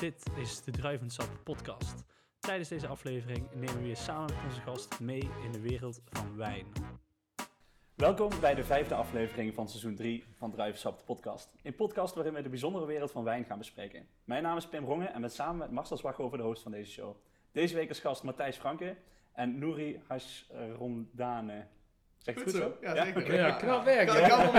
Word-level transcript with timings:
Dit 0.00 0.30
is 0.36 0.62
de 0.62 0.70
Druivensap 0.70 1.40
podcast. 1.44 2.04
Tijdens 2.38 2.68
deze 2.68 2.86
aflevering 2.86 3.46
nemen 3.52 3.76
we 3.76 3.82
weer 3.82 3.96
samen 3.96 4.34
met 4.34 4.44
onze 4.44 4.60
gast 4.60 5.00
mee 5.00 5.30
in 5.44 5.52
de 5.52 5.60
wereld 5.60 6.00
van 6.04 6.36
wijn. 6.36 6.66
Welkom 7.94 8.30
bij 8.40 8.54
de 8.54 8.64
vijfde 8.64 8.94
aflevering 8.94 9.54
van 9.54 9.68
seizoen 9.68 9.94
3 9.94 10.24
van 10.32 10.50
Druivensap 10.50 11.04
podcast. 11.04 11.54
Een 11.62 11.74
podcast 11.74 12.14
waarin 12.14 12.34
we 12.34 12.42
de 12.42 12.48
bijzondere 12.48 12.86
wereld 12.86 13.10
van 13.10 13.24
wijn 13.24 13.44
gaan 13.44 13.58
bespreken. 13.58 14.08
Mijn 14.24 14.42
naam 14.42 14.56
is 14.56 14.68
Pim 14.68 14.84
Rongen 14.84 15.12
en 15.12 15.20
ben 15.20 15.30
samen 15.30 15.58
met 15.58 15.70
Marcel 15.70 15.96
Zwaghoven 15.96 16.38
de 16.38 16.44
host 16.44 16.62
van 16.62 16.72
deze 16.72 16.90
show. 16.90 17.16
Deze 17.52 17.74
week 17.74 17.90
is 17.90 18.00
gast 18.00 18.22
Matthijs 18.22 18.56
Franke 18.56 18.96
en 19.32 19.58
Nouri 19.58 20.02
Hashrondane. 20.06 21.66
Zeg 22.24 22.34
het 22.34 22.44
goed 22.44 22.52
zo? 22.52 22.76
Ja, 22.80 23.04
zeker. 23.04 23.34
Ja, 23.34 23.50
knap 23.50 23.84
werk, 23.84 24.06
Kan, 24.06 24.52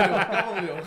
wel. 0.66 0.78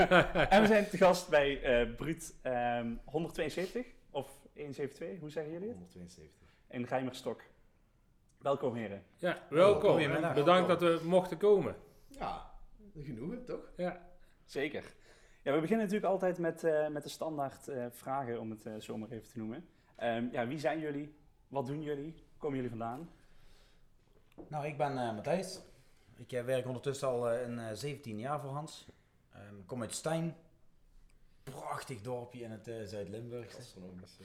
En 0.48 0.60
we 0.60 0.66
zijn 0.66 0.88
te 0.88 0.96
gast 0.96 1.28
bij 1.28 1.62
eh 1.62 1.94
Bruut 1.96 2.34
ehm, 2.42 2.94
172 3.04 3.86
of 4.10 4.30
172, 4.54 5.20
hoe 5.20 5.30
zeggen 5.30 5.52
jullie 5.52 5.68
het? 5.68 5.76
172. 5.76 6.48
In 6.68 6.84
Rijmerstok. 6.84 7.42
Welkom 8.38 8.74
heren. 8.74 9.02
Ja, 9.16 9.38
welkom. 9.48 9.96
Bedankt 10.34 10.68
dat 10.68 10.80
we 10.80 11.00
mochten 11.04 11.36
komen. 11.36 11.76
Ja, 12.08 12.50
genoegen, 13.02 13.44
toch? 13.44 13.70
Ja. 13.76 14.08
Zeker. 14.44 14.94
Ja, 15.42 15.52
we 15.52 15.60
beginnen 15.60 15.86
natuurlijk 15.86 16.12
altijd 16.12 16.38
met, 16.38 16.64
eh, 16.64 16.88
met 16.88 17.02
de 17.02 17.08
standaard 17.08 17.68
eh, 17.68 17.86
vragen, 17.90 18.40
om 18.40 18.50
het 18.50 18.84
zo 18.84 18.96
maar 18.98 19.10
even 19.10 19.28
te 19.28 19.38
noemen. 19.38 19.68
Ehm, 19.96 20.28
ja, 20.32 20.46
wie 20.46 20.58
zijn 20.58 20.78
jullie? 20.78 21.14
Wat 21.48 21.66
doen 21.66 21.82
jullie? 21.82 22.14
Komen 22.38 22.56
jullie 22.56 22.70
vandaan? 22.70 23.10
Nou, 24.48 24.66
ik 24.66 24.76
ben 24.76 24.98
eh, 24.98 25.14
Matthijs. 25.14 25.60
Ik 26.22 26.32
eh, 26.32 26.44
werk 26.44 26.66
ondertussen 26.66 27.08
al 27.08 27.30
eh, 27.30 27.42
een, 27.42 27.58
eh, 27.58 27.74
17 27.74 28.18
jaar 28.18 28.40
voor 28.40 28.50
Hans. 28.50 28.86
Ik 29.32 29.66
kom 29.66 29.80
uit 29.80 29.94
Stijn. 29.94 30.36
Prachtig 31.42 32.00
dorpje 32.00 32.42
in 32.42 32.50
het 32.50 32.68
eh, 32.68 32.74
Zuid-Limburg. 32.84 33.56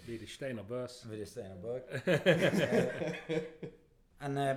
Wie 0.06 0.20
de 0.20 0.28
Steinerbus. 0.28 1.06
Bij 1.08 1.18
de 1.18 1.26
Steinerburg. 1.26 1.84
en 4.18 4.38
eh, 4.38 4.56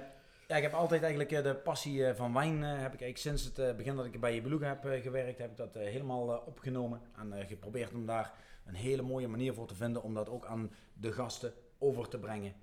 ja, 0.48 0.56
ik 0.56 0.62
heb 0.62 0.72
altijd 0.72 1.00
eigenlijk 1.02 1.32
eh, 1.32 1.42
de 1.42 1.54
passie 1.54 2.06
eh, 2.06 2.14
van 2.14 2.32
wijn, 2.32 2.64
eh, 2.64 2.68
heb 2.68 2.94
ik 2.94 3.00
eigenlijk 3.00 3.16
sinds 3.16 3.44
het 3.44 3.58
eh, 3.58 3.76
begin 3.76 3.96
dat 3.96 4.04
ik 4.04 4.20
bij 4.20 4.34
je 4.34 4.42
Beluga 4.42 4.66
heb 4.68 4.84
eh, 4.84 5.02
gewerkt, 5.02 5.38
heb 5.38 5.50
ik 5.50 5.56
dat 5.56 5.76
eh, 5.76 5.82
helemaal 5.82 6.34
eh, 6.34 6.46
opgenomen. 6.46 7.00
En 7.16 7.32
eh, 7.32 7.46
geprobeerd 7.46 7.94
om 7.94 8.06
daar 8.06 8.32
een 8.66 8.74
hele 8.74 9.02
mooie 9.02 9.28
manier 9.28 9.54
voor 9.54 9.66
te 9.66 9.74
vinden 9.74 10.02
om 10.02 10.14
dat 10.14 10.28
ook 10.28 10.46
aan 10.46 10.70
de 10.92 11.12
gasten 11.12 11.52
over 11.78 12.08
te 12.08 12.18
brengen. 12.18 12.54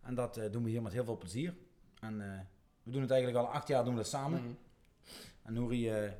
En 0.00 0.14
dat 0.14 0.36
eh, 0.36 0.52
doen 0.52 0.64
we 0.64 0.70
hier 0.70 0.82
met 0.82 0.92
heel 0.92 1.04
veel 1.04 1.18
plezier. 1.18 1.54
En 2.00 2.20
eh, 2.20 2.40
we 2.84 2.90
doen 2.90 3.00
het 3.02 3.10
eigenlijk 3.10 3.46
al 3.46 3.52
acht 3.52 3.68
jaar 3.68 3.84
doen 3.84 3.92
we 3.94 3.98
dat 4.00 4.08
samen. 4.08 4.40
Mhm. 4.42 4.52
En 5.42 5.52
Nouri 5.52 5.90
eh, 5.90 6.12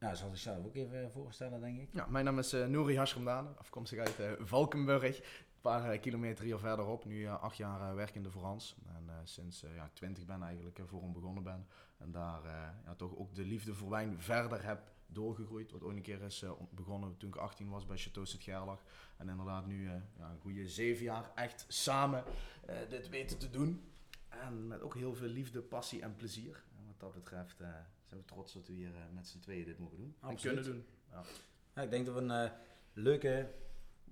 ja, 0.00 0.14
zal 0.14 0.28
zichzelf 0.28 0.64
ook 0.64 0.74
even 0.74 1.10
voorstellen, 1.12 1.60
denk 1.60 1.80
ik. 1.80 1.88
Ja, 1.92 2.06
mijn 2.06 2.24
naam 2.24 2.38
is 2.38 2.52
eh 2.52 2.66
Nouri 2.66 2.96
Hashramdane, 2.96 3.48
afkomstig 3.48 3.98
uit 3.98 4.20
eh, 4.20 4.30
Valkenburg. 4.40 5.18
Een 5.18 5.24
paar 5.60 5.90
eh, 5.90 6.00
kilometer 6.00 6.44
hier 6.44 6.58
verderop. 6.58 7.04
Nu 7.04 7.24
eh, 7.24 7.42
acht 7.42 7.56
jaar 7.56 7.80
eh, 7.88 7.94
werkende 7.94 8.30
voor 8.30 8.42
Hans. 8.42 8.76
En 8.86 9.04
eh, 9.08 9.14
sinds 9.24 9.62
eh, 9.64 9.74
ja, 9.74 9.90
twintig 9.92 10.24
ben 10.24 10.42
eigenlijk 10.42 10.78
eh, 10.78 10.84
voor 10.86 11.02
hem 11.02 11.12
begonnen 11.12 11.42
ben. 11.42 11.66
En 11.98 12.10
daar 12.12 12.44
eh, 12.44 12.68
ja, 12.84 12.94
toch 12.94 13.16
ook 13.16 13.34
de 13.34 13.44
liefde 13.44 13.74
voor 13.74 13.90
wijn 13.90 14.20
verder 14.22 14.64
heb 14.64 14.90
doorgegroeid. 15.06 15.70
Wat 15.72 15.82
ooit 15.82 15.96
een 15.96 16.02
keer 16.02 16.22
is 16.22 16.42
eh, 16.42 16.50
begonnen 16.70 17.16
toen 17.16 17.28
ik 17.28 17.36
18 17.36 17.68
was 17.68 17.86
bij 17.86 17.96
Chateau 17.96 18.26
Sint-Gerlach. 18.26 18.82
En 19.16 19.28
inderdaad 19.28 19.66
nu 19.66 19.86
eh, 19.86 19.92
ja, 20.18 20.30
een 20.30 20.40
goede 20.40 20.68
zeven 20.68 21.04
jaar 21.04 21.30
echt 21.34 21.64
samen 21.68 22.24
eh, 22.66 22.76
dit 22.88 23.08
weten 23.08 23.38
te 23.38 23.50
doen. 23.50 23.91
En 24.40 24.66
met 24.66 24.80
ook 24.80 24.94
heel 24.94 25.14
veel 25.14 25.28
liefde, 25.28 25.62
passie 25.62 26.02
en 26.02 26.16
plezier. 26.16 26.62
En 26.78 26.86
wat 26.86 27.00
dat 27.00 27.14
betreft 27.14 27.60
eh, 27.60 27.68
zijn 28.04 28.20
we 28.20 28.26
trots 28.26 28.52
dat 28.52 28.66
we 28.66 28.72
hier 28.72 28.94
eh, 28.94 29.02
met 29.14 29.28
z'n 29.28 29.38
tweeën 29.38 29.64
dit 29.64 29.78
mogen 29.78 29.96
doen. 29.96 30.16
Absoluut. 30.20 30.56
En 30.56 30.62
kunnen 30.62 30.84
doen. 30.84 30.86
Ja. 31.10 31.22
Ja, 31.74 31.82
ik 31.82 31.90
denk 31.90 32.06
dat 32.06 32.14
we 32.14 32.20
een 32.20 32.30
eh, 32.30 32.50
leuke 32.92 33.50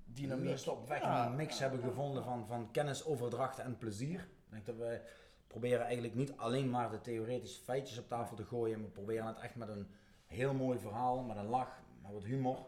Dynamiek. 0.04 0.58
stopwekkende 0.58 1.14
Ja, 1.14 1.28
mix 1.28 1.58
ja, 1.58 1.68
hebben 1.68 1.88
gevonden 1.88 2.24
van, 2.24 2.46
van 2.46 2.70
kennisoverdracht 2.70 3.58
en 3.58 3.78
plezier. 3.78 4.20
Ik 4.20 4.50
denk 4.50 4.66
dat 4.66 4.76
we 4.76 5.00
proberen 5.46 5.84
eigenlijk 5.84 6.14
niet 6.14 6.36
alleen 6.36 6.70
maar 6.70 6.90
de 6.90 7.00
theoretische 7.00 7.62
feitjes 7.62 7.98
op 7.98 8.08
tafel 8.08 8.36
te 8.36 8.44
gooien, 8.44 8.80
maar 8.80 8.90
proberen 8.90 9.26
het 9.26 9.38
echt 9.38 9.54
met 9.54 9.68
een 9.68 9.86
heel 10.26 10.54
mooi 10.54 10.78
verhaal, 10.78 11.22
met 11.22 11.36
een 11.36 11.46
lach, 11.46 11.82
met 12.02 12.12
wat 12.12 12.24
humor 12.24 12.66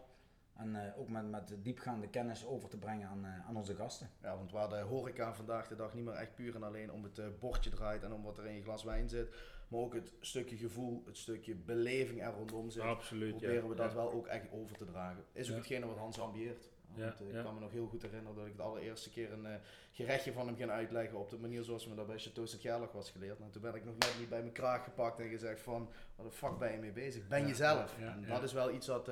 en 0.57 0.75
eh, 0.85 0.99
ook 0.99 1.09
met, 1.09 1.29
met 1.29 1.55
diepgaande 1.61 2.07
kennis 2.09 2.45
over 2.45 2.69
te 2.69 2.77
brengen 2.77 3.07
aan, 3.07 3.25
eh, 3.25 3.47
aan 3.47 3.55
onze 3.55 3.75
gasten. 3.75 4.09
Ja, 4.21 4.37
want 4.37 4.51
waar 4.51 4.69
de 4.69 4.75
horeca 4.79 5.33
vandaag 5.33 5.67
de 5.67 5.75
dag 5.75 5.93
niet 5.93 6.03
meer 6.05 6.13
echt 6.13 6.35
puur 6.35 6.55
en 6.55 6.63
alleen 6.63 6.91
om 6.91 7.03
het 7.03 7.17
eh, 7.19 7.25
bordje 7.39 7.69
draait 7.69 8.03
en 8.03 8.13
om 8.13 8.23
wat 8.23 8.37
er 8.37 8.45
in 8.45 8.55
je 8.55 8.61
glas 8.63 8.83
wijn 8.83 9.09
zit, 9.09 9.35
maar 9.67 9.79
ook 9.79 9.93
het 9.93 10.11
stukje 10.19 10.57
gevoel, 10.57 11.03
het 11.05 11.17
stukje 11.17 11.55
beleving 11.55 12.21
er 12.23 12.31
rondom 12.33 12.69
zit, 12.69 12.81
Absoluut, 12.83 13.31
ja. 13.33 13.37
proberen 13.37 13.69
we 13.69 13.75
dat 13.75 13.89
Ja. 13.89 13.95
wel 13.95 14.11
ook 14.11 14.27
echt 14.27 14.51
over 14.51 14.77
te 14.77 14.85
dragen. 14.85 15.23
Is 15.31 15.45
ook 15.47 15.51
Ja. 15.51 15.57
hetgene 15.57 15.85
wat 15.85 15.97
Hans 15.97 16.19
ambieert. 16.19 16.71
Ja, 16.95 17.03
Want, 17.19 17.33
ik 17.35 17.43
kan 17.43 17.53
me 17.53 17.59
nog 17.59 17.71
heel 17.71 17.87
goed 17.87 18.01
herinneren 18.01 18.35
dat 18.35 18.45
ik 18.45 18.55
de 18.55 18.61
allereerste 18.63 19.09
keer 19.09 19.31
een 19.31 19.59
gerechtje 19.91 20.33
van 20.33 20.47
hem 20.47 20.55
ging 20.55 20.69
uitleggen 20.69 21.17
op 21.19 21.29
de 21.29 21.37
manier 21.39 21.63
zoals 21.63 21.87
me 21.87 21.95
dat 21.95 22.07
bij 22.07 22.19
Chateau 22.19 22.47
Sint-Gerlach 22.47 22.91
was 22.91 23.09
geleerd. 23.11 23.39
En 23.39 23.51
toen 23.51 23.61
ben 23.61 23.75
ik 23.75 23.85
nog 23.85 23.97
net 23.97 24.15
niet 24.19 24.29
bij 24.29 24.39
mijn 24.41 24.53
kraag 24.53 24.83
gepakt 24.83 25.19
en 25.19 25.29
gezegd 25.29 25.61
van, 25.61 25.89
wat 26.15 26.25
de 26.25 26.31
fuck 26.31 26.57
ben 26.57 26.71
je 26.71 26.77
mee 26.77 26.91
bezig? 26.91 27.27
Ben 27.27 27.41
Ja, 27.41 27.47
jezelf. 27.47 27.95
ja, 27.99 28.13
en 28.13 28.21
ja. 28.21 28.27
dat 28.27 28.43
is 28.43 28.53
wel 28.53 28.71
iets 28.71 28.87
wat... 28.87 29.09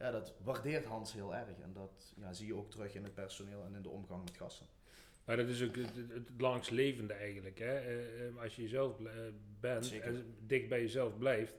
ja, 0.00 0.10
dat 0.10 0.34
waardeert 0.44 0.84
Hans 0.84 1.12
heel 1.12 1.34
erg. 1.34 1.58
En 1.62 1.72
dat 1.72 2.14
ja, 2.16 2.32
zie 2.32 2.46
je 2.46 2.54
ook 2.54 2.70
terug 2.70 2.94
in 2.94 3.04
het 3.04 3.14
personeel 3.14 3.64
en 3.64 3.74
in 3.74 3.82
de 3.82 3.88
omgang 3.88 4.24
met 4.24 4.36
gasten. 4.36 4.66
Maar 5.24 5.36
dat 5.36 5.48
is 5.48 5.62
ook 5.62 5.76
het, 5.76 5.96
het, 5.96 6.12
het 6.12 6.40
langslevende 6.40 7.12
eigenlijk. 7.12 7.58
Hè? 7.58 7.78
Eh, 7.78 8.26
eh, 8.26 8.42
als 8.42 8.56
je 8.56 8.62
jezelf 8.62 9.00
eh, 9.00 9.12
bent 9.60 9.86
Zeker. 9.86 10.06
en 10.06 10.34
dicht 10.46 10.68
bij 10.68 10.80
jezelf 10.80 11.18
blijft, 11.18 11.54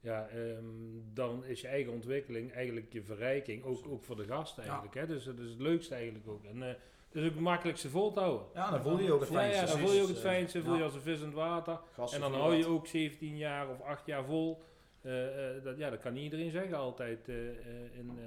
ja, 0.00 0.28
ehm, 0.28 0.64
dan 1.12 1.44
is 1.44 1.60
je 1.60 1.68
eigen 1.68 1.92
ontwikkeling 1.92 2.52
eigenlijk 2.52 2.92
je 2.92 3.02
verrijking, 3.02 3.64
ook, 3.64 3.88
ook 3.88 4.04
voor 4.04 4.16
de 4.16 4.24
gasten 4.24 4.62
eigenlijk. 4.62 4.94
Hè? 4.94 5.06
Dus 5.06 5.24
dat 5.24 5.38
is 5.38 5.50
het 5.50 5.60
leukste 5.60 5.94
eigenlijk 5.94 6.28
ook. 6.28 6.44
En 6.44 6.62
eh, 6.62 6.68
het 6.68 7.16
is 7.16 7.22
ook 7.24 7.34
het 7.34 7.40
makkelijkste 7.40 7.88
vol 7.88 8.12
te 8.12 8.20
houden. 8.20 8.46
Ja, 8.54 8.70
dan 8.70 8.82
voel 8.82 8.98
je 8.98 9.04
je 9.04 9.12
ook 9.12 9.20
het 9.20 9.28
fijnste. 9.28 9.60
ja, 9.60 9.66
dan 9.66 9.78
voel 9.78 9.92
je 9.92 10.02
ook 10.02 10.08
het 10.08 10.18
fijnste, 10.18 10.62
voel 10.62 10.76
je 10.76 10.82
als 10.82 10.94
een 10.94 11.00
vis 11.00 11.18
in 11.18 11.24
het 11.24 11.34
water. 11.34 11.80
Gasten 11.92 12.22
En 12.22 12.30
dan 12.30 12.40
hou 12.40 12.54
je 12.54 12.66
ook 12.66 12.86
17 12.86 13.36
jaar 13.36 13.68
of 13.68 13.80
8 13.80 14.06
jaar 14.06 14.24
vol. 14.24 14.62
Eh, 15.02 15.56
eh, 15.56 15.62
dat, 15.64 15.78
ja, 15.78 15.90
dat 15.90 16.00
kan 16.00 16.12
niet 16.12 16.22
iedereen 16.22 16.50
zeggen 16.50 16.76
altijd. 16.76 17.28
eh, 17.28 17.48
eh, 17.48 17.54
in, 17.92 18.18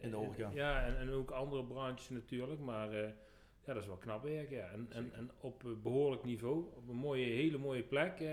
In 0.00 0.10
de 0.10 0.16
horeca. 0.16 0.50
Ja, 0.54 0.84
en, 0.84 0.98
en 0.98 1.10
ook 1.10 1.30
andere 1.30 1.64
branches 1.64 2.08
natuurlijk. 2.08 2.60
Maar 2.60 2.90
eh, 2.92 3.08
ja, 3.64 3.72
dat 3.72 3.76
is 3.82 3.86
wel 3.86 3.96
knap 3.96 4.22
werk. 4.22 4.50
Ja. 4.50 4.66
En, 4.72 4.86
en, 4.92 5.10
en 5.14 5.30
op 5.40 5.64
eh, 5.64 5.70
behoorlijk 5.82 6.24
niveau. 6.24 6.56
Op 6.76 6.88
een 6.88 6.96
mooie, 6.96 7.24
hele 7.26 7.58
mooie 7.58 7.82
plek. 7.82 8.20
eh, 8.20 8.28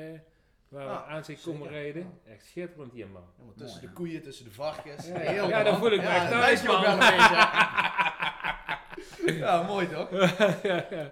waar 0.68 0.84
Ja, 0.86 0.90
we 0.90 1.04
aan 1.04 1.26
zich 1.26 1.42
komen 1.42 1.62
zeker. 1.68 1.82
rijden. 1.82 2.12
Echt 2.28 2.46
schitterend 2.46 2.94
hier, 2.94 3.08
man. 3.08 3.24
Ja, 3.38 3.44
maar 3.44 3.54
tussen 3.56 3.78
Mooi, 3.80 3.88
de 3.88 3.94
koeien, 3.94 4.22
tussen 4.22 4.46
de 4.46 4.52
varkens. 4.52 5.08
Ja, 5.08 5.18
Heel 5.18 5.48
ja, 5.48 5.64
dan 5.64 5.78
voel 5.78 5.92
ik 5.92 6.02
me 6.02 6.08
echt 6.08 6.30
dat 6.30 6.40
thuis, 6.40 6.62
weet 6.62 6.72
je 6.72 6.78
ook 6.78 6.86
man. 6.86 7.00
wel 7.00 7.08
ja, 9.36 9.62
mooi 9.64 9.88
toch? 9.88 10.10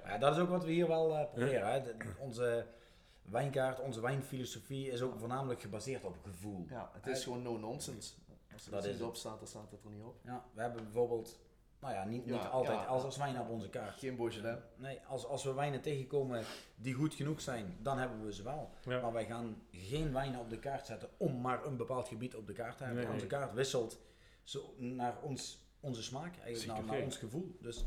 Ja, 0.09 0.17
dat 0.19 0.35
is 0.35 0.41
ook 0.41 0.49
wat 0.49 0.65
we 0.65 0.71
hier 0.71 0.87
wel 0.87 1.29
proberen. 1.33 1.71
Hè. 1.71 1.81
De- 1.81 1.95
onze 2.19 2.65
wijnkaart, 3.27 3.79
onze 3.79 4.01
wijnfilosofie 4.01 4.91
is 4.91 5.01
ook 5.01 5.19
voornamelijk 5.19 5.61
gebaseerd 5.61 6.03
op 6.03 6.15
gevoel. 6.23 6.65
Ja, 6.69 6.89
het 6.93 7.07
is 7.07 7.23
gewoon 7.23 7.41
no 7.41 7.57
nonsense. 7.57 8.13
Als 8.53 8.65
er 8.65 8.71
Dat 8.71 8.79
iets 8.79 8.87
is 8.87 8.93
niet 8.93 9.01
het. 9.01 9.09
op 9.09 9.15
staat, 9.15 9.37
dan 9.39 9.47
staat 9.47 9.71
het 9.71 9.83
er 9.83 9.89
niet 9.89 10.03
op. 10.03 10.15
Ja, 10.23 10.45
we 10.53 10.61
hebben 10.61 10.83
bijvoorbeeld, 10.83 11.39
nou 11.79 11.93
ja, 11.93 12.03
niet, 12.05 12.25
niet 12.25 12.35
Ja, 12.35 12.47
altijd 12.47 12.77
ja. 12.79 12.85
alles 12.85 13.03
als 13.03 13.17
wijn 13.17 13.39
op 13.39 13.49
onze 13.49 13.69
kaart. 13.69 13.95
Geen 13.99 14.15
Beaujolais. 14.15 14.59
Nee, 14.75 14.99
als, 15.07 15.25
als 15.25 15.43
we 15.43 15.53
wijnen 15.53 15.81
tegenkomen 15.81 16.43
die 16.75 16.93
goed 16.93 17.13
genoeg 17.13 17.41
zijn, 17.41 17.77
dan 17.81 17.97
hebben 17.97 18.25
we 18.25 18.33
ze 18.33 18.43
wel. 18.43 18.69
Ja. 18.83 19.01
Maar 19.01 19.13
wij 19.13 19.25
gaan 19.25 19.61
geen 19.71 20.13
wijnen 20.13 20.39
op 20.39 20.49
de 20.49 20.59
kaart 20.59 20.85
zetten 20.85 21.09
om 21.17 21.41
maar 21.41 21.65
een 21.65 21.77
bepaald 21.77 22.07
gebied 22.07 22.35
op 22.35 22.47
de 22.47 22.53
kaart 22.53 22.77
te 22.77 22.83
hebben. 22.83 23.03
Nee, 23.03 23.13
onze 23.13 23.25
nee. 23.25 23.37
kaart 23.39 23.53
wisselt 23.53 23.99
zo 24.43 24.73
naar 24.77 25.21
ons, 25.21 25.67
onze 25.79 26.03
smaak, 26.03 26.37
eigenlijk 26.37 26.77
Zeker. 26.77 26.93
naar, 26.93 27.03
ons 27.03 27.17
gevoel. 27.17 27.57
Dus 27.61 27.85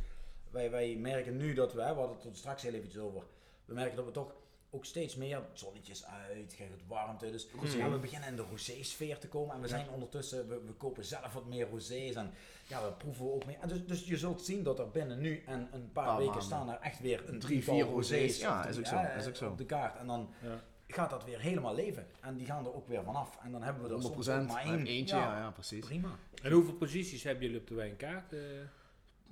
wij, 0.50 0.70
wij 0.70 0.96
merken 0.96 1.36
nu 1.36 1.54
dat 1.54 1.72
we, 1.72 1.78
we 1.78 1.84
hadden 1.84 2.16
het 2.16 2.24
er 2.24 2.36
straks 2.36 2.62
heel 2.62 2.72
eventjes 2.72 3.02
over, 3.02 3.22
we 3.64 3.74
merken 3.74 3.96
dat 3.96 4.04
we 4.04 4.10
toch 4.10 4.34
ook 4.70 4.84
steeds 4.84 5.16
meer 5.16 5.40
zonnetjes 5.52 6.04
uit, 6.06 6.54
krijgen 6.54 6.76
het 6.76 6.86
warmte. 6.86 7.30
Dus 7.30 7.46
ja, 7.76 7.90
we 7.90 7.98
beginnen 7.98 8.28
in 8.28 8.36
de 8.36 8.44
rosé-sfeer 8.50 9.18
te 9.18 9.28
komen. 9.28 9.54
En 9.54 9.60
we 9.60 9.68
zijn 9.68 9.88
ondertussen, 9.88 10.48
we, 10.48 10.60
we 10.66 10.72
kopen 10.72 11.04
zelf 11.04 11.32
wat 11.32 11.46
meer 11.46 11.68
rosés. 11.68 12.14
En 12.14 12.30
ja, 12.66 12.82
we 12.84 12.92
proeven 12.92 13.32
ook 13.34 13.46
meer. 13.46 13.56
En 13.60 13.68
dus, 13.68 13.86
dus 13.86 14.06
je 14.06 14.16
zult 14.16 14.42
zien 14.42 14.62
dat 14.62 14.78
er 14.78 14.90
binnen 14.90 15.20
nu 15.20 15.42
en 15.46 15.68
een 15.72 15.92
paar 15.92 16.18
weken 16.18 16.42
staan 16.42 16.70
er 16.70 16.78
echt 16.80 17.00
weer 17.00 17.28
een 17.28 17.38
Drie, 17.38 17.64
vier 17.64 17.84
rosés. 17.84 18.38
Ja, 18.38 18.66
is 18.66 18.78
ook 18.78 18.86
zo, 18.86 18.94
ja, 18.94 19.08
is 19.08 19.26
ook 19.26 19.36
zo. 19.36 19.48
Op 19.48 19.58
de 19.58 19.66
kaart. 19.66 19.98
En 19.98 20.06
dan 20.06 20.30
Ja. 20.42 20.62
gaat 20.88 21.10
dat 21.10 21.24
weer 21.24 21.40
helemaal 21.40 21.74
leven. 21.74 22.06
En 22.20 22.36
die 22.36 22.46
gaan 22.46 22.64
er 22.64 22.74
ook 22.74 22.88
weer 22.88 23.04
vanaf. 23.04 23.38
En 23.42 23.52
dan 23.52 23.62
hebben 23.62 23.82
we 23.82 23.88
er 23.88 23.94
100 23.94 24.14
soms 24.24 24.28
ook 24.40 24.46
maar 24.48 24.64
één. 24.64 24.86
Eentje, 24.86 25.16
ja, 25.16 25.38
ja, 25.38 25.50
precies. 25.50 25.86
Prima. 25.86 26.18
En 26.42 26.52
hoeveel 26.52 26.74
posities 26.74 27.22
hebben 27.22 27.44
jullie 27.44 27.60
op 27.60 27.66
de 27.66 27.74
wijnkaart? 27.74 28.32
Eh, 28.32 28.38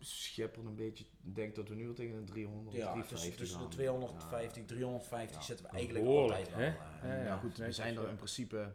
Schepperen 0.01 0.67
een 0.67 0.75
beetje. 0.77 1.05
Ik 1.25 1.35
denk 1.35 1.55
dat 1.55 1.69
we 1.69 1.75
nu 1.75 1.89
al 1.89 1.95
tegen 1.95 2.17
een 2.17 2.25
300 2.25 2.77
Ja, 2.77 2.93
350 2.93 3.09
tussen, 3.19 3.37
tussen 3.37 3.57
de 3.59 3.65
gaan. 3.65 3.73
250, 3.73 4.65
350 4.67 5.37
Ja. 5.37 5.43
zitten 5.43 5.67
we 5.67 5.73
eigenlijk 5.73 6.05
Behoorlijk, 6.05 6.39
altijd 6.39 6.57
wel. 6.57 6.65
hè? 6.67 7.09
eh, 7.09 7.09
Ja, 7.09 7.17
Ja, 7.17 7.25
ja. 7.25 7.37
goed, 7.39 7.57
we 7.57 7.73
zijn 7.73 7.97
er 7.97 8.09
in 8.09 8.17
principe 8.17 8.75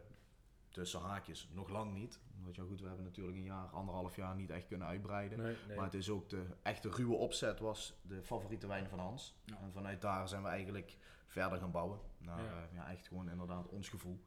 tussen 0.70 1.00
haakjes 1.00 1.48
nog 1.52 1.68
lang 1.68 1.94
niet. 1.94 2.18
Want 2.42 2.56
ja, 2.56 2.62
goed, 2.68 2.80
we 2.80 2.86
hebben 2.86 3.04
natuurlijk 3.04 3.36
een 3.36 3.42
jaar, 3.44 3.66
anderhalf 3.66 4.16
jaar 4.16 4.34
niet 4.34 4.50
echt 4.50 4.66
kunnen 4.66 4.86
uitbreiden. 4.86 5.38
nee, 5.38 5.56
nee. 5.66 5.76
Maar 5.76 5.84
het 5.84 5.94
is 5.94 6.10
ook 6.10 6.28
de 6.28 6.42
echte 6.62 6.90
ruwe 6.90 7.14
opzet 7.14 7.58
was 7.60 7.94
de 8.02 8.22
favoriete 8.22 8.66
wijn 8.66 8.88
van 8.88 8.98
Hans. 8.98 9.34
Ja. 9.44 9.58
En 9.62 9.72
vanuit 9.72 10.00
daar 10.00 10.28
zijn 10.28 10.42
we 10.42 10.48
eigenlijk 10.48 10.96
verder 11.26 11.58
gaan 11.58 11.70
bouwen. 11.70 11.98
Naar 12.18 12.38
Ja. 12.38 12.44
ja. 12.44 12.68
ja, 12.74 12.90
echt 12.90 13.08
gewoon 13.08 13.30
inderdaad 13.30 13.68
ons 13.68 13.88
gevoel. 13.88 14.20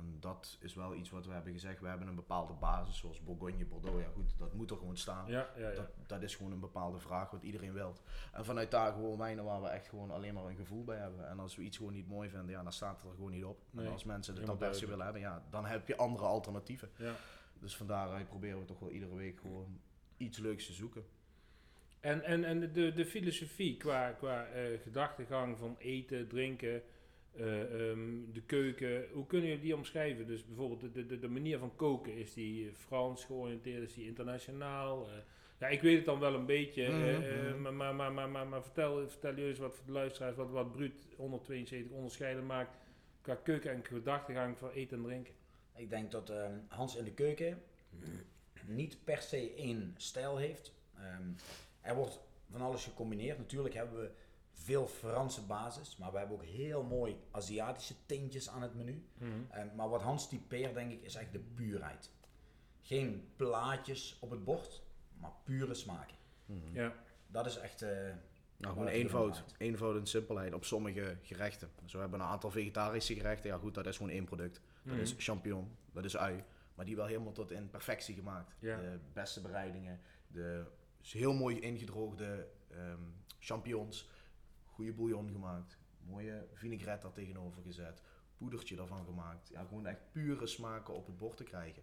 En 0.00 0.16
dat 0.20 0.58
is 0.60 0.74
wel 0.74 0.94
iets 0.94 1.10
wat 1.10 1.26
we 1.26 1.32
hebben 1.32 1.52
gezegd. 1.52 1.80
We 1.80 1.88
hebben 1.88 2.08
een 2.08 2.14
bepaalde 2.14 2.52
basis, 2.52 2.96
zoals 2.96 3.22
Bourgogne, 3.22 3.64
Bordeaux. 3.64 4.00
Ja 4.00 4.08
goed, 4.14 4.34
dat 4.38 4.52
moet 4.52 4.70
er 4.70 4.76
gewoon 4.76 4.96
staan. 4.96 5.26
Ja, 5.26 5.48
ja, 5.56 5.68
ja. 5.68 5.74
Dat, 5.74 5.88
dat 6.06 6.22
is 6.22 6.36
gewoon 6.36 6.52
een 6.52 6.60
bepaalde 6.60 6.98
vraag 6.98 7.30
wat 7.30 7.42
iedereen 7.42 7.72
wilt. 7.72 8.02
En 8.32 8.44
vanuit 8.44 8.70
daar 8.70 8.92
gewoon 8.92 9.18
wijnen 9.18 9.44
waar 9.44 9.62
we 9.62 9.68
echt 9.68 9.88
gewoon 9.88 10.10
alleen 10.10 10.34
maar 10.34 10.44
een 10.44 10.56
gevoel 10.56 10.84
bij 10.84 10.98
hebben. 10.98 11.28
En 11.28 11.38
als 11.38 11.56
we 11.56 11.62
iets 11.62 11.76
gewoon 11.76 11.92
niet 11.92 12.08
mooi 12.08 12.28
vinden, 12.28 12.50
ja, 12.50 12.62
dan 12.62 12.72
staat 12.72 12.96
het 12.96 13.10
er 13.10 13.14
gewoon 13.14 13.30
niet 13.30 13.44
op. 13.44 13.62
Nee, 13.70 13.86
en 13.86 13.92
als 13.92 14.04
mensen 14.04 14.56
per 14.58 14.74
se 14.74 14.86
willen 14.86 15.04
hebben, 15.04 15.22
ja, 15.22 15.46
dan 15.50 15.66
heb 15.66 15.88
je 15.88 15.96
andere 15.96 16.24
alternatieven. 16.24 16.90
ja. 16.96 17.14
Dus 17.58 17.76
vandaar 17.76 18.24
proberen 18.24 18.58
we 18.58 18.64
toch 18.64 18.78
wel 18.78 18.90
iedere 18.90 19.14
week 19.14 19.40
gewoon 19.40 19.80
iets 20.16 20.38
leuks 20.38 20.66
te 20.66 20.72
zoeken. 20.72 21.04
En, 22.00 22.22
en, 22.22 22.44
en 22.44 22.72
de, 22.72 22.92
de 22.92 23.06
filosofie 23.06 23.76
qua, 23.76 24.10
qua 24.10 24.46
eh, 24.46 24.80
gedachtegang 24.80 25.58
van 25.58 25.76
eten, 25.78 26.28
drinken, 26.28 26.82
eh, 27.36 27.90
ehm, 27.90 28.32
de 28.32 28.42
keuken, 28.46 29.04
hoe 29.12 29.26
kunnen 29.26 29.48
jullie 29.48 29.62
die 29.62 29.76
omschrijven? 29.76 30.26
Dus 30.26 30.44
bijvoorbeeld 30.46 30.94
de, 30.94 31.06
de, 31.06 31.18
de 31.18 31.28
manier 31.28 31.58
van 31.58 31.76
koken, 31.76 32.14
is 32.14 32.32
die 32.34 32.72
Frans 32.72 33.24
georiënteerd, 33.24 33.82
is 33.82 33.94
die 33.94 34.06
internationaal? 34.06 35.08
Eh, 35.08 35.16
ja, 35.58 35.68
ik 35.68 35.80
weet 35.80 35.96
het 35.96 36.04
dan 36.04 36.18
wel 36.18 36.34
een 36.34 36.46
beetje, 36.46 36.84
eh, 36.84 36.92
Mhm, 36.92 37.22
eh, 37.22 37.52
mhm. 37.52 37.62
maar, 37.62 37.74
maar, 37.74 37.94
maar, 37.94 38.12
maar, 38.12 38.28
maar, 38.28 38.46
maar 38.46 38.62
vertel, 38.62 39.08
vertel 39.08 39.34
jullie 39.34 39.48
eens 39.48 39.58
wat 39.58 39.74
voor 39.74 39.86
de 39.86 39.92
luisteraars, 39.92 40.36
wat, 40.36 40.50
wat 40.50 40.72
Bruut 40.72 41.06
172 41.16 41.96
onderscheiden 41.96 42.46
maakt 42.46 42.76
qua 43.20 43.34
keuken 43.34 43.70
en 43.72 43.84
gedachtegang 43.84 44.58
voor 44.58 44.70
eten 44.70 44.96
en 44.96 45.04
drinken. 45.04 45.34
Ik 45.76 45.90
denk 45.90 46.10
dat 46.10 46.30
ehm, 46.30 46.58
Hans 46.68 46.96
in 46.96 47.04
de 47.04 47.12
keuken 47.12 47.62
niet 48.66 49.04
per 49.04 49.22
se 49.22 49.54
één 49.54 49.94
stijl 49.96 50.36
heeft. 50.36 50.74
Ehm, 50.96 51.22
er 51.80 51.94
wordt 51.94 52.20
van 52.50 52.60
alles 52.60 52.84
gecombineerd. 52.84 53.38
Natuurlijk 53.38 53.74
hebben 53.74 54.00
we 54.00 54.10
veel 54.62 54.86
Franse 54.86 55.42
basis, 55.42 55.96
maar 55.96 56.12
we 56.12 56.18
hebben 56.18 56.36
ook 56.36 56.44
heel 56.44 56.82
mooi 56.82 57.16
Aziatische 57.30 57.94
tintjes 58.06 58.48
aan 58.48 58.62
het 58.62 58.74
menu. 58.74 59.04
Ehm, 59.50 59.68
maar 59.76 59.88
wat 59.88 60.02
Hans 60.02 60.28
typeert, 60.28 60.74
denk 60.74 60.92
ik, 60.92 61.02
is 61.02 61.14
echt 61.14 61.32
de 61.32 61.38
puurheid. 61.38 62.10
Geen 62.82 63.28
plaatjes 63.36 64.18
op 64.20 64.30
het 64.30 64.44
bord, 64.44 64.82
maar 65.18 65.32
pure 65.44 65.74
smaken. 65.74 66.16
Ja, 66.72 66.92
Dat 67.26 67.46
is 67.46 67.56
echt. 67.56 67.82
eh, 67.82 67.88
Nou, 68.56 68.72
gewoon 68.72 68.88
eenvoud. 68.88 69.44
Eenvoud 69.58 69.96
en 69.96 70.06
simpelheid 70.06 70.54
op 70.54 70.64
sommige 70.64 71.16
gerechten. 71.22 71.70
Zo 71.84 72.00
hebben 72.00 72.18
we 72.18 72.24
een 72.24 72.30
aantal 72.30 72.50
vegetarische 72.50 73.14
gerechten. 73.14 73.50
Ja 73.50 73.56
goed, 73.58 73.74
dat 73.74 73.86
is 73.86 73.96
gewoon 73.96 74.12
één 74.12 74.24
product. 74.24 74.60
Dat 74.82 74.96
is 74.98 75.12
Mhm. 75.12 75.20
champignon, 75.22 75.76
dat 75.92 76.04
is 76.04 76.16
ui. 76.16 76.44
Maar 76.74 76.84
die 76.84 76.96
wel 76.96 77.06
helemaal 77.06 77.32
tot 77.32 77.50
in 77.50 77.70
perfectie 77.70 78.14
gemaakt. 78.14 78.54
Ja. 78.58 78.76
De 78.80 78.98
beste 79.12 79.40
bereidingen, 79.40 80.00
de 80.28 80.64
heel 81.02 81.32
mooi 81.32 81.58
ingedroogde 81.60 82.48
ehm, 82.70 83.00
champignons. 83.38 84.08
Goede 84.80 84.94
bouillon 84.94 85.30
gemaakt. 85.30 85.78
Mooie 86.06 86.46
vinaigrette 86.52 87.06
daar 87.06 87.12
tegenover 87.14 87.62
gezet. 87.62 88.02
Poedertje 88.36 88.76
daarvan 88.76 89.04
gemaakt. 89.04 89.48
Ja, 89.48 89.64
gewoon 89.64 89.86
echt 89.86 90.00
pure 90.12 90.46
smaken 90.46 90.94
op 90.94 91.06
het 91.06 91.16
bord 91.16 91.36
te 91.36 91.44
krijgen. 91.44 91.82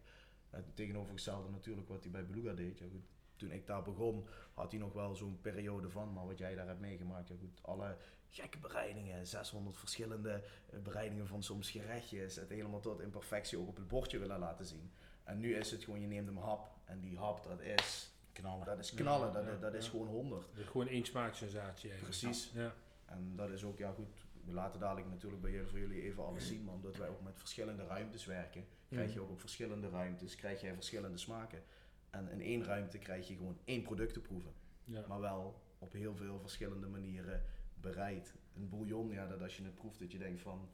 Het 0.50 0.76
tegenovergestelde 0.76 1.50
natuurlijk 1.50 1.88
wat 1.88 2.02
hij 2.04 2.12
bij 2.12 2.26
Beluga 2.26 2.54
deed. 2.54 2.80
Ja, 2.80 2.86
goed, 2.92 3.06
toen 3.36 3.52
ik 3.52 3.68
daar 3.68 3.82
begon, 3.84 4.28
had 4.54 4.72
hij 4.72 4.80
nog 4.80 4.94
wel 4.94 5.16
zo'n 5.16 5.38
periode 5.42 5.90
van. 5.90 6.14
Maar 6.14 6.26
wat 6.26 6.38
jij 6.38 6.56
daar 6.56 6.68
hebt 6.68 6.80
meegemaakt, 6.80 7.28
ja 7.28 7.36
goed, 7.40 7.60
alle 7.64 7.98
gekke 8.30 8.58
bereidingen, 8.58 9.28
600 9.28 9.78
verschillende 9.78 10.44
eh, 10.70 10.80
bereidingen 10.80 11.28
van 11.28 11.44
soms 11.44 11.70
gerechtjes. 11.72 12.36
Het 12.36 12.50
helemaal 12.50 12.80
tot 12.80 13.00
in 13.02 13.10
perfectie 13.10 13.58
ook 13.60 13.68
op 13.68 13.76
het 13.76 13.88
bordje 13.88 14.20
willen 14.20 14.40
laten 14.40 14.66
zien. 14.66 14.92
En 15.24 15.40
nu 15.40 15.56
is 15.56 15.72
het 15.72 15.84
gewoon, 15.84 16.02
je 16.02 16.08
neemt 16.08 16.28
een 16.28 16.38
hap. 16.38 16.72
En 16.86 17.00
die 17.00 17.18
hap, 17.18 17.44
dat 17.44 17.60
is 17.62 18.12
knallen. 18.34 18.66
dat 18.66 18.80
is 18.80 18.94
knallen, 18.94 19.28
Ja, 19.28 19.34
dat, 19.34 19.44
ja, 19.46 19.52
is- 19.52 19.60
dat 19.60 19.74
is 19.74 19.86
ja. 19.86 19.92
gewoon 19.92 20.08
100. 20.08 20.48
Dus 20.54 20.68
gewoon 20.68 20.88
één 20.88 21.06
smaaksensatie 21.06 21.90
eigenlijk. 21.92 22.20
Precies. 22.20 22.52
Ja. 22.54 22.74
En 23.08 23.34
dat 23.36 23.50
is 23.50 23.64
ook, 23.64 23.78
ja 23.78 23.92
goed, 23.92 24.26
we 24.46 24.52
laten 24.54 24.80
dadelijk 24.80 25.08
natuurlijk 25.10 25.42
bij 25.42 25.52
jullie, 25.52 25.68
voor 25.68 25.80
jullie 25.80 26.02
even 26.02 26.26
alles 26.26 26.48
zien, 26.48 26.64
maar 26.64 26.74
omdat 26.74 26.98
wij 26.98 27.10
ook 27.10 27.22
met 27.22 27.38
verschillende 27.40 27.86
ruimtes 27.86 28.26
werken, 28.26 28.66
krijg 28.90 29.14
je 29.14 29.20
ook 29.20 29.30
op 29.30 29.40
verschillende 29.40 29.90
ruimtes, 29.90 30.36
krijg 30.36 30.62
jij 30.62 30.74
verschillende 30.74 31.18
smaken. 31.18 31.64
En 32.10 32.30
in 32.30 32.42
één 32.42 32.64
ruimte 32.64 32.98
krijg 32.98 33.28
je 33.28 33.36
gewoon 33.36 33.58
één 33.66 33.82
product 33.82 34.14
te 34.14 34.22
proeven, 34.22 34.52
Ja. 34.84 35.06
maar 35.08 35.20
wel 35.20 35.62
op 35.80 35.94
heel 35.94 36.16
veel 36.16 36.40
verschillende 36.40 36.88
manieren 36.88 37.44
bereid. 37.82 38.34
Een 38.56 38.70
bouillon, 38.70 39.10
ja, 39.12 39.28
dat 39.28 39.42
als 39.42 39.58
je 39.58 39.64
het 39.64 39.76
proeft, 39.76 40.00
dat 40.00 40.12
je 40.12 40.18
denkt 40.18 40.42
van, 40.42 40.70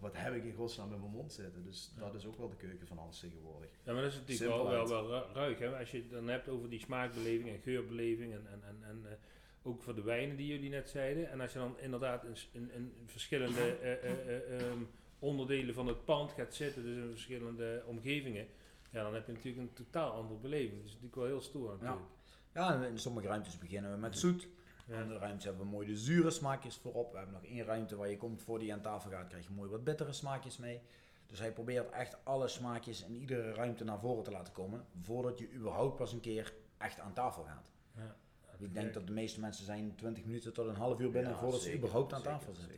wat- 0.00 0.16
heb 0.16 0.34
ik 0.34 0.44
in 0.44 0.54
godsnaam 0.54 0.92
in 0.92 1.00
mijn 1.00 1.12
mond 1.12 1.32
zitten. 1.32 1.64
Dus 1.64 1.92
dat 1.98 2.14
is 2.14 2.26
ook 2.26 2.36
wel 2.36 2.48
de 2.48 2.56
keuken 2.56 2.86
van 2.86 2.98
Hans 2.98 3.20
tegenwoordig. 3.20 3.70
Ja, 3.84 3.92
maar 3.92 4.02
dat 4.02 4.12
is 4.12 4.18
natuurlijk 4.18 4.50
wel, 4.50 4.68
wel, 4.68 4.88
wel 4.88 5.06
ru- 5.08 5.32
ruig. 5.32 5.58
Hè? 5.58 5.78
Als 5.78 5.90
je 5.90 5.96
het 5.98 6.10
dan 6.10 6.28
hebt 6.28 6.48
over 6.48 6.70
die 6.70 6.80
smaakbeleving 6.80 7.48
en 7.48 7.58
geurbeleving 7.58 8.32
en, 8.32 8.46
en, 8.46 8.62
en, 8.64 8.76
en 8.84 9.02
eh, 9.10 9.16
ook 9.62 9.82
voor 9.82 9.94
de 9.94 10.02
wijnen 10.02 10.36
die 10.36 10.46
jullie 10.46 10.70
net 10.70 10.88
zeiden. 10.90 11.30
En 11.30 11.40
als 11.40 11.52
je 11.52 11.58
dan 11.58 11.78
inderdaad 11.78 12.24
in, 12.24 12.36
s- 12.36 12.48
in, 12.52 12.70
in 12.72 12.92
verschillende 13.06 13.60
eh, 13.76 13.92
eh, 13.92 14.28
eh, 14.28 14.60
ehm, 14.66 14.78
onderdelen 15.18 15.74
van 15.74 15.86
het 15.86 16.04
pand 16.04 16.32
gaat 16.32 16.54
zitten, 16.54 16.82
dus 16.82 16.96
in 16.96 17.10
verschillende 17.10 17.82
omgevingen, 17.86 18.46
ja, 18.90 19.02
dan 19.02 19.14
heb 19.14 19.26
je 19.26 19.32
natuurlijk 19.32 19.62
een 19.68 19.72
totaal 19.72 20.10
andere 20.12 20.40
beleving. 20.40 20.74
Dat 20.76 20.84
is 20.84 20.90
natuurlijk 20.92 21.14
wel 21.16 21.26
heel 21.26 21.40
stoer 21.40 21.70
natuurlijk. 21.70 22.06
Ja, 22.54 22.84
in 22.84 22.98
sommige 22.98 23.26
ruimtes 23.26 23.58
beginnen 23.58 23.90
we 23.92 23.96
met 23.98 24.18
zoet. 24.18 24.42
In 24.86 24.94
Ja. 24.96 25.02
andere 25.02 25.18
ruimtes 25.18 25.44
hebben 25.44 25.62
we 25.64 25.70
mooi 25.70 25.86
de 25.86 25.96
zure 25.96 26.30
smaakjes 26.30 26.76
voorop. 26.76 27.10
We 27.12 27.16
hebben 27.16 27.34
nog 27.34 27.44
één 27.44 27.64
ruimte 27.64 27.96
waar 27.96 28.08
je 28.08 28.16
komt 28.16 28.42
voor 28.42 28.58
die 28.58 28.72
aan 28.72 28.80
tafel 28.80 29.10
gaat, 29.10 29.28
krijg 29.28 29.44
je 29.46 29.52
mooi 29.52 29.70
wat 29.70 29.84
bittere 29.84 30.12
smaakjes 30.12 30.58
mee. 30.58 30.80
Dus 31.26 31.38
hij 31.38 31.52
probeert 31.52 31.90
echt 31.90 32.24
alle 32.24 32.48
smaakjes 32.48 33.04
in 33.04 33.14
iedere 33.14 33.52
ruimte 33.52 33.84
naar 33.84 34.00
voren 34.00 34.24
te 34.24 34.30
laten 34.30 34.52
komen, 34.52 34.84
voordat 35.02 35.38
je 35.38 35.52
überhaupt 35.52 35.96
pas 35.96 36.12
een 36.12 36.20
keer 36.20 36.52
echt 36.78 37.00
aan 37.00 37.12
tafel 37.12 37.42
gaat. 37.42 37.70
Ja. 37.96 38.16
Ik 38.60 38.74
denk 38.74 38.94
dat 38.94 39.06
de 39.06 39.12
meeste 39.12 39.40
mensen 39.40 39.64
zijn 39.64 39.94
20 39.96 40.24
minuten 40.24 40.52
tot 40.52 40.66
een 40.66 40.74
half 40.74 41.00
uur 41.00 41.10
binnen 41.10 41.30
Ja, 41.32 41.38
voordat 41.38 41.60
zeker, 41.60 41.72
ze 41.78 41.78
überhaupt 41.84 42.12
aan 42.12 42.20
zeker, 42.20 42.38
tafel 42.38 42.54
zitten. 42.54 42.76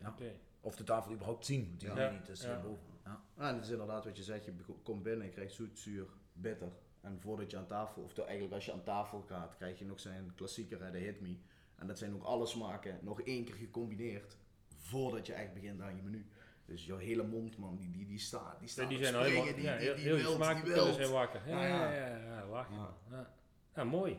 Ja. 0.00 0.08
Oké. 0.08 0.32
Of 0.60 0.76
de 0.76 0.84
tafel 0.84 1.12
überhaupt 1.12 1.46
zien, 1.46 1.66
want 1.68 1.80
die 1.80 1.88
Ja. 1.94 2.10
niet, 2.10 2.26
dus 2.26 2.42
ja. 2.42 2.62
Ja. 3.04 3.20
Ja, 3.36 3.48
en 3.48 3.54
het 3.54 3.64
is 3.64 3.70
inderdaad 3.70 4.04
wat 4.04 4.16
je 4.16 4.22
zegt, 4.22 4.44
je 4.44 4.52
komt 4.82 5.02
binnen, 5.02 5.26
je 5.26 5.32
krijgt 5.32 5.52
zoet, 5.52 5.78
zuur, 5.78 6.06
bitter. 6.32 6.68
En 7.00 7.20
voordat 7.20 7.50
je 7.50 7.56
aan 7.56 7.66
tafel, 7.66 8.02
of 8.02 8.18
eigenlijk 8.18 8.54
als 8.54 8.64
je 8.64 8.72
aan 8.72 8.82
tafel 8.82 9.20
gaat, 9.20 9.56
krijg 9.56 9.78
je 9.78 9.84
nog 9.84 10.00
zijn 10.00 10.32
klassieker, 10.34 10.92
de 10.92 10.98
Hit 10.98 11.20
Me. 11.20 11.36
En 11.76 11.86
dat 11.86 11.98
zijn 11.98 12.14
ook 12.14 12.22
alle 12.22 12.46
smaken 12.46 12.98
nog 13.02 13.20
één 13.22 13.44
keer 13.44 13.54
gecombineerd, 13.54 14.36
voordat 14.76 15.26
je 15.26 15.32
echt 15.32 15.54
begint 15.54 15.80
aan 15.80 15.96
je 15.96 16.02
menu. 16.02 16.26
Dus 16.64 16.86
jouw 16.86 16.96
hele 16.96 17.22
mond, 17.22 17.58
man, 17.58 17.76
die, 17.76 17.90
die, 17.90 18.06
die 18.06 18.18
staat, 18.18 18.58
die 18.58 18.66
Ja, 18.66 18.72
staat 18.72 18.88
die 18.88 18.96
op 18.98 19.02
zijn 19.04 19.14
al 19.14 19.20
springen, 19.24 19.44
helemaal, 19.46 19.62
die, 19.62 19.70
ja, 19.72 19.76
die, 19.78 19.86
heel, 19.86 19.94
die 19.94 20.04
heel 20.04 20.14
die 20.16 20.24
wilt, 20.24 20.36
die 20.36 20.44
smaakpillen 20.46 20.84
wilt. 20.84 20.94
zijn 20.96 21.10
wakker. 21.10 21.48
Ja, 21.48 21.62
Ja, 21.62 21.68
ja, 21.68 21.92
ja. 21.92 22.16
ja, 22.16 22.38
ja, 22.38 22.46
lach 22.46 22.68
je 22.68 22.74
Ja. 22.74 22.80
wel. 23.08 23.18
Ja. 23.18 23.30
ja, 23.74 23.84
mooi. 23.84 24.18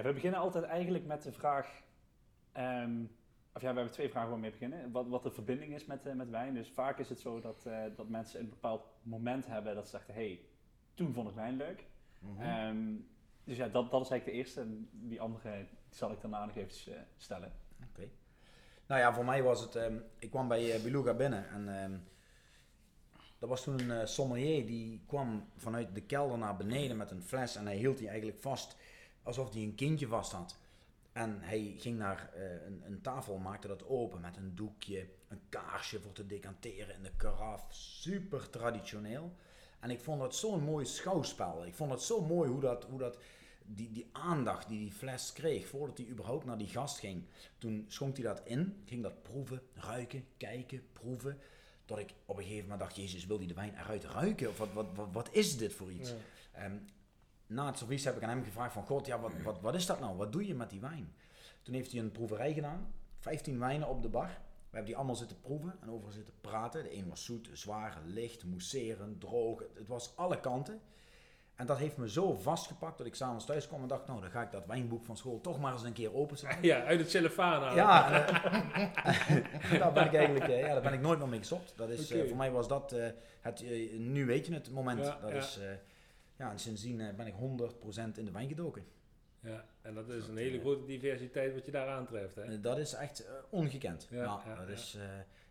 Ja, 0.00 0.06
we 0.06 0.12
beginnen 0.12 0.40
altijd 0.40 0.64
eigenlijk 0.64 1.06
met 1.06 1.22
de 1.22 1.32
vraag. 1.32 1.82
ehm, 2.52 3.02
of 3.54 3.62
ja, 3.62 3.68
we 3.68 3.74
hebben 3.74 3.90
twee 3.90 4.08
vragen 4.08 4.28
waar 4.28 4.38
we 4.38 4.42
mee 4.42 4.50
beginnen. 4.50 4.92
Wat, 4.92 5.08
wat 5.08 5.22
de 5.22 5.30
verbinding 5.30 5.74
is 5.74 5.86
met, 5.86 6.06
eh, 6.06 6.14
met 6.14 6.30
wijn. 6.30 6.54
Dus 6.54 6.70
vaak 6.70 6.98
is 6.98 7.08
het 7.08 7.20
zo 7.20 7.40
dat, 7.40 7.66
eh, 7.66 7.82
dat 7.96 8.08
mensen 8.08 8.40
een 8.40 8.48
bepaald 8.48 8.84
moment 9.02 9.46
hebben 9.46 9.74
dat 9.74 9.84
ze 9.84 9.90
zeggen: 9.90 10.14
hé, 10.14 10.26
hey, 10.26 10.40
toen 10.94 11.12
vond 11.12 11.28
ik 11.28 11.34
wijn 11.34 11.56
leuk. 11.56 11.84
Mhm. 12.18 12.40
Ehm, 12.40 12.94
dus 13.44 13.56
ja, 13.56 13.68
dat, 13.68 13.90
dat 13.90 14.02
is 14.02 14.10
eigenlijk 14.10 14.24
de 14.24 14.32
eerste. 14.32 14.60
En 14.60 14.88
die 14.92 15.20
andere 15.20 15.56
die 15.56 15.78
zal 15.90 16.12
ik 16.12 16.20
daarna 16.20 16.44
nog 16.44 16.56
even 16.56 16.94
eh, 16.94 17.00
stellen. 17.16 17.52
Oké. 17.88 18.08
Nou 18.86 19.00
ja, 19.00 19.14
voor 19.14 19.24
mij 19.24 19.42
was 19.42 19.60
het, 19.60 19.74
ehm, 19.74 19.96
ik 20.18 20.30
kwam 20.30 20.48
bij 20.48 20.80
Beluga 20.82 21.14
binnen 21.14 21.48
en 21.48 21.68
er 23.38 23.48
was 23.48 23.62
toen 23.62 23.90
een 23.90 24.08
sommelier 24.08 24.66
die 24.66 25.04
kwam 25.06 25.48
vanuit 25.56 25.94
de 25.94 26.02
kelder 26.02 26.38
naar 26.38 26.56
beneden 26.56 26.96
met 26.96 27.10
een 27.10 27.22
fles 27.22 27.56
en 27.56 27.66
hij 27.66 27.76
hield 27.76 27.98
die 27.98 28.08
eigenlijk 28.08 28.38
vast 28.38 28.76
alsof 29.22 29.52
hij 29.52 29.62
een 29.62 29.74
kindje 29.74 30.06
vast 30.06 30.32
had. 30.32 30.56
En 31.12 31.38
hij 31.40 31.74
ging 31.78 31.98
naar 31.98 32.30
eh, 32.34 32.66
een, 32.66 32.82
een 32.86 33.00
tafel, 33.00 33.38
maakte 33.38 33.68
dat 33.68 33.86
open 33.86 34.20
met 34.20 34.36
een 34.36 34.54
doekje, 34.54 35.08
een 35.28 35.40
kaarsje 35.48 36.00
voor 36.00 36.12
te 36.12 36.26
decanteren 36.26 36.94
in 36.94 37.02
de 37.02 37.12
karaf. 37.16 37.66
Super 37.70 38.50
traditioneel. 38.50 39.32
En 39.80 39.90
ik 39.90 40.00
vond 40.00 40.20
dat 40.20 40.34
zo'n 40.34 40.62
mooi 40.62 40.86
schouwspel. 40.86 41.66
Ik 41.66 41.74
vond 41.74 41.90
het 41.90 42.02
zo 42.02 42.20
mooi 42.20 42.50
hoe 42.50 42.60
dat, 42.60 42.84
hoe 42.84 42.98
dat 42.98 43.18
die, 43.74 43.92
die 43.92 44.08
aandacht 44.12 44.68
die 44.68 44.78
die 44.78 44.92
fles 44.92 45.32
kreeg 45.32 45.68
voordat 45.68 45.98
hij 45.98 46.06
überhaupt 46.06 46.44
naar 46.44 46.58
die 46.58 46.68
gast 46.68 46.98
ging. 46.98 47.24
Toen 47.58 47.84
schonk 47.88 48.16
hij 48.16 48.24
dat 48.24 48.40
in, 48.44 48.82
ging 48.84 49.02
dat 49.02 49.22
proeven, 49.22 49.62
ruiken, 49.74 50.24
kijken, 50.36 50.82
proeven. 50.92 51.38
Dat 51.84 51.98
ik 51.98 52.14
op 52.24 52.36
een 52.36 52.42
gegeven 52.42 52.62
moment 52.62 52.80
dacht, 52.80 52.96
jezus, 52.96 53.26
wil 53.26 53.38
hij 53.38 53.46
de 53.46 53.54
wijn 53.54 53.74
eruit 53.78 54.04
ruiken? 54.04 54.48
Of 54.48 54.58
wat, 54.58 54.72
wat, 54.72 54.86
wat, 54.94 55.08
wat 55.12 55.28
is 55.32 55.56
dit 55.56 55.72
voor 55.72 55.92
iets? 55.92 56.10
Ja. 56.10 56.16
Ehm, 56.52 56.76
na 57.50 57.66
het 57.66 57.78
servies 57.78 58.04
heb 58.04 58.16
ik 58.16 58.22
aan 58.22 58.28
hem 58.28 58.44
gevraagd 58.44 58.72
van, 58.72 58.86
god, 58.86 59.06
ja, 59.06 59.20
wat, 59.20 59.32
wat, 59.44 59.60
wat 59.60 59.74
is 59.74 59.86
dat 59.86 60.00
nou? 60.00 60.16
Wat 60.16 60.32
doe 60.32 60.46
je 60.46 60.54
met 60.54 60.70
die 60.70 60.80
wijn? 60.80 61.14
Toen 61.62 61.74
heeft 61.74 61.92
hij 61.92 62.00
een 62.00 62.12
proeverij 62.12 62.52
gedaan, 62.52 62.92
15 63.18 63.58
wijnen 63.58 63.88
op 63.88 64.02
de 64.02 64.08
bar. 64.08 64.26
We 64.26 64.76
hebben 64.76 64.84
die 64.84 64.96
allemaal 64.96 65.16
zitten 65.16 65.40
proeven 65.40 65.76
en 65.80 65.90
over 65.90 66.12
zitten 66.12 66.34
praten. 66.40 66.82
De 66.82 66.96
een 66.96 67.08
was 67.08 67.24
zoet, 67.24 67.50
zwaar, 67.52 67.98
licht, 68.04 68.44
mousserend, 68.44 69.20
droog. 69.20 69.62
Het, 69.74 69.88
was 69.88 70.16
alle 70.16 70.40
kanten. 70.40 70.80
En 71.54 71.66
dat 71.66 71.78
heeft 71.78 71.96
me 71.96 72.10
zo 72.10 72.34
vastgepakt 72.34 72.98
dat 72.98 73.06
ik 73.06 73.14
s'avonds 73.14 73.44
thuis 73.44 73.66
kwam 73.66 73.82
en 73.82 73.88
dacht, 73.88 74.06
nou, 74.06 74.20
dan 74.20 74.30
ga 74.30 74.42
ik 74.42 74.50
dat 74.50 74.66
wijnboek 74.66 75.04
van 75.04 75.16
school 75.16 75.40
toch 75.40 75.60
maar 75.60 75.72
eens 75.72 75.82
een 75.82 75.92
keer 75.92 76.14
openslaan. 76.14 76.58
Ja, 76.62 76.84
uit 76.84 77.00
het 77.00 77.10
cellofaan 77.10 77.62
halen. 77.62 77.76
Ja, 77.76 78.26
en, 78.26 79.44
eh, 79.44 79.78
daar 79.80 79.92
ben 79.92 80.04
ik 80.04 80.14
eigenlijk, 80.14 80.48
eh, 80.48 80.60
ja, 80.60 80.72
daar 80.72 80.82
ben 80.82 80.92
ik 80.92 81.00
nooit 81.00 81.18
meer 81.18 81.28
mee 81.28 81.38
gestopt. 81.38 81.72
Dat 81.76 81.88
is, 81.88 82.10
eh, 82.10 82.28
voor 82.28 82.36
mij 82.36 82.50
was 82.50 82.68
dat 82.68 82.90
het, 82.90 83.14
het 83.40 83.64
nu 83.98 84.26
weet 84.26 84.46
je 84.46 84.54
het 84.54 84.70
moment. 84.70 85.04
Ja, 85.04 85.18
dat 85.20 85.30
ja. 85.30 85.36
is, 85.36 85.60
ja, 86.40 86.50
en 86.50 86.58
sindsdien 86.58 87.00
eh, 87.00 87.14
ben 87.14 87.26
ik 87.26 87.34
100% 87.34 88.18
in 88.18 88.24
de 88.24 88.30
wijn 88.30 88.48
gedoken. 88.48 88.84
Ja, 89.40 89.64
en 89.82 89.94
dat 89.94 90.08
is 90.08 90.28
een 90.28 90.36
hele 90.36 90.60
grote 90.60 90.84
diversiteit 90.84 91.54
wat 91.54 91.64
je 91.64 91.70
daar 91.70 91.88
aantreft. 91.88 92.34
Hè? 92.34 92.42
Eh, 92.42 92.62
dat 92.62 92.78
is 92.78 92.92
echt 92.92 93.24
eh, 93.26 93.32
ongekend. 93.50 94.06
Ja, 94.10 94.24
dat 94.56 94.66
ja. 94.68 94.72
Is, 94.72 94.94
eh, 94.98 95.02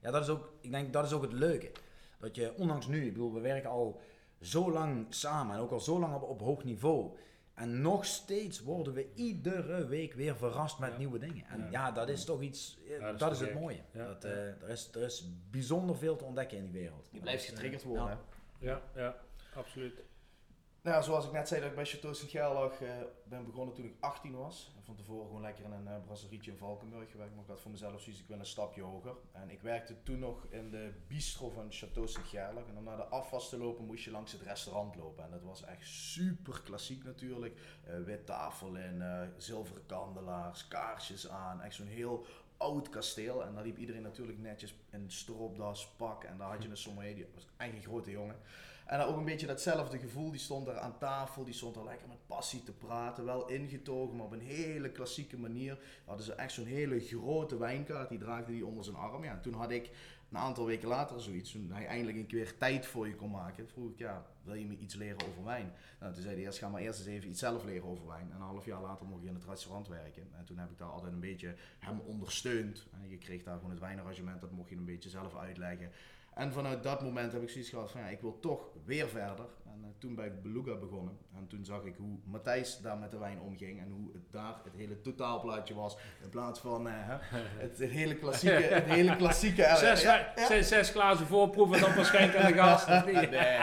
ja, 0.02 0.12
dat 0.12 0.22
is 0.22 0.30
ook, 0.30 0.54
ik 0.62 0.72
denk 0.72 0.94
dat 0.94 1.06
is 1.06 1.12
ook 1.14 1.22
het 1.22 1.34
leuke. 1.34 1.72
Dat 2.20 2.36
je, 2.36 2.54
ondanks 2.56 2.88
nu, 2.88 3.06
ik 3.06 3.14
bedoel, 3.14 3.34
we 3.34 3.40
werken 3.40 3.70
al 3.70 4.00
zo 4.42 4.72
lang 4.72 5.06
samen 5.10 5.56
en 5.56 5.62
ook 5.62 5.72
al 5.72 5.80
zo 5.80 6.00
lang 6.00 6.16
op, 6.16 6.22
op 6.22 6.40
hoog 6.40 6.64
niveau. 6.64 7.18
En 7.54 7.82
nog 7.82 8.06
steeds 8.06 8.62
worden 8.62 8.94
we 8.94 9.14
iedere 9.14 9.88
week 9.88 10.14
weer 10.14 10.36
verrast 10.38 10.80
met 10.80 10.92
Ja. 10.92 10.98
nieuwe 10.98 11.20
dingen. 11.20 11.46
En 11.46 11.60
ja, 11.60 11.68
Ja. 11.72 11.92
dat 11.92 12.10
is 12.10 12.26
toch 12.26 12.42
iets, 12.42 12.78
eh, 12.88 13.00
dat 13.02 13.14
is 13.14 13.20
dat 13.20 13.30
te 13.38 13.44
is 13.44 13.50
het 13.52 13.60
mooie. 13.60 13.80
Ja. 13.92 14.06
Dat, 14.08 14.24
eh, 14.24 14.32
er, 14.48 14.70
is, 14.70 14.90
er 14.94 15.02
is 15.02 15.26
bijzonder 15.52 15.98
veel 15.98 16.16
te 16.16 16.24
ontdekken 16.24 16.58
in 16.58 16.64
die 16.64 16.74
wereld. 16.74 17.10
Je 17.12 17.20
blijft 17.20 17.44
eh, 17.44 17.50
getriggerd 17.50 17.84
worden. 17.84 18.20
Ja, 18.60 18.82
ja, 18.96 19.16
absoluut. 19.56 20.04
Nou, 20.82 21.04
zoals 21.04 21.26
ik 21.26 21.32
net 21.32 21.48
zei 21.48 21.62
dat 21.62 21.70
ik 21.70 21.76
bij 21.76 21.86
Chateau 21.86 22.16
Sint-Gerlach 22.16 22.82
eh, 22.82 22.90
ben 23.24 23.46
begonnen 23.46 23.76
toen 23.76 23.86
ik 23.86 23.96
18 24.00 24.36
was. 24.36 24.72
Van 24.84 24.96
tevoren 24.96 25.26
gewoon 25.26 25.42
lekker 25.42 25.66
in 25.66 25.72
een 25.72 25.88
uh, 25.88 26.04
brasserie 26.06 26.42
in 26.42 26.58
Valkenburg 26.58 27.12
gewerkt. 27.12 27.34
Maar 27.34 27.44
ik 27.44 27.50
had 27.50 27.60
voor 27.60 27.72
mezelf 27.72 28.02
zoiets, 28.02 28.22
ik 28.22 28.28
wil 28.28 28.40
een 28.40 28.46
stapje 28.46 28.82
hoger. 28.82 29.16
En 29.32 29.50
ik 29.50 29.62
werkte 29.62 30.04
toen 30.04 30.20
nog 30.20 30.46
in 30.50 30.72
de 30.72 30.92
bistro 31.08 31.50
van 31.50 31.66
Chateau 31.70 32.08
Sint-Gerlach. 32.08 32.68
En 32.68 32.78
om 32.78 32.84
naar 32.84 32.98
de 32.98 33.04
afwas 33.04 33.50
te 33.50 33.58
lopen 33.58 33.86
moest 33.86 34.04
je 34.04 34.12
langs 34.12 34.32
het 34.32 34.42
restaurant 34.42 34.96
lopen. 34.96 35.24
En 35.24 35.32
dat 35.32 35.44
was 35.44 35.64
echt 35.64 35.88
super 35.88 36.62
klassiek 36.64 37.04
natuurlijk. 37.04 37.60
Eh 37.84 38.04
wit 38.04 38.26
tafel 38.26 38.76
in, 38.76 39.02
eh, 39.02 39.22
zilveren 39.38 39.86
kandelaars, 39.86 40.68
kaarsjes 40.68 41.30
aan. 41.30 41.62
Echt 41.62 41.76
zo'n 41.76 41.88
heel 41.88 42.26
oud 42.58 42.90
kasteel. 42.90 43.46
En 43.46 43.54
daar 43.54 43.64
liep 43.64 43.78
iedereen 43.78 44.02
natuurlijk 44.02 44.40
netjes 44.40 44.76
in 44.90 45.12
stropdas, 45.12 45.88
pak. 45.88 46.24
En 46.24 46.38
daar 46.38 46.50
had 46.50 46.64
je 46.64 46.70
een 46.70 46.78
sommelier, 46.78 47.28
was 47.34 47.48
echt 47.58 47.74
een 47.74 47.84
grote 47.84 48.12
jongen. 48.12 48.36
En 48.90 49.02
ook 49.02 49.18
een 49.18 49.26
beetje 49.26 49.48
datzelfde 49.48 49.98
gevoel. 49.98 50.32
Die 50.32 50.40
stond 50.40 50.66
daar 50.66 50.80
aan 50.80 50.98
tafel, 50.98 51.44
die 51.44 51.54
stond 51.54 51.76
daar 51.76 51.84
lekker 51.84 52.08
met 52.08 52.28
passie 52.28 52.64
te 52.64 52.74
praten. 52.74 53.26
Wel 53.26 53.48
ingetogen, 53.48 54.16
maar 54.16 54.26
op 54.26 54.32
een 54.32 54.40
hele 54.40 54.92
klassieke 54.92 55.38
manier. 55.38 55.80
Hadden 56.06 56.26
ze 56.26 56.34
echt 56.34 56.52
zo'n 56.52 56.66
hele 56.66 57.00
grote 57.00 57.58
wijnkaart, 57.58 58.10
die 58.10 58.18
draagde 58.18 58.52
die 58.52 58.66
onder 58.66 58.84
zijn 58.84 58.96
arm. 58.96 59.24
Ja, 59.24 59.32
en 59.32 59.42
toen 59.42 59.54
had 59.54 59.72
ik 59.72 59.90
een 60.32 60.38
aantal 60.38 60.66
weken 60.66 60.88
later 60.88 61.22
zoiets, 61.22 61.52
toen 61.52 61.72
hij 61.72 61.86
eindelijk 61.86 62.18
een 62.18 62.28
keer 62.28 62.58
tijd 62.58 62.86
voor 62.86 63.08
je 63.08 63.16
kon 63.16 63.32
maken, 63.32 63.68
vroeg 63.68 63.92
ik, 63.92 63.98
ja, 63.98 64.26
wil 64.44 64.54
je 64.54 64.66
me 64.66 64.78
iets 64.78 64.96
leren 64.96 65.28
over 65.28 65.44
wijn? 65.44 65.74
Nou, 66.00 66.14
toen 66.14 66.22
zei 66.22 66.36
hij 66.36 66.44
eerst, 66.44 66.60
ga 66.60 66.70
maar 66.70 66.82
eerst 66.82 67.00
eens 67.00 67.08
even 67.08 67.30
iets 67.30 67.40
zelf 67.40 67.64
leren 67.64 67.88
over 67.88 68.08
wijn. 68.08 68.30
En 68.32 68.36
een 68.36 68.42
half 68.42 68.66
jaar 68.66 68.82
later 68.82 69.06
mocht 69.06 69.22
ik 69.22 69.28
in 69.28 69.34
het 69.34 69.46
restaurant 69.46 69.88
werken. 69.88 70.28
En 70.38 70.46
toen 70.46 70.58
heb 70.58 70.72
ik 70.72 70.78
daar 70.78 70.90
altijd 70.90 71.14
een 71.14 71.20
beetje 71.20 71.56
hem 71.80 72.00
ondersteund. 72.00 72.88
En 72.92 73.10
je 73.10 73.18
kreeg 73.18 73.44
daar 73.44 73.56
gewoon 73.56 73.72
het 73.72 73.80
wijnarrangement, 73.80 74.42
dat 74.42 74.52
mocht 74.52 74.70
je 74.70 74.76
een 74.76 74.86
beetje 74.86 75.10
zelf 75.10 75.36
uitleggen. 75.36 75.92
En 76.40 76.54
vanuit 76.54 76.84
dat 76.84 77.02
moment 77.02 77.32
heb 77.32 77.42
ik 77.42 77.50
zoiets 77.50 77.70
gehad 77.70 77.92
van 77.92 78.02
ja, 78.02 78.08
ik 78.08 78.22
wil 78.22 78.40
toch 78.40 78.70
weer 78.86 79.08
verder. 79.08 79.46
En 79.66 79.80
eh, 79.84 79.90
toen 79.98 80.16
bij 80.16 80.42
Beluga 80.42 80.76
begonnen. 80.76 81.18
En 81.36 81.48
toen 81.48 81.66
zag 81.66 81.84
ik 81.84 81.96
hoe 81.98 82.18
Matthijs 82.24 82.80
daar 82.82 82.98
met 82.98 83.12
de 83.12 83.18
wijn 83.18 83.40
omging. 83.40 83.80
En 83.80 83.92
hoe 83.92 84.14
het 84.14 84.32
daar 84.32 84.56
het 84.64 84.74
hele 84.76 85.02
totaalplaatje 85.02 85.74
was. 85.74 85.98
In 86.24 86.30
plaats 86.30 86.60
van 86.60 86.88
eh, 86.88 86.94
het, 86.98 87.78
het 87.80 87.90
hele 87.90 88.16
klassieke. 88.16 88.56
Het 88.56 88.84
hele 88.84 89.16
klassieke 89.16 89.74
Zes, 89.78 90.02
ja, 90.02 90.34
ja. 90.36 90.46
Zes, 90.46 90.68
zes 90.68 90.90
glazen 90.90 91.26
voorproeven 91.26 91.76
en 91.76 91.82
dan 91.82 91.94
pas 91.94 92.08
schenken 92.08 92.40
aan 92.40 92.52
de 92.52 92.58
gast. 92.58 92.88
nee, 93.06 93.28
nee. 93.28 93.58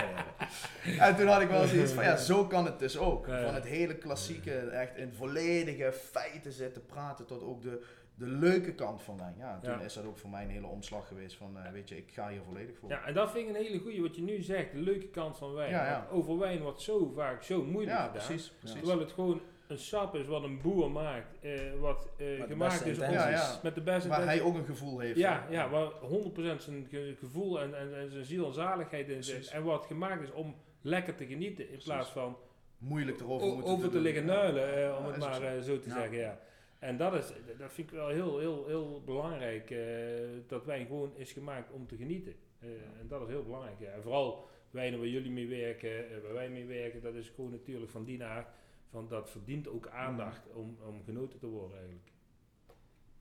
En 0.99 1.17
toen 1.17 1.27
had 1.27 1.41
ik 1.41 1.49
wel 1.49 1.67
zoiets 1.67 1.93
van, 1.93 2.05
ja, 2.05 2.17
zo 2.17 2.47
kan 2.47 2.65
het 2.65 2.79
dus 2.79 2.99
ook. 2.99 3.27
Van 3.27 3.55
het 3.55 3.67
hele 3.67 3.97
klassieke, 3.97 4.53
echt 4.53 4.97
in 4.97 5.13
volledige 5.13 5.93
feiten 5.93 6.53
zitten 6.53 6.87
praten 6.87 7.27
tot 7.27 7.43
ook 7.43 7.63
de, 7.63 7.85
de 8.19 8.27
leuke 8.27 8.75
kant 8.75 9.03
van 9.03 9.17
wijn. 9.17 9.35
Ja, 9.39 9.55
en 9.55 9.61
toen 9.61 9.73
Ja. 9.79 9.85
is 9.85 9.95
dat 9.95 10.05
ook 10.05 10.19
voor 10.19 10.31
mij 10.31 10.43
een 10.45 10.51
hele 10.51 10.67
omslag 10.67 11.09
geweest 11.09 11.37
van, 11.37 11.59
eh, 11.59 11.71
weet 11.73 11.89
je, 11.89 11.97
ik 11.97 12.11
ga 12.13 12.29
hier 12.29 12.43
volledig 12.43 12.77
voor. 12.79 12.89
Ja, 12.89 13.05
en 13.07 13.15
dat 13.15 13.31
vind 13.31 13.49
ik 13.49 13.55
een 13.57 13.63
hele 13.63 13.79
goeie, 13.79 14.03
wat 14.03 14.17
je 14.17 14.23
nu 14.23 14.43
zegt, 14.43 14.73
de 14.73 14.79
leuke 14.79 15.09
kant 15.09 15.37
van 15.39 15.53
wijn. 15.53 15.71
Ja, 15.71 15.87
ja. 15.87 15.99
Want 16.09 16.11
Over 16.23 16.39
wijn 16.39 16.63
wordt 16.63 16.81
zo 16.81 17.13
vaak 17.15 17.43
zo 17.43 17.63
moeilijk 17.63 17.97
Ja, 17.97 18.07
gedaan. 18.07 18.13
precies, 18.27 18.51
precies. 18.59 18.79
Terwijl 18.79 18.99
het 19.01 19.13
gewoon 19.13 19.41
een 19.69 19.79
sap 19.79 20.15
is 20.15 20.27
wat 20.27 20.43
een 20.43 20.61
boer 20.61 20.91
maakt, 20.91 21.39
eh, 21.41 21.53
wat 21.81 22.09
eh, 22.17 22.43
gemaakt 22.43 22.75
is 22.75 22.81
om- 22.81 22.89
intenties. 23.05 23.15
Ja, 23.23 23.29
ja. 23.29 23.61
met 23.63 23.75
de 23.75 23.81
beste 23.81 24.09
Waar 24.09 24.25
hij 24.25 24.41
ook 24.41 24.55
een 24.55 24.65
gevoel 24.65 24.99
heeft. 24.99 25.19
Ja, 25.19 25.47
ja, 25.51 25.69
waar 25.69 25.91
100% 26.03 26.63
zijn 26.63 26.87
ge- 26.91 27.15
gevoel 27.19 27.61
en, 27.61 27.79
en, 27.79 27.97
en 27.99 28.11
zijn 28.11 28.25
ziel 28.25 28.47
en 28.47 28.53
zaligheid 28.55 29.09
in 29.09 29.25
zit. 29.25 29.49
En 29.51 29.63
wat 29.65 29.87
gemaakt 29.87 30.23
is 30.23 30.33
om 30.33 30.55
lekker 30.83 31.15
te 31.15 31.27
genieten 31.27 31.63
in 31.65 31.69
Precies. 31.71 31.85
plaats 31.85 32.11
van 32.11 32.37
Moeilijk 32.79 33.21
erover 33.21 33.47
o- 33.47 33.55
moeten 33.55 33.73
over 33.73 33.85
te 33.89 33.93
doen. 33.95 34.03
liggen 34.03 34.25
nuilen, 34.25 34.75
eh, 34.85 34.97
om 34.99 35.05
Ja, 35.05 35.11
het 35.11 35.19
maar 35.21 35.35
zo. 35.35 35.61
zo 35.61 35.79
te 35.81 35.89
Ja. 35.89 35.95
zeggen. 35.95 36.19
Ja. 36.19 36.39
En 36.79 36.97
dat, 36.97 37.15
is, 37.15 37.33
dat 37.59 37.73
vind 37.73 37.91
ik 37.91 37.97
wel 37.97 38.09
heel, 38.09 38.39
heel, 38.39 38.67
heel 38.67 39.03
belangrijk, 39.05 39.71
eh, 39.71 39.79
dat 40.47 40.65
wijn 40.65 40.87
gewoon 40.87 41.13
is 41.17 41.33
gemaakt 41.33 41.71
om 41.71 41.87
te 41.87 41.97
genieten. 41.97 42.35
Eh, 42.59 42.69
En 43.01 43.09
dat 43.09 43.23
is 43.23 43.29
heel 43.29 43.43
belangrijk. 43.45 43.79
Ja. 43.79 43.91
En 43.91 44.03
vooral 44.03 44.49
wijnen 44.71 44.99
waar 44.99 45.09
jullie 45.09 45.31
mee 45.31 45.49
werken, 45.49 46.11
eh, 46.11 46.23
waar 46.23 46.33
wij 46.33 46.49
mee 46.49 46.67
werken, 46.67 47.03
dat 47.03 47.15
is 47.15 47.29
gewoon 47.29 47.51
natuurlijk 47.51 47.91
van 47.91 48.05
die 48.05 48.25
aard. 48.25 48.49
Van 48.91 49.09
dat 49.09 49.31
verdient 49.31 49.69
ook 49.69 49.89
aandacht 49.89 50.53
om, 50.55 50.79
om 50.87 51.03
genoten 51.05 51.39
te 51.39 51.47
worden 51.47 51.77
eigenlijk. 51.79 52.09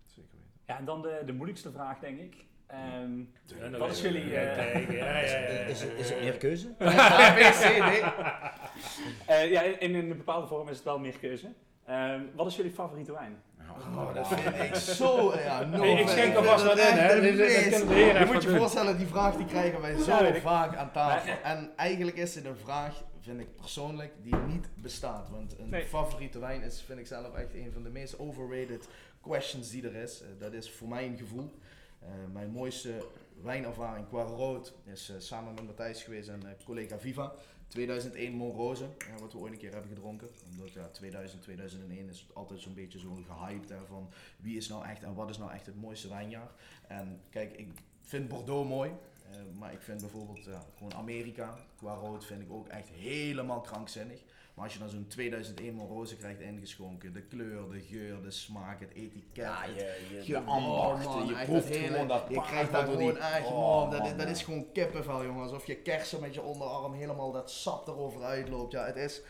Zeker 0.06 0.32
weten. 0.32 0.52
Ja, 0.66 0.78
en 0.78 0.86
dan 0.86 1.02
de, 1.02 1.22
de 1.26 1.34
moeilijkste 1.34 1.72
vraag, 1.72 2.00
denk 2.00 2.20
ik. 2.20 2.46
Ehm, 2.68 3.24
dan 3.60 3.78
Wat 3.78 3.92
is 3.92 4.02
jullie, 4.02 4.26
Ja, 4.26 4.42
eh, 4.42 4.56
kijk, 4.56 4.92
ja, 4.92 5.20
ja, 5.20 5.20
ja, 5.20 5.40
ja. 5.40 5.60
Is, 5.66 5.84
is, 5.86 5.94
is 5.94 6.12
er 6.12 6.22
meer 6.22 6.38
keuze? 6.38 6.76
Eh, 9.28 9.52
ja, 9.52 9.62
in, 9.62 9.80
in 9.80 9.96
een 9.96 10.18
bepaalde 10.18 10.48
vorm 10.48 10.70
is 10.70 10.76
het 10.76 10.86
wel 10.86 11.00
meer 11.00 11.18
keuze. 11.20 11.54
Ehm, 11.86 12.22
wat 12.36 12.48
is 12.48 12.56
jullie 12.56 12.72
favoriete 12.72 13.12
wijn? 13.12 13.42
Oh, 13.96 14.14
dat 14.14 14.28
vind 14.28 14.56
ik 14.64 14.76
zo, 15.00 15.34
ja, 15.38 15.64
no 15.64 15.82
Hey, 15.82 16.02
ik 16.02 16.08
schenk 16.08 16.36
alvast 16.36 16.64
wat 16.66 16.78
in, 16.78 16.84
hè. 16.86 17.22
Dit- 17.22 17.38
Je 17.38 18.24
moet 18.34 18.44
je 18.44 18.50
doen. 18.50 18.58
voorstellen, 18.58 18.98
die 18.98 19.08
vraag 19.08 19.36
die 19.36 19.46
krijgen 19.46 19.82
wij 19.82 19.98
zo 19.98 20.24
Ja, 20.24 20.36
vaak 20.36 20.76
aan 20.76 20.92
tafel. 20.92 21.34
En 21.44 21.72
eigenlijk 21.76 22.18
is 22.18 22.36
het 22.36 22.46
een 22.46 22.56
vraag, 22.64 23.04
vind 23.20 23.40
ik 23.40 23.56
persoonlijk, 23.56 24.14
die 24.24 24.36
niet 24.36 24.70
bestaat. 24.76 25.30
Want 25.30 25.60
een 25.60 25.70
Nee. 25.70 25.84
favoriete 25.86 26.40
wijn 26.40 26.62
is, 26.62 26.82
vind 26.86 27.00
ik 27.00 27.08
zelf 27.08 27.34
echt 27.36 27.54
een 27.54 27.72
van 27.74 27.84
de 27.84 27.90
meest 27.90 28.20
overrated 28.20 28.88
questions 29.22 29.70
die 29.70 29.84
er 29.88 29.96
is. 29.96 30.22
Eh, 30.22 30.28
dat 30.40 30.54
is 30.54 30.72
voor 30.72 30.88
mij 30.88 31.06
een 31.06 31.18
gevoel. 31.18 31.60
Eh, 32.02 32.08
mijn 32.34 32.50
mooiste 32.50 32.92
wijnervaring 33.44 34.08
qua 34.08 34.22
rood 34.24 34.74
is 34.94 35.10
eh, 35.10 35.16
samen 35.20 35.54
met 35.54 35.66
Matthijs 35.66 36.04
geweest 36.04 36.30
en 36.30 36.42
collega 36.66 36.98
Viva. 37.00 37.32
2001 37.76 38.34
Monrose, 38.34 38.84
ja, 38.84 39.20
wat 39.20 39.34
we 39.34 39.38
ooit 39.38 39.52
een 39.52 39.58
keer 39.60 39.72
hebben 39.72 39.90
gedronken. 39.90 40.28
Omdat 40.52 40.74
ja, 40.74 40.88
2000, 40.88 41.42
2001 41.42 42.10
is 42.10 42.20
het 42.20 42.36
altijd 42.36 42.62
zo'n 42.62 42.74
beetje 42.74 43.00
zo'n 43.00 43.26
gehyped 43.28 43.70
hè, 43.70 43.86
van 43.88 44.10
wie 44.38 44.58
is 44.58 44.68
nou 44.68 44.86
echt 44.86 45.04
en 45.04 45.14
wat 45.14 45.30
is 45.30 45.38
nou 45.38 45.52
echt 45.52 45.66
het 45.66 45.82
mooiste 45.82 46.08
wijnjaar. 46.08 46.52
En 46.88 47.22
kijk, 47.30 47.58
ik 47.58 47.68
vind 48.02 48.28
Bordeaux 48.28 48.70
mooi. 48.70 48.92
eh, 49.32 49.38
maar 49.60 49.74
ik 49.74 49.82
vind 49.82 50.02
bijvoorbeeld 50.02 50.50
gewoon 50.78 50.94
Amerika 50.94 51.58
qua 51.76 51.94
rood 51.94 52.26
vind 52.26 52.42
ik 52.42 52.52
ook 52.52 52.68
echt 52.68 52.90
helemaal 52.90 53.62
krankzinnig. 53.62 54.22
Maar 54.56 54.64
als 54.64 54.74
je 54.74 54.80
dan 54.80 54.90
zo'n 54.90 55.08
2001 55.08 55.74
Monrose 55.74 56.16
krijgt 56.18 56.40
ingeschonken, 56.40 57.14
de 57.14 57.22
kleur, 57.22 57.70
de 57.72 57.82
geur, 57.82 58.22
de 58.22 58.32
smaak, 58.32 58.80
het 58.80 58.90
etiket. 58.94 59.22
Ja, 59.34 59.64
je, 59.66 59.74
je, 60.12 60.22
ja, 60.26 60.40
de 60.40 60.46
ambacht, 60.46 61.06
oh 61.06 61.16
man, 61.16 61.26
je 61.28 61.34
proeft 61.46 61.68
dat 61.68 61.76
hele- 61.78 61.88
gewoon 61.88 62.08
dat 62.08 62.24
Je 62.30 62.42
krijgt 62.42 62.72
door 62.72 62.82
gewoon 62.82 62.98
die- 62.98 63.18
echt, 63.18 63.46
Oh, 63.48 63.80
man, 63.82 63.90
dat, 63.90 64.00
man, 64.00 64.08
is, 64.10 64.16
dat 64.18 64.28
is 64.28 64.44
gewoon 64.44 64.72
kippenvel 64.72 65.24
jongen. 65.26 65.44
Alsof 65.44 65.66
je 65.68 65.76
kersen 65.76 66.20
met 66.22 66.34
je 66.34 66.42
onderarm 66.42 66.94
helemaal 66.94 67.32
dat 67.32 67.52
sap 67.52 67.88
erover 67.88 68.24
uitloopt. 68.24 68.72
Ja, 68.72 68.86
het 68.86 68.96
is, 68.96 69.22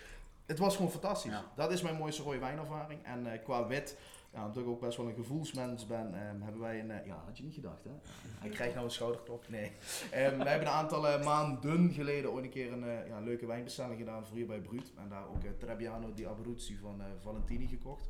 het 0.46 0.60
was 0.60 0.76
gewoon 0.76 0.92
fantastisch. 0.92 1.32
Ja. 1.32 1.46
Dat 1.56 1.72
is 1.72 1.82
mijn 1.82 1.96
mooiste 1.96 2.24
rode 2.24 2.40
wijnervaring. 2.40 3.00
En 3.06 3.32
eh, 3.32 3.44
qua 3.44 3.68
wit, 3.68 3.98
ja, 4.36 4.46
omdat 4.46 4.64
ik 4.64 4.70
ook 4.70 4.80
best 4.80 4.98
wel 4.98 5.08
een 5.08 5.16
gevoelsmens 5.16 5.86
ben, 5.86 6.14
ehm, 6.14 6.42
hebben 6.42 6.62
wij 6.62 6.80
een, 6.80 6.92
eh, 6.92 7.06
ja, 7.06 7.24
had 7.26 7.38
je 7.38 7.44
niet 7.44 7.54
gedacht 7.54 7.84
hè? 7.84 7.90
Hij 8.44 8.50
krijgt 8.50 8.74
nou 8.74 8.86
een 8.86 8.92
schouderklop, 8.92 9.50
nee. 9.50 9.72
Ehm, 10.12 10.38
wij 10.38 10.50
hebben 10.50 10.68
een 10.68 10.74
aantal 10.74 11.08
eh, 11.08 11.24
maanden 11.24 11.92
geleden 11.92 12.32
ooit 12.32 12.44
een 12.44 12.50
keer 12.50 12.72
een 12.72 12.84
eh, 12.84 13.08
ja, 13.08 13.20
leuke 13.20 13.46
wijnbestelling 13.46 13.98
gedaan 13.98 14.26
voor 14.26 14.38
hier 14.38 14.46
bij 14.46 14.60
Bruut. 14.60 14.92
En 14.98 15.10
daar 15.10 15.28
ook 15.28 15.60
Trebbiano 15.60 16.14
di 16.14 16.26
Abruzzi 16.26 16.78
van 16.78 17.02
Valentini 17.20 17.68
gekocht 17.68 18.10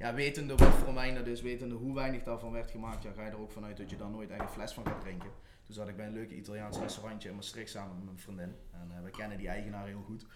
ja, 0.00 0.14
wetende 0.14 0.54
wat 0.54 0.74
voor 0.74 0.94
wijn 0.94 1.14
dat 1.14 1.26
is, 1.26 1.42
wetende 1.42 1.74
hoe 1.74 1.94
weinig 1.94 2.22
daarvan 2.22 2.52
werd 2.52 2.70
gemaakt, 2.70 3.02
ja, 3.02 3.12
ga 3.12 3.24
je 3.24 3.30
er 3.30 3.40
ook 3.40 3.50
vanuit 3.50 3.76
dat 3.76 3.90
je 3.90 3.96
daar 3.96 4.10
nooit 4.10 4.30
echt 4.30 4.40
een 4.40 4.48
fles 4.48 4.72
van 4.72 4.86
gaat 4.86 5.00
drinken. 5.00 5.30
Toen 5.70 5.78
zat 5.78 5.88
ik 5.88 5.96
bij 5.96 6.06
een 6.06 6.12
leuke 6.12 6.34
Italiaans 6.34 6.78
restaurantje 6.78 7.28
in 7.28 7.34
Maastricht 7.34 7.70
samen 7.70 7.96
met 7.96 8.04
mijn 8.04 8.18
vriendin. 8.18 8.54
En 8.72 8.90
eh, 8.96 9.02
we 9.04 9.10
kennen 9.10 9.38
die 9.38 9.48
eigenaar 9.48 9.86
heel 9.86 10.02
goed. 10.02 10.26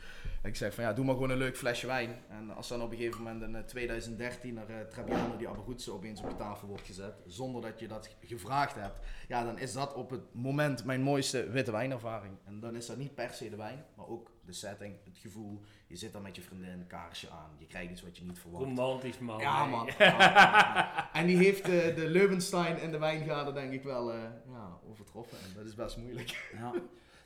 En 0.43 0.49
ik 0.49 0.57
zeg 0.57 0.75
van 0.75 0.85
ja, 0.85 0.93
doe 0.93 1.05
maar 1.05 1.15
gewoon 1.15 1.31
een 1.31 1.37
leuk 1.37 1.57
flesje 1.57 1.87
wijn. 1.87 2.11
En 2.29 2.51
als 2.51 2.69
dan 2.69 2.83
op 2.83 2.91
een 2.91 2.97
gegeven 2.97 3.23
moment 3.23 3.43
in 3.43 3.55
eh, 3.55 3.63
2013 3.63 4.55
naar 4.55 4.71
uh, 4.71 4.81
Trebbiano 4.81 5.37
di 5.37 5.47
Abruzzo 5.47 5.95
opeens 5.95 6.21
op 6.21 6.29
je 6.29 6.37
tafel 6.37 6.69
wordt 6.69 6.87
gezet, 6.87 7.15
zonder 7.27 7.63
dat 7.63 7.81
je 7.81 7.89
dat 7.89 8.17
gevraagd 8.21 8.75
hebt, 8.75 9.07
ja, 9.29 9.45
dan 9.45 9.59
is 9.59 9.73
dat 9.73 9.95
op 9.95 10.11
het 10.11 10.35
moment 10.35 10.85
mijn 10.85 11.03
mooiste 11.03 11.51
witte 11.51 11.73
wijnervaring. 11.73 12.35
En 12.45 12.61
dan 12.61 12.77
is 12.77 12.87
dat 12.87 12.97
niet 12.97 13.15
per 13.15 13.31
se 13.31 13.51
de 13.51 13.57
wijn, 13.57 13.85
maar 13.97 14.07
ook 14.07 14.31
de 14.47 14.53
setting, 14.53 14.95
het 15.05 15.19
gevoel. 15.19 15.61
Je 15.87 15.97
zit 15.97 16.13
daar 16.13 16.23
met 16.23 16.37
je 16.37 16.43
vriendin, 16.43 16.69
een 16.71 16.87
kaarsje 16.87 17.31
aan, 17.31 17.51
je 17.59 17.67
krijgt 17.67 17.91
iets 17.91 18.03
wat 18.03 18.17
je 18.17 18.25
niet 18.25 18.39
verwacht. 18.39 18.65
Romantisch 18.65 19.19
man. 19.19 19.41
Ja, 19.41 19.65
man. 19.65 19.87
Ja, 19.99 20.05
ja. 20.07 21.11
En 21.21 21.27
die 21.27 21.37
heeft 21.37 21.69
eh, 21.69 21.95
de 21.97 22.09
Leuvenstein 22.09 22.79
en 22.79 22.91
de 22.91 22.99
wijngaarden 22.99 23.55
denk 23.55 23.73
ik 23.73 23.83
wel 23.83 24.13
eh, 24.13 24.19
ja, 24.53 24.79
overtroffen. 24.91 25.39
En 25.39 25.53
dat 25.55 25.67
is 25.67 25.75
best 25.75 25.97
moeilijk. 25.97 26.31
Ja. 26.59 26.73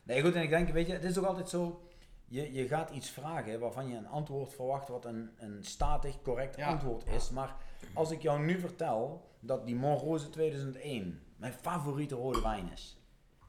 Nee, 0.02 0.22
goed, 0.22 0.34
en 0.34 0.42
ik 0.42 0.48
denk, 0.50 0.68
weet 0.68 0.86
je, 0.86 0.92
het 0.92 1.04
is 1.04 1.18
ook 1.18 1.24
altijd 1.24 1.48
zo, 1.48 1.82
je, 2.26 2.52
je 2.52 2.68
gaat 2.68 2.90
iets 2.90 3.10
vragen 3.10 3.60
waarvan 3.60 3.88
je 3.88 3.96
een 3.96 4.08
antwoord 4.08 4.52
verwacht 4.54 4.88
wat 4.88 5.04
een, 5.04 5.30
een 5.36 5.64
statig, 5.64 6.22
correct 6.22 6.56
Ja. 6.56 6.68
antwoord 6.68 7.06
is. 7.06 7.30
Maar 7.30 7.56
als 7.94 8.10
ik 8.10 8.22
jou 8.22 8.44
nu 8.44 8.60
vertel 8.60 9.26
dat 9.40 9.66
die 9.66 9.74
Monrose 9.74 10.30
2001 10.30 11.22
mijn 11.36 11.52
favoriete 11.52 12.14
rode 12.14 12.40
wijn 12.42 12.72
is. 12.72 12.97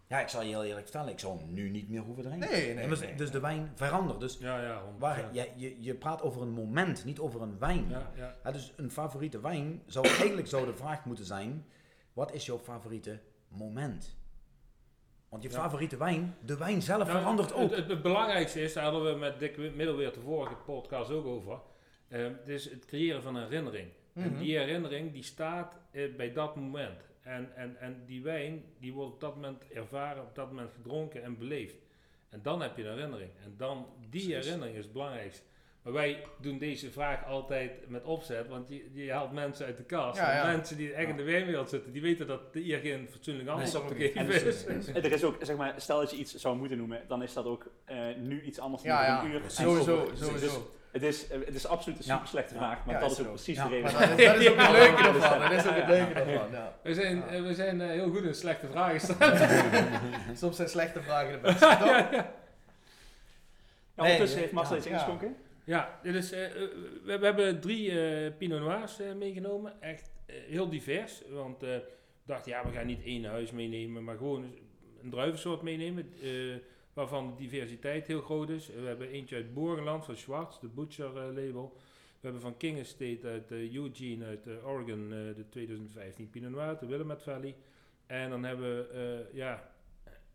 Ja, 0.10 0.20
ik 0.22 0.28
zal 0.28 0.42
je 0.42 0.48
heel 0.48 0.64
eerlijk 0.64 0.88
vertellen, 0.88 1.12
ik 1.12 1.20
zou 1.20 1.38
hem 1.38 1.54
nu 1.54 1.70
niet 1.70 1.90
meer 1.90 2.02
hoeven 2.02 2.24
drinken. 2.24 2.50
Nee, 2.52 2.74
nee, 2.74 2.88
maar 2.88 3.00
nee. 3.00 3.16
Dus 3.16 3.32
de 3.32 3.40
wijn 3.40 3.72
verandert. 3.76 4.20
Dus 4.20 4.38
Ja, 4.38 4.62
ja, 4.62 4.82
100%. 4.96 4.98
waar, 5.00 5.30
je, 5.34 5.50
je, 5.56 5.82
je 5.84 5.96
praat 5.96 6.22
over 6.22 6.42
een 6.42 6.50
moment, 6.52 7.06
niet 7.06 7.20
over 7.20 7.42
een 7.42 7.60
wijn. 7.60 7.90
Ja, 7.90 8.12
ja. 8.16 8.36
Ja, 8.44 8.52
dus 8.52 8.74
een 8.76 8.92
favoriete 8.92 9.40
wijn 9.42 9.82
zou 9.86 10.08
eigenlijk 10.18 10.48
zou 10.48 10.66
de 10.66 10.74
vraag 10.74 11.06
moeten 11.06 11.26
zijn: 11.26 11.66
wat 12.14 12.34
is 12.34 12.46
jouw 12.46 12.60
favoriete 12.60 13.20
moment? 13.48 14.18
Want 15.30 15.44
je 15.44 15.50
Ja. 15.50 15.56
favoriete 15.56 15.98
wijn, 15.98 16.36
de 16.46 16.58
wijn 16.58 16.82
zelf 16.82 17.08
Nou, 17.08 17.20
verandert 17.20 17.54
ook. 17.54 17.70
Het, 17.70 17.80
het, 17.80 17.90
het 17.90 18.02
belangrijkste 18.02 18.62
is, 18.62 18.74
daar 18.74 18.84
hadden 18.84 19.14
we 19.14 19.20
met 19.20 19.40
Dick 19.40 19.58
Middelweer 19.58 20.14
de 20.14 20.20
vorige 20.20 20.56
podcast 20.56 21.12
ook 21.12 21.26
over. 21.26 21.60
eh, 22.08 22.24
het 22.24 22.48
is 22.48 22.70
het 22.70 22.86
creëren 22.86 23.22
van 23.22 23.36
een 23.36 23.44
herinnering. 23.44 23.88
En 24.14 24.30
Mhm. 24.32 24.40
die 24.40 24.58
herinnering 24.58 25.12
die 25.14 25.24
staat 25.24 25.78
eh, 25.92 26.16
bij 26.16 26.32
dat 26.34 26.56
moment. 26.56 27.09
En, 27.30 27.50
en, 27.56 27.76
en 27.80 28.04
die 28.06 28.22
wijn 28.24 28.64
die 28.80 28.94
wordt 28.94 29.14
op 29.14 29.20
dat 29.20 29.36
moment 29.36 29.64
ervaren, 29.74 30.24
op 30.24 30.36
dat 30.36 30.48
moment 30.48 30.72
gedronken 30.76 31.24
en 31.24 31.38
beleefd. 31.38 31.76
En 32.30 32.40
dan 32.42 32.62
heb 32.62 32.78
je 32.78 32.84
een 32.84 32.94
herinnering. 32.94 33.30
En 33.44 33.54
dan, 33.58 33.88
die 34.10 34.10
Precies. 34.10 34.46
herinnering 34.46 34.78
is 34.78 34.84
het 34.84 34.94
belangrijkste. 34.94 35.42
Maar 35.82 35.94
wij 35.94 36.24
doen 36.42 36.58
deze 36.58 36.92
vraag 36.92 37.26
altijd 37.26 37.90
met 37.90 38.04
opzet, 38.04 38.48
want 38.48 38.70
je, 38.70 38.90
je 38.94 39.12
haalt 39.12 39.32
mensen 39.32 39.66
uit 39.66 39.78
de 39.78 39.84
kast. 39.84 40.18
Ja, 40.18 40.32
En 40.32 40.38
ja. 40.38 40.56
Mensen 40.56 40.78
die 40.78 40.94
echt 40.94 41.10
in 41.10 41.18
de 41.18 41.24
wijnwereld 41.24 41.70
zitten, 41.70 41.92
die 41.92 42.02
weten 42.02 42.28
dat 42.28 42.42
hier 42.54 42.80
geen 42.80 43.08
fatsoenlijk 43.10 43.50
antwoord 43.50 43.84
op 43.84 43.88
te 43.88 43.94
Nee, 43.94 44.08
geven 44.12 44.20
En 44.20 44.32
is. 44.32 44.66
dus, 44.66 44.88
er 44.88 45.12
is 45.12 45.24
ook, 45.24 45.36
zeg 45.42 45.58
maar, 45.58 45.74
stel 45.82 46.00
dat 46.00 46.12
je 46.12 46.18
iets 46.18 46.36
zou 46.36 46.58
moeten 46.58 46.78
noemen, 46.78 47.02
dan 47.08 47.24
is 47.24 47.34
dat 47.34 47.46
ook 47.46 47.72
eh, 47.86 48.16
nu 48.18 48.42
iets 48.42 48.60
anders 48.60 48.84
dan 48.84 48.92
Ja, 48.92 49.00
over 49.00 49.14
ja, 49.14 49.24
een 49.24 49.40
uur. 49.40 49.44
En 49.44 49.52
sowieso, 49.52 50.02
over- 50.02 50.10
dus- 50.10 50.20
sowieso. 50.26 50.72
Het 50.92 51.04
is, 51.04 51.28
eh, 51.28 51.40
het 51.46 51.56
is 51.56 51.66
absoluut 51.68 52.00
een 52.00 52.06
Ja. 52.06 52.14
super 52.14 52.28
slechte 52.28 52.54
vraag, 52.56 52.86
maar 52.86 52.96
Ja, 52.96 53.02
dat 53.02 53.12
is 53.12 53.20
ook 53.20 53.26
zo. 53.26 53.32
precies 53.32 53.58
Ja. 53.58 53.68
de 53.68 53.70
reden. 53.70 53.92
Dat, 53.92 54.00
dat 54.00 54.20
is 54.20 54.48
ook 54.50 54.56
het 54.58 54.72
leuke 54.72 55.04
ervan. 55.04 55.40
Dat 55.40 55.52
is 55.52 55.68
ook 55.68 55.76
het 55.76 55.88
leuke 55.88 56.14
ervan, 56.14 56.52
ja. 56.52 56.76
We 56.84 56.94
zijn, 56.94 57.24
eh, 57.28 57.42
we 57.42 57.54
zijn 57.54 57.82
eh, 57.82 57.88
heel 57.88 58.10
goed 58.10 58.24
in 58.24 58.36
slechte 58.36 58.68
vragen 58.68 59.00
stellen. 59.16 60.38
Soms 60.38 60.56
zijn 60.56 60.70
slechte 60.70 61.02
vragen 61.02 61.32
de 61.32 61.38
beste. 61.38 61.66
ondertussen 63.96 64.36
Nee, 64.36 64.44
heeft 64.44 64.52
Marcel 64.52 64.74
ja. 64.76 64.78
iets 64.82 64.88
ingeschonken. 64.90 65.36
Ja, 65.64 66.00
dit 66.04 66.16
is, 66.16 66.30
we, 66.30 67.18
we 67.20 67.26
hebben 67.26 67.60
drie 67.60 68.02
eh, 68.02 68.32
Pinot 68.38 68.60
Noirs 68.60 68.98
meegenomen. 69.18 69.82
Echt 69.82 70.12
heel 70.26 70.70
divers. 70.70 71.22
Want 71.30 71.64
eh, 71.64 71.70
we 71.70 71.82
dachten, 72.26 72.52
ja, 72.52 72.66
we 72.66 72.72
gaan 72.72 72.86
niet 72.86 73.04
één 73.04 73.26
huis 73.26 73.52
meenemen, 73.52 74.04
maar 74.04 74.18
gewoon 74.18 74.44
een 75.04 75.10
druivensoort 75.10 75.62
meenemen. 75.62 76.14
Waarvan 77.00 77.28
de 77.28 77.36
diversiteit 77.36 78.08
heel 78.08 78.22
groot 78.22 78.50
is. 78.50 78.68
we 78.68 78.88
hebben 78.88 79.10
eentje 79.10 79.36
uit 79.36 79.54
Borgenland 79.54 80.06
van 80.06 80.16
Schwarz, 80.16 80.60
de 80.60 80.68
Butcher 80.68 81.18
eh, 81.18 81.24
label. 81.24 81.74
We 82.20 82.22
hebben 82.22 82.42
van 82.42 82.58
King 82.58 82.80
Estate 82.80 83.20
uit 83.24 83.52
eh, 83.52 83.76
Eugene 83.76 84.26
uit 84.26 84.48
eh, 84.48 84.68
Oregon 84.68 85.10
de 85.10 85.46
2015 85.50 86.30
Pinot 86.30 86.52
Noir, 86.52 86.78
de 86.80 86.86
Willamette 86.86 87.24
Valley. 87.24 87.56
En 88.06 88.30
dan 88.30 88.44
hebben 88.44 88.78
we, 88.78 89.26
ja, 89.34 89.72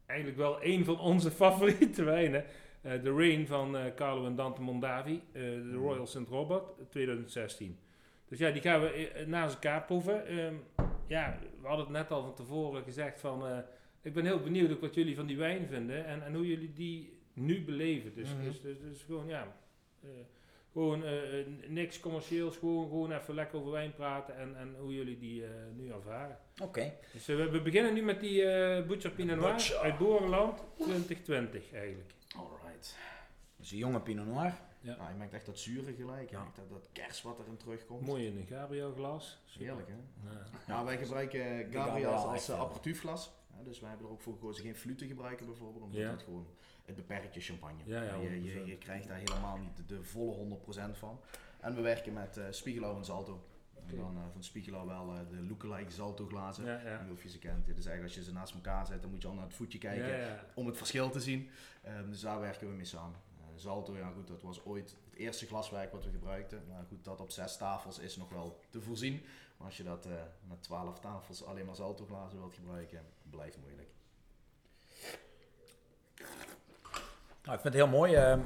eigenlijk 0.07 0.39
wel 0.39 0.65
een 0.65 0.85
van 0.85 0.99
onze 0.99 1.31
favoriete 1.43 2.05
wijnen. 2.05 2.45
Eh, 2.83 3.03
de 3.03 3.13
Rain 3.13 3.47
van 3.47 3.77
Carlo 3.97 4.27
en 4.27 4.37
Dante 4.37 4.63
Mondavi, 4.63 5.23
eh, 5.33 5.43
de 5.43 5.75
Royal 5.75 6.07
St. 6.07 6.29
Robert, 6.29 6.91
2016. 6.91 7.79
Dus 8.29 8.39
ja, 8.39 8.51
die 8.51 8.63
gaan 8.63 8.81
we 8.81 9.25
naast 9.27 9.55
elkaar 9.55 9.83
proeven. 9.83 10.27
Ehm, 10.27 10.55
ja, 11.07 11.39
we 11.61 11.67
hadden 11.67 11.85
het 11.85 11.95
net 11.95 12.11
al 12.11 12.23
van 12.23 12.35
tevoren 12.35 12.83
gezegd 12.83 13.21
van... 13.21 13.65
ik 14.05 14.13
ben 14.15 14.25
heel 14.25 14.41
benieuwd 14.41 14.73
ook 14.73 14.81
wat 14.81 14.95
jullie 14.95 15.15
van 15.17 15.27
die 15.27 15.37
wijn 15.37 15.67
vinden 15.67 16.07
en, 16.07 16.25
en 16.25 16.35
hoe 16.35 16.47
jullie 16.47 16.73
die 16.73 17.19
nu 17.33 17.65
beleven. 17.65 18.15
Dus, 18.15 18.29
Mhm. 18.35 18.45
dus, 18.45 18.61
dus, 18.61 18.77
dus 18.81 19.03
gewoon, 19.03 19.27
ja... 19.29 19.57
eh, 20.03 20.09
gewoon 20.73 21.05
eh, 21.05 21.41
eh, 21.41 21.47
niks 21.69 22.01
commercieels, 22.01 22.57
gewoon, 22.57 22.89
gewoon 22.89 23.13
even 23.13 23.35
lekker 23.35 23.59
over 23.59 23.71
wijn 23.73 23.95
praten 23.95 24.37
en, 24.37 24.57
en 24.57 24.75
hoe 24.79 24.95
jullie 24.95 25.19
die 25.19 25.45
nu 25.77 25.91
ervaren. 25.91 26.39
Oké. 26.63 26.93
Dus 27.13 27.27
we, 27.27 27.51
we 27.51 27.61
beginnen 27.63 27.95
nu 27.95 28.03
met 28.03 28.21
die 28.21 28.43
eh 28.45 28.87
Butcher 28.87 29.11
Pinot 29.11 29.37
Noir 29.37 29.53
Butcher. 29.53 29.77
uit 29.79 29.99
Boerenland 29.99 30.63
2020 30.79 31.73
eigenlijk. 31.73 32.11
Alright. 32.37 32.97
Dus 33.57 33.71
een 33.71 33.79
jonge 33.79 34.01
Pinot 34.01 34.27
Noir. 34.27 34.53
Ja. 34.81 34.97
Nou, 34.97 35.11
je 35.11 35.17
merkt 35.19 35.33
echt 35.35 35.47
dat 35.47 35.59
zure 35.59 35.93
gelijk. 35.95 36.31
Je 36.31 36.37
Ja. 36.37 36.43
merkt 36.43 36.57
dat, 36.57 36.71
dat 36.71 36.89
kers 36.93 37.23
wat 37.23 37.39
erin 37.39 37.57
terugkomt. 37.57 38.07
Mooi 38.07 38.27
in 38.27 38.37
een 38.37 38.47
Gabriel 38.47 38.93
glas. 38.93 39.39
Heerlijk 39.59 39.89
hè? 39.89 39.95
Ja. 40.31 40.47
Ja, 40.67 40.85
wij 40.85 40.99
gebruiken 40.99 41.67
Gabriel 41.73 42.11
als, 42.13 42.51
als. 42.51 43.31
Uh, 43.59 43.65
dus 43.65 43.81
wij 43.81 43.89
hebben 43.89 44.07
er 44.07 44.13
ook 44.13 44.21
voor 44.21 44.33
gekozen 44.33 44.65
geen 44.65 44.75
flute 44.77 45.07
gebruiken 45.07 45.47
bijvoorbeeld. 45.47 45.85
Omdat 45.85 46.01
Ja. 46.01 46.11
het 46.11 46.23
gewoon, 46.23 46.47
het 46.85 46.97
beperkt 46.97 47.35
je 47.35 47.41
champagne. 47.41 47.83
Ja, 47.85 48.03
ja, 48.03 48.15
je, 48.15 48.43
je, 48.45 48.61
100%. 48.63 48.67
je 48.67 48.77
krijgt 48.79 49.09
daar 49.09 49.19
helemaal 49.19 49.57
niet 49.59 49.77
de, 49.77 49.85
de 49.87 50.03
volle 50.03 50.59
100% 50.95 50.99
van. 50.99 51.21
En 51.61 51.75
we 51.75 51.81
werken 51.81 52.13
met 52.13 52.41
Spiegelau 52.51 52.97
en 52.97 53.05
Zalto. 53.05 53.45
En 53.87 53.97
dan 53.97 54.17
eh, 54.17 54.23
van 54.33 54.43
Spiegelau 54.45 54.87
wel 54.87 55.13
eh, 55.15 55.19
de 55.31 55.43
lookalike 55.43 55.91
Zalto 55.91 56.27
glazen. 56.27 56.65
Ja, 56.65 56.77
Ik 56.77 56.83
weet 56.83 56.93
ja. 56.93 57.03
niet 57.03 57.13
of 57.13 57.23
je 57.23 57.29
ze 57.29 57.39
kent. 57.39 57.67
Dit 57.67 57.79
is 57.79 57.87
eigenlijk 57.87 58.17
als 58.17 58.25
je 58.25 58.31
ze 58.31 58.39
naast 58.39 58.55
elkaar 58.55 58.87
zet, 58.87 59.03
dan 59.03 59.11
moet 59.11 59.23
je 59.23 59.29
al 59.29 59.35
naar 59.35 59.45
het 59.45 59.55
voetje 59.55 59.79
kijken 59.79 60.39
om 60.55 60.67
het 60.67 60.77
verschil 60.77 61.11
te 61.11 61.21
zien. 61.21 61.49
Ehm, 61.83 62.11
dus 62.11 62.21
daar 62.21 62.41
werken 62.41 62.69
we 62.69 62.75
mee 62.75 62.85
samen. 62.85 63.19
Zalto, 63.57 63.97
ja 63.97 64.11
goed, 64.11 64.27
dat 64.27 64.43
was 64.43 64.65
ooit 64.65 64.97
het 65.11 65.15
eerste 65.19 65.47
glaswerk 65.47 65.93
wat 65.93 66.05
we 66.05 66.11
gebruikten. 66.11 66.63
Maar 66.69 66.85
goed, 66.89 67.05
dat 67.05 67.21
op 67.21 67.31
zes 67.31 67.57
tafels 67.57 67.99
is 67.99 68.17
nog 68.17 68.29
wel 68.29 68.61
te 68.71 68.81
voorzien. 68.81 69.23
Maar 69.65 69.73
als 69.73 69.83
je 69.83 69.89
dat 69.89 70.07
eh, 70.07 70.13
met 70.49 70.63
twaalf 70.63 70.99
tafels 71.01 71.45
alleen 71.45 71.67
maar 71.67 71.75
Zalto 71.75 72.05
glazen 72.07 72.39
wilt 72.39 72.55
gebruiken, 72.55 73.01
blijft 73.31 73.57
moeilijk. 73.61 73.89
Nou, 77.43 77.57
ik 77.57 77.61
vind 77.63 77.63
het 77.65 77.75
heel 77.75 77.89
mooi. 77.89 78.15
eh, 78.15 78.39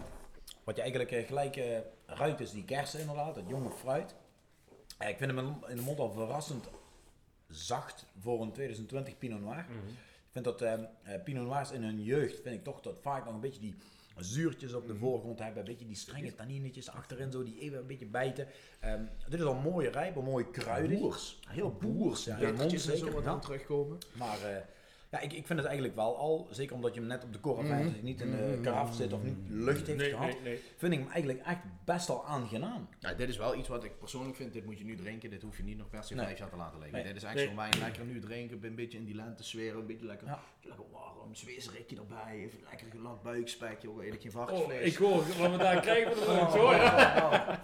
wat 0.65 0.75
je 0.77 0.81
eigenlijk 0.83 1.11
eh, 1.13 1.27
gelijk 1.27 1.57
eh, 1.57 1.79
ruikt 2.07 2.41
is 2.41 2.51
die 2.51 2.65
kersen 2.65 3.01
inderdaad, 3.01 3.37
het 3.37 3.49
jonge 3.49 3.71
fruit. 3.71 4.15
Ik 4.99 5.17
vind 5.17 5.31
hem 5.31 5.39
in- 5.69 5.77
de 5.77 5.83
mond 5.83 5.99
al 5.99 6.11
verrassend 6.13 6.69
zacht 7.49 8.07
voor 8.19 8.43
een 8.43 8.53
2020 8.53 9.19
Pinot 9.19 9.41
Noir. 9.41 9.67
Mhm. 9.69 9.79
Vind 10.43 10.59
dat 10.59 10.63
eh, 10.63 11.15
eh, 11.15 11.23
Pinot 11.23 11.47
Noirs 11.47 11.71
in 11.71 11.83
hun 11.83 12.03
jeugd, 12.03 12.41
vind 12.41 12.55
ik 12.55 12.65
toch 12.65 12.81
dat 12.81 12.99
vaak 13.03 13.25
nog 13.25 13.35
een 13.35 13.41
beetje 13.41 13.61
die 13.61 13.75
zuurtjes 14.17 14.73
op 14.73 14.87
de 14.87 14.95
voorgrond 14.95 15.39
hebben. 15.39 15.59
Een 15.59 15.69
beetje 15.69 15.87
die 15.87 15.97
strenge 15.97 16.35
tanninetjes 16.35 16.91
achterin, 16.91 17.33
zo 17.33 17.43
die 17.43 17.61
even 17.61 17.79
een 17.79 17.87
beetje 17.87 18.07
bijten. 18.07 18.47
Ehm, 18.81 19.03
dit 19.29 19.41
is 19.41 19.47
al 19.47 19.55
mooi 19.55 19.89
rijp, 19.89 20.17
al 20.17 20.23
mooi 20.23 20.51
kruidig. 20.51 20.99
Boers. 20.99 21.39
Heel 21.49 21.77
boers, 21.81 22.25
ja. 22.25 22.39
en 22.39 22.71
zo 22.71 22.77
zeker. 22.77 23.13
wat 23.13 23.25
ja. 23.25 23.31
aan 23.31 23.41
terugkomen. 23.41 23.99
Maar 24.13 24.43
eh, 24.43 24.63
ja, 25.11 25.21
ik, 25.21 25.33
ik 25.33 25.47
vind 25.47 25.59
het 25.59 25.65
eigenlijk 25.69 25.97
wel 25.97 26.17
al, 26.19 26.49
zeker 26.51 26.75
omdat 26.75 26.95
je 26.95 27.01
hem 27.01 27.09
net 27.09 27.25
op 27.25 27.33
de 27.33 27.39
korf 27.39 27.57
hebt, 27.57 27.69
Mhm. 27.71 27.83
dat 27.83 27.93
hij 27.93 28.03
niet 28.03 28.21
in 28.21 28.31
de 28.31 28.37
Mhm. 28.37 28.63
karaf 28.63 28.95
zit 28.95 29.13
of 29.13 29.23
niet 29.23 29.37
lucht 29.49 29.87
heeft 29.87 29.99
Nee, 29.99 30.11
gehad, 30.11 30.27
nee, 30.29 30.41
nee. 30.43 30.61
vind 30.77 30.93
ik 30.93 30.99
hem 30.99 31.09
eigenlijk 31.09 31.45
echt 31.47 31.59
best 31.85 32.07
wel 32.09 32.27
aangenaam. 32.27 32.89
Ja, 32.99 33.15
dit 33.15 33.29
is 33.29 33.37
wel 33.37 33.55
iets 33.57 33.69
wat 33.69 33.85
ik 33.85 33.99
persoonlijk 33.99 34.37
vind. 34.37 34.53
Dit 34.53 34.65
moet 34.65 34.79
je 34.79 34.85
nu 34.85 34.97
drinken. 34.97 35.31
Dit 35.31 35.43
hoef 35.43 35.57
je 35.57 35.63
niet 35.63 35.79
nog 35.79 35.91
per 35.91 36.05
se 36.05 36.15
Nee. 36.15 36.25
vijf 36.25 36.39
jaar 36.39 36.49
te 36.51 36.57
laten 36.57 36.79
liggen. 36.79 36.99
Nee. 36.99 37.07
Dit 37.07 37.17
is 37.17 37.23
echt 37.23 37.35
Nee. 37.35 37.47
zo'n 37.47 37.57
wijn. 37.57 37.73
Lekker 37.79 38.05
nu 38.05 38.21
drinken. 38.21 38.59
Een 38.63 38.75
beetje 38.75 38.99
in 38.99 39.05
die 39.05 39.15
lente 39.15 39.43
sfeer. 39.45 39.77
Een 39.77 39.87
beetje 39.87 40.07
lekker, 40.07 40.27
Ja. 40.27 40.41
lekker 40.63 40.85
warm. 40.93 41.35
Zweesrikje 41.35 41.97
erbij. 41.97 42.35
Even 42.37 42.59
lekker 42.69 42.87
gelakt 42.91 43.23
buikspek. 43.23 43.83
Joh. 43.83 44.05
Eet 44.05 44.15
ik 44.15 44.21
geen 44.21 44.31
Oh, 44.31 44.37
varkensvlees. 44.37 44.93
ik 44.93 44.97
hoor 44.97 45.17
wat 45.39 45.51
we 45.51 45.57
daar 45.57 45.81
krijgen. 45.81 46.09
Wat 46.15 46.29
Oh, 46.29 46.53
zo, 46.53 46.73
ja. 46.73 47.61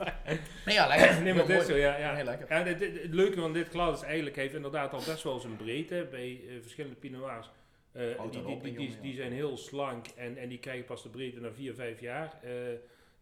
Nee, 0.64 0.74
ja, 0.74 0.86
lekker. 0.86 1.22
Nee, 1.22 1.34
maar 1.34 1.46
dit 1.46 1.60
is 1.60 1.66
zo, 1.66 1.76
ja. 1.76 1.96
ja. 1.96 2.14
Heel 2.14 2.24
lekker. 2.24 2.46
Ja, 2.56 2.62
dit- 2.62 2.78
dit- 2.78 3.02
het 3.02 3.14
leuke 3.14 3.40
van 3.40 3.52
dit 3.52 3.68
glas 3.68 3.94
is 4.00 4.02
eigenlijk, 4.06 4.36
heeft 4.36 4.54
inderdaad 4.54 4.92
al 4.92 5.02
best 5.06 5.22
wel 5.22 5.40
zijn 5.40 5.56
breedte 5.56 6.06
bij 6.10 6.40
eh, 6.48 6.54
verschillende 6.62 6.96
Pinot 6.96 7.22
Eh, 7.94 8.02
die, 8.02 8.30
die, 8.30 8.30
die, 8.30 8.42
jongen, 8.42 8.62
die, 8.76 8.90
ja. 8.90 9.00
die 9.02 9.14
zijn 9.14 9.32
heel 9.32 9.56
slank 9.56 10.06
en, 10.06 10.36
en 10.36 10.48
die 10.48 10.58
krijgen 10.58 10.84
pas 10.84 11.02
de 11.02 11.08
breedte 11.08 11.40
na 11.40 11.52
4, 11.52 11.74
5 11.74 12.00
jaar. 12.00 12.38
Eh, 12.42 12.72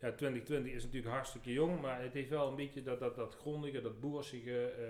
ja, 0.00 0.12
2020 0.12 0.72
is 0.72 0.84
natuurlijk 0.84 1.12
hartstikke 1.12 1.52
jong, 1.52 1.80
maar 1.80 2.02
het 2.02 2.12
heeft 2.12 2.28
wel 2.28 2.48
een 2.48 2.56
beetje 2.56 2.82
dat, 2.82 2.98
dat, 3.00 3.16
dat 3.16 3.34
grondige, 3.40 3.80
dat 3.80 4.00
boersige. 4.00 4.64
eh, 4.66 4.84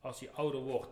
als 0.00 0.20
hij 0.20 0.30
ouder 0.32 0.60
wordt, 0.60 0.88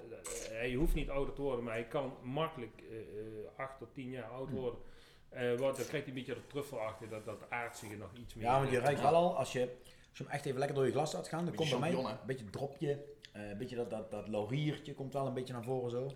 hij 0.51 0.73
hoeft 0.75 0.95
niet 0.95 1.11
ouder 1.11 1.35
te 1.35 1.43
worden, 1.43 1.65
maar 1.65 1.75
hij 1.75 1.85
kan 1.87 2.13
makkelijk 2.23 2.83
eh, 2.91 2.97
eh, 2.99 3.59
8 3.59 3.79
tot 3.79 3.95
10 3.95 4.11
jaar 4.11 4.25
oud 4.31 4.49
Hm. 4.49 4.55
worden. 4.55 4.81
Eh, 5.29 5.49
wat, 5.51 5.77
dan 5.77 5.87
krijgt 5.87 5.91
hij 5.93 6.07
een 6.07 6.15
beetje 6.15 6.35
dat 6.35 6.49
truffelachtige, 6.49 7.11
dat, 7.11 7.25
dat 7.25 7.51
aardsige 7.51 7.97
nog 7.97 8.11
iets 8.21 8.35
meer. 8.35 8.45
Ja, 8.45 8.59
want 8.59 8.71
je 8.71 8.79
ruikt 8.79 9.01
wel 9.01 9.15
al, 9.15 9.37
als 9.37 9.53
je, 9.53 9.61
als 10.09 10.19
je 10.19 10.25
hem 10.25 10.33
echt 10.33 10.47
even 10.47 10.59
lekker 10.59 10.77
door 10.77 10.87
je 10.87 10.93
glas 10.93 11.13
laat 11.13 11.29
gaan, 11.29 11.45
dan 11.45 11.55
komt 11.55 11.71
bij 11.71 11.79
mij 11.79 11.93
een 11.93 12.17
beetje 12.27 12.51
dropje, 12.51 13.05
eh, 13.33 13.49
een 13.49 13.59
beetje 13.59 13.77
dat, 13.77 13.91
dat, 13.91 14.11
dat 14.11 14.29
lauriertje 14.29 14.95
komt 14.95 15.13
wel 15.13 15.27
een 15.27 15.35
beetje 15.35 15.53
naar 15.53 15.65
voren 15.65 15.91
zo. 15.91 16.11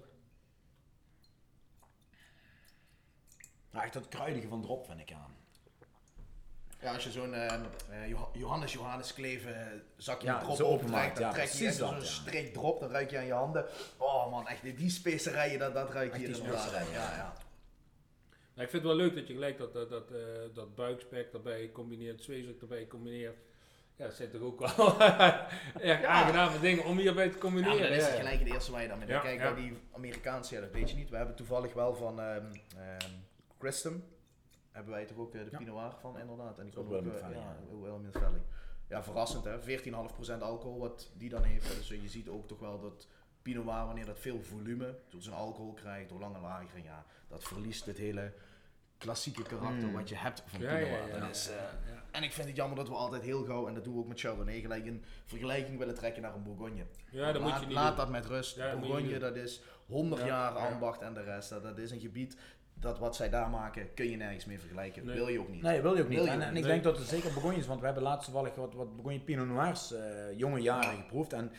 Nou, 3.76 3.88
echt 3.88 3.94
dat 3.96 4.08
kruidige 4.08 4.48
van 4.48 4.62
drop 4.62 4.86
vind 4.86 5.00
ik 5.00 5.12
aan. 5.12 5.34
Ja, 6.80 6.92
als 6.94 7.04
je 7.04 7.10
zo'n 7.10 7.34
eh, 7.34 7.54
eh, 7.54 8.08
Joh- 8.08 8.34
Johannes 8.34 8.72
Johannes 8.72 9.14
Kleven 9.14 9.82
zakje 9.96 10.26
Ja, 10.26 10.38
drop 10.38 10.60
openmaakt, 10.60 11.16
dan 11.16 11.24
ja, 11.26 11.32
trek 11.32 11.48
je 11.48 11.66
echt 11.66 11.76
zo'n 11.76 11.94
ja. 11.94 12.00
streek 12.04 12.52
drop, 12.52 12.80
dan 12.80 12.90
ruik 12.90 13.10
je 13.10 13.18
aan 13.18 13.26
je 13.26 13.32
handen. 13.32 13.66
Oh 13.96 14.30
man, 14.30 14.48
echt 14.48 14.62
die- 14.62 14.74
die 14.74 14.90
specerijen, 14.90 15.58
dat, 15.58 15.74
dat 15.74 15.90
ruik 15.90 16.16
je 16.16 16.22
Echt 16.24 16.26
die 16.34 16.42
inderdaad. 16.44 16.70
Ja, 16.72 16.80
ja. 16.80 17.16
ja. 17.16 17.32
Maar 18.54 18.64
ik 18.64 18.70
vind 18.70 18.82
het 18.82 18.92
wel 18.92 18.94
leuk 19.00 19.14
dat 19.14 19.26
je 19.26 19.32
gelijk 19.32 19.58
dat, 19.58 19.72
dat, 19.72 19.90
dat, 19.90 20.10
eh, 20.10 20.18
dat 20.54 20.74
buikspek 20.74 21.32
erbij 21.32 21.70
combineert, 21.72 22.22
zweeselijk 22.22 22.60
erbij 22.60 22.86
combineert. 22.86 23.36
Ja, 23.96 24.04
dat 24.06 24.14
zijn 24.14 24.30
toch 24.30 24.40
ook 24.40 24.60
wel 24.60 25.00
erg 25.90 26.04
aangename 26.04 26.60
dingen 26.60 26.84
om 26.84 26.98
hierbij 26.98 27.28
te 27.28 27.34
Ja, 27.34 27.40
combineren. 27.40 27.78
maar 27.80 27.88
dat 27.88 27.96
is 27.98 28.06
ja, 28.06 28.12
ja. 28.12 28.18
gelijk 28.18 28.38
het 28.38 28.48
eerste 28.48 28.70
waar 28.72 28.82
je 28.82 28.88
dan 28.88 28.98
mee 28.98 29.08
Ja, 29.08 29.22
denkt. 29.22 29.26
Kijk, 29.42 29.48
ja. 29.48 29.54
bij 29.54 29.62
die 29.62 29.78
Amerikaanse, 29.92 30.54
ja, 30.54 30.60
dat 30.60 30.70
weet 30.70 30.90
je 30.90 30.96
niet. 30.96 31.10
We 31.10 31.16
hebben 31.16 31.34
toevallig 31.36 31.72
wel 31.72 31.94
van 31.94 32.20
ehm 32.20 32.44
ehm 32.76 33.10
Hebben 34.70 34.92
wij 34.94 35.04
toch 35.06 35.16
ook 35.18 35.34
eh, 35.34 35.44
de 35.44 35.48
Ja. 35.50 35.58
Pinot 35.58 35.74
Noir 35.74 35.92
van, 36.00 36.18
inderdaad. 36.18 36.58
En 36.58 36.64
die 36.64 36.72
is 36.72 36.78
ook, 36.78 36.92
ook 36.92 37.00
eh, 37.06 37.12
ja, 37.12 37.18
Valley, 37.18 38.10
Valley. 38.12 38.42
Ja, 38.88 39.02
verrassend 39.02 39.44
hè, 39.44 39.58
14,5% 40.38 40.40
alcohol 40.40 40.78
wat 40.78 41.10
die 41.16 41.28
dan 41.28 41.42
heeft. 41.42 41.76
Dus 41.76 41.88
je 41.88 42.08
ziet 42.08 42.28
ook 42.28 42.48
toch 42.48 42.58
wel 42.58 42.80
dat 42.80 43.06
Pinot 43.42 43.64
Noir, 43.64 43.86
wanneer 43.86 44.04
dat 44.06 44.18
veel 44.18 44.40
volume 44.42 44.98
door 45.08 45.22
zijn 45.22 45.34
alcohol 45.36 45.72
krijgt, 45.72 46.08
door 46.08 46.18
lange 46.20 46.38
lagering, 46.40 46.86
ja, 46.86 47.04
dat 47.28 47.44
verliest 47.44 47.86
het 47.86 47.98
hele 47.98 48.32
klassieke 48.98 49.42
karakter 49.42 49.88
Mm. 49.88 49.92
wat 49.92 50.08
je 50.08 50.14
hebt 50.16 50.42
van 50.46 50.60
Ja, 50.60 50.74
Pinot 50.74 50.88
ja, 50.88 50.96
Noir. 50.96 51.08
ja, 51.08 51.18
Dat 51.26 51.36
is, 51.36 51.46
ja, 51.46 51.52
eh, 51.52 51.92
ja. 51.94 52.02
en 52.10 52.22
ik 52.22 52.32
vind 52.32 52.46
het 52.48 52.56
jammer 52.56 52.76
dat 52.76 52.88
we 52.88 52.94
altijd 52.94 53.22
heel 53.22 53.44
gauw, 53.44 53.66
en 53.68 53.74
dat 53.74 53.84
doen 53.84 53.94
we 53.94 54.00
ook 54.00 54.08
met 54.08 54.20
Chardonnay, 54.20 54.60
gelijk 54.60 54.86
een 54.86 55.04
vergelijking 55.24 55.78
willen 55.78 55.94
trekken 55.94 56.22
naar 56.22 56.34
een 56.34 56.42
Bourgogne. 56.42 56.86
Ja, 57.10 57.32
dat 57.32 57.42
moet 57.42 57.50
laat, 57.50 57.60
je 57.60 57.66
niet 57.66 57.74
laat 57.74 57.86
doen. 57.88 57.96
dat 57.96 58.08
met 58.10 58.26
rust. 58.26 58.56
Ja, 58.56 58.74
moet 58.76 58.88
Bourgogne, 58.88 59.18
dat 59.18 59.36
is 59.36 59.60
100 59.86 60.20
Ja, 60.20 60.26
jaar 60.26 60.52
ja. 60.52 60.68
ambacht 60.72 61.00
en 61.00 61.14
de 61.14 61.22
rest. 61.22 61.48
Dat, 61.50 61.62
dat 61.62 61.78
is 61.78 61.90
een 61.90 62.00
gebied 62.00 62.36
dat 62.80 62.98
wat 62.98 63.16
zij 63.16 63.30
daar 63.30 63.48
maken, 63.50 63.94
kun 63.94 64.10
je 64.10 64.16
nergens 64.16 64.44
meer 64.44 64.58
vergelijken. 64.58 65.04
Nee. 65.06 65.14
Wil 65.16 65.28
je 65.28 65.40
ook 65.40 65.48
niet. 65.48 65.62
Nee, 65.62 65.80
wil 65.80 65.96
je 65.96 66.02
ook 66.02 66.08
niet. 66.08 66.18
Wil 66.18 66.26
je 66.26 66.32
en, 66.32 66.36
ook 66.40 66.42
en 66.42 66.48
niet. 66.52 66.56
ik 66.58 66.62
Nee. 66.64 66.72
denk 66.72 66.84
dat 66.84 66.98
het 66.98 67.08
zeker 67.08 67.32
begon 67.32 67.52
is, 67.52 67.66
want 67.66 67.78
we 67.80 67.84
hebben 67.86 68.02
laatst 68.04 68.24
toevallig 68.24 68.54
wat, 68.54 68.74
wat 68.74 69.24
Pinot 69.24 69.46
Noirs 69.46 69.92
eh, 69.92 70.02
jonge 70.36 70.60
jaren 70.60 70.96
geproefd. 70.96 71.32
En 71.32 71.52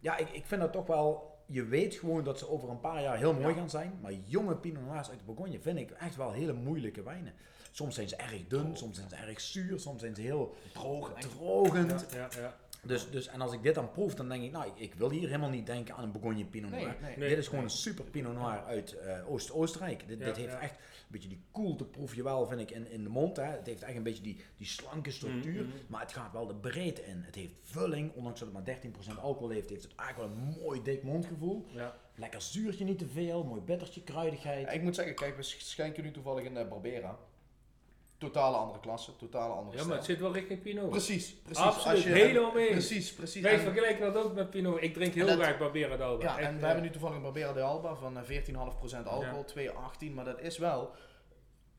ja, 0.00 0.16
ik, 0.16 0.28
ik 0.30 0.46
vind 0.46 0.60
dat 0.60 0.72
toch 0.72 0.86
wel, 0.86 1.36
je 1.46 1.64
weet 1.64 1.94
gewoon 1.94 2.24
dat 2.24 2.38
ze 2.38 2.48
over 2.50 2.68
een 2.68 2.80
paar 2.80 3.02
jaar 3.02 3.16
heel 3.16 3.32
mooi 3.34 3.48
Ja. 3.48 3.54
gaan 3.54 3.70
zijn. 3.70 3.98
Maar 4.02 4.12
jonge 4.24 4.56
Pinot 4.56 4.84
Noirs 4.86 5.10
uit 5.10 5.18
de 5.18 5.24
Bourgogne 5.24 5.60
vind 5.60 5.78
ik 5.78 5.90
echt 5.90 6.16
wel 6.16 6.32
hele 6.32 6.52
moeilijke 6.52 7.02
wijnen. 7.02 7.32
Soms 7.70 7.94
zijn 7.94 8.08
ze 8.08 8.16
erg 8.16 8.46
dun, 8.48 8.76
soms 8.76 8.96
zijn 8.96 9.08
ze 9.08 9.16
erg 9.16 9.40
zuur, 9.40 9.80
soms 9.80 10.00
zijn 10.00 10.14
ze 10.14 10.20
heel 10.20 10.54
Droog. 10.72 11.12
drogend. 11.18 12.06
Ja, 12.14 12.28
ja. 12.40 12.56
Dus, 12.82 13.10
dus, 13.10 13.26
en 13.28 13.40
als 13.40 13.52
ik 13.52 13.62
dit 13.62 13.74
dan 13.74 13.90
proef, 13.90 14.14
dan 14.14 14.28
denk 14.28 14.42
ik, 14.42 14.50
nou, 14.52 14.66
ik, 14.66 14.72
ik 14.78 14.94
wil 14.94 15.10
hier 15.10 15.26
helemaal 15.26 15.50
niet 15.50 15.66
denken 15.66 15.94
aan 15.94 16.04
een 16.04 16.12
Bourgogne 16.12 16.44
Pinot 16.44 16.70
Noir. 16.70 16.96
nee. 17.00 17.16
Nee. 17.16 17.28
dit 17.28 17.38
is 17.38 17.48
gewoon 17.48 17.64
een 17.64 17.70
super 17.70 18.04
Pinot 18.04 18.34
Noir 18.34 18.64
uit 18.64 18.92
eh, 18.92 19.30
Oost-Oostenrijk. 19.30 20.08
Dit, 20.08 20.18
Ja, 20.18 20.24
dit 20.24 20.36
heeft 20.36 20.52
ja. 20.52 20.60
echt 20.60 20.72
een 20.74 21.06
beetje 21.08 21.28
die 21.28 21.42
koelte, 21.50 21.84
proef 21.84 22.14
je 22.14 22.22
wel, 22.22 22.46
vind 22.46 22.60
ik, 22.60 22.70
in, 22.70 22.90
in 22.90 23.02
de 23.02 23.08
mond. 23.08 23.36
Hè. 23.36 23.42
Het 23.44 23.66
heeft 23.66 23.82
echt 23.82 23.96
een 23.96 24.02
beetje 24.02 24.22
die, 24.22 24.40
die 24.56 24.66
slanke 24.66 25.10
structuur, 25.10 25.62
Mhm. 25.64 25.70
maar 25.86 26.00
het 26.00 26.12
gaat 26.12 26.32
wel 26.32 26.46
de 26.46 26.54
breedte 26.54 27.04
in. 27.06 27.22
Het 27.22 27.34
heeft 27.34 27.52
vulling, 27.62 28.12
ondanks 28.14 28.40
dat 28.40 28.48
het 28.48 28.56
maar 28.56 28.64
13% 29.16 29.18
alcohol 29.20 29.48
heeft, 29.48 29.68
heeft 29.70 29.82
het 29.82 29.94
eigenlijk 29.94 30.30
wel 30.34 30.38
een 30.38 30.54
mooi 30.62 30.82
dik 30.82 31.02
mondgevoel. 31.02 31.66
ja. 31.74 31.96
Lekker 32.14 32.40
zuurtje, 32.42 32.84
niet 32.84 32.98
te 32.98 33.08
veel, 33.08 33.44
mooi 33.44 33.60
bittertje, 33.60 34.02
kruidigheid. 34.02 34.66
Ja, 34.66 34.70
ik 34.72 34.82
moet 34.82 34.94
zeggen, 34.94 35.14
kijk, 35.14 35.36
we 35.36 35.42
schenken 35.42 36.02
nu 36.02 36.10
toevallig 36.10 36.44
in 36.44 36.56
uh, 36.56 36.68
Barbera. 36.68 37.18
Totale 38.18 38.56
andere 38.56 38.80
klasse, 38.80 39.16
totale 39.16 39.52
andere 39.54 39.76
ja, 39.76 39.84
maar 39.84 39.94
het 39.94 40.02
stijl. 40.04 40.18
zit 40.18 40.26
wel 40.26 40.34
richting 40.34 40.62
Pinot. 40.62 40.90
Precies, 40.90 41.34
precies. 41.34 41.64
Absoluut, 41.64 41.96
Als 41.96 42.04
je- 42.04 42.10
helemaal 42.12 42.52
mee. 42.52 42.70
Precies, 42.70 43.12
precies. 43.14 43.42
Wij 43.42 43.52
En- 43.52 43.60
vergelijken 43.60 44.12
dat 44.12 44.24
ook 44.24 44.34
met 44.34 44.50
Pinot. 44.50 44.82
Ik 44.82 44.94
drink 44.94 45.14
heel 45.14 45.28
En 45.28 45.36
dat- 45.36 45.44
graag 45.46 45.58
Barbera 45.58 45.96
d'Alba. 45.96 46.22
Ja, 46.24 46.38
Echt, 46.38 46.46
en 46.48 46.54
we 46.54 46.60
eh, 46.60 46.66
hebben 46.66 46.82
nu 46.84 46.90
toevallig 46.90 47.16
een 47.16 47.22
Barbera 47.22 47.52
de 47.52 47.60
Alba 47.60 47.94
van 47.94 48.18
eh, 48.18 48.22
14,5% 48.24 49.06
alcohol, 49.06 49.44
2,18. 49.44 50.14
Maar 50.14 50.24
dat 50.24 50.40
is 50.40 50.58
wel, 50.58 50.90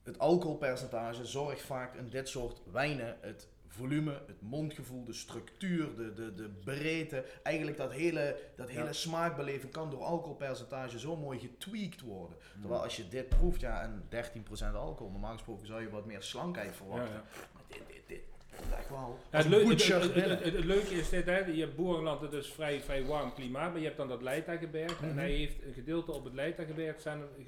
het 0.03 0.19
alcoholpercentage 0.19 1.25
zorgt 1.25 1.61
vaak 1.61 1.95
in 1.95 2.09
dit 2.09 2.29
soort 2.29 2.61
wijnen 2.71 3.17
het 3.21 3.47
volume, 3.71 4.11
het 4.27 4.41
mondgevoel, 4.41 5.03
de 5.03 5.13
structuur, 5.13 5.95
de, 5.95 6.13
de, 6.13 6.33
de 6.33 6.49
breedte. 6.63 7.25
Eigenlijk 7.43 7.77
dat 7.77 7.91
hele, 7.91 8.39
dat 8.55 8.69
hele 8.69 8.83
Ja. 8.83 8.93
smaakbeleving 8.93 9.71
kan 9.71 9.89
door 9.89 10.03
alcoholpercentage 10.03 10.99
zo 10.99 11.15
mooi 11.15 11.39
getweakt 11.39 12.01
worden. 12.01 12.37
Terwijl 12.59 12.81
als 12.83 12.95
je 12.97 13.07
dit 13.07 13.29
proeft, 13.29 13.61
ja, 13.61 13.81
en 13.81 14.03
13% 14.09 14.75
alcohol, 14.75 15.11
normaal 15.11 15.33
gesproken 15.33 15.67
zou 15.67 15.81
je 15.81 15.89
wat 15.89 16.05
meer 16.05 16.21
slankheid 16.21 16.69
ja, 16.69 16.73
verwachten. 16.75 17.13
ja. 17.13 17.23
Maar 17.53 17.63
dit, 17.67 17.81
dit, 17.87 18.01
dit 18.07 18.21
komt 18.31 18.38
echt 18.77 18.89
wel 18.89 19.19
Ja, 19.31 19.37
als 19.37 19.45
het, 19.45 19.53
het, 19.53 20.13
het- 20.15 20.29
het- 20.29 20.43
het- 20.43 20.53
het 20.53 20.65
leuke 20.65 20.93
is 20.95 21.09
dit, 21.09 21.25
hè, 21.25 21.37
je 21.37 21.61
hebt 21.61 21.75
Boerenland, 21.75 22.21
dat 22.21 22.33
is 22.33 22.51
vrij, 22.51 22.81
vrij 22.81 23.05
warm 23.05 23.33
klimaat, 23.33 23.69
maar 23.71 23.79
je 23.79 23.85
hebt 23.85 23.97
dan 23.97 24.07
dat 24.07 24.21
Leitageberg. 24.21 25.01
En 25.01 25.07
Mhm. 25.09 25.17
hij 25.17 25.31
heeft 25.31 25.63
een 25.63 25.73
gedeelte 25.73 26.11
op 26.11 26.23
het 26.23 26.33
Leitageberg 26.33 26.99
staan 26.99 27.19
en 27.21 27.45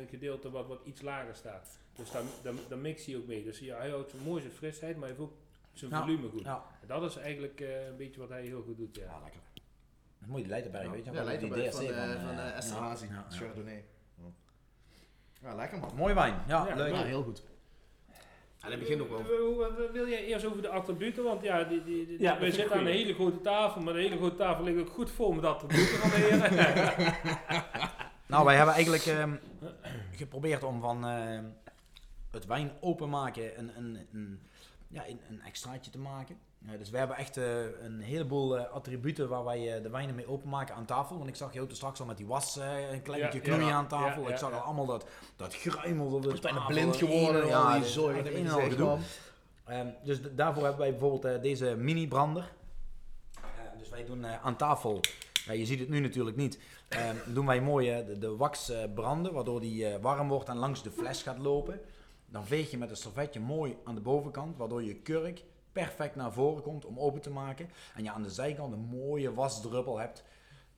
een 0.00 0.08
gedeelte 0.08 0.50
wat, 0.50 0.66
wat 0.66 0.80
iets 0.84 1.00
lager 1.02 1.34
staat. 1.34 1.78
Dus 1.96 2.10
daar, 2.10 2.22
daar, 2.42 2.52
daar 2.68 2.78
mixt 2.78 3.06
hij 3.06 3.16
ook 3.16 3.26
mee. 3.26 3.44
Dus 3.44 3.58
ja, 3.58 3.76
hij 3.78 3.90
houdt 3.90 4.12
mooi 4.24 4.40
zijn 4.40 4.52
frisheid, 4.54 4.96
maar 4.96 5.08
hij 5.08 5.16
heeft 5.16 5.30
ook 5.30 5.36
zijn 5.72 5.90
Ja. 5.90 6.00
volume 6.00 6.28
goed. 6.28 6.42
Ja, 6.42 6.64
En 6.80 6.88
dat 6.88 7.02
is 7.02 7.16
eigenlijk 7.16 7.60
eh, 7.60 7.86
een 7.86 7.96
beetje 7.96 8.20
wat 8.20 8.28
hij 8.28 8.42
heel 8.42 8.62
goed 8.62 8.76
doet, 8.76 8.96
ja. 8.96 9.02
Ja, 9.04 9.20
lekker. 9.22 9.40
dat 10.18 10.28
moet 10.28 10.40
je 10.40 10.46
weet 10.90 11.04
je. 11.04 11.10
Ja, 11.12 11.24
wel, 11.24 11.38
die 11.38 11.48
van, 11.48 11.58
DRC 11.58 11.90
eh, 11.90 12.20
van 12.24 12.38
eh, 12.38 12.56
Esterhazy. 12.56 13.06
Chardonnay. 13.30 13.84
Ja, 15.42 15.54
lekker 15.54 15.78
man. 15.78 15.90
Mooi 15.96 16.14
wijn, 16.14 16.34
ja, 16.46 16.66
Ja, 16.68 16.74
leuk. 16.74 16.94
Ja, 16.94 17.02
heel 17.04 17.22
goed. 17.22 17.42
En 18.62 18.70
het 18.70 18.78
begint 18.78 19.00
ook 19.00 19.08
wel. 19.10 19.24
Wil- 19.92 20.08
jij 20.08 20.24
eerst 20.24 20.44
over 20.44 20.62
de 20.62 20.68
attributen? 20.68 21.24
Want 21.24 21.42
ja, 21.42 21.64
die, 21.64 21.84
die, 21.84 22.06
die- 22.06 22.20
Ja, 22.20 22.30
dat 22.32 22.40
we 22.40 22.50
zitten 22.50 22.72
aan 22.78 22.86
een 22.86 22.92
hele 22.92 23.14
grote 23.14 23.40
tafel, 23.40 23.80
maar 23.80 23.94
de 23.94 24.00
hele 24.00 24.16
grote 24.16 24.36
tafel 24.36 24.64
ligt 24.64 24.80
ook 24.80 24.88
goed 24.90 25.10
vol 25.10 25.32
met 25.32 25.44
attributen 25.44 25.98
van 25.98 26.10
de 26.10 26.16
heren. 26.16 27.14
Nou, 28.26 28.44
wij 28.44 28.56
hebben 28.56 28.74
eigenlijk 28.74 29.04
ehm, 29.06 29.34
geprobeerd 30.16 30.62
om 30.62 30.80
van 30.80 31.06
ehm, 31.06 31.44
het 32.30 32.46
wijn 32.46 32.72
openmaken 32.80 33.58
een, 33.58 33.70
een, 33.76 34.06
een, 34.12 34.40
ja, 34.88 35.08
een, 35.08 35.20
een 35.28 35.40
extraatje 35.40 35.90
te 35.90 35.98
maken. 35.98 36.36
Ja, 36.66 36.76
dus 36.76 36.90
we 36.90 36.98
hebben 36.98 37.16
echt 37.16 37.36
eh, 37.36 37.64
een 37.82 38.00
heleboel 38.00 38.58
eh, 38.58 38.72
attributen 38.72 39.28
waar 39.28 39.44
wij 39.44 39.76
eh, 39.76 39.82
de 39.82 39.90
wijnen 39.90 40.14
mee 40.14 40.28
openmaken 40.28 40.74
aan 40.74 40.84
tafel. 40.84 41.16
Want 41.16 41.28
ik 41.28 41.36
zag 41.36 41.52
je 41.52 41.66
straks 41.68 42.00
al 42.00 42.06
met 42.06 42.16
die 42.16 42.26
was 42.26 42.56
eh, 42.58 42.90
een 42.92 43.02
klein 43.02 43.20
beetje 43.22 43.38
ja, 43.38 43.44
knoeien 43.44 43.74
aan 43.74 43.88
tafel. 43.88 44.22
ja, 44.22 44.28
ik 44.28 44.36
zag 44.36 44.52
al 44.52 44.58
allemaal 44.60 44.86
dat, 44.86 45.06
dat 45.36 45.54
gruimel 45.54 46.20
ben 46.20 46.40
tafel. 46.40 46.66
blind 46.66 46.96
geworden, 46.96 47.42
en- 47.42 47.48
ja, 47.48 47.78
die 47.78 47.88
zorg 48.48 48.76
dat. 48.76 48.98
Ehm, 49.64 49.86
dus 50.04 50.20
daarvoor 50.34 50.62
hebben 50.62 50.80
wij 50.80 50.90
bijvoorbeeld 50.90 51.24
eh, 51.24 51.42
deze 51.42 51.74
mini-brander. 51.76 52.52
Eh, 53.34 53.40
dus 53.78 53.88
wij 53.88 54.04
doen 54.04 54.24
eh, 54.24 54.44
aan 54.44 54.56
tafel, 54.56 55.00
ja, 55.44 55.52
je 55.52 55.66
ziet 55.66 55.78
het 55.78 55.88
nu 55.88 56.00
natuurlijk 56.00 56.36
niet, 56.36 56.58
ehm, 56.88 57.16
doen 57.26 57.46
wij 57.46 57.60
mooi 57.60 57.90
eh, 57.90 58.06
de, 58.06 58.18
de 58.18 58.36
wax 58.36 58.70
eh, 58.70 58.78
branden, 58.94 59.32
waardoor 59.32 59.60
die 59.60 59.86
eh, 59.86 60.00
warm 60.02 60.28
wordt 60.28 60.48
en 60.48 60.56
langs 60.56 60.82
de 60.82 60.90
fles 60.90 61.22
gaat 61.22 61.38
lopen. 61.38 61.80
Dan 62.26 62.46
veeg 62.46 62.70
je 62.70 62.78
met 62.78 62.90
een 62.90 62.96
servetje 62.96 63.40
mooi 63.40 63.76
aan 63.84 63.94
de 63.94 64.00
bovenkant, 64.00 64.56
waardoor 64.56 64.82
je 64.82 64.94
kurk 64.94 65.42
perfect 65.72 66.14
naar 66.14 66.32
voren 66.32 66.62
komt 66.62 66.84
om 66.84 66.98
open 66.98 67.20
te 67.20 67.30
maken. 67.30 67.70
En 67.94 68.04
je 68.04 68.10
aan 68.10 68.22
de 68.22 68.30
zijkant 68.30 68.72
een 68.72 68.88
mooie 68.90 69.34
wasdruppel 69.34 69.98
hebt. 69.98 70.24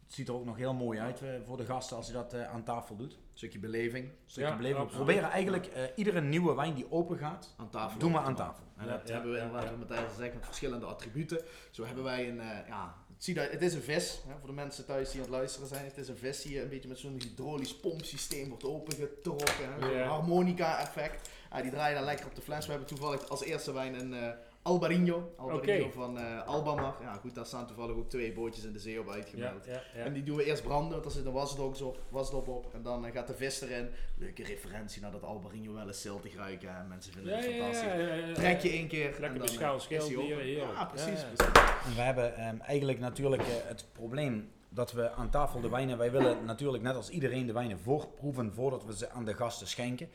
Het 0.05 0.15
ziet 0.15 0.29
er 0.29 0.35
ook 0.35 0.45
nog 0.45 0.57
heel 0.57 0.75
mooi 0.75 0.99
uit 0.99 1.23
eh, 1.23 1.29
voor 1.45 1.57
de 1.57 1.65
gasten 1.65 1.97
als 1.97 2.07
je 2.07 2.13
dat 2.13 2.33
eh, 2.33 2.51
aan 2.53 2.65
tafel 2.65 2.97
doet. 2.97 3.19
stukje 3.33 3.59
beleving 3.59 4.11
Stukje 4.27 4.51
Ja, 4.51 4.57
beleving. 4.57 4.89
We 4.89 4.95
proberen 4.95 5.31
eigenlijk 5.31 5.67
eh, 5.67 5.83
iedere 5.95 6.21
nieuwe 6.21 6.55
wijn 6.55 6.75
die 6.75 6.91
open 6.91 7.19
gaat, 7.19 7.55
aan 7.57 7.71
tafel. 7.71 7.99
doen 7.99 8.13
we 8.13 8.19
aan 8.19 8.35
tafel. 8.35 8.65
En 8.77 8.87
Ja, 8.87 8.93
dat 8.97 9.09
ja, 9.09 9.15
hebben 9.15 9.33
we 9.33 9.39
inderdaad 9.39 9.69
wat 9.71 9.79
Matthijs 9.79 10.11
gezegd 10.13 10.35
met 10.35 10.45
verschillende 10.45 10.87
attributen. 10.87 11.41
Zo 11.71 11.85
hebben 11.85 12.05
wij 12.05 12.29
een, 12.29 12.41
eh, 12.41 12.69
ja, 12.69 12.95
het, 13.15 13.25
zie 13.25 13.35
dat, 13.35 13.51
het 13.51 13.63
is 13.63 13.75
een 13.75 13.83
vis. 13.83 14.21
Hè, 14.27 14.39
voor 14.39 14.49
de 14.49 14.55
mensen 14.55 14.87
thuis 14.87 15.11
die 15.11 15.21
aan 15.21 15.27
het 15.27 15.37
luisteren 15.37 15.69
zijn. 15.69 15.85
Het 15.85 15.97
is 15.97 16.09
een 16.09 16.17
vis 16.17 16.43
die 16.43 16.63
een 16.63 16.69
beetje 16.69 16.89
met 16.89 16.99
zo'n 16.99 17.21
hydraulisch 17.21 17.77
pompsysteem 17.77 18.49
wordt 18.49 18.65
opengetrokken. 18.65 19.75
hè, 19.81 20.03
harmonica 20.05 20.79
effect. 20.81 21.29
Ja, 21.51 21.63
die 21.63 21.71
draai 21.71 21.89
je 21.89 21.97
dan 21.97 22.05
lekker 22.05 22.27
op 22.27 22.35
de 22.35 22.43
fles. 22.43 22.65
We 22.65 22.71
hebben 22.71 22.89
toevallig 22.89 23.29
als 23.29 23.43
eerste 23.43 23.73
wijn 23.73 24.01
een 24.01 24.15
eh 24.15 24.29
Albarino. 24.65 25.33
Albarino 25.37 25.91
van 25.91 26.19
eh 26.19 26.47
Albamar. 26.47 26.95
Ja 27.01 27.13
goed, 27.13 27.35
daar 27.35 27.47
staan 27.47 27.67
toevallig 27.67 27.97
ook 27.97 28.11
twee 28.11 28.33
bootjes 28.33 28.65
in 28.65 28.73
de 28.73 28.79
zee 28.79 29.01
op 29.01 29.09
uitgemeld. 29.11 29.65
ja, 29.67 29.83
ja. 29.95 30.05
En 30.05 30.13
die 30.13 30.23
doen 30.23 30.37
we 30.37 30.45
eerst 30.45 30.63
branden, 30.63 30.91
want 30.91 31.03
daar 31.03 31.13
zit 31.13 31.27
een 31.27 31.33
wasdop 31.33 31.81
op, 31.83 31.99
wasdop 32.09 32.49
op. 32.49 32.75
En 32.75 32.83
dan 32.83 33.07
eh, 33.07 33.13
gaat 33.13 33.27
de 33.27 33.35
vis 33.35 33.61
erin. 33.61 33.89
Leuke 34.19 34.45
referentie 34.45 35.03
naar 35.03 35.11
dat 35.11 35.23
Albarino 35.23 35.73
wel 35.73 35.87
eens 35.87 36.01
ziltig 36.01 36.37
ruiken. 36.37 36.77
En 36.77 36.89
mensen 36.89 37.13
vinden 37.13 37.33
Ja, 37.33 37.39
het 37.39 37.57
fantastisch. 37.57 37.89
ja, 37.89 37.95
ja, 37.95 38.15
ja. 38.15 38.35
Trek 38.35 38.61
je 38.61 38.69
één 38.69 38.89
keer. 38.89 39.05
Lekker 39.05 39.25
en 39.25 39.33
dan, 39.33 39.41
beschaafd 39.47 39.91
eh, 39.91 40.03
heerlijk. 40.03 40.77
Ja, 40.77 40.85
precies. 40.85 41.07
Ja, 41.07 41.13
ja. 41.13 41.33
precies. 41.33 41.87
En 41.87 41.95
we 41.95 42.01
hebben 42.01 42.37
ehm, 42.37 42.61
eigenlijk 42.61 42.99
natuurlijk 42.99 43.43
het 43.47 43.87
probleem 43.93 44.51
dat 44.69 44.93
we 44.93 45.11
aan 45.11 45.31
tafel 45.31 45.61
de 45.61 45.69
wijnen, 45.69 45.99
wij 45.99 46.11
willen 46.11 46.45
natuurlijk 46.45 46.83
net 46.83 46.95
als 46.95 47.11
iedereen 47.11 47.47
de 47.47 47.53
wijnen 47.53 47.79
voorproeven 47.79 48.53
voordat 48.53 48.85
we 48.85 48.97
ze 48.97 49.11
aan 49.11 49.25
de 49.25 49.35
gasten 49.35 49.67
schenken. 49.67 50.09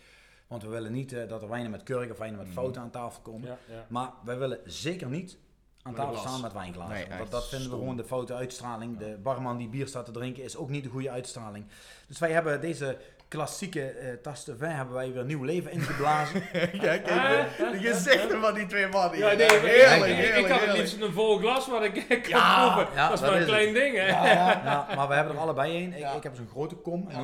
Want 0.49 0.63
we 0.63 0.69
willen 0.69 0.91
niet 0.91 1.13
eh, 1.13 1.27
dat 1.27 1.41
er 1.41 1.49
wijnen 1.49 1.71
met 1.71 1.83
kurk 1.83 2.11
of 2.11 2.17
wijnen 2.17 2.37
met 2.39 2.47
fouten 2.53 2.81
aan 2.81 2.89
tafel 2.89 3.21
komen. 3.21 3.47
Ja, 3.47 3.57
ja. 3.75 3.85
Maar 3.87 4.09
wij 4.23 4.37
willen 4.37 4.59
zeker 4.65 5.07
niet 5.07 5.37
aan 5.81 5.91
Met 5.91 6.01
tafel 6.01 6.17
staan 6.17 6.41
met 6.41 6.53
wijnglazen. 6.53 6.93
Nee, 6.95 7.05
want 7.07 7.19
dat, 7.19 7.31
dat 7.31 7.47
vinden 7.49 7.69
we 7.69 7.75
gewoon 7.75 7.97
de 7.97 8.03
foute 8.03 8.33
uitstraling. 8.33 8.97
De 8.97 9.17
barman 9.23 9.57
die 9.57 9.69
bier 9.69 9.87
staat 9.87 10.05
te 10.05 10.11
drinken 10.11 10.43
is 10.43 10.55
ook 10.57 10.69
niet 10.69 10.83
de 10.83 10.89
goede 10.89 11.09
uitstraling. 11.11 11.65
Dus 12.07 12.19
wij 12.19 12.31
hebben 12.31 12.61
deze 12.61 12.97
klassieke 13.27 13.81
eh 13.89 14.13
tas 14.13 14.43
de 14.45 14.57
vin 14.57 14.69
hebben 14.69 14.95
wij 14.95 15.13
weer 15.13 15.25
nieuw 15.25 15.43
leven 15.43 15.71
ingeblazen. 15.71 16.41
Kijk, 16.79 17.07
even 17.09 17.21
ah, 17.21 17.71
de 17.71 17.77
gezichten 17.81 18.41
van 18.41 18.53
die 18.53 18.65
twee 18.65 18.87
mannen. 18.87 19.17
Ja, 19.19 19.25
nee, 19.33 19.45
ik- 19.45 19.61
heerlijk, 19.61 20.11
ik, 20.11 20.17
ik, 20.17 20.23
heerlijk, 20.25 20.45
ik 20.45 20.51
had 20.51 20.61
het 20.61 20.77
liefst 20.77 21.01
een 21.01 21.11
vol 21.13 21.37
glas, 21.37 21.67
maar 21.67 21.83
ik 21.83 21.93
kan 22.09 22.29
Ja, 22.29 22.73
proeven. 22.73 22.93
ja, 22.95 23.09
dat 23.09 23.21
is 23.21 23.25
maar 23.29 23.39
een 23.39 23.45
klein 23.45 23.73
ding, 23.73 23.95
hè? 23.95 24.07
ja, 24.07 24.87
maar 24.95 25.07
we 25.07 25.13
hebben 25.13 25.33
er 25.35 25.39
allebei 25.41 25.73
één. 25.73 25.93
Ik, 25.93 25.99
Ja. 25.99 26.11
ik 26.11 26.23
heb 26.23 26.35
zo'n 26.35 26.47
grote 26.51 26.75
kom. 26.75 27.07
En 27.09 27.23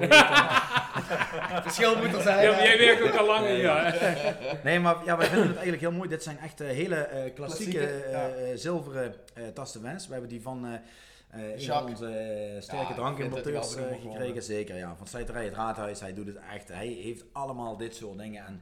Verschil 1.63 1.95
moet 1.97 2.13
er 2.13 2.21
zijn. 2.21 2.43
Ja, 2.43 2.63
jij 2.63 2.77
werkt 2.77 3.01
ook 3.01 3.19
al 3.19 3.25
lang 3.25 3.47
hier, 3.47 3.57
ja. 3.57 3.93
Nee, 4.63 4.79
maar 4.79 4.95
ja, 5.05 5.17
wij 5.17 5.27
vinden 5.27 5.47
het 5.47 5.55
eigenlijk 5.55 5.81
heel 5.83 5.91
mooi. 5.91 6.09
Dit 6.09 6.23
zijn 6.23 6.39
echt 6.39 6.61
eh, 6.61 6.67
hele 6.67 6.95
eh, 6.95 7.33
klassieke, 7.33 7.77
Klassieke, 7.77 8.09
ja. 8.09 8.29
eh, 8.29 8.51
zilveren 8.55 9.15
eh 9.33 9.43
tas 9.53 9.73
de 9.73 9.79
Wens. 9.79 10.05
We 10.05 10.11
hebben 10.11 10.29
die 10.29 10.41
van 10.41 10.65
eh 10.65 10.71
eh, 11.35 11.67
een 11.67 11.85
onze 11.89 12.07
eh, 12.07 12.61
sterke 12.61 12.87
Ja, 12.89 12.93
drankimporteurs 12.93 13.75
gekregen. 13.75 14.43
Zeker, 14.43 14.75
ja. 14.75 14.95
Van 14.97 15.07
Slijterij, 15.07 15.45
het 15.45 15.53
Raadhuis. 15.53 15.99
Hij 15.99 16.13
doet 16.13 16.27
het 16.27 16.37
echt. 16.53 16.67
Hij 16.67 16.87
heeft 16.87 17.23
allemaal 17.31 17.77
dit 17.77 17.95
soort 17.95 18.17
dingen. 18.17 18.45
En 18.45 18.61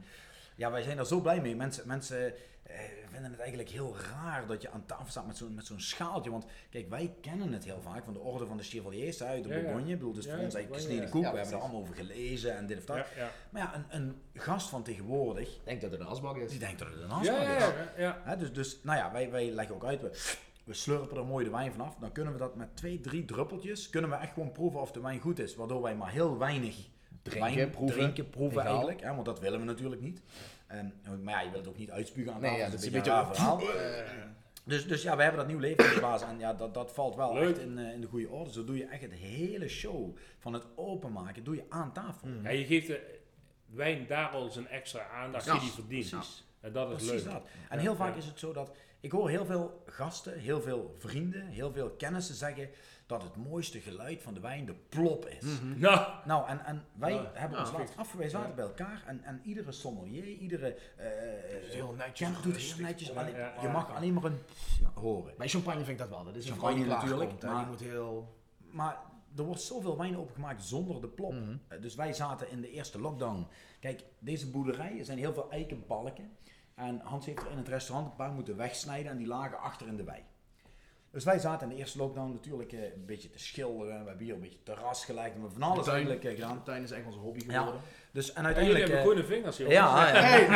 ja, 0.54 0.70
wij 0.70 0.82
zijn 0.82 0.98
er 0.98 1.06
zo 1.06 1.20
blij 1.20 1.40
mee. 1.40 1.56
Mensen, 1.56 1.86
mensen 1.86 2.32
eh, 2.64 2.76
vinden 3.10 3.30
het 3.30 3.40
eigenlijk 3.40 3.70
heel 3.70 3.96
raar 4.12 4.46
dat 4.46 4.62
je 4.62 4.70
aan 4.70 4.86
tafel 4.86 5.06
staat 5.10 5.26
met 5.26 5.36
zo'n 5.36 5.54
met 5.54 5.66
zo'n 5.66 5.80
schaaltje. 5.80 6.30
Want 6.30 6.46
kijk, 6.70 6.88
wij 6.88 7.14
kennen 7.20 7.52
het 7.52 7.64
heel 7.64 7.80
vaak 7.82 8.04
van 8.04 8.12
de 8.12 8.18
orde 8.18 8.46
van 8.46 8.56
de 8.56 8.62
Chevaliers 8.62 9.22
uit 9.22 9.42
de 9.42 9.48
Ja, 9.48 9.54
ja. 9.54 9.60
Bourgogne. 9.62 9.90
Ik 9.92 9.98
bedoel, 9.98 10.12
dus 10.12 10.24
Ja, 10.24 10.34
voor 10.34 10.44
ons 10.44 10.54
eigenlijk 10.54 10.84
gesneden 10.84 11.10
koek. 11.10 11.22
ja. 11.22 11.30
we 11.30 11.36
Ja, 11.36 11.42
hebben 11.42 11.58
er 11.58 11.64
allemaal 11.64 11.80
over 11.82 11.94
gelezen 11.94 12.56
en 12.56 12.66
dit 12.66 12.78
of 12.78 12.84
dat. 12.84 12.96
Ja, 12.96 13.06
ja. 13.16 13.30
Maar 13.50 13.62
ja, 13.62 13.74
een, 13.74 13.84
een 14.00 14.20
gast 14.34 14.68
van 14.68 14.82
tegenwoordig, 14.82 15.48
Ik 15.48 15.60
denk 15.64 15.80
dat 15.80 15.90
het 15.90 16.00
een 16.00 16.06
asbak 16.06 16.36
is. 16.36 16.50
die 16.50 16.58
denkt 16.58 16.78
dat 16.78 16.88
het 16.88 17.00
een 17.00 17.08
ja, 17.08 17.20
is. 17.20 17.26
ja, 17.26 17.72
ja. 17.96 18.20
Hè, 18.24 18.36
dus, 18.36 18.52
dus, 18.52 18.78
nou 18.82 18.98
ja, 18.98 19.12
wij, 19.12 19.30
wij 19.30 19.50
leggen 19.50 19.74
ook 19.74 19.84
uit, 19.84 20.00
we, 20.00 20.10
we 20.64 20.74
slurpen 20.74 21.16
er 21.16 21.24
mooi 21.24 21.44
de 21.44 21.50
wijn 21.50 21.72
vanaf. 21.72 21.96
Dan 22.00 22.12
kunnen 22.12 22.32
we 22.32 22.38
dat 22.38 22.56
met 22.56 22.76
twee, 22.76 23.00
drie 23.00 23.24
druppeltjes, 23.24 23.90
kunnen 23.90 24.10
we 24.10 24.16
echt 24.16 24.32
gewoon 24.32 24.52
proeven 24.52 24.80
of 24.80 24.92
de 24.92 25.00
wijn 25.00 25.20
goed 25.20 25.38
is. 25.38 25.54
Waardoor 25.54 25.82
wij 25.82 25.94
maar 25.96 26.10
heel 26.10 26.38
weinig 26.38 26.76
Drinken, 27.22 27.54
wijn 27.54 27.70
proeven. 27.70 27.98
drinken, 27.98 28.30
proeven 28.30 28.62
eigenlijk. 28.62 29.00
Hè, 29.00 29.12
want 29.14 29.24
dat 29.24 29.40
willen 29.40 29.58
we 29.58 29.64
natuurlijk 29.64 30.00
niet. 30.00 30.20
En, 30.78 31.22
maar 31.22 31.34
ja, 31.34 31.40
je 31.40 31.50
wil 31.50 31.58
het 31.60 31.68
ook 31.68 31.78
niet 31.78 31.90
uitspugen 31.90 32.32
aan 32.34 32.40
Nee, 32.40 32.50
tafel, 32.50 32.64
ja, 32.64 32.70
dat 32.70 32.80
is 32.80 32.86
een 32.86 32.92
beetje 32.92 33.10
een 33.10 33.16
raar 33.16 33.34
verhaal. 33.34 33.62
Dus, 34.66 34.86
dus 34.86 35.02
ja, 35.02 35.16
we 35.16 35.22
hebben 35.22 35.40
dat 35.40 35.48
nieuw 35.50 35.58
leven 35.58 35.84
ingeblazen 35.84 36.28
en 36.28 36.38
ja, 36.38 36.54
dat, 36.54 36.74
dat 36.74 36.92
valt 36.92 37.14
wel 37.16 37.34
Leuk. 37.34 37.48
echt 37.56 37.58
in, 37.66 37.78
eh, 37.78 37.92
in 37.92 38.00
de 38.00 38.06
goede 38.06 38.28
orde. 38.28 38.52
Zo 38.52 38.64
doe 38.64 38.76
je 38.76 38.84
echt 38.86 39.02
het 39.02 39.12
hele 39.12 39.68
show 39.68 40.16
van 40.38 40.52
het 40.52 40.64
openmaken, 40.74 41.44
doe 41.44 41.54
je 41.54 41.64
aan 41.68 41.92
tafel. 41.92 42.28
Ja, 42.42 42.50
je 42.50 42.64
geeft 42.66 42.86
de, 42.86 43.18
wijn 43.66 44.06
daar 44.06 44.28
al 44.28 44.48
zijn 44.50 44.68
extra 44.68 45.06
aandacht 45.08 45.50
die 45.50 45.60
die 45.60 45.70
verdient. 45.70 46.10
precies. 46.10 46.44
En 46.60 46.72
dat 46.72 46.90
is 46.90 46.94
Precies 47.06 47.22
leuk. 47.24 47.32
dat. 47.32 47.42
En 47.68 47.78
heel 47.78 47.96
vaak 47.96 48.12
Ja. 48.12 48.18
is 48.18 48.26
het 48.26 48.38
zo 48.38 48.52
dat 48.52 48.76
ik 49.00 49.12
hoor 49.12 49.28
heel 49.28 49.44
veel 49.46 49.82
gasten, 49.86 50.38
heel 50.38 50.60
veel 50.60 50.94
vrienden, 50.98 51.46
heel 51.46 51.72
veel 51.72 51.90
kennissen 51.90 52.34
zeggen 52.34 52.68
dat 53.06 53.22
het 53.22 53.36
mooiste 53.36 53.80
geluid 53.80 54.22
van 54.22 54.34
de 54.34 54.40
wijn 54.40 54.64
de 54.66 54.74
plop 54.74 55.26
is. 55.26 55.44
Nou, 55.76 56.06
Nou, 56.24 56.48
en, 56.48 56.64
en 56.64 56.84
wij 56.92 57.12
Ja, 57.14 57.30
hebben 57.34 57.58
ja, 57.58 57.64
ons 57.64 57.72
laatst 57.72 57.94
Ja. 58.18 58.28
zaten 58.28 58.54
bij 58.54 58.64
elkaar 58.64 59.02
en, 59.06 59.24
en 59.24 59.40
iedere 59.44 59.72
sommelier, 59.72 60.24
iedere 60.26 60.68
uh, 60.98 61.04
heel 61.72 61.92
netjes, 61.92 62.28
doet 62.42 62.52
het 62.54 62.62
heel 62.62 62.84
netjes. 62.84 63.08
Ja, 63.08 63.20
alleen- 63.20 63.36
ja, 63.36 63.52
je 63.60 63.66
ja. 63.66 63.72
mag 63.72 63.94
alleen 63.96 64.12
maar 64.12 64.24
een 64.24 64.38
horen. 64.94 65.34
Bij 65.38 65.48
champagne 65.48 65.78
vind 65.84 65.90
ik 65.90 65.98
dat 65.98 66.08
wel. 66.08 66.24
Dat 66.24 66.36
is 66.36 66.44
een 66.44 66.52
Champagne 66.52 66.74
die 66.76 66.84
natuurlijk, 66.86 67.42
maar- 67.42 67.56
Die 67.58 67.66
moet 67.66 67.80
heel... 67.80 68.34
Maar 68.58 68.98
er 69.36 69.42
wordt 69.44 69.60
zoveel 69.60 69.96
wijn 69.98 70.16
opengemaakt 70.18 70.62
zonder 70.62 71.00
de 71.00 71.08
plop. 71.08 71.32
Mhm. 71.32 71.56
Eh, 71.68 71.80
Dus 71.80 71.94
wij 71.94 72.12
zaten 72.12 72.50
in 72.50 72.60
de 72.60 72.70
eerste 72.70 73.00
lockdown. 73.00 73.46
Kijk, 73.80 74.04
deze 74.18 74.50
boerderij, 74.50 74.98
er 74.98 75.04
zijn 75.04 75.18
heel 75.18 75.32
veel 75.34 75.50
eikenbalken. 75.50 76.36
En 76.74 77.00
Hans 77.04 77.26
heeft 77.26 77.42
er 77.42 77.50
in 77.50 77.56
het 77.56 77.68
restaurant 77.68 78.10
een 78.10 78.16
paar 78.16 78.32
moeten 78.32 78.56
wegsnijden 78.56 79.10
en 79.12 79.18
die 79.18 79.26
lagen 79.26 79.58
achter 79.60 79.86
in 79.86 79.96
de 79.96 80.04
wei. 80.04 80.22
Dus 81.14 81.24
wij 81.24 81.38
zaten 81.38 81.68
in 81.68 81.74
de 81.74 81.80
eerste 81.80 81.98
lockdown 81.98 82.32
natuurlijk 82.32 82.72
eh, 82.72 82.82
een 82.82 83.04
beetje 83.06 83.30
te 83.30 83.38
schilderen. 83.38 84.00
We 84.00 84.06
hebben 84.08 84.24
hier 84.24 84.34
een 84.34 84.40
beetje 84.40 84.62
terras 84.62 85.04
gelegd. 85.04 85.26
We 85.26 85.32
hebben 85.40 85.52
van 85.52 85.62
alles 85.62 85.84
tuin- 85.84 85.96
eigenlijk 85.96 86.24
eh, 86.24 86.34
gedaan. 86.34 86.56
De 86.56 86.62
tuin 86.62 86.82
is 86.82 86.90
echt 86.90 87.06
onze 87.06 87.18
hobby 87.18 87.44
Ja. 87.48 87.58
geworden. 87.58 87.80
Dus, 88.12 88.32
en 88.32 88.44
en 88.44 88.54
jullie 88.54 88.56
uiteindelijk... 88.56 88.78
hebben 88.78 88.98
eh, 88.98 89.04
groene 89.04 89.24
vingers, 89.24 89.56
jongens. 89.56 89.76
ja, 89.76 90.08
ja, 90.08 90.20
Hey, 90.20 90.46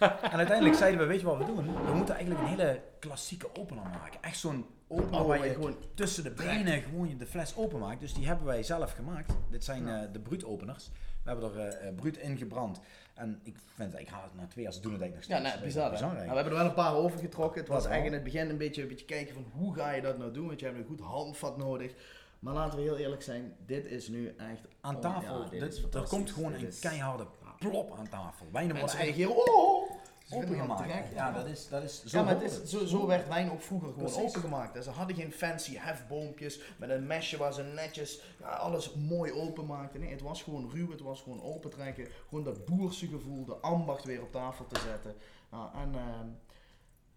ja, 0.00 0.22
en 0.22 0.36
uiteindelijk 0.38 0.76
zeiden 0.76 1.00
we, 1.00 1.06
weet 1.06 1.20
je 1.20 1.26
wat 1.26 1.38
we 1.38 1.44
doen? 1.44 1.84
We 1.86 1.94
moeten 1.94 2.14
eigenlijk 2.14 2.44
een 2.44 2.50
hele 2.50 2.80
klassieke 2.98 3.48
opener 3.58 3.82
maken. 3.84 4.22
Echt 4.22 4.38
zo'n 4.38 4.66
opener 4.88 5.20
Oh, 5.20 5.26
waar 5.26 5.46
je 5.46 5.52
gewoon 5.52 5.76
tussen 5.94 6.24
de 6.24 6.30
benen 6.30 6.82
gewoon 6.82 7.08
je 7.08 7.16
de 7.16 7.26
fles 7.26 7.56
openmaakt. 7.56 8.00
Dus 8.00 8.14
die 8.14 8.26
hebben 8.26 8.46
wij 8.46 8.62
zelf 8.62 8.92
gemaakt. 8.92 9.32
Dit 9.50 9.64
zijn 9.64 9.88
eh, 9.88 10.00
de 10.12 10.20
bruutopeners. 10.20 10.90
We 11.22 11.30
hebben 11.30 11.52
er 11.52 11.58
eh 11.58 11.88
eh, 11.88 11.94
bruut 11.94 12.16
in 12.16 12.36
gebrand. 12.36 12.80
En 13.14 13.40
ik 13.42 13.56
vind 13.74 13.92
het, 13.92 14.00
ik 14.00 14.08
haal 14.08 14.22
het 14.22 14.34
na 14.34 14.46
twee 14.46 14.72
ze 14.72 14.80
doen 14.80 14.92
het 14.92 15.00
eigenlijk 15.00 15.30
nog 15.30 15.38
Ja, 15.42 15.44
steeds. 15.48 15.52
nee, 15.52 15.52
Dat 15.52 15.60
is 15.68 15.74
bizar, 15.74 15.82
hè? 15.84 15.88
eigenlijk. 15.90 16.24
Nou, 16.26 16.28
we 16.30 16.34
hebben 16.42 16.52
er 16.52 16.58
wel 16.58 16.68
een 16.68 16.92
paar 16.92 16.94
overgetrokken. 17.04 17.60
Het 17.60 17.68
was 17.70 17.84
eigenlijk 17.86 18.06
in 18.06 18.22
het 18.22 18.32
begin 18.32 18.50
een 18.50 18.58
beetje, 18.58 18.82
een 18.82 18.88
beetje 18.88 19.04
kijken 19.04 19.34
van 19.34 19.44
hoe 19.52 19.74
ga 19.74 19.90
je 19.90 20.02
dat 20.02 20.18
nou 20.18 20.32
doen, 20.32 20.46
want 20.46 20.60
je 20.60 20.66
hebt 20.66 20.78
een 20.78 20.84
goed 20.84 21.00
handvat 21.00 21.56
nodig. 21.56 21.92
Maar 22.38 22.54
laten 22.54 22.78
we 22.78 22.84
heel 22.84 22.96
eerlijk 22.96 23.22
zijn, 23.22 23.54
dit 23.66 23.86
is 23.86 24.08
nu 24.08 24.34
echt... 24.38 24.60
Aan 24.80 24.94
oh, 24.94 25.00
tafel, 25.00 25.42
ja, 25.42 25.48
dit 25.48 25.60
dit- 25.60 25.72
is 25.72 25.82
er 25.94 26.08
komt 26.08 26.30
gewoon 26.30 26.52
Dit 26.52 26.60
een 26.60 26.66
is- 26.66 26.78
keiharde 26.78 27.26
plop 27.58 27.94
aan 27.98 28.08
tafel. 28.08 28.46
Wijnen 28.52 28.74
Mensen 28.76 28.96
worden 28.98 29.14
zeggen 29.14 29.32
echt 29.32 29.44
hier, 29.46 29.54
oh! 29.54 29.90
Opengemaakt. 30.30 31.12
Ja, 31.14 31.32
dat 31.32 31.46
is, 31.46 31.68
dat 31.68 31.82
is 31.82 32.04
zo 32.04 32.18
Ja, 32.18 32.24
maar 32.24 32.34
het 32.34 32.42
is, 32.42 32.64
zo, 32.64 32.84
zo 32.86 33.06
werd 33.06 33.28
wijn 33.28 33.50
ook 33.50 33.60
vroeger 33.62 33.88
gewoon 33.88 34.04
Precies. 34.12 34.28
opengemaakt. 34.28 34.84
Ze 34.84 34.90
hadden 34.90 35.16
geen 35.16 35.32
fancy 35.32 35.76
hefboompjes 35.76 36.60
met 36.76 36.90
een 36.90 37.06
mesje 37.06 37.36
waar 37.36 37.52
ze 37.52 37.62
netjes 37.62 38.20
ja, 38.40 38.46
alles 38.48 38.94
mooi 38.94 39.32
openmaakten. 39.32 40.00
Nee, 40.00 40.10
het 40.10 40.20
was 40.22 40.42
gewoon 40.42 40.70
ruw, 40.74 40.90
het 40.90 41.00
was 41.00 41.22
gewoon 41.22 41.42
opentrekken. 41.42 42.06
Gewoon 42.28 42.44
dat 42.44 42.64
boerse 42.64 43.06
gevoel, 43.06 43.44
de 43.44 43.54
ambacht 43.56 44.04
weer 44.04 44.22
op 44.22 44.32
tafel 44.32 44.66
te 44.66 44.80
zetten. 44.80 45.14
Ja, 45.52 45.70
en 45.74 45.94
ehm, 45.94 46.28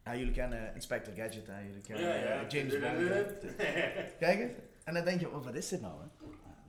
ja, 0.03 0.15
jullie 0.15 0.33
kennen 0.33 0.73
Inspector 0.75 1.13
Gadget, 1.13 1.47
hè? 1.47 1.59
jullie 1.59 1.81
kennen 1.81 2.05
Ja, 2.07 2.13
ja. 2.15 2.41
eh, 2.41 2.49
James 2.49 2.73
Bond. 2.79 3.09
hè. 3.09 3.23
Kijk 4.19 4.39
eens. 4.39 4.51
En 4.83 4.93
dan 4.93 5.03
denk 5.03 5.19
je, 5.19 5.31
oh, 5.31 5.43
wat 5.45 5.55
is 5.55 5.67
dit 5.67 5.81
nou? 5.81 5.93
Hè? 6.01 6.16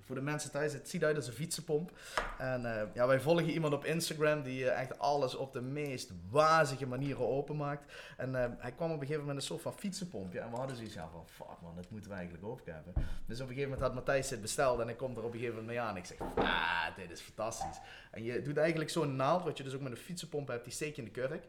Voor 0.08 0.16
de 0.16 0.22
mensen 0.22 0.50
thuis, 0.50 0.72
het 0.72 0.88
ziet 0.88 1.04
uit 1.04 1.16
als 1.16 1.26
een 1.26 1.32
fietsenpomp. 1.32 1.90
En 2.38 2.80
eh, 2.80 2.94
ja, 2.94 3.06
wij 3.06 3.20
volgen 3.20 3.50
iemand 3.50 3.74
op 3.74 3.84
Instagram 3.84 4.42
die 4.42 4.70
eh, 4.70 4.80
echt 4.80 4.98
alles 4.98 5.34
op 5.34 5.52
de 5.52 5.60
meest 5.60 6.12
wazige 6.30 6.86
manieren 6.86 7.28
openmaakt. 7.28 7.92
En 8.16 8.42
eh, 8.42 8.50
hij 8.58 8.72
kwam 8.72 8.88
op 8.88 8.94
een 8.94 9.00
gegeven 9.00 9.20
moment 9.20 9.38
een 9.38 9.46
soort 9.46 9.62
van 9.62 9.74
fietsenpompje. 9.74 10.40
En 10.40 10.50
we 10.50 10.56
hadden 10.56 10.76
zoiets 10.76 10.94
ja, 10.94 11.08
van, 11.12 11.26
fuck 11.26 11.60
man, 11.62 11.76
dat 11.76 11.90
moeten 11.90 12.10
we 12.10 12.16
eigenlijk 12.16 12.46
ook 12.46 12.60
hebben. 12.64 12.92
Dus 13.26 13.40
op 13.40 13.48
een 13.48 13.54
gegeven 13.54 13.70
moment 13.70 13.80
had 13.80 13.94
Matthijs 13.94 14.28
dit 14.28 14.40
besteld 14.40 14.80
en 14.80 14.88
ik 14.88 14.96
kom 14.96 15.16
er 15.16 15.24
op 15.24 15.32
een 15.32 15.38
gegeven 15.38 15.54
moment 15.54 15.66
mee 15.66 15.80
aan. 15.80 15.96
Ik 15.96 16.04
zeg, 16.04 16.18
ah, 16.34 16.96
dit 16.96 17.10
is 17.10 17.20
fantastisch. 17.20 17.78
En 18.10 18.22
je 18.22 18.42
doet 18.42 18.56
eigenlijk 18.56 18.90
zo'n 18.90 19.16
naald, 19.16 19.44
wat 19.44 19.56
je 19.56 19.64
dus 19.64 19.74
ook 19.74 19.80
met 19.80 19.92
een 19.92 19.98
fietsenpomp 19.98 20.48
hebt, 20.48 20.64
die 20.64 20.72
steek 20.72 20.96
je 20.96 21.02
in 21.02 21.08
de 21.12 21.20
kurk. 21.20 21.44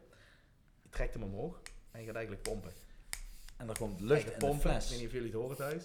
Je 0.82 0.90
trekt 0.90 1.14
hem 1.14 1.24
omhoog 1.24 1.60
en 1.92 2.00
je 2.00 2.06
gaat 2.06 2.16
eigenlijk 2.16 2.44
pompen. 2.44 2.72
En 3.58 3.70
er 3.70 3.78
komt 3.78 4.02
lucht 4.02 4.26
de 4.26 4.32
pompen. 4.32 4.72
Ik 4.72 4.76
fles. 4.76 4.90
weet 4.90 4.98
niet 4.98 5.08
of 5.08 5.14
jullie 5.14 5.32
het 5.32 5.40
horen 5.40 5.58
thuis. 5.58 5.84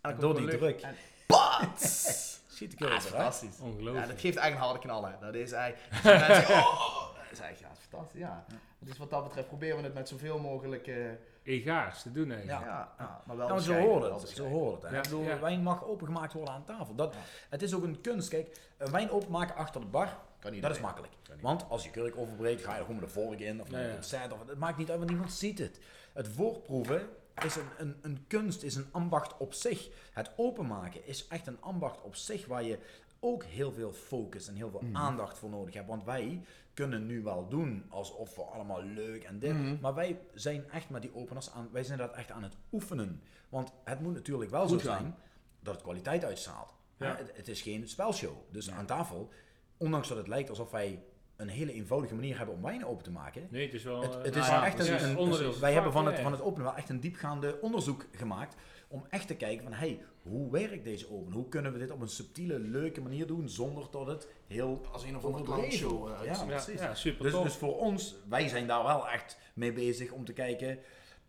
En 0.00 0.20
Door 0.20 0.34
komt 0.34 0.36
die 0.36 0.46
lucht 0.46 0.58
druk. 0.58 0.80
En 0.80 0.94
pats! 1.32 2.36
Ja, 2.58 2.66
dat 2.66 2.74
kurk 2.74 2.90
is 2.92 2.96
eruit. 2.96 3.02
fantastisch. 3.02 3.56
Ja, 3.58 3.64
Ongelooflijk. 3.64 4.06
dat 4.08 4.20
geeft 4.20 4.36
eigenlijk 4.36 4.54
een 4.54 4.60
harde 4.60 4.78
knallen. 4.78 5.16
Dat 5.20 5.34
is 5.34 5.52
eigenlijk... 5.52 5.92
dus 5.92 6.02
mensen 6.02 6.34
zeggen, 6.34 6.54
oh! 6.54 7.06
Dat 7.14 7.32
is 7.32 7.38
eigenlijk 7.40 7.60
ja, 7.60 7.68
dat 7.68 7.78
is 7.78 7.84
fantastisch, 7.90 8.20
ja. 8.20 8.44
Dus 8.78 8.98
wat 8.98 9.10
dat 9.10 9.24
betreft 9.24 9.48
proberen 9.48 9.76
we 9.76 9.82
het 9.82 9.94
met 9.94 10.08
zoveel 10.08 10.38
mogelijk... 10.38 10.86
eh, 10.86 10.96
Egaars 11.42 12.02
te 12.02 12.12
doen 12.12 12.30
eigenlijk. 12.30 12.60
ja. 12.60 12.92
Ja, 12.98 13.22
maar 13.26 13.36
wel 13.36 13.46
Ja, 13.46 13.52
maar 13.52 13.62
zo 13.62 13.72
bescheiden, 13.72 13.88
hoort 13.90 14.02
wel 14.02 14.12
het. 14.12 14.20
Zo 14.20 14.26
bescheiden. 14.26 14.58
hoort 14.58 14.82
het. 14.82 14.90
hè. 14.90 14.96
Ja, 14.96 15.02
Ik 15.02 15.08
bedoel, 15.08 15.22
ja. 15.24 15.38
wijn 15.38 15.62
mag 15.62 15.84
opengemaakt 15.84 16.32
worden 16.32 16.54
aan 16.54 16.64
tafel. 16.64 16.94
Dat, 16.94 17.14
Het 17.48 17.62
is 17.62 17.74
ook 17.74 17.82
een 17.82 18.00
kunst. 18.00 18.28
Kijk, 18.28 18.60
een 18.78 18.90
wijn 18.90 19.10
openmaken 19.10 19.54
achter 19.54 19.80
de 19.80 19.86
bar, 19.86 20.16
Kan 20.40 20.52
niet 20.52 20.62
dat 20.62 20.70
is 20.70 20.80
makkelijk. 20.80 21.12
Kan 21.22 21.34
niet. 21.34 21.44
Want 21.44 21.64
als 21.68 21.84
je 21.84 21.90
kurk 21.90 22.16
overbreekt, 22.16 22.64
ga 22.64 22.72
je 22.72 22.78
er 22.78 22.84
gewoon 22.84 23.00
met 23.00 23.08
de 23.08 23.14
vork 23.20 23.40
in. 23.40 23.60
Of 23.60 23.70
Ja, 23.70 23.76
met 23.76 23.86
ja. 23.90 23.96
een 23.96 24.02
set. 24.02 24.32
Of, 24.32 24.38
het 24.48 24.58
maakt 24.58 24.76
niet 24.78 24.88
uit, 24.90 24.98
want 24.98 25.10
niemand 25.10 25.32
ziet 25.32 25.58
het. 25.58 25.80
Het 26.12 26.28
voorproeven 26.28 27.08
is 27.44 27.56
een, 27.56 27.68
een, 27.78 27.96
een 28.00 28.24
kunst, 28.26 28.62
is 28.62 28.74
een 28.74 28.86
ambacht 28.90 29.36
op 29.36 29.52
zich. 29.54 29.88
Het 30.12 30.30
openmaken 30.36 31.06
is 31.06 31.26
echt 31.28 31.46
een 31.46 31.60
ambacht 31.60 32.02
op 32.02 32.14
zich 32.14 32.46
waar 32.46 32.62
je 32.62 32.78
ook 33.20 33.44
heel 33.44 33.72
veel 33.72 33.92
focus 33.92 34.48
en 34.48 34.54
heel 34.54 34.68
Mhm. 34.70 34.78
veel 34.78 34.88
aandacht 34.92 35.38
voor 35.38 35.50
nodig 35.50 35.74
hebt. 35.74 35.88
Want 35.88 36.04
wij 36.04 36.42
kunnen 36.74 37.06
nu 37.06 37.22
wel 37.22 37.48
doen 37.48 37.84
alsof 37.88 38.34
we 38.36 38.42
allemaal 38.42 38.82
leuk 38.82 39.24
en 39.24 39.38
dit. 39.38 39.52
Mhm. 39.54 39.76
Maar 39.80 39.94
wij 39.94 40.18
zijn 40.34 40.70
echt 40.70 40.90
met 40.90 41.02
die 41.02 41.14
openers 41.14 41.50
aan, 41.50 41.68
wij 41.72 41.84
zijn 41.84 41.98
dat 41.98 42.12
echt 42.12 42.30
aan 42.30 42.42
het 42.42 42.56
oefenen. 42.72 43.22
Want 43.48 43.72
het 43.84 44.00
moet 44.00 44.14
natuurlijk 44.14 44.50
wel 44.50 44.66
Goed 44.68 44.80
zo 44.80 44.88
gaan. 44.88 44.98
zijn 45.00 45.14
dat 45.60 45.74
het 45.74 45.82
kwaliteit 45.82 46.24
uitstraalt. 46.24 46.74
Ja. 46.96 47.06
Hè, 47.06 47.16
Het, 47.16 47.36
het 47.36 47.48
is 47.48 47.62
geen 47.62 47.88
spelshow. 47.88 48.36
Dus 48.50 48.70
aan 48.70 48.86
tafel, 48.86 49.28
ondanks 49.76 50.08
dat 50.08 50.16
het 50.16 50.28
lijkt 50.28 50.48
alsof 50.48 50.70
wij 50.70 51.02
een 51.38 51.48
hele 51.48 51.72
eenvoudige 51.72 52.14
manier 52.14 52.36
hebben 52.36 52.54
om 52.54 52.62
wijn 52.62 52.86
open 52.86 53.04
te 53.04 53.10
maken. 53.10 53.48
Nee, 53.50 53.64
het 53.64 53.74
is 53.74 53.84
wel... 53.84 54.02
Het, 54.02 54.16
eh, 54.16 54.22
het 54.22 54.34
nou 54.34 54.44
is 54.44 54.50
ja, 54.50 54.66
echt 54.66 54.76
precies. 54.76 55.02
een, 55.02 55.60
wij 55.60 55.72
hebben 55.72 55.92
van 55.92 56.06
het, 56.06 56.18
van 56.18 56.32
het 56.32 56.40
openen 56.40 56.64
wel 56.64 56.76
echt 56.76 56.88
een 56.88 57.00
diepgaande 57.00 57.58
onderzoek 57.60 58.06
gemaakt 58.12 58.56
om 58.88 59.06
echt 59.10 59.26
te 59.26 59.36
kijken 59.36 59.62
van 59.62 59.72
hey, 59.72 60.00
hoe 60.22 60.50
werkt 60.50 60.84
deze 60.84 61.10
open? 61.10 61.32
Hoe 61.32 61.48
kunnen 61.48 61.72
we 61.72 61.78
dit 61.78 61.90
op 61.90 62.00
een 62.00 62.08
subtiele, 62.08 62.58
leuke 62.58 63.00
manier 63.00 63.26
doen 63.26 63.48
zonder 63.48 63.86
dat 63.90 64.06
het 64.06 64.28
heel 64.46 64.80
Als 64.92 65.04
een 65.04 65.16
of 65.16 65.24
andere 65.24 65.44
clownshow 65.44 66.08
eh, 66.08 66.12
Ja, 66.12 66.28
uitziet. 66.28 66.48
Ja, 66.48 66.54
precies. 66.54 66.80
ja, 66.80 66.94
super 66.94 67.24
Dus, 67.24 67.42
dus 67.42 67.54
voor 67.54 67.78
ons, 67.78 68.14
wij 68.28 68.48
zijn 68.48 68.66
daar 68.66 68.82
wel 68.82 69.08
echt 69.08 69.38
mee 69.54 69.72
bezig 69.72 70.10
om 70.10 70.24
te 70.24 70.32
kijken. 70.32 70.78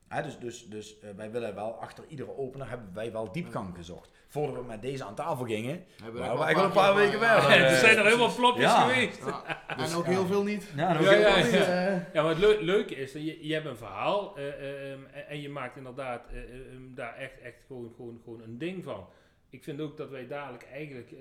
Hè, 0.08 0.24
dus 0.24 0.39
dus, 0.39 0.69
dus 0.69 1.00
eh, 1.00 1.10
wij 1.15 1.32
willen 1.32 1.56
wel 1.56 1.72
achter 1.72 2.04
iedere 2.08 2.38
opener 2.38 2.69
hebben 2.69 2.93
wij 2.93 3.12
wel 3.12 3.32
diepgang 3.32 3.76
gezocht. 3.76 4.12
Voordat 4.31 4.55
we 4.55 4.63
met 4.67 4.81
deze 4.81 5.03
aan 5.03 5.15
tafel 5.15 5.45
gingen, 5.45 5.85
Hebben 6.03 6.21
we 6.21 6.27
wel 6.27 6.43
eigenlijk 6.43 6.75
een 6.75 6.81
paar 6.81 6.95
weken 6.95 7.21
eh, 7.21 7.43
verder. 7.43 7.65
er 7.67 7.75
zijn 7.75 7.97
er 7.97 8.03
helemaal 8.05 8.35
plopjes 8.35 8.63
Ja. 8.65 8.87
geweest. 8.87 9.25
Ja, 9.25 9.63
en 9.77 9.93
ook 9.95 10.05
heel 10.05 10.25
veel 10.25 10.43
niet. 10.43 10.71
Ja, 10.75 10.93
ook 10.97 10.99
heel-. 11.05 11.09
Eh, 11.25 12.13
Ja, 12.13 12.21
maar 12.21 12.29
het 12.29 12.37
leu- 12.37 12.61
leuke 12.61 12.95
is, 12.95 13.11
dat 13.11 13.25
je, 13.25 13.47
je 13.47 13.53
hebt 13.53 13.65
een 13.65 13.77
verhaal 13.77 14.37
eh, 14.37 14.47
eh, 14.47 14.91
ehm, 14.91 14.99
en, 15.13 15.27
en 15.27 15.41
je 15.41 15.49
maakt 15.49 15.77
inderdaad 15.77 16.27
eh, 16.27 16.37
eh, 16.37 16.43
ehm, 16.73 16.93
daar 16.95 17.15
echt, 17.15 17.39
echt 17.41 17.55
gewoon, 17.67 17.93
gewoon, 17.95 18.21
gewoon 18.23 18.41
een 18.41 18.57
ding 18.57 18.83
van. 18.83 19.07
Ik 19.49 19.63
vind 19.63 19.81
ook 19.81 19.97
dat 19.97 20.09
wij 20.09 20.27
dadelijk 20.27 20.65
eigenlijk 20.71 21.11
eh, 21.11 21.19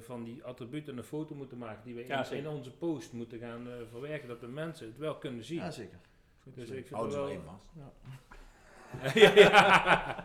van 0.00 0.24
die 0.24 0.44
attributen 0.44 0.96
een 0.98 1.04
foto 1.04 1.34
moeten 1.34 1.58
maken 1.58 1.84
die 1.84 1.94
wij 1.94 2.04
Ja, 2.06 2.30
in, 2.30 2.48
onze 2.48 2.70
post 2.70 3.12
moeten 3.12 3.38
gaan 3.38 3.66
eh, 3.66 3.72
verwerken, 3.90 4.28
dat 4.28 4.40
de 4.40 4.46
mensen 4.48 4.86
het 4.86 4.98
wel 4.98 5.14
kunnen 5.16 5.44
zien. 5.44 5.58
Ja, 5.58 5.70
zeker. 5.70 5.98
dus 6.44 6.68
ik 6.68 6.86
vind 6.86 6.90
Houd 7.00 7.04
het 7.04 7.14
wel... 7.14 7.28
even 7.28 7.42
vast. 7.44 7.66
ja, 9.14 10.24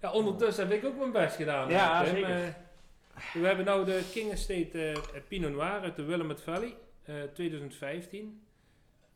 ja. 0.00 0.12
Ondertussen 0.12 0.68
heb 0.68 0.78
ik 0.78 0.84
ook 0.84 0.98
mijn 0.98 1.12
best 1.12 1.36
gedaan. 1.36 1.70
Ja, 1.70 2.04
zeker. 2.04 2.28
Eh, 2.28 2.48
we 3.32 3.46
hebben 3.46 3.64
nou 3.64 3.84
de 3.84 4.02
King 4.12 4.30
Estate 4.30 4.78
eh, 4.78 5.20
Pinot 5.28 5.52
Noir 5.52 5.80
uit 5.80 5.96
de 5.96 6.04
Willamette 6.04 6.42
Valley, 6.42 6.76
eh, 7.02 7.22
2015. 7.22 8.42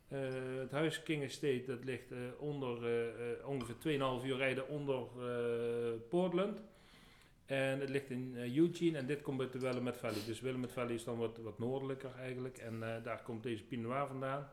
Eh, 0.09 0.19
het 0.59 0.71
huis 0.71 1.03
King 1.03 1.23
Estate 1.23 1.65
dat 1.67 1.85
ligt 1.85 2.13
onder, 2.39 2.79
ongeveer 3.45 3.79
2,5 3.79 4.25
uur 4.25 4.37
rijden 4.37 4.69
onder 4.69 5.07
Portland. 6.09 6.61
En 7.47 7.81
het 7.81 7.89
ligt 7.89 8.11
in 8.11 8.37
Eugene 8.57 8.99
en 8.99 9.07
dit 9.07 9.23
komt 9.23 9.41
uit 9.41 9.53
de 9.53 9.59
Willamette 9.59 9.99
Valley. 9.99 10.25
Dus 10.27 10.41
Willamette 10.41 10.75
Valley 10.75 10.95
is 10.95 11.05
dan 11.05 11.19
wat, 11.19 11.39
wat 11.39 11.59
noordelijker 11.59 12.11
eigenlijk. 12.19 12.59
En 12.59 12.81
daar 13.03 13.23
komt 13.23 13.43
deze 13.43 13.65
Pinot 13.65 13.87
Noir 13.91 14.07
vandaan. 14.07 14.49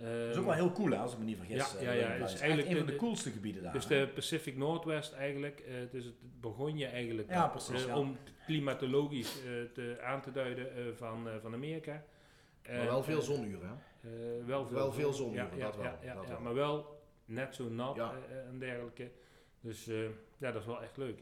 Dat 0.00 0.30
is 0.30 0.36
ook 0.36 0.44
wel 0.44 0.54
heel 0.54 0.72
cool, 0.72 0.90
hè, 0.90 0.96
als 0.98 1.12
ik 1.12 1.18
me 1.18 1.24
niet 1.24 1.36
vergis. 1.36 1.56
Ja, 1.56 1.78
eh, 1.78 2.00
ja, 2.00 2.08
is 2.24 2.40
eigenlijk 2.40 2.68
een 2.70 2.76
van 2.76 2.86
de- 2.86 2.92
de 2.92 2.98
coolste 2.98 3.30
gebieden 3.30 3.62
daar. 3.62 3.72
Dus 3.72 3.88
hè. 3.88 4.06
de 4.06 4.12
Pacific 4.12 4.56
Northwest 4.56 5.12
eigenlijk, 5.12 5.60
eh 5.60 5.74
dus 5.90 6.04
het 6.04 6.14
begon 6.40 6.78
je 6.78 6.86
eigenlijk 6.86 7.28
Ja, 7.30 7.46
precies, 7.48 7.80
eh, 7.82 7.86
ja. 7.86 7.98
om 7.98 8.16
klimatologisch 8.46 9.36
eh, 9.44 9.50
te, 9.74 9.98
aan 10.02 10.20
te 10.22 10.32
duiden 10.32 10.76
eh, 10.76 10.82
van, 10.94 11.28
eh, 11.28 11.34
van 11.42 11.54
Amerika. 11.54 12.04
Maar 12.68 12.84
wel 12.84 13.02
veel 13.02 13.22
zonuren, 13.22 13.68
hè? 13.68 14.08
eh, 14.08 14.44
wel 14.46 14.66
veel, 14.66 14.76
Wel 14.76 14.92
veel 14.92 15.12
zon. 15.12 15.26
zonuren, 15.34 15.50
ja, 15.50 15.56
ja, 15.56 15.64
dat 15.64 15.76
wel, 15.76 15.84
Ja, 15.84 15.98
ja, 16.02 16.14
dat 16.14 16.22
ja, 16.24 16.28
wel. 16.30 16.40
maar 16.40 16.54
wel 16.54 17.02
net 17.24 17.54
zo 17.54 17.68
nat 17.68 17.96
Ja. 17.96 18.14
en 18.50 18.58
dergelijke. 18.58 19.10
Dus 19.60 19.88
eh, 19.88 20.02
ja, 20.38 20.52
dat 20.52 20.60
is 20.60 20.66
wel 20.66 20.82
echt 20.82 20.96
leuk. 20.96 21.18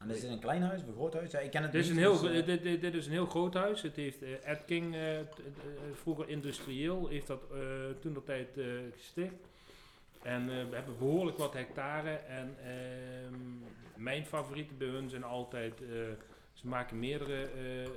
En 0.00 0.10
is 0.10 0.20
dit 0.20 0.30
een 0.30 0.38
klein 0.40 0.62
huis 0.62 0.80
of 0.82 0.86
een 0.88 0.94
groot 0.94 1.14
huis? 1.14 1.30
Ja, 1.30 1.38
ik 1.38 1.50
ken 1.50 1.62
het 1.62 1.72
Dit 1.72 1.80
is, 1.82 1.88
niet, 1.88 1.96
een 1.96 2.02
heel, 2.02 2.20
dus, 2.20 2.40
eh, 2.40 2.46
dit, 2.46 2.62
dit, 2.62 2.80
dit 2.80 2.94
is 2.94 3.06
een 3.06 3.12
heel 3.12 3.26
groot 3.26 3.54
huis. 3.54 3.82
Het 3.82 3.96
heeft 3.96 4.22
eh, 4.22 4.46
Ed 4.50 4.64
King, 4.64 4.94
eh, 4.94 5.00
t- 5.00 5.38
eh, 5.38 5.44
vroeger 5.92 6.28
industrieel, 6.28 7.08
heeft 7.08 7.26
dat 7.26 7.42
eh, 7.52 7.58
toen 8.00 8.12
de 8.14 8.22
tijd 8.24 8.58
eh, 8.58 8.64
gesticht. 8.96 9.34
En 10.22 10.40
eh, 10.50 10.68
we 10.68 10.74
hebben 10.74 10.98
behoorlijk 10.98 11.36
wat 11.38 11.52
hectare. 11.54 12.10
En 12.10 12.54
ehm, 12.64 13.34
mijn 14.02 14.26
favorieten 14.26 14.78
bij 14.78 14.88
hun 14.88 15.08
zijn 15.10 15.22
altijd 15.24 15.80
eh 15.82 15.88
Ze 16.52 16.66
maken 16.68 16.98
meerdere 16.98 17.42
eh, 17.50 17.84
eh, 17.84 17.90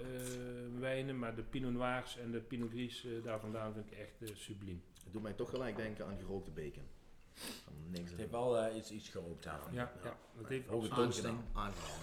wijnen, 0.80 1.20
maar 1.20 1.36
de 1.36 1.42
Pinot 1.42 1.74
Noirs 1.74 2.18
en 2.18 2.32
de 2.32 2.40
Pinot 2.40 2.70
Gris 2.70 3.06
eh, 3.06 3.12
daar 3.24 3.40
vandaan 3.40 3.74
vind 3.74 3.86
ik 3.92 3.98
echt 3.98 4.30
eh, 4.30 4.36
subliem. 4.36 4.82
Het 5.04 5.14
doet 5.14 5.22
mij 5.22 5.34
toch 5.34 5.50
gelijk 5.50 5.76
denken 5.76 6.06
aan 6.06 6.18
gerookte 6.20 6.52
bacon. 6.52 6.84
Niks 7.90 8.10
Het 8.10 8.20
heeft 8.20 8.32
wel 8.32 8.58
eh, 8.58 8.76
iets, 8.76 8.92
iets 8.92 9.10
gerookt 9.10 9.44
daarvan. 9.44 9.74
Ja, 9.74 9.92
ja. 10.04 10.18
dat 10.38 10.48
heeft 10.48 10.68
Hoge. 10.68 10.92
Aangenaam. 10.92 11.46
aangenaam. 11.54 11.98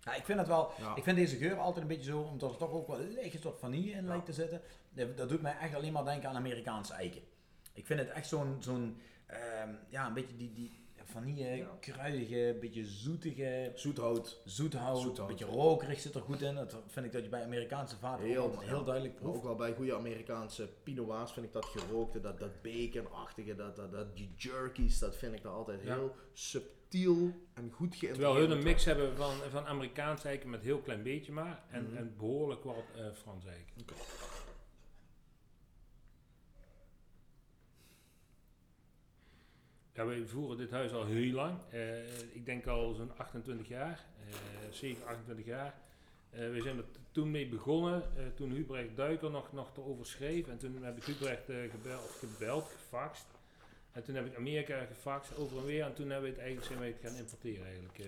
Ja, 0.00 0.14
ik 0.14 0.24
vind 0.24 0.38
het 0.38 0.48
wel. 0.48 0.72
Ja. 0.78 0.96
Ik 0.96 1.02
vind 1.02 1.16
deze 1.16 1.36
geur 1.36 1.58
altijd 1.58 1.82
een 1.82 1.88
beetje 1.88 2.10
zo, 2.10 2.20
omdat 2.20 2.50
er 2.50 2.56
toch 2.56 2.70
ook 2.70 2.86
wel 2.86 3.00
een 3.00 3.12
lichte 3.12 3.38
soort 3.38 3.58
vanille 3.58 3.90
in 3.90 4.02
Ja. 4.02 4.08
lijkt 4.08 4.26
te 4.26 4.32
zitten. 4.32 4.60
Dat, 4.90 5.16
dat 5.16 5.28
doet 5.28 5.42
mij 5.42 5.56
echt 5.58 5.74
alleen 5.74 5.92
maar 5.92 6.04
denken 6.04 6.28
aan 6.28 6.36
Amerikaanse 6.36 6.92
eiken. 6.92 7.22
Ik 7.72 7.86
vind 7.86 8.00
het 8.00 8.08
echt 8.08 8.26
zo'n, 8.28 8.56
zo'n 8.60 9.00
ehm, 9.26 9.74
ja, 9.88 10.06
een 10.06 10.14
beetje 10.14 10.36
die, 10.36 10.52
die 10.52 10.86
vanille, 11.10 11.56
Ja. 11.56 11.76
kruidige, 11.80 12.56
beetje 12.60 12.84
zoetige, 12.84 13.72
Zoethout. 13.74 14.40
zoethout, 14.44 14.98
Zoethout. 15.00 15.18
een 15.30 15.36
beetje 15.36 15.54
rokerig 15.54 16.00
zit 16.00 16.14
er 16.14 16.20
goed 16.20 16.40
in. 16.42 16.54
Dat 16.54 16.76
vind 16.86 17.06
ik 17.06 17.12
dat 17.12 17.22
je 17.22 17.28
bij 17.28 17.42
Amerikaanse 17.44 17.96
vaten 17.96 18.24
Heel, 18.26 18.58
heel, 18.60 18.84
duidelijk 18.84 19.14
proeft. 19.16 19.36
ook 19.36 19.42
wel 19.44 19.54
bij 19.54 19.74
goede 19.74 19.94
Amerikaanse 19.96 20.68
Pinot 20.82 21.06
Noirs 21.06 21.32
vind 21.32 21.46
ik 21.46 21.52
dat 21.52 21.64
gerookte, 21.64 22.20
dat, 22.20 22.38
dat 22.38 22.62
baconachtige, 22.62 23.54
dat, 23.54 23.76
dat, 23.76 23.92
dat, 23.92 24.16
die 24.16 24.30
jerkies, 24.36 24.98
dat 24.98 25.16
vind 25.16 25.34
ik 25.34 25.42
daar 25.42 25.52
altijd 25.52 25.82
Ja. 25.82 25.94
heel 25.94 26.14
subtiel 26.32 27.32
en 27.54 27.70
goed 27.70 27.96
geïntegreerd. 27.96 28.14
Terwijl 28.14 28.36
hun 28.36 28.50
een 28.50 28.62
mix 28.62 28.84
hebben 28.84 29.16
van, 29.16 29.32
van 29.50 29.66
Amerikaans 29.66 30.24
eiken 30.24 30.50
met 30.50 30.62
heel 30.62 30.78
klein 30.78 31.02
beetje 31.02 31.32
maar. 31.32 31.62
En, 31.70 31.84
Mhm. 31.84 31.96
en 31.96 32.14
behoorlijk 32.18 32.64
wat 32.64 32.76
eh 32.96 33.02
Frans 33.14 33.44
eiken. 33.46 33.72
Ja, 39.98 40.06
wij 40.06 40.26
voeren 40.26 40.56
dit 40.56 40.70
huis 40.70 40.92
al 40.92 41.04
heel 41.06 41.32
lang. 41.32 41.58
Eh, 41.70 42.18
ik 42.32 42.46
denk 42.46 42.66
al 42.66 42.94
zo'n 42.94 43.10
28 43.16 43.68
jaar. 43.68 44.04
eh 44.28 44.34
7, 44.70 45.06
28 45.06 45.46
jaar. 45.46 45.74
Eh, 46.30 46.50
we 46.50 46.60
zijn 46.62 46.76
er 46.76 46.84
toen 47.12 47.30
mee 47.30 47.48
begonnen, 47.48 48.02
eh, 48.16 48.24
toen 48.34 48.50
Hubrecht 48.50 48.96
Duiker 48.96 49.30
nog, 49.30 49.52
nog 49.52 49.76
erover 49.76 50.06
schreef. 50.06 50.48
En 50.48 50.58
toen 50.58 50.82
heb 50.82 50.96
ik 50.96 51.04
Hubrecht 51.04 51.44
gebeld, 51.70 52.10
gebeld, 52.10 52.68
gefaxt. 52.68 53.26
En 53.92 54.02
toen 54.04 54.14
heb 54.14 54.26
ik 54.26 54.36
Amerika 54.36 54.84
gefaxt, 54.84 55.36
over 55.36 55.58
en 55.58 55.64
weer. 55.64 55.84
En 55.84 55.94
toen 55.94 56.10
hebben 56.10 56.30
we 56.30 56.36
het 56.36 56.44
eigenlijk, 56.44 56.80
zijn 56.80 56.94
gaan 57.02 57.20
importeren 57.20 57.66
eigenlijk. 57.66 57.98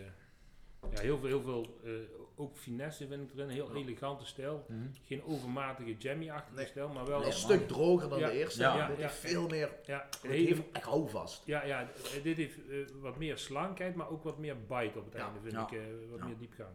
Eh. 0.82 0.92
ja, 0.92 1.00
heel 1.00 1.18
veel, 1.18 1.28
heel 1.28 1.42
veel 1.42 1.78
eh, 1.84 1.90
ook 2.36 2.56
finesse 2.56 3.06
vind 3.06 3.22
ik 3.30 3.34
erin. 3.38 3.48
Heel 3.48 3.68
Ja. 3.74 3.80
elegante 3.80 4.26
stijl. 4.26 4.64
Mhm. 4.68 4.80
Geen 5.04 5.22
overmatige 5.24 5.96
jammy-achtige 5.96 6.56
Nee. 6.56 6.66
stijl, 6.66 6.88
maar 6.88 7.06
wel... 7.06 7.24
Een 7.26 7.32
stuk 7.32 7.68
droger 7.68 8.08
dan 8.08 8.18
Ja. 8.18 8.26
de 8.26 8.32
eerste. 8.38 8.60
Ja. 8.62 8.76
Ja, 8.76 8.86
dit 8.86 8.96
Ja. 8.96 9.02
heeft 9.02 9.14
veel 9.14 9.48
meer, 9.48 9.70
Ja, 9.86 10.06
het 10.10 10.18
hele- 10.22 10.46
heeft 10.46 10.62
echt 10.72 10.84
houvast. 10.84 11.42
ja, 11.46 11.64
ja, 11.64 11.84
d- 12.02 12.20
dit 12.22 12.36
heeft 12.36 12.68
eh, 12.68 12.76
wat 13.00 13.16
meer 13.18 13.38
slankheid, 13.38 13.94
maar 13.94 14.08
ook 14.10 14.22
wat 14.22 14.38
meer 14.38 14.56
bite 14.60 14.98
op 14.98 15.04
het 15.04 15.14
Ja. 15.14 15.24
einde, 15.24 15.40
vind 15.40 15.52
Ja. 15.52 15.62
ik. 15.66 15.72
eh, 15.72 15.78
wat 16.10 16.18
Ja. 16.18 16.24
meer 16.26 16.38
diepgang. 16.38 16.68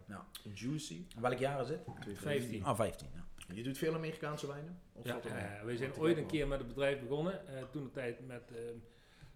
Juicy. 0.53 1.05
En 1.15 1.21
welk 1.21 1.37
jaar 1.39 1.61
is 1.61 1.69
het? 1.69 1.79
15. 2.13 2.63
Ah, 2.63 2.75
15. 2.75 3.07
Ja. 3.13 3.23
Je 3.55 3.63
doet 3.63 3.77
veel 3.77 3.93
Amerikaanse 3.93 4.47
wijnen? 4.47 4.79
Of 4.93 5.05
Ja, 5.05 5.19
eh, 5.21 5.63
we 5.63 5.77
zijn 5.77 5.95
ooit 5.97 6.17
ik 6.17 6.23
een 6.23 6.29
keer 6.29 6.47
met 6.47 6.57
het 6.59 6.67
bedrijf 6.67 6.99
begonnen. 7.01 7.47
eh, 7.47 7.63
toen 7.71 7.83
de 7.83 7.91
tijd 7.91 8.27
met 8.27 8.51
eh, 8.51 8.59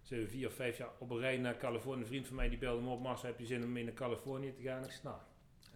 zijn 0.02 0.20
we 0.20 0.28
vier 0.28 0.46
of 0.46 0.54
vijf 0.54 0.78
jaar 0.78 0.90
op 0.98 1.10
een 1.10 1.18
rij 1.18 1.36
naar 1.36 1.56
Californië. 1.56 2.00
Een 2.00 2.06
vriend 2.06 2.26
van 2.26 2.36
mij 2.36 2.48
die 2.48 2.58
belde 2.58 2.82
me 2.82 2.90
op, 2.90 3.00
Massa, 3.00 3.26
heb 3.26 3.38
je 3.38 3.46
zin 3.46 3.62
om 3.64 3.72
mee 3.72 3.84
naar 3.84 3.92
Californië 3.92 4.52
te 4.52 4.62
gaan? 4.62 4.84
Ik 4.84 4.90
zei, 4.90 5.02
nou, 5.04 5.16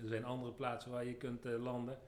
er 0.02 0.08
zijn 0.08 0.24
andere 0.24 0.52
plaatsen 0.52 0.90
waar 0.90 1.04
je 1.04 1.14
kunt 1.14 1.44
eh, 1.44 1.62
landen. 1.62 1.98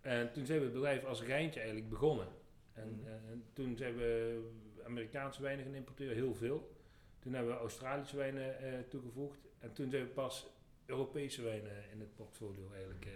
En 0.00 0.32
toen 0.32 0.46
zijn 0.46 0.58
we 0.58 0.64
het 0.64 0.74
bedrijf 0.74 1.04
als 1.04 1.22
Rijntje 1.22 1.60
eigenlijk 1.60 1.90
begonnen. 1.90 2.26
En, 2.72 2.88
Mhm. 2.88 3.06
eh, 3.06 3.12
en 3.30 3.44
toen 3.52 3.76
zijn 3.76 3.96
we 3.96 4.40
Amerikaanse 4.84 5.42
wijnen 5.42 5.64
gaan 5.64 5.74
importeren, 5.74 6.14
heel 6.14 6.34
veel. 6.34 6.72
Toen 7.18 7.32
hebben 7.34 7.52
we 7.52 7.58
Australische 7.58 8.16
wijnen 8.16 8.58
eh, 8.58 8.72
toegevoegd. 8.88 9.38
En 9.58 9.72
toen 9.72 9.90
zijn 9.90 10.02
we 10.02 10.08
pas 10.08 10.46
Europese 10.86 11.42
wijnen 11.42 11.90
in 11.92 12.00
het 12.00 12.14
portfolio 12.14 12.70
eigenlijk 12.72 13.08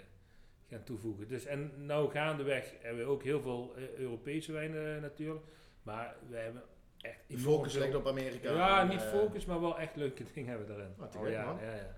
gaan 0.68 0.84
toevoegen. 0.84 1.28
Dus 1.28 1.44
en 1.44 1.72
nou 1.86 2.10
gaandeweg 2.10 2.74
hebben 2.80 3.04
we 3.04 3.10
ook 3.10 3.22
heel 3.22 3.40
veel 3.40 3.74
Europese 3.96 4.52
wijnen 4.52 5.00
natuurlijk. 5.00 5.44
Maar 5.82 6.16
we 6.28 6.36
hebben 6.36 6.62
echt 7.00 7.20
focus 7.40 7.74
ligt 7.74 7.94
op 7.94 8.06
Amerika. 8.06 8.52
Ja, 8.52 8.80
En, 8.80 8.88
niet 8.88 9.02
eh, 9.02 9.08
focus, 9.08 9.44
maar 9.44 9.60
wel 9.60 9.78
echt 9.78 9.96
leuke 9.96 10.24
dingen 10.34 10.48
hebben 10.48 10.66
we 10.66 10.72
daarin. 10.74 10.94
Wat 10.96 11.16
Oh 11.16 11.22
gek, 11.22 11.32
ja, 11.32 11.44
man. 11.44 11.58
ja, 11.64 11.74
ja. 11.74 11.96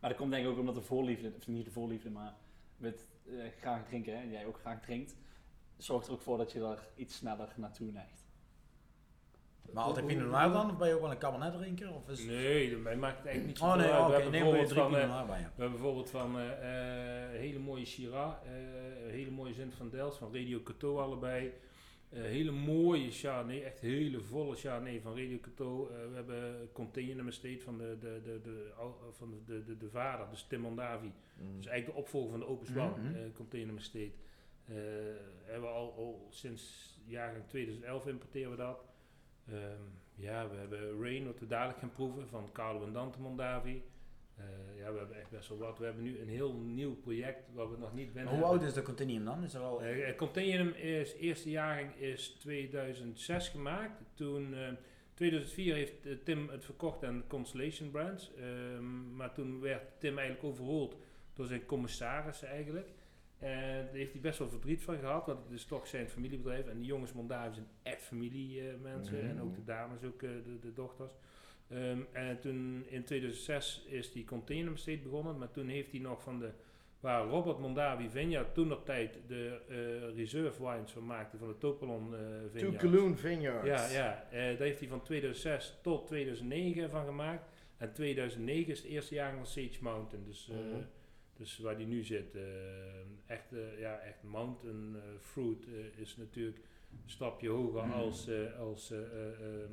Maar 0.00 0.10
dat 0.10 0.18
komt 0.18 0.30
denk 0.30 0.44
ik 0.44 0.50
ook 0.50 0.58
omdat 0.58 0.74
de 0.74 0.82
voorliefde, 0.82 1.32
of 1.38 1.46
niet 1.46 1.64
de 1.64 1.70
voorliefde, 1.70 2.10
maar 2.10 2.34
met 2.76 3.08
eh, 3.26 3.34
graag 3.60 3.84
drinken, 3.84 4.16
hè, 4.16 4.22
en 4.22 4.30
jij 4.30 4.46
ook 4.46 4.58
graag 4.58 4.80
drinkt, 4.80 5.16
zorgt 5.76 6.06
er 6.06 6.12
ook 6.12 6.20
voor 6.20 6.38
dat 6.38 6.52
je 6.52 6.60
er 6.64 6.88
iets 6.96 7.16
sneller 7.16 7.52
naartoe 7.56 7.92
neigt. 7.92 8.24
Maar 9.72 9.84
altijd 9.84 10.06
Pinot 10.06 10.30
Noir 10.30 10.52
dan? 10.52 10.70
Of 10.70 10.76
ben 10.76 10.88
je 10.88 10.94
ook 10.94 11.00
wel 11.00 11.10
een 11.10 11.18
cabernet 11.18 11.52
drinker? 11.52 11.94
Of 11.94 12.08
is... 12.08 12.24
Nee, 12.24 12.76
mij 12.76 12.96
maakt 12.96 13.16
het 13.16 13.26
eigenlijk 13.26 13.46
niet 13.46 13.58
zo 13.58 13.64
Oh 13.72 13.76
nee, 13.76 13.90
uit. 13.90 14.00
oké. 14.00 14.06
We 14.08 14.12
hebben 14.12 14.30
bijvoorbeeld 14.30 14.72
van, 14.72 14.96
eh, 14.96 15.26
bij. 15.26 15.38
We 15.38 15.42
hebben 15.62 15.70
bijvoorbeeld 15.70 16.10
van 16.10 16.38
eh, 16.38 17.24
eh, 17.24 17.30
hele 17.38 17.58
mooie 17.58 17.84
Shiraz, 17.84 18.34
eh, 18.44 18.50
hele 19.10 19.30
mooie 19.30 19.52
Zint 19.52 19.74
van 19.74 19.90
Dels, 19.90 20.16
van 20.16 20.34
Radio 20.34 20.62
Coteau 20.62 21.00
allebei. 21.00 21.52
Eh, 22.10 22.22
hele 22.22 22.50
mooie 22.50 23.10
Chardonnay, 23.10 23.62
echt 23.62 23.80
hele 23.80 24.20
volle 24.20 24.56
Chardonnay 24.56 25.00
van 25.00 25.12
Radio 25.18 25.38
Coteau. 25.40 25.90
Eh, 25.90 26.08
we 26.08 26.14
hebben 26.14 26.68
Container 26.72 27.26
Estate 27.26 27.60
van 27.60 27.78
de, 27.78 27.96
de, 28.00 28.20
de, 28.24 28.40
de, 28.40 28.72
ou- 28.78 28.94
van 29.12 29.30
de, 29.30 29.44
de, 29.44 29.64
de, 29.64 29.76
de 29.76 29.90
vader, 29.90 30.28
dus 30.30 30.42
Tim 30.48 30.60
Mondavi. 30.60 31.06
mm. 31.36 31.56
Dus 31.56 31.66
eigenlijk 31.66 31.86
de 31.86 32.02
opvolger 32.04 32.30
van 32.30 32.40
de 32.40 32.46
Open 32.46 32.66
Swan, 32.66 32.90
Mhm. 33.00 33.14
eh, 33.14 33.20
Container 33.34 33.76
Estate. 33.76 34.12
Eh, 34.64 34.74
hebben 35.44 35.68
we 35.68 35.74
al, 35.74 35.92
al 35.96 36.26
sinds 36.30 36.94
jaargang 37.06 37.44
2011 37.48 38.06
importeren 38.06 38.50
we 38.50 38.56
dat. 38.56 38.84
Ehm, 39.48 39.82
ja, 40.14 40.48
we 40.50 40.56
hebben 40.56 41.00
Rain, 41.02 41.26
wat 41.26 41.38
we 41.38 41.46
dadelijk 41.46 41.78
gaan 41.78 41.92
proeven, 41.92 42.28
van 42.28 42.52
Carlo 42.52 42.84
en 42.86 42.92
Dante 42.92 43.20
Mondavi. 43.20 43.82
Eh, 44.36 44.44
ja, 44.78 44.92
we 44.92 44.98
hebben 44.98 45.16
echt 45.20 45.30
best 45.30 45.48
wel 45.48 45.58
wat. 45.58 45.78
We 45.78 45.84
hebben 45.84 46.02
nu 46.02 46.20
een 46.20 46.28
heel 46.28 46.52
nieuw 46.52 46.94
project 46.94 47.52
waar 47.52 47.70
we 47.70 47.76
nog 47.78 47.94
niet 47.94 48.12
binnen 48.12 48.34
Hoe 48.34 48.44
oud 48.44 48.62
is 48.62 48.72
de 48.72 48.82
Continuum 48.82 49.24
dan? 49.24 49.44
Is 49.44 49.54
er 49.54 49.60
al... 49.60 49.84
uh, 49.84 50.16
Continuum 50.16 50.68
is, 50.68 51.14
eerste 51.14 51.50
jaargang 51.50 51.94
is 51.96 52.28
2006 52.28 53.48
gemaakt. 53.48 54.02
Toen, 54.14 54.54
eh 54.54 54.72
2004 55.16 55.74
heeft 55.74 56.06
eh, 56.06 56.12
Tim 56.24 56.48
het 56.48 56.64
verkocht 56.64 57.04
aan 57.04 57.24
Constellation 57.26 57.90
Brands. 57.90 58.32
Ehm, 58.34 59.16
maar 59.16 59.32
toen 59.32 59.60
werd 59.60 59.82
Tim 59.98 60.18
eigenlijk 60.18 60.48
overroeld 60.48 60.96
door 61.34 61.46
zijn 61.46 61.66
commissaris 61.66 62.42
eigenlijk. 62.42 62.88
En 63.38 63.84
daar 63.84 63.94
heeft 63.94 64.12
hij 64.12 64.20
best 64.20 64.38
wel 64.38 64.48
verdriet 64.48 64.82
van 64.82 64.98
gehad, 64.98 65.26
want 65.26 65.44
het 65.44 65.52
is 65.52 65.64
toch 65.64 65.86
zijn 65.86 66.08
familiebedrijf. 66.08 66.66
En 66.66 66.78
die 66.78 66.86
jongens 66.86 67.12
Mondavi 67.12 67.54
zijn 67.54 67.66
echt 67.82 68.02
familiemensen. 68.02 69.16
Mhm. 69.16 69.26
En 69.26 69.40
ook 69.40 69.54
de 69.54 69.64
dames, 69.64 70.04
ook 70.04 70.22
eh, 70.22 70.30
de, 70.44 70.58
de 70.58 70.72
dochters. 70.72 71.12
Ehm, 71.68 72.00
en 72.12 72.40
toen 72.40 72.84
in 72.88 73.04
2006 73.04 73.84
is 73.88 74.12
die 74.12 74.24
Estate 74.74 74.98
begonnen. 75.02 75.38
Maar 75.38 75.50
toen 75.50 75.68
heeft 75.68 75.90
hij 75.90 76.00
nog 76.00 76.22
van 76.22 76.38
de 76.38 76.50
waar 77.00 77.26
Robert 77.26 77.58
Mondavi 77.58 78.08
Vineyard 78.10 78.54
toen 78.54 78.72
op 78.72 78.84
tijd 78.84 79.18
de 79.26 79.60
eh, 79.68 80.16
reserve 80.16 80.62
wines 80.68 80.90
van 80.92 81.06
maakte 81.06 81.36
van 81.38 81.48
de 81.48 81.58
Topolon 81.58 82.14
eh 82.14 82.20
Vineyard. 82.52 82.78
Toulouse 82.78 83.16
Vineyards. 83.16 83.66
Ja, 83.68 83.88
ja 83.88 84.26
eh, 84.30 84.38
daar 84.58 84.66
heeft 84.66 84.78
hij 84.80 84.88
van 84.88 85.02
2006 85.02 85.78
tot 85.82 86.06
2009 86.06 86.90
van 86.90 87.04
gemaakt. 87.04 87.44
En 87.76 87.92
2009 87.92 88.72
is 88.72 88.78
het 88.78 88.88
eerste 88.90 89.14
jaar 89.14 89.34
van 89.34 89.46
Sage 89.46 89.78
Mountain. 89.80 90.24
Dus, 90.24 90.46
Mhm. 90.52 90.82
dus 91.36 91.58
waar 91.58 91.76
die 91.76 91.86
nu 91.86 92.02
zit. 92.04 92.36
echt, 93.26 93.50
ja, 93.78 93.98
echt 93.98 94.22
mountain 94.22 94.96
fruit 95.20 95.66
is 95.96 96.16
natuurlijk 96.16 96.58
een 96.92 97.10
stapje 97.10 97.48
hoger 97.48 97.82
Mhm. 97.86 97.92
als, 97.92 98.30
als 98.58 98.90
eh, 98.90 98.98
eh, 98.98 99.26
ehm, 99.40 99.72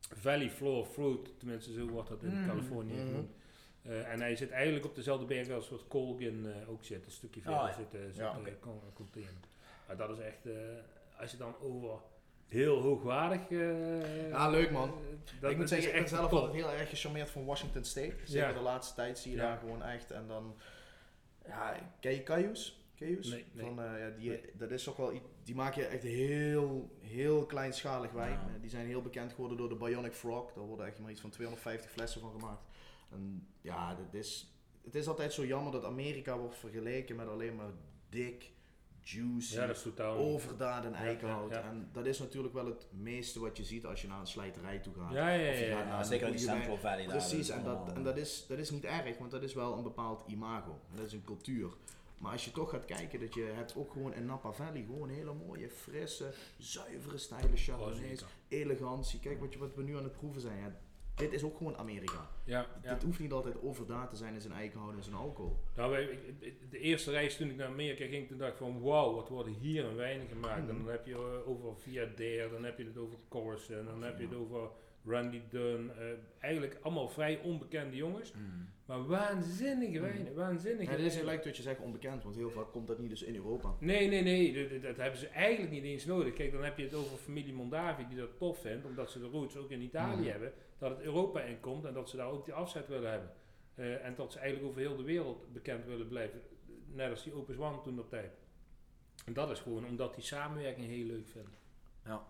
Valley 0.00 0.50
Floor 0.50 0.84
Fruit. 0.84 1.38
Tenminste, 1.38 1.72
zo 1.72 1.86
wordt 1.88 2.08
dat 2.08 2.22
in 2.22 2.34
Mhm. 2.40 2.48
Californië 2.48 2.92
Mhm. 2.94 3.06
genoemd. 3.06 3.30
Eh, 3.82 4.12
en 4.12 4.20
hij 4.20 4.36
zit 4.36 4.50
eigenlijk 4.50 4.84
op 4.84 4.94
dezelfde 4.94 5.24
berg 5.26 5.50
als 5.50 5.68
wat 5.70 5.84
Colgan 5.88 6.46
eh, 6.46 6.70
ook 6.70 6.84
zit. 6.84 7.04
Een 7.06 7.10
stukje 7.12 7.40
verder 7.40 7.60
ja. 7.60 7.72
zit, 7.72 7.94
eh, 7.94 8.00
zit 8.06 8.16
Ja. 8.16 8.36
Maar 9.86 9.96
dat 9.96 10.10
is 10.18 10.24
echt, 10.24 10.38
als 11.18 11.30
je 11.30 11.36
dan 11.36 11.54
over 11.60 11.98
heel 12.48 12.80
hoogwaardig... 12.80 13.40
Ja, 14.30 14.48
leuk, 14.50 14.70
man. 14.70 14.94
dat 15.40 15.50
ik 15.50 15.56
moet 15.56 15.68
zeggen, 15.68 15.88
ik 15.94 16.00
ben 16.00 16.08
zelf 16.08 16.28
top. 16.30 16.38
altijd 16.38 16.54
heel 16.62 16.70
erg 16.72 16.88
gecharmeerd 16.88 17.30
van 17.30 17.44
Washington 17.44 17.84
State. 17.84 18.14
Zeker 18.24 18.48
Ja. 18.48 18.52
de 18.54 18.60
laatste 18.60 18.94
tijd 18.94 19.18
zie 19.18 19.30
je 19.30 19.36
Ja. 19.36 19.42
daar 19.42 19.58
gewoon 19.58 19.82
echt. 19.82 20.10
En 20.10 20.26
dan, 20.26 20.54
ja, 21.46 21.74
ken 22.00 22.12
je 22.12 22.22
Cayus? 22.22 22.79
Nee, 23.00 23.44
nee. 23.52 23.64
Van, 23.64 23.82
eh, 23.82 24.00
ja, 24.00 24.10
die, 24.10 24.28
Nee. 24.28 24.40
Dat 24.54 24.70
is 24.70 24.82
toch 24.84 24.96
wel, 24.96 25.12
die 25.42 25.54
maak 25.54 25.74
je 25.74 25.84
echt 25.84 26.02
heel, 26.02 26.96
heel 27.00 27.46
kleinschalig 27.46 28.10
wijn. 28.12 28.32
Ja. 28.32 28.54
Eh, 28.54 28.60
die 28.60 28.70
zijn 28.70 28.86
heel 28.86 29.02
bekend 29.02 29.32
geworden 29.32 29.56
door 29.56 29.68
de 29.68 29.76
Bionic 29.76 30.12
Frog. 30.14 30.52
Daar 30.52 30.64
worden 30.64 30.86
echt 30.86 30.98
maar 30.98 31.10
iets 31.10 31.20
van 31.20 31.30
250 31.30 31.90
flessen 31.90 32.20
van 32.20 32.30
gemaakt. 32.30 32.64
En 33.10 33.46
ja, 33.60 33.94
dat 33.94 34.14
is, 34.14 34.54
het 34.84 34.94
is 34.94 35.08
altijd 35.08 35.32
zo 35.32 35.44
jammer 35.46 35.72
dat 35.72 35.84
Amerika 35.84 36.38
wordt 36.38 36.56
vergeleken 36.56 37.16
met 37.16 37.28
alleen 37.28 37.56
maar 37.56 37.70
dik, 38.08 38.50
juicy, 39.02 39.54
Ja, 39.54 39.72
totaal 39.72 40.16
overdaad 40.16 40.84
en 40.84 40.90
Ja, 40.90 40.96
eikenhout. 40.96 41.50
ja, 41.50 41.58
ja. 41.58 41.64
En 41.64 41.88
dat 41.92 42.06
is 42.06 42.18
natuurlijk 42.18 42.54
wel 42.54 42.66
het 42.66 42.86
meeste 42.90 43.40
wat 43.40 43.56
je 43.56 43.64
ziet 43.64 43.86
als 43.86 44.02
je 44.02 44.08
naar 44.08 44.20
een 44.20 44.26
slijterij 44.26 44.78
toe 44.78 44.94
gaat. 44.94 45.12
Ja, 45.12 45.28
ja, 45.28 45.50
Of 45.50 45.58
je 45.58 45.64
ja. 45.64 45.76
gaat 45.76 45.84
ja. 45.84 45.88
naar 45.90 45.98
Ja, 45.98 46.04
zeker 46.04 46.26
in 46.26 46.32
die 46.32 46.40
Central 46.40 46.76
Valley 46.78 47.06
daar. 47.06 47.16
Precies, 47.16 47.48
en, 47.48 47.64
dat, 47.64 47.92
en 47.92 48.02
dat, 48.02 48.16
is, 48.16 48.44
dat 48.48 48.58
is 48.58 48.70
niet 48.70 48.84
erg, 48.84 49.18
want 49.18 49.30
dat 49.30 49.42
is 49.42 49.54
wel 49.54 49.76
een 49.76 49.82
bepaald 49.82 50.24
imago. 50.28 50.80
En 50.90 50.96
dat 50.96 51.06
is 51.06 51.12
een 51.12 51.24
cultuur. 51.24 51.70
Maar 52.20 52.32
als 52.32 52.44
je 52.44 52.50
toch 52.50 52.70
gaat 52.70 52.84
kijken, 52.84 53.20
dat 53.20 53.34
je 53.34 53.42
hebt 53.42 53.76
ook 53.76 53.92
gewoon 53.92 54.14
in 54.14 54.24
Napa 54.24 54.52
Valley 54.52 54.82
gewoon 54.86 55.08
hele 55.08 55.34
mooie, 55.34 55.68
frisse, 55.70 56.32
zuivere 56.58 57.18
stijlen 57.18 57.50
Oh, 57.50 57.56
chardonnays, 57.56 58.24
elegantie. 58.48 59.20
Kijk 59.20 59.40
wat, 59.40 59.52
je, 59.52 59.58
wat 59.58 59.74
we 59.74 59.82
nu 59.82 59.96
aan 59.96 60.02
het 60.04 60.12
proeven 60.12 60.40
zijn. 60.40 60.58
Ja, 60.58 60.76
dit 61.14 61.32
is 61.32 61.42
ook 61.42 61.56
gewoon 61.56 61.76
Amerika. 61.76 62.30
Ja, 62.44 62.66
ja. 62.82 62.92
Het 62.92 63.02
hoeft 63.02 63.18
niet 63.18 63.32
altijd 63.32 63.62
overdaad 63.62 64.10
te 64.10 64.16
zijn 64.16 64.34
in 64.34 64.40
zijn 64.40 64.52
eigen 64.52 64.78
houden 64.78 64.98
en 64.98 65.04
zijn 65.04 65.16
alcohol. 65.16 65.56
Nou, 65.76 66.06
de 66.70 66.78
eerste 66.78 67.10
reis 67.10 67.36
toen 67.36 67.50
ik 67.50 67.56
naar 67.56 67.66
Amerika 67.68 68.06
ging, 68.06 68.28
toen 68.28 68.38
dacht 68.38 68.52
ik 68.52 68.58
van 68.58 68.80
wauw, 68.80 69.14
wat 69.14 69.28
worden 69.28 69.52
hier 69.52 69.84
een 69.84 69.96
wijnen 69.96 70.26
gemaakt. 70.28 70.68
En 70.68 70.74
Mhm. 70.74 70.84
dan 70.84 70.92
heb 70.92 71.06
je 71.06 71.12
eh, 71.14 71.48
over 71.48 71.76
Via 71.76 72.04
Dare, 72.16 72.48
dan 72.52 72.64
heb 72.64 72.78
je 72.78 72.84
het 72.84 72.96
over 72.98 73.18
Corson, 73.28 73.84
dan 73.84 74.02
heb 74.02 74.18
je 74.18 74.24
het 74.26 74.34
over 74.34 74.68
Randy 75.06 75.40
Dunn. 75.48 75.90
eh, 75.98 76.06
eigenlijk 76.38 76.78
allemaal 76.82 77.08
vrij 77.08 77.40
onbekende 77.42 77.96
jongens, 77.96 78.32
maar 78.90 79.06
waanzinnige 79.06 80.00
wijnen, 80.00 80.34
waanzinnige 80.34 80.90
Ja, 80.90 80.96
dit 80.96 81.06
is 81.06 81.12
wijnen. 81.14 81.20
gelijk 81.30 81.42
dat 81.44 81.56
je 81.56 81.62
zegt 81.62 81.80
onbekend, 81.80 82.22
want 82.22 82.36
heel 82.36 82.50
vaak 82.50 82.72
komt 82.72 82.86
dat 82.88 82.98
niet 82.98 83.10
dus 83.10 83.22
in 83.22 83.34
Europa. 83.34 83.74
Nee, 83.78 84.08
nee, 84.08 84.22
nee, 84.22 84.52
dat- 84.52 84.70
dat, 84.70 84.82
dat 84.82 84.96
hebben 84.96 85.18
ze 85.20 85.26
eigenlijk 85.28 85.72
niet 85.72 85.84
eens 85.84 86.04
nodig. 86.04 86.32
Kijk, 86.34 86.52
dan 86.52 86.64
heb 86.64 86.78
je 86.78 86.84
het 86.84 86.94
over 86.94 87.16
familie 87.16 87.52
Mondavi 87.52 88.06
die 88.08 88.16
dat 88.18 88.38
tof 88.38 88.58
vindt, 88.60 88.84
omdat 88.86 89.10
ze 89.10 89.18
de 89.18 89.26
roots 89.26 89.56
ook 89.56 89.70
in 89.70 89.80
Italië 89.80 90.20
Mhm. 90.20 90.30
hebben, 90.30 90.52
dat 90.78 90.90
het 90.90 91.00
Europa 91.00 91.40
in 91.42 91.60
komt 91.60 91.84
en 91.84 91.94
dat 91.94 92.08
ze 92.08 92.16
daar 92.16 92.30
ook 92.30 92.44
die 92.44 92.54
afzet 92.54 92.88
willen 92.88 93.10
hebben. 93.10 93.30
Eh, 93.74 94.04
en 94.04 94.14
dat 94.14 94.32
ze 94.32 94.38
eigenlijk 94.38 94.68
over 94.68 94.80
heel 94.80 94.96
de 94.96 95.02
wereld 95.02 95.52
bekend 95.52 95.84
willen 95.84 96.08
blijven. 96.08 96.40
Net 96.92 97.10
als 97.10 97.22
die 97.24 97.32
Opus 97.34 97.56
One 97.56 97.80
toen 97.80 97.98
op 97.98 98.08
tijd. 98.10 98.32
En 99.26 99.32
dat 99.32 99.50
is 99.50 99.60
gewoon 99.60 99.86
omdat 99.86 100.14
die 100.14 100.24
samenwerking 100.24 100.86
heel 100.86 101.04
leuk 101.04 101.28
vinden. 101.28 101.52
Ja, 102.04 102.26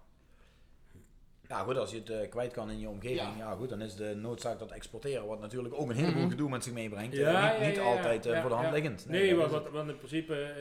goed, 1.59 1.76
als 1.78 1.90
je 1.90 1.98
het 1.98 2.11
eh, 2.11 2.28
kwijt 2.30 2.53
kan 2.53 2.70
in 2.70 2.78
je 2.78 2.88
omgeving, 2.88 3.36
ja. 3.36 3.36
Ja. 3.36 3.55
goed, 3.55 3.68
dan 3.68 3.80
is 3.80 3.94
de 3.96 4.14
noodzaak 4.14 4.59
tot 4.59 4.70
exporteren, 4.70 5.26
wat 5.26 5.40
natuurlijk 5.40 5.74
ook 5.74 5.88
een 5.90 5.96
heleboel 5.96 6.20
Mhm. 6.22 6.30
gedoe 6.30 6.51
met 6.51 6.64
zich 6.64 6.72
meebrengt. 6.72 7.16
Ja, 7.16 7.53
eh, 7.55 7.61
ja, 7.61 7.66
niet 7.66 7.76
ja, 7.76 7.82
ja. 7.82 7.96
altijd 7.96 8.26
eh, 8.26 8.32
Ja, 8.32 8.40
voor 8.40 8.51
de 8.51 8.57
hand 8.57 8.68
ja. 8.68 8.72
liggend. 8.74 9.07
Nee, 9.09 9.36
dat 9.36 9.51
want, 9.51 9.68
want 9.68 9.90
in 9.90 9.96
principe, 9.96 10.53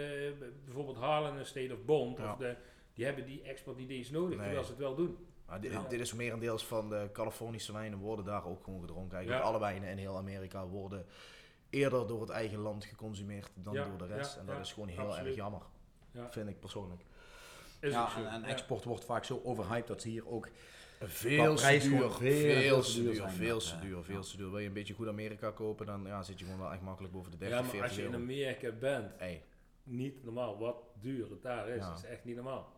bijvoorbeeld 0.65 0.97
Harlan 0.97 1.37
en 1.37 1.45
State 1.45 1.73
of 1.73 1.85
Bond, 1.85 2.17
Ja. 2.17 2.31
of 2.31 2.37
de, 2.37 2.55
die 2.93 3.05
hebben 3.05 3.25
die 3.25 3.41
export 3.41 3.77
niet 3.77 3.89
eens 3.89 4.09
nodig, 4.09 4.29
Nee. 4.29 4.37
terwijl 4.45 4.63
ze 4.63 4.69
het 4.69 4.79
wel 4.79 4.95
doen. 4.95 5.17
Maar 5.45 5.61
dit, 5.61 5.71
Ja. 5.71 5.85
dit 5.89 5.99
is 5.99 6.13
merendeels 6.13 6.65
van 6.65 6.89
de 6.89 7.09
Californische 7.13 7.73
wijnen 7.73 7.99
worden 7.99 8.25
daar 8.25 8.45
ook 8.45 8.63
gewoon 8.63 8.79
gedronken. 8.79 9.13
Eigenlijk 9.17 9.43
Ja. 9.45 9.49
alle 9.49 9.59
wijnen 9.59 9.89
in 9.89 9.97
heel 9.97 10.17
Amerika 10.17 10.65
worden 10.67 11.05
eerder 11.69 12.07
door 12.07 12.21
het 12.21 12.29
eigen 12.29 12.59
land 12.59 12.85
geconsumeerd 12.85 13.49
dan 13.53 13.73
Ja, 13.73 13.85
door 13.85 13.97
de 14.07 14.13
rest. 14.15 14.33
ja, 14.33 14.39
en 14.39 14.45
dat 14.45 14.55
ja, 14.55 14.61
is 14.61 14.73
gewoon 14.73 14.89
heel 14.89 14.99
absoluut. 15.05 15.25
erg 15.27 15.35
jammer. 15.35 15.61
Ja. 16.11 16.31
Vind 16.31 16.49
ik 16.49 16.59
persoonlijk. 16.59 17.01
Is 17.79 17.91
ja, 17.93 18.09
en, 18.17 18.27
en 18.27 18.41
Ja. 18.41 18.47
export 18.47 18.83
wordt 18.83 19.05
vaak 19.05 19.23
zo 19.23 19.41
overhyped 19.43 19.87
dat 19.87 20.01
ze 20.01 20.09
hier 20.09 20.27
ook 20.29 20.47
Veel 21.01 21.55
te 21.55 21.79
duur, 21.81 22.11
veel, 22.11 22.81
te 22.81 23.01
duur 23.01 23.29
veel 23.29 23.59
te 23.59 23.79
duur, 23.81 24.03
veel 24.03 24.21
te 24.21 24.37
duur. 24.37 24.49
Wil 24.49 24.59
je 24.59 24.67
een 24.67 24.73
beetje 24.73 24.93
goed 24.93 25.07
Amerika 25.07 25.51
kopen, 25.51 25.85
dan 25.85 26.03
ja, 26.05 26.23
zit 26.23 26.39
je 26.39 26.45
gewoon 26.45 26.59
wel 26.59 26.71
echt 26.71 26.81
makkelijk 26.81 27.13
boven 27.13 27.31
de 27.31 27.37
30, 27.37 27.57
Ja, 27.57 27.63
maar 27.63 27.71
40 27.71 27.89
als 27.89 27.99
je 27.99 28.05
in. 28.07 28.13
Amerika 28.15 28.71
bent, 28.71 29.11
Hey, 29.17 29.43
niet 29.83 30.23
normaal 30.23 30.57
wat 30.57 30.83
duur 31.01 31.29
het 31.29 31.41
daar 31.41 31.69
is. 31.69 31.81
Ja. 31.81 31.93
Is 31.93 32.03
echt 32.03 32.25
niet 32.25 32.35
normaal. 32.35 32.77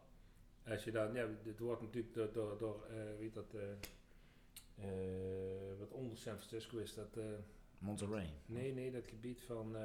Als 0.68 0.84
je 0.84 0.92
dan, 0.92 1.14
ja, 1.14 1.28
dit 1.44 1.60
wordt 1.60 1.82
natuurlijk 1.82 2.14
door, 2.14 2.30
door, 2.34 2.58
door 2.58 2.86
eh, 2.90 2.96
weet 3.20 3.34
dat, 3.34 3.54
eh, 3.54 3.62
eh, 4.76 5.80
wat 5.80 5.92
onder 5.92 6.18
San 6.18 6.38
Francisco 6.38 6.78
is 6.78 6.94
dat, 6.94 7.18
eh, 7.18 7.24
Monterey. 7.78 8.34
nee, 8.46 8.74
nee, 8.74 8.92
dat 8.92 9.08
gebied 9.08 9.42
van, 9.42 9.76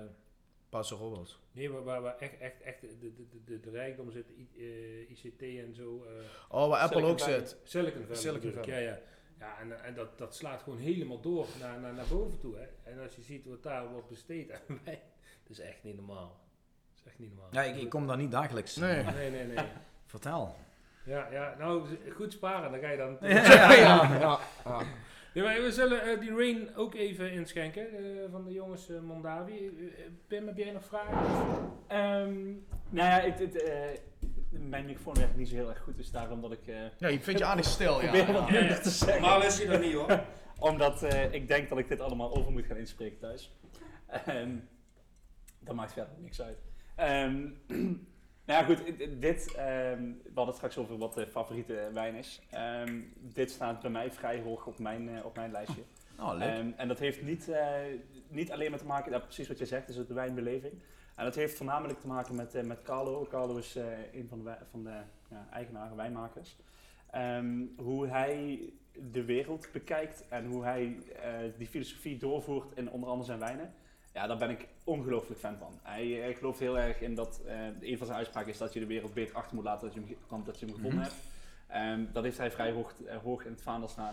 Robles. 0.82 1.38
nee, 1.52 1.70
waar, 1.70 1.82
waar, 1.84 2.02
waar 2.02 2.16
echt, 2.18 2.38
echt, 2.38 2.60
echt 2.62 2.80
de, 2.80 2.98
de, 2.98 3.12
de, 3.44 3.60
de, 3.60 3.70
rijkdom 3.70 4.10
zit, 4.10 4.26
I- 4.30 4.48
eh, 4.58 5.10
ICT 5.10 5.42
en 5.42 5.74
zo. 5.74 6.04
eh, 6.04 6.10
Oh, 6.48 6.68
waar 6.68 6.80
Apple 6.80 6.86
Silicon 6.98 7.10
ook 7.10 7.20
Valley. 7.20 7.38
zit. 7.38 7.56
Silicon 7.64 8.00
Valley. 8.02 8.16
Silicon 8.16 8.52
Valley. 8.52 8.82
Ja, 8.82 8.90
ja. 8.90 8.98
Ja, 9.38 9.58
en, 9.60 9.84
en 9.84 9.94
dat, 9.94 10.18
dat 10.18 10.34
slaat 10.34 10.62
gewoon 10.62 10.78
helemaal 10.78 11.20
door 11.20 11.46
naar, 11.60 11.80
naar, 11.80 11.94
naar 11.94 12.06
boven 12.10 12.38
toe. 12.38 12.56
Hè. 12.56 12.90
En 12.90 13.00
als 13.02 13.16
je 13.16 13.22
ziet 13.22 13.44
wat 13.46 13.62
daar 13.62 13.88
wordt 13.88 14.08
besteed 14.08 14.50
aan 14.52 14.60
dat 14.84 15.50
is 15.50 15.60
echt 15.60 15.82
niet 15.82 15.96
normaal. 15.96 16.40
Dat 16.90 16.98
is 16.98 17.04
echt 17.06 17.18
niet 17.18 17.28
normaal. 17.28 17.48
Ja, 17.52 17.62
ik, 17.62 17.76
ik 17.82 17.88
kom 17.90 18.06
daar 18.06 18.16
niet 18.16 18.30
dagelijks. 18.30 18.76
Nee. 18.76 19.02
Nee, 19.04 19.30
nee, 19.30 19.44
nee. 19.46 19.64
Vertel. 20.06 20.56
Ja, 21.04 21.28
ja, 21.30 21.54
nou, 21.58 21.86
goed 22.14 22.32
sparen, 22.32 22.70
dan 22.70 22.80
ga 22.80 22.88
je 22.90 22.96
dan... 22.96 23.16
ja, 23.30 23.72
ja, 23.72 24.18
ja, 24.18 24.38
ja. 25.36 25.42
Ja, 25.42 25.42
maar 25.42 25.62
we 25.62 25.72
zullen 25.72 26.02
eh, 26.02 26.20
die 26.20 26.30
rain 26.30 26.76
ook 26.76 26.94
even 26.94 27.32
inschenken 27.32 27.88
eh, 27.96 28.30
van 28.30 28.44
de 28.44 28.52
jongens 28.52 28.88
eh, 28.88 29.00
Mondavi. 29.00 29.70
Pim, 30.26 30.46
heb 30.46 30.56
jij 30.56 30.72
nog 30.72 30.84
vragen? 30.84 31.16
Ehm, 31.86 32.44
nou 32.90 33.08
ja, 33.08 33.20
het, 33.20 33.38
het, 33.38 33.62
eh, 33.62 33.72
mijn 34.50 34.84
microfoon 34.84 35.14
werkt 35.14 35.36
niet 35.36 35.48
zo 35.48 35.54
heel 35.54 35.68
erg 35.68 35.80
goed, 35.82 35.96
dus 35.96 36.10
daarom 36.10 36.40
dat 36.40 36.52
ik 36.52 36.66
eh 36.66 36.76
Ja, 36.98 37.08
je 37.08 37.20
vindt 37.20 37.40
je 37.40 37.46
aardig 37.46 37.64
stil, 37.64 38.02
ja. 38.02 38.10
probeer 38.10 38.32
wat 38.32 38.50
minder 38.50 38.80
te 38.82 38.90
zeggen. 38.90 39.20
Maar 39.20 39.44
is 39.44 39.58
je 39.58 39.68
nog 39.68 39.80
niet 39.80 39.94
hoor. 39.94 40.20
Omdat 40.70 41.02
eh, 41.02 41.32
ik 41.32 41.48
denk 41.48 41.68
dat 41.68 41.78
ik 41.78 41.88
dit 41.88 42.00
allemaal 42.00 42.36
over 42.36 42.52
moet 42.52 42.64
gaan 42.64 42.76
inspreken 42.76 43.18
thuis. 43.18 43.52
Ehm, 44.06 44.50
dat 45.58 45.74
maakt 45.74 45.92
verder 45.92 46.14
niks 46.18 46.42
uit. 46.42 46.58
Ehm, 46.94 47.48
nou 48.46 48.60
ja, 48.60 48.64
goed, 48.74 48.98
dit- 49.20 49.54
ehm, 49.54 50.02
we 50.02 50.32
hadden 50.34 50.46
het 50.46 50.54
straks 50.56 50.78
over 50.78 50.98
wat 50.98 51.14
de 51.14 51.26
favoriete 51.26 51.90
wijn 51.92 52.14
is. 52.14 52.40
Ehm, 52.50 53.00
dit 53.20 53.50
staat 53.50 53.80
bij 53.80 53.90
mij 53.90 54.12
vrij 54.12 54.40
hoog 54.40 54.66
op 54.66 54.78
mijn, 54.78 55.08
eh, 55.08 55.24
op 55.24 55.34
mijn 55.36 55.50
lijstje. 55.50 55.82
Oh, 56.18 56.32
leuk. 56.36 56.48
Ehm, 56.48 56.70
en 56.76 56.88
dat 56.88 56.98
heeft 56.98 57.22
niet, 57.22 57.48
eh, 57.48 57.74
niet 58.28 58.52
alleen 58.52 58.70
met 58.70 58.80
te 58.80 58.86
maken, 58.86 59.12
ja, 59.12 59.18
precies 59.18 59.48
wat 59.48 59.58
je 59.58 59.66
zegt, 59.66 59.88
is 59.88 59.96
het 59.96 60.08
de 60.08 60.14
wijnbeleving. 60.14 60.72
En 61.14 61.24
dat 61.24 61.34
heeft 61.34 61.56
voornamelijk 61.56 62.00
te 62.00 62.06
maken 62.06 62.34
met, 62.34 62.54
eh, 62.54 62.62
met 62.62 62.82
Carlo. 62.82 63.26
Carlo 63.30 63.56
is 63.56 63.74
een 64.12 64.26
van 64.28 64.44
de, 64.44 64.54
van 64.70 64.84
de 64.84 64.98
ja, 65.30 65.48
eigenaren, 65.52 65.96
wijnmakers. 65.96 66.56
Hoe 67.76 68.06
hij 68.06 68.60
de 69.10 69.24
wereld 69.24 69.68
bekijkt 69.72 70.28
en 70.28 70.46
hoe 70.46 70.64
hij 70.64 70.96
die 71.58 71.66
filosofie 71.66 72.16
doorvoert 72.18 72.76
in 72.76 72.90
onder 72.90 73.08
andere 73.08 73.26
zijn 73.26 73.38
wijnen. 73.38 73.74
Ja, 74.12 74.26
daar 74.26 74.36
ben 74.36 74.50
ik 74.50 74.68
ongelooflijk 74.86 75.40
fan 75.40 75.56
van. 75.58 75.72
Hij, 75.82 76.22
eh, 76.28 76.36
gelooft 76.36 76.58
heel 76.58 76.78
erg 76.78 77.00
in 77.00 77.14
dat, 77.14 77.40
eh, 77.46 77.66
een 77.80 77.96
van 77.98 78.06
zijn 78.06 78.18
uitspraken 78.18 78.50
is 78.50 78.58
dat 78.58 78.72
je 78.72 78.80
de 78.80 78.86
wereld 78.86 79.14
beter 79.14 79.36
achter 79.36 79.54
moet 79.54 79.64
laten 79.64 79.84
dat 79.86 79.94
je 79.94 80.00
hem, 80.00 80.08
ge- 80.08 80.16
dan 80.28 80.42
dat 80.44 80.60
je 80.60 80.66
hem 80.66 80.74
gevonden 80.74 80.98
Mhm. 81.00 81.08
hebt. 81.08 81.20
Ehm, 81.66 82.12
dat 82.12 82.24
heeft 82.24 82.38
hij 82.38 82.50
vrij 82.50 82.72
hoog, 82.72 82.94
eh, 83.02 83.16
hoog 83.16 83.44
in 83.44 83.50
het 83.50 83.62
vaandel 83.62 83.88
staan. 83.88 84.10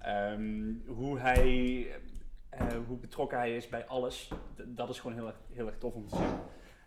Ehm, 0.00 0.72
hoe 0.86 1.18
hij, 1.18 1.86
hoe 2.86 2.96
betrokken 2.96 3.38
hij 3.38 3.56
is 3.56 3.68
bij 3.68 3.86
alles, 3.86 4.30
dat 4.66 4.88
is 4.88 5.00
gewoon 5.00 5.16
heel 5.16 5.26
erg, 5.26 5.36
heel 5.52 5.66
erg 5.66 5.78
tof 5.78 5.94
om 5.94 6.08
te 6.08 6.16
zien. 6.16 6.26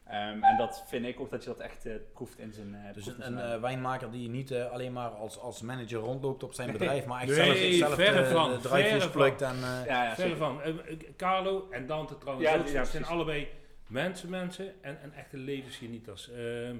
Ehm, 0.08 0.43
en 0.43 0.58
dat 0.58 0.84
vind 0.88 1.06
ik 1.06 1.20
ook 1.20 1.32
dat 1.32 1.43
je 1.43 1.49
dat 1.49 1.60
echt 1.60 1.86
eh, 1.86 1.93
proeft 2.14 2.39
in 2.39 2.54
zijn 2.54 2.76
eh 2.76 2.93
Dus 2.93 3.08
een, 3.20 3.38
eh, 3.38 3.60
wijnmaker 3.62 4.12
die 4.12 4.30
niet 4.30 4.54
alleen 4.54 4.93
maar 4.93 5.10
als, 5.10 5.39
als 5.39 5.62
manager 5.62 5.99
rondloopt 5.99 6.43
op 6.43 6.54
zijn 6.54 6.72
bedrijf, 6.78 7.06
maar 7.06 7.22
echt 7.22 7.38
Nee, 7.38 7.74
zelf, 7.74 7.78
zelf 7.78 7.93
verre 7.95 8.24
de, 8.24 8.30
van, 8.30 8.51
de 8.51 8.60
verre 8.62 9.01
van. 9.01 9.12
plukt 9.12 9.41
en... 9.41 9.56
eh, 9.56 9.86
ja, 9.86 10.04
ja, 10.04 10.16
Verder 10.16 10.38
zeker. 10.38 10.38
van. 10.38 10.62
Carlo 11.18 11.68
en 11.70 11.88
Dante 11.88 12.18
trouwens 12.18 12.49
Ja, 12.49 12.58
ook. 12.58 12.68
ja, 12.68 12.84
zijn 12.84 13.06
allebei 13.06 13.47
mensen, 13.88 14.30
mensen 14.30 14.84
en, 14.84 15.01
en 15.01 15.14
echte 15.14 15.38
levensgenieters. 15.38 16.32
Ehm, 16.32 16.76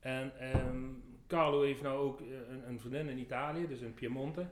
en 0.00 0.32
ehm, 0.38 0.84
Carlo 1.26 1.62
heeft 1.62 1.82
nou 1.82 1.98
ook 1.98 2.20
een, 2.20 2.62
een 2.68 2.80
vriendin 2.80 3.08
in 3.08 3.18
Italië, 3.18 3.66
dus 3.68 3.80
in 3.80 3.94
Piemonte. 3.94 4.46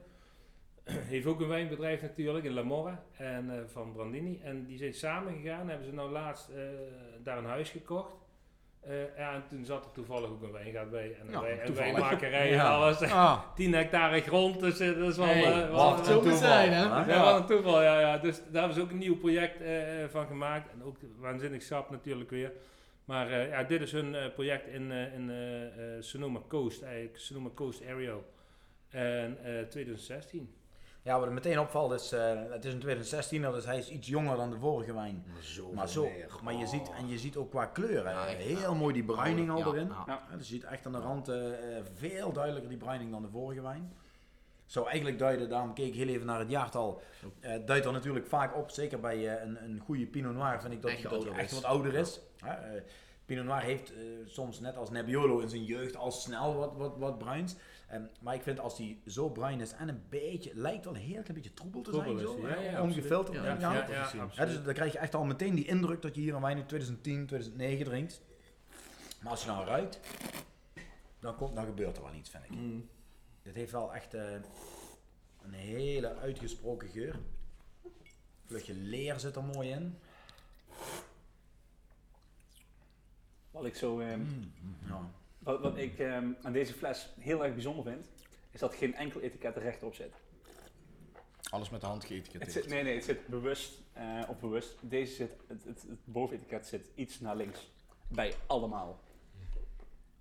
heeft 1.13 1.27
ook 1.27 1.41
een 1.41 1.49
wijnbedrijf 1.49 2.03
natuurlijk 2.03 2.45
in 2.45 2.53
La 2.53 2.63
Morra 2.63 3.03
en, 3.17 3.51
eh, 3.51 3.59
van 3.67 3.93
Brandini. 3.93 4.41
En 4.43 4.67
die 4.67 4.79
zijn 4.79 4.95
samen 4.95 5.35
gegaan, 5.43 5.69
hebben 5.69 5.87
ze 5.87 5.93
nou 5.95 6.11
laatst 6.11 6.49
eh, 6.49 6.57
daar 7.23 7.39
een 7.39 7.45
huis 7.45 7.71
gekocht. 7.71 8.15
Eh, 8.81 9.17
ja, 9.17 9.35
en 9.35 9.43
toen 9.49 9.65
zat 9.65 9.85
er 9.85 9.93
toevallig 9.93 10.31
ook 10.31 10.43
een 10.43 10.53
wijngaard 10.53 10.91
bij. 10.91 11.15
En 11.21 11.27
een, 11.27 11.33
Ja, 11.33 11.41
wij- 11.41 11.67
een 11.67 11.75
wijnmakerij 11.75 12.53
en 12.53 12.61
alles. 12.67 13.03
Ah, 13.03 13.41
10 13.57 13.73
hectare 13.75 14.21
grond, 14.21 14.61
dus 14.61 14.79
dat 14.79 14.97
is 14.97 15.17
wel... 15.17 15.27
Hey, 15.27 15.71
wel- 15.71 16.05
zo 16.05 16.23
moet 16.23 16.35
zijn, 16.35 16.73
hè? 16.73 16.83
Ja. 17.13 17.37
een 17.37 17.47
toeval, 17.47 17.83
ja, 17.83 18.01
ja. 18.01 18.19
Dus 18.19 18.37
daar 18.37 18.53
hebben 18.63 18.75
ze 18.75 18.81
ook 18.81 18.91
een 18.91 18.99
nieuw 18.99 19.17
project 19.19 19.57
van 20.11 20.27
gemaakt. 20.27 20.71
En 20.73 20.83
ook 20.85 20.97
waanzinnig 21.19 21.63
sap 21.63 21.91
natuurlijk 21.91 22.31
weer. 22.31 22.53
Maar 23.05 23.49
ja, 23.49 23.63
dit 23.63 23.81
is 23.81 23.93
hun 23.93 24.17
project 24.35 24.67
in, 24.67 24.91
in 24.91 25.31
Sonoma 26.01 26.41
Coast, 26.49 26.83
eigenlijk 26.83 27.19
Sonoma 27.19 27.49
Coast 27.55 27.83
Area. 27.87 28.15
En 28.89 29.39
eh 29.45 29.63
2016. 29.69 30.55
Ja, 31.09 31.19
wat 31.19 31.27
er 31.27 31.33
meteen 31.35 31.59
opvalt 31.61 31.93
is, 31.93 32.13
eh, 32.13 32.21
het 32.51 32.65
is 32.65 32.73
in 32.73 32.79
2016, 32.81 33.43
dus 33.43 33.65
hij 33.65 33.79
is 33.79 33.89
iets 33.91 34.09
jonger 34.09 34.37
dan 34.37 34.51
de 34.51 34.59
vorige 34.59 34.95
wijn. 34.95 35.25
zo 35.41 35.73
Maar, 35.73 35.89
zo, 35.89 36.09
maar 36.43 36.55
je, 36.55 36.67
ziet, 36.67 36.91
en 36.99 37.09
je 37.09 37.19
ziet 37.19 37.37
ook 37.37 37.51
qua 37.51 37.67
kleuren, 37.67 38.13
Ja, 38.13 38.25
heel 38.25 38.59
ja. 38.59 38.75
mooi 38.75 38.95
die 38.95 39.05
bruining 39.05 39.51
al 39.51 39.59
Ja, 39.59 39.67
erin. 39.67 39.87
ja. 39.87 40.03
Ja. 40.07 40.23
Ja, 40.31 40.37
dus 40.37 40.49
je 40.49 40.55
ziet 40.55 40.65
echt 40.65 40.87
aan 40.87 40.93
de 40.93 40.99
rand 40.99 41.29
eh, 41.29 41.77
eh, 41.77 41.85
veel 41.95 42.33
duidelijker 42.33 42.69
die 42.71 42.79
bruining 42.79 43.11
dan 43.11 43.23
de 43.23 43.29
vorige 43.29 43.63
wijn. 43.63 43.93
Zou 44.67 44.87
eigenlijk 44.89 45.19
duiden, 45.19 45.49
daarom 45.49 45.75
keek 45.75 45.87
ik 45.87 45.95
heel 45.95 46.09
even 46.09 46.27
naar 46.27 46.39
het 46.39 46.51
jaartal. 46.51 47.01
eh 47.41 47.53
duidt 47.67 47.87
er 47.87 47.93
natuurlijk 47.93 48.27
vaak 48.27 48.57
op, 48.57 48.71
zeker 48.71 49.01
bij 49.01 49.37
eh, 49.37 49.43
een, 49.45 49.65
een 49.65 49.81
goede 49.85 50.07
Pinot 50.07 50.35
Noir 50.35 50.61
vind 50.61 50.73
ik 50.73 50.83
dat 50.83 50.91
Echt 50.91 51.03
dat 51.03 51.11
hij 51.11 51.21
ouder 51.21 51.39
echt 51.39 51.51
is. 51.53 51.61
wat 51.61 51.71
ouder 51.71 51.95
is. 51.95 52.21
Ja, 52.37 52.61
Pinot 53.25 53.45
Noir 53.45 53.63
heeft 53.63 53.93
soms 54.27 54.61
net 54.61 54.77
als 54.77 54.91
Nebbiolo 54.91 55.39
in 55.39 55.49
zijn 55.49 55.65
jeugd 55.65 55.97
al 55.97 56.11
snel 56.11 56.55
wat, 56.57 56.73
wat, 56.77 56.97
wat 56.99 57.19
bruins. 57.19 57.57
Ehm, 57.89 58.03
maar 58.21 58.35
ik 58.35 58.43
vind 58.43 58.61
als 58.61 58.77
die 58.77 59.03
zo 59.07 59.31
bruin 59.31 59.61
is 59.61 59.73
en 59.73 59.89
een 59.89 60.03
beetje, 60.09 60.51
lijkt 60.55 60.85
wel 60.85 60.95
een 60.95 61.01
heel 61.01 61.23
klein 61.23 61.35
beetje 61.35 61.55
troebel 61.55 61.83
te 61.83 61.93
zijn, 61.93 62.15
is 62.17 62.21
zo, 62.23 62.49
ja, 62.49 62.61
ja, 62.61 62.83
ongefilterd. 62.83 63.37
Ja, 63.37 63.59
ja, 64.35 64.45
dus 64.45 64.65
dan 64.65 64.75
krijg 64.75 64.93
je 64.93 64.99
echt 64.99 65.15
al 65.15 65.25
meteen 65.25 65.55
die 65.55 65.67
indruk 65.67 66.03
dat 66.03 66.15
je 66.15 66.21
hier 66.21 66.35
een 66.35 66.41
wijn 66.43 66.57
in 66.59 66.67
2010, 66.67 67.27
2009 67.27 67.85
drinkt. 67.85 68.23
Maar 69.23 69.31
als 69.31 69.43
je 69.43 69.49
nou 69.51 69.67
ruikt, 69.67 70.01
dan, 71.21 71.35
komt, 71.37 71.55
dan 71.55 71.65
gebeurt 71.65 71.97
er 71.97 72.03
wel 72.03 72.15
iets, 72.15 72.31
vind 72.31 72.45
ik. 72.45 72.51
Mm. 72.51 72.89
Dit 73.43 73.55
heeft 73.55 73.73
wel 73.73 73.95
echt 73.95 74.15
eh, 74.15 74.33
een 75.43 75.53
hele 75.53 76.17
uitgesproken 76.17 76.89
geur. 76.89 77.19
Vluchtje 78.47 78.75
leer 78.75 79.21
zit 79.21 79.37
er 79.37 79.45
mooi 79.45 79.71
in. 79.71 79.99
Wat 83.51 83.65
ik 83.65 83.77
zo... 83.77 83.99
ehm, 84.01 84.25
Ja. 84.87 85.11
Wat, 85.49 85.61
wat 85.61 85.77
ik 85.77 85.99
ehm, 85.99 86.29
aan 86.43 86.53
deze 86.53 86.73
fles 86.73 87.09
heel 87.19 87.45
erg 87.45 87.53
bijzonder 87.53 87.85
vind, 87.85 88.11
is 88.51 88.61
dat 88.61 88.75
geen 88.75 88.95
enkel 88.95 89.21
etiket 89.21 89.57
er 89.57 89.63
rechtop 89.63 89.95
zit. 89.95 90.15
Alles 91.51 91.71
met 91.71 91.81
de 91.81 91.87
hand 91.87 92.03
Het 92.03 92.13
zit, 92.13 92.25
geëtiketteerd. 92.25 92.69
nee, 92.69 92.83
nee, 92.83 92.95
het 92.95 93.05
zit 93.05 93.27
bewust, 93.27 93.83
eh 93.93 94.23
of 94.29 94.39
bewust. 94.41 94.77
Deze 94.81 95.15
zit, 95.15 95.37
het, 95.47 95.65
het, 95.65 95.83
het 95.83 95.99
bovenetiket 96.05 96.67
zit 96.67 96.91
iets 96.95 97.21
naar 97.21 97.37
links. 97.37 97.71
Bij 98.09 98.35
allemaal. 98.47 99.01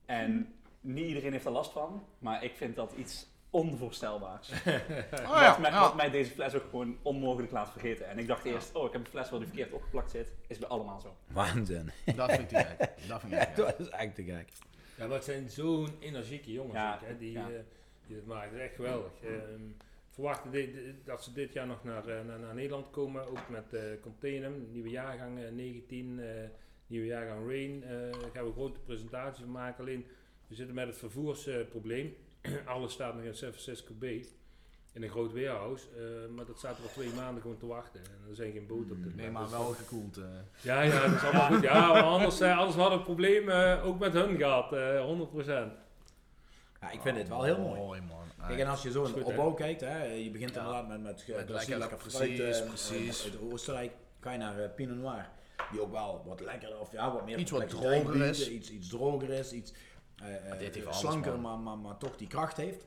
En 0.06 0.54
niet 0.82 1.08
iedereen 1.08 1.32
heeft 1.32 1.46
er 1.46 1.52
last 1.52 1.72
van, 1.72 2.04
maar 2.20 2.44
ik 2.44 2.56
vind 2.56 2.76
dat 2.76 2.94
iets 2.98 3.28
onvoorstelbaars. 3.50 4.50
Oh 5.12 5.30
wat, 5.30 5.40
ja, 5.40 5.58
mij, 5.58 5.72
ja. 5.72 5.80
wat 5.80 5.96
mij 5.96 6.10
deze 6.10 6.32
fles 6.32 6.54
ook 6.54 6.70
gewoon 6.70 6.98
onmogelijk 7.02 7.52
laat 7.52 7.72
vergeten. 7.72 8.08
En 8.08 8.20
ik 8.20 8.28
dacht 8.28 8.46
eerst, 8.46 8.76
oh, 8.76 8.86
ik 8.86 8.92
heb 8.92 9.02
een 9.02 9.08
fles 9.08 9.30
waar 9.30 9.40
die 9.40 9.48
verkeerd 9.48 9.72
opgeplakt 9.72 10.12
zit. 10.12 10.34
Is 10.48 10.58
bij 10.58 10.70
allemaal 10.70 11.00
zo. 11.00 11.16
Waanzin. 11.28 11.92
Dat 12.16 12.32
vind 12.32 12.42
ik 12.42 12.48
te 12.48 12.64
gek. 12.64 13.08
Dat 13.08 13.22
vind 13.22 13.34
ik 13.34 13.40
te 13.40 13.46
gek. 13.46 13.56
dat 13.56 13.80
is 13.80 13.90
echt 13.90 14.16
te 14.16 14.24
gek. 14.24 14.50
Ja, 14.98 15.06
maar 15.08 15.16
het 15.16 15.24
zijn 15.26 15.50
zo'n 15.50 15.90
energieke 16.00 16.52
jongens 16.52 16.74
Ja, 16.76 16.94
ook, 16.96 17.02
hè, 17.08 17.18
die, 17.18 17.32
ja. 17.32 17.50
eh, 17.50 17.60
die 18.08 18.16
het 18.16 18.26
maken. 18.26 18.52
Dat 18.52 18.60
is 18.60 18.66
echt 18.66 18.76
geweldig. 18.76 19.12
Ehm, 19.24 19.62
verwachten 20.10 20.52
dit- 20.52 20.76
dat 21.06 21.24
ze 21.24 21.34
dit 21.34 21.54
jaar 21.54 21.68
nog 21.68 21.84
naar, 21.84 22.08
eh, 22.08 22.26
naar, 22.26 22.40
naar 22.40 22.54
Nederland 22.56 22.90
komen, 22.90 23.28
ook 23.28 23.50
met 23.50 23.74
eh 23.74 23.82
Containum, 24.02 24.68
nieuwe 24.72 24.90
jaargang 24.90 25.40
eh, 25.44 25.52
19, 25.52 26.20
eh, 26.20 26.50
nieuwe 26.88 27.06
jaargang 27.06 27.48
Rain. 27.50 27.80
daar 28.12 28.32
gaan 28.34 28.44
we 28.44 28.48
een 28.50 28.54
grote 28.54 28.80
presentatie 28.80 29.44
van 29.44 29.52
maken. 29.54 29.80
Alleen, 29.84 30.06
we 30.48 30.56
zitten 30.56 30.76
met 30.76 30.88
het 30.88 30.98
vervoersprobleem. 30.98 32.16
Alles 32.66 32.94
staat 32.94 33.16
nog 33.16 33.24
in 33.24 33.36
San 33.36 33.50
Francisco 33.54 33.94
Bay. 33.94 34.26
In 34.98 35.04
een 35.04 35.10
groot 35.10 35.34
warehouse, 35.34 35.86
eh, 35.98 36.36
maar 36.36 36.46
dat 36.46 36.58
staat 36.58 36.78
er 36.78 36.84
al 36.84 36.90
twee 36.90 37.10
maanden 37.16 37.42
gewoon 37.42 37.58
te 37.58 37.66
wachten. 37.66 38.00
En 38.00 38.30
er 38.30 38.36
zijn 38.36 38.52
geen 38.52 38.68
boten 38.68 38.92
op 38.92 39.04
dit 39.04 39.16
Nee, 39.16 39.32
maar 39.32 39.42
Dus 39.42 39.52
wel 39.52 39.66
gekoeld. 39.74 40.18
eh. 40.18 40.24
Ja, 40.62 40.82
ja, 40.82 41.06
dat 41.08 41.16
is 41.16 41.24
allemaal 41.24 41.48
goed. 41.52 41.62
Ja, 41.62 42.00
anders, 42.16 42.40
eh, 42.40 42.58
anders 42.58 42.76
hadden 42.76 42.92
we 42.92 43.04
het 43.04 43.04
probleem 43.04 43.50
eh, 43.50 43.86
ook 43.86 44.00
met 44.00 44.14
hun 44.14 44.38
gehad, 44.38 44.74
eh 44.74 45.06
100%. 45.06 45.72
Ja, 46.82 46.92
ik 46.92 47.02
vind 47.02 47.18
het 47.18 47.28
wel 47.28 47.44
heel 47.44 47.60
mooi. 47.60 47.80
Mooi 47.80 48.02
man. 48.02 48.48
Kijk, 48.48 48.60
en 48.60 48.68
als 48.68 48.84
je 48.84 48.92
zo 48.92 49.04
in 49.04 49.14
de 49.14 49.24
opbouw 49.24 49.54
kijkt, 49.54 49.82
hè, 49.82 50.04
je 50.04 50.32
begint 50.32 50.54
Ja. 50.54 50.58
inderdaad 50.60 50.88
met, 50.88 51.02
met, 51.02 51.26
Met 51.28 51.98
precies, 51.98 52.64
precies. 52.64 53.24
Uit 53.24 53.52
Oostenrijk 53.52 53.92
ga 54.20 54.32
je 54.32 54.38
naar 54.38 54.70
Pinot 54.70 54.98
Noir, 54.98 55.30
die 55.72 55.82
ook 55.82 55.92
wel 55.92 56.24
wat 56.26 56.40
lekkerder 56.40 56.80
of 56.80 56.92
ja, 56.92 57.12
wat 57.14 57.26
meer 57.26 57.38
Iets 57.38 57.52
wat 57.52 57.70
droger 57.70 58.22
is. 58.22 58.50
Iets, 58.50 58.70
iets 58.70 58.88
droger 58.90 59.30
is, 59.30 59.52
iets 59.52 59.74
eh, 60.16 60.52
eh, 60.52 60.60
dit 60.60 60.86
slanker, 60.90 61.40
maar, 61.40 61.58
maar, 61.58 61.78
maar 61.78 61.98
toch 61.98 62.16
die 62.16 62.28
kracht 62.28 62.58
heeft. 62.58 62.86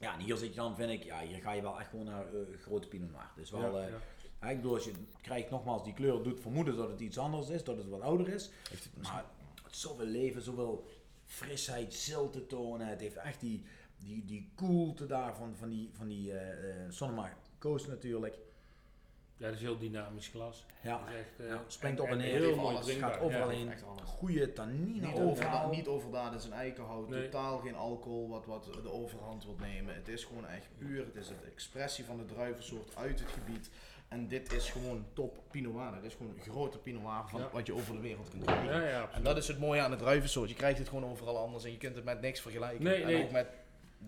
Ja, 0.00 0.14
en 0.14 0.20
hier 0.20 0.36
zit 0.36 0.48
je 0.48 0.60
dan, 0.60 0.74
vind 0.74 0.90
ik, 0.90 1.02
ja, 1.02 1.20
hier 1.20 1.40
ga 1.40 1.52
je 1.52 1.62
wel 1.62 1.80
echt 1.80 1.90
gewoon 1.90 2.04
naar 2.04 2.26
eh, 2.34 2.58
grote 2.60 2.88
Pinot 2.88 3.10
Noir. 3.10 3.30
Dus 3.36 3.50
wel, 3.50 3.78
Ja, 3.78 3.86
ja. 3.86 3.98
ja, 4.40 4.48
ik 4.48 4.56
bedoel, 4.56 4.74
als 4.74 4.84
je 4.84 4.92
krijgt 5.22 5.50
nogmaals 5.50 5.84
die 5.84 5.92
kleur, 5.92 6.22
doet 6.22 6.40
vermoeden 6.40 6.76
dat 6.76 6.88
het 6.88 7.00
iets 7.00 7.18
anders 7.18 7.48
is, 7.48 7.64
dat 7.64 7.76
het 7.76 7.88
wat 7.88 8.00
ouder 8.00 8.28
is. 8.28 8.50
Heeft 8.68 8.84
het 8.84 9.02
Maar 9.02 9.24
het 9.62 9.76
zoveel 9.76 10.06
leven, 10.06 10.42
zoveel 10.42 10.84
frisheid, 11.26 11.94
zilte 11.94 12.46
tonen. 12.46 12.86
Het 12.86 13.00
heeft 13.00 13.16
echt 13.16 13.40
die, 13.40 13.64
die, 13.98 14.24
die 14.24 14.50
koelte 14.54 15.06
daar 15.06 15.36
van, 15.36 15.56
van 15.56 15.68
die, 15.68 15.90
van 15.92 16.08
die 16.08 16.32
eh 16.32 16.84
eh, 16.84 16.90
Sonoma 16.90 17.36
Coast 17.58 17.88
natuurlijk. 17.88 18.38
Ja, 19.40 19.46
dat 19.46 19.54
is 19.54 19.60
heel 19.60 19.78
dynamisch 19.78 20.28
glas. 20.28 20.66
Ja, 20.80 21.00
is 21.08 21.14
echt, 21.16 21.40
eh, 21.40 21.46
ja, 21.46 21.62
springt 21.66 22.00
op 22.00 22.08
en 22.08 22.18
neer. 22.18 22.40
Heel 22.40 22.56
mooi 22.56 22.80
drinkbaar. 22.80 23.12
gaat 23.12 23.20
overal 23.20 23.50
ja. 23.50 23.56
heen. 23.56 23.72
Goede 24.04 24.52
tannine 24.52 25.06
Niet, 25.06 25.18
overal. 25.18 25.68
niet 25.70 25.86
overdaad 25.86 26.32
in 26.32 26.40
zijn 26.40 26.52
eikenhout, 26.52 27.08
Nee. 27.08 27.22
totaal 27.28 27.58
geen 27.58 27.74
alcohol 27.74 28.28
wat, 28.28 28.46
wat 28.46 28.64
de 28.82 28.92
overhand 28.92 29.44
wil 29.44 29.56
nemen. 29.60 29.94
Het 29.94 30.08
is 30.08 30.24
gewoon 30.24 30.46
echt 30.46 30.66
puur, 30.78 31.04
het 31.04 31.16
is 31.16 31.28
de 31.28 31.34
expressie 31.52 32.04
van 32.04 32.16
de 32.16 32.24
druivensoort 32.24 32.96
uit 32.96 33.20
het 33.20 33.28
gebied. 33.28 33.70
En 34.08 34.28
dit 34.28 34.52
is 34.52 34.70
gewoon 34.70 35.04
top 35.12 35.38
Pinot 35.50 35.72
Noir. 35.74 35.94
Het 35.94 36.04
is 36.04 36.14
gewoon 36.14 36.32
een 36.34 36.52
grote 36.52 36.78
Pinot 36.78 37.02
Noir 37.02 37.24
van 37.28 37.40
Ja. 37.40 37.48
wat 37.52 37.66
je 37.66 37.74
over 37.74 37.94
de 37.94 38.00
wereld 38.00 38.28
kunt 38.30 38.44
krijgen. 38.44 38.74
Ja, 38.80 38.88
ja, 38.88 39.10
En 39.12 39.22
dat 39.22 39.36
is 39.36 39.48
het 39.48 39.58
mooie 39.58 39.80
aan 39.80 39.90
de 39.90 39.96
druivensoort. 39.96 40.48
Je 40.48 40.54
krijgt 40.54 40.78
het 40.78 40.88
gewoon 40.88 41.04
overal 41.10 41.38
anders 41.38 41.64
en 41.64 41.70
je 41.70 41.76
kunt 41.78 41.96
het 41.96 42.04
met 42.04 42.20
niks 42.20 42.40
vergelijken. 42.40 42.84
Nee, 42.84 43.00
en 43.02 43.06
nee. 43.06 43.24
ook 43.24 43.30
met 43.30 43.46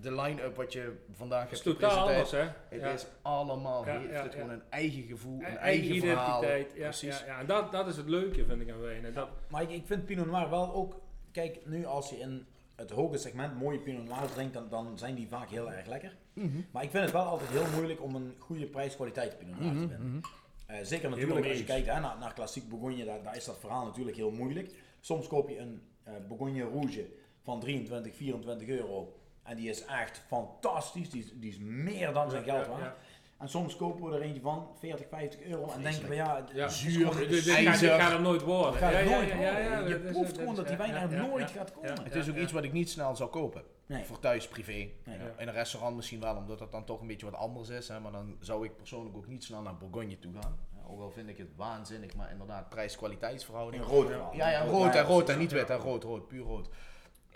de 0.00 0.14
line-up 0.14 0.56
wat 0.56 0.72
je 0.72 0.92
vandaag 1.12 1.42
Het 1.50 1.58
is 1.58 1.64
hebt 1.64 1.78
totaal 1.78 2.08
anders, 2.08 2.30
hè? 2.30 2.38
Het 2.68 2.80
Ja. 2.80 2.88
is 2.90 3.06
allemaal, 3.22 3.86
Ja, 3.86 3.98
heeft 3.98 4.10
ja, 4.12 4.22
het 4.22 4.32
ja. 4.32 4.38
gewoon 4.38 4.54
een 4.54 4.62
eigen 4.70 5.02
gevoel, 5.02 5.38
een 5.38 5.44
eigen, 5.44 5.60
eigen, 5.62 5.96
verhaal. 6.00 6.42
identiteit. 6.42 6.76
Ja, 6.78 6.82
Precies. 6.88 7.18
ja, 7.20 7.26
ja. 7.26 7.38
En 7.38 7.46
dat, 7.46 7.72
dat 7.72 7.86
is 7.86 7.96
het 7.96 8.08
leuke, 8.08 8.44
vind 8.44 8.60
ik 8.60 8.70
aan 8.70 8.80
wijnen. 8.80 9.14
Dat, 9.14 9.28
Maar 9.48 9.62
ik, 9.62 9.70
ik 9.70 9.86
vind 9.86 10.04
Pinot 10.06 10.26
Noir 10.26 10.50
wel 10.50 10.74
ook... 10.74 11.00
Kijk, 11.32 11.58
nu 11.66 11.84
als 11.86 12.10
je 12.10 12.18
in 12.18 12.46
het 12.76 12.90
hoge 12.90 13.18
segment 13.18 13.58
mooie 13.58 13.78
Pinot 13.78 14.08
Noirs 14.08 14.32
drinkt, 14.32 14.54
dan, 14.54 14.68
dan 14.68 14.98
zijn 14.98 15.14
die 15.14 15.28
vaak 15.28 15.50
heel 15.50 15.72
erg 15.72 15.86
lekker. 15.86 16.16
Mhm. 16.32 16.60
Maar 16.70 16.82
ik 16.82 16.90
vind 16.90 17.02
het 17.02 17.12
wel 17.12 17.22
altijd 17.24 17.50
heel 17.50 17.66
moeilijk 17.74 18.02
om 18.02 18.14
een 18.14 18.34
goede 18.38 18.66
prijs-kwaliteit 18.66 19.38
Pinot 19.38 19.58
Noir 19.60 19.72
te 19.72 19.78
Mhm, 19.78 19.88
vinden. 19.88 20.08
mhm. 20.08 20.20
Eh, 20.66 20.78
zeker 20.82 21.10
natuurlijk 21.10 21.46
als 21.46 21.58
je 21.58 21.64
kijkt 21.64 21.86
hè, 21.86 22.00
naar, 22.00 22.18
naar 22.18 22.32
klassiek 22.34 22.68
Bourgogne, 22.68 23.04
daar, 23.04 23.22
daar 23.22 23.36
is 23.36 23.44
dat 23.44 23.58
verhaal 23.60 23.84
natuurlijk 23.84 24.16
heel 24.16 24.30
moeilijk. 24.30 24.70
Soms 25.00 25.26
koop 25.26 25.48
je 25.48 25.58
een 25.58 25.82
eh, 26.02 26.12
Bourgogne 26.28 26.62
Rouge 26.62 27.06
van 27.42 27.60
23, 27.60 28.14
24 28.16 28.68
euro. 28.68 29.16
En 29.42 29.56
die 29.56 29.68
is 29.68 29.84
echt 29.84 30.22
fantastisch, 30.26 31.10
die 31.10 31.22
is, 31.24 31.30
die 31.34 31.50
is 31.50 31.58
meer 31.58 32.12
dan 32.12 32.30
zijn 32.30 32.44
geld 32.44 32.66
waard. 32.66 32.96
En 33.38 33.48
soms 33.48 33.76
kopen 33.76 34.10
we 34.10 34.16
er 34.16 34.22
eentje 34.22 34.40
van 34.40 34.68
40, 34.78 35.06
50 35.08 35.40
euro 35.42 35.70
en 35.74 35.82
denken 35.82 36.08
we 36.08 36.14
ja, 36.14 36.44
Ja. 36.52 36.68
Zuur, 36.68 37.16
Dit, 37.28 37.48
ijzer. 37.48 37.64
gaat, 37.64 37.80
dit 37.80 37.90
gaat 37.90 38.12
er 38.12 38.20
nooit 38.20 38.42
worden. 38.42 38.74
gaat 38.80 38.92
Ja, 38.92 38.98
ja, 38.98 39.10
nooit 39.10 39.34
worden. 39.34 39.88
Je 39.88 40.10
proeft 40.12 40.38
gewoon 40.38 40.54
dat 40.54 40.68
die 40.68 40.76
wijn 40.76 40.94
er 40.94 41.10
nooit 41.28 41.50
gaat 41.50 41.72
komen. 41.72 42.04
Het 42.04 42.14
is 42.14 42.28
ook 42.30 42.36
iets 42.36 42.52
wat 42.52 42.64
ik 42.64 42.72
niet 42.72 42.90
snel 42.90 43.16
zou 43.16 43.30
kopen. 43.30 43.62
Nee. 43.86 44.04
Voor 44.04 44.18
thuis 44.18 44.48
privé. 44.48 44.72
Nee. 44.72 44.90
Ja. 45.04 45.14
In 45.38 45.48
een 45.48 45.54
restaurant 45.54 45.96
misschien 45.96 46.20
wel, 46.20 46.36
omdat 46.36 46.58
dat 46.58 46.72
dan 46.72 46.84
toch 46.84 47.00
een 47.00 47.06
beetje 47.06 47.30
wat 47.30 47.40
anders 47.40 47.68
is. 47.68 47.88
Hè, 47.88 48.00
maar 48.00 48.12
dan 48.12 48.36
zou 48.40 48.64
ik 48.64 48.76
persoonlijk 48.76 49.16
ook 49.16 49.26
niet 49.26 49.44
snel 49.44 49.62
naar 49.62 49.76
Bourgogne 49.76 50.18
toe 50.18 50.32
gaan. 50.40 50.56
Ja, 50.76 50.88
ook 50.88 51.00
al 51.00 51.10
vind 51.10 51.28
ik 51.28 51.38
het 51.38 51.50
waanzinnig, 51.56 52.14
maar 52.14 52.30
inderdaad 52.30 52.68
prijs-kwaliteitsverhouding. 52.68 53.84
Rood 53.84 54.08
Ja. 54.32 54.50
Ja, 54.50 54.64
Rood 54.64 54.94
en 54.94 55.04
rood 55.04 55.28
en 55.28 55.38
niet 55.38 55.52
wit 55.52 55.70
en 55.70 55.76
rood, 55.78 56.04
rood, 56.04 56.28
puur 56.28 56.44
rood. 56.44 56.68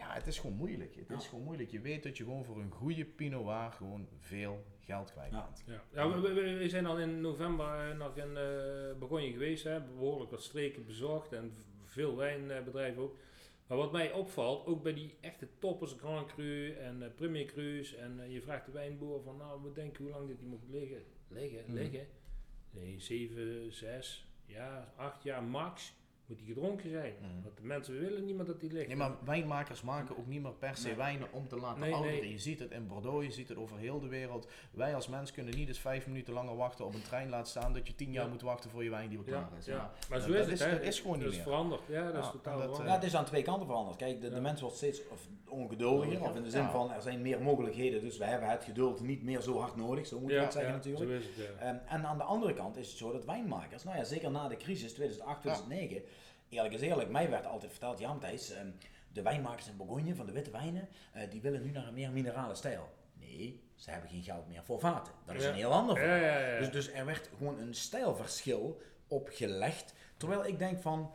Ja, 0.07 0.13
het 0.15 0.27
is 0.27 0.39
gewoon 0.39 0.57
moeilijk. 0.57 0.95
Het 0.97 1.11
is 1.21 1.27
gewoon 1.27 1.45
moeilijk. 1.45 1.71
Je 1.71 1.81
weet 1.81 2.03
dat 2.03 2.17
je 2.17 2.25
gewoon 2.25 2.45
voor 2.45 2.61
een 2.61 2.71
goede 2.71 3.05
Pinot 3.05 3.45
Noir 3.45 3.73
gewoon 3.73 4.09
veel 4.21 4.65
geld 4.81 5.13
kwijt 5.13 5.33
Ja. 5.33 5.45
bent. 5.45 5.65
Ja, 5.67 5.83
ja 5.95 6.21
we, 6.21 6.33
we, 6.33 6.57
we 6.57 6.69
zijn 6.69 6.87
al 6.87 6.99
in 6.99 7.21
november 7.21 7.91
eh, 7.91 7.97
nog 7.97 8.17
in 8.17 8.37
eh 8.37 8.99
Bourgogne 8.99 9.31
geweest, 9.33 9.65
hè, 9.65 9.81
behoorlijk 9.81 10.31
wat 10.31 10.43
streken 10.43 10.85
bezocht 10.87 11.33
en 11.33 11.53
veel 11.85 12.17
wijnbedrijven 12.17 13.03
ook. 13.03 13.17
Maar 13.67 13.79
wat 13.79 13.93
mij 13.93 14.13
opvalt, 14.13 14.67
ook 14.67 14.83
bij 14.83 14.95
die 14.95 15.15
echte 15.21 15.49
toppers, 15.59 15.93
Grand 15.99 16.27
Cru 16.35 16.73
en 16.73 17.03
eh, 17.03 17.09
Premier 17.15 17.45
Cru's, 17.45 17.95
en 17.95 18.31
je 18.31 18.43
vraagt 18.43 18.67
de 18.67 18.73
wijnboer 18.73 19.23
van, 19.23 19.37
nou, 19.37 19.63
we 19.63 19.73
denken 19.73 20.05
hoe 20.05 20.13
lang 20.13 20.27
dit 20.29 20.39
die 20.39 20.49
moet 20.49 20.69
liggen. 20.71 21.03
Liggen, 21.29 21.63
Mhm. 21.67 21.73
liggen. 21.75 22.07
Nee, 22.71 23.01
7, 23.01 23.73
6, 23.73 24.27
ja, 24.45 24.93
8 24.97 25.23
jaar 25.23 25.43
max 25.43 25.95
moet 26.27 26.39
die 26.39 26.47
gedronken 26.47 26.91
zijn. 26.91 27.13
Mhm. 27.21 27.43
Want 27.43 27.57
de 27.57 27.63
mensen 27.65 27.99
willen 27.99 28.25
niet 28.25 28.37
meer 28.37 28.45
dat 28.45 28.61
die 28.61 28.73
ligt. 28.73 28.87
Nee, 28.87 28.97
maar 28.97 29.13
wijnmakers 29.25 29.83
maken 29.83 30.19
ook 30.19 30.27
niet 30.27 30.43
meer 30.43 30.53
per 30.53 30.77
se 30.77 30.87
Nee. 30.87 30.97
wijnen 30.97 31.29
om 31.33 31.49
te 31.49 31.57
laten 31.57 31.81
Nee, 31.81 31.93
ouderen. 31.93 32.21
nee. 32.21 32.31
Je 32.31 32.39
ziet 32.39 32.59
het 32.59 32.71
in 32.71 32.87
Bordeaux, 32.87 33.25
je 33.27 33.33
ziet 33.33 33.49
het 33.49 33.59
over 33.59 33.79
heel 33.79 34.01
de 34.01 34.09
wereld. 34.09 34.49
Wij 34.71 34.95
als 34.95 35.09
mens 35.09 35.33
kunnen 35.33 35.55
niet 35.57 35.69
eens 35.69 35.79
vijf 35.79 36.07
minuten 36.07 36.33
langer 36.35 36.57
wachten 36.57 36.85
op 36.87 36.95
een 36.95 37.03
trein 37.03 37.29
laat 37.29 37.49
staan 37.49 37.73
dat 37.73 37.87
je 37.87 37.95
tien 37.95 38.13
jaar 38.13 38.25
Ja. 38.25 38.31
moet 38.31 38.43
wachten 38.43 38.71
voor 38.71 38.85
je 38.85 38.91
wijn 38.91 39.09
die 39.09 39.19
weer 39.19 39.35
ja, 39.35 39.43
klaar 39.49 39.59
is. 39.59 39.67
ja. 39.67 39.75
Ja. 39.75 39.93
maar 40.09 40.21
zo 40.21 40.27
dat 40.27 40.37
is 40.37 40.43
het, 40.45 40.53
is- 40.53 40.61
hè. 40.65 40.71
dat 40.71 40.83
is 40.83 41.01
gewoon 41.01 41.15
niet 41.17 41.25
Dat 41.25 41.33
is 41.33 41.39
meer. 41.39 41.47
veranderd. 41.49 41.81
Ja, 41.89 42.13
dat 42.13 42.25
is 42.25 42.31
totaal 42.31 42.53
en 42.53 42.59
dat, 42.59 42.67
veranderd. 42.69 42.89
Ja, 42.89 42.95
het 42.95 43.05
is 43.05 43.17
aan 43.17 43.25
twee 43.25 43.43
kanten 43.43 43.67
veranderd. 43.67 43.97
Kijk, 43.97 44.21
de, 44.21 44.29
de 44.31 44.41
mens 44.41 44.61
wordt 44.61 44.77
steeds 44.77 45.09
of 45.09 45.29
ongeduldiger, 45.49 46.21
of 46.23 46.37
in 46.37 46.43
de 46.43 46.51
zin 46.51 46.61
Ja. 46.63 46.71
van 46.71 46.93
er 46.93 47.03
zijn 47.03 47.23
meer 47.23 47.43
mogelijkheden, 47.43 48.01
dus 48.01 48.19
we 48.19 48.25
hebben 48.25 48.49
het 48.49 48.65
geduld 48.65 49.01
niet 49.01 49.23
meer 49.23 49.41
zo 49.41 49.59
hard 49.59 49.77
nodig, 49.77 50.07
zo 50.07 50.21
moet 50.21 50.31
je 50.31 50.37
ja, 50.37 50.43
dat 50.43 50.53
zeggen 50.53 50.71
ja, 50.71 50.77
natuurlijk. 50.77 51.11
Zo 51.11 51.17
is 51.17 51.25
het, 51.27 51.35
ja. 51.59 51.65
Ehm, 51.67 51.77
en 51.89 52.07
aan 52.07 52.17
de 52.19 52.23
andere 52.25 52.55
kant 52.55 52.77
is 52.77 52.89
het 52.89 52.97
zo 52.99 53.13
dat 53.13 53.25
wijnmakers, 53.25 53.85
nou 53.85 53.97
ja, 53.97 54.05
zeker 54.05 54.31
na 54.31 54.49
de 54.49 54.57
crisis 54.57 54.93
2008, 54.93 55.41
2009, 55.41 56.03
eerlijk 56.49 56.75
is 56.75 56.81
eerlijk, 56.81 57.11
mij 57.11 57.31
werd 57.31 57.47
altijd 57.47 57.71
verteld, 57.71 57.99
ja 57.99 58.13
Matthijs, 58.13 58.51
ehm, 58.51 58.71
de 59.13 59.23
wijnmakers 59.23 59.69
in 59.69 59.77
Bourgogne 59.77 60.15
van 60.15 60.27
de 60.27 60.33
witte 60.33 60.51
wijnen, 60.51 60.89
eh, 61.13 61.31
die 61.31 61.41
willen 61.41 61.63
nu 61.63 61.71
naar 61.71 61.87
een 61.87 61.95
meer 61.95 62.11
minerale 62.11 62.55
stijl. 62.55 62.89
Nee, 63.19 63.61
ze 63.75 63.91
hebben 63.91 64.11
geen 64.11 64.23
geld 64.23 64.49
meer 64.49 64.65
voor 64.65 64.81
vaten. 64.81 65.13
Dat 65.25 65.35
is 65.37 65.43
Ja. 65.43 65.49
een 65.49 65.55
heel 65.55 65.73
ander 65.73 65.97
verhaal. 65.97 66.17
Ja, 66.17 66.39
ja, 66.39 66.49
ja. 66.53 66.59
Dus, 66.59 66.71
dus 66.71 66.93
er 66.93 67.05
werd 67.05 67.31
gewoon 67.37 67.59
een 67.59 67.75
stijlverschil 67.75 68.81
opgelegd. 69.09 69.95
Terwijl 70.17 70.47
ik 70.47 70.59
denk 70.59 70.81
van, 70.81 71.11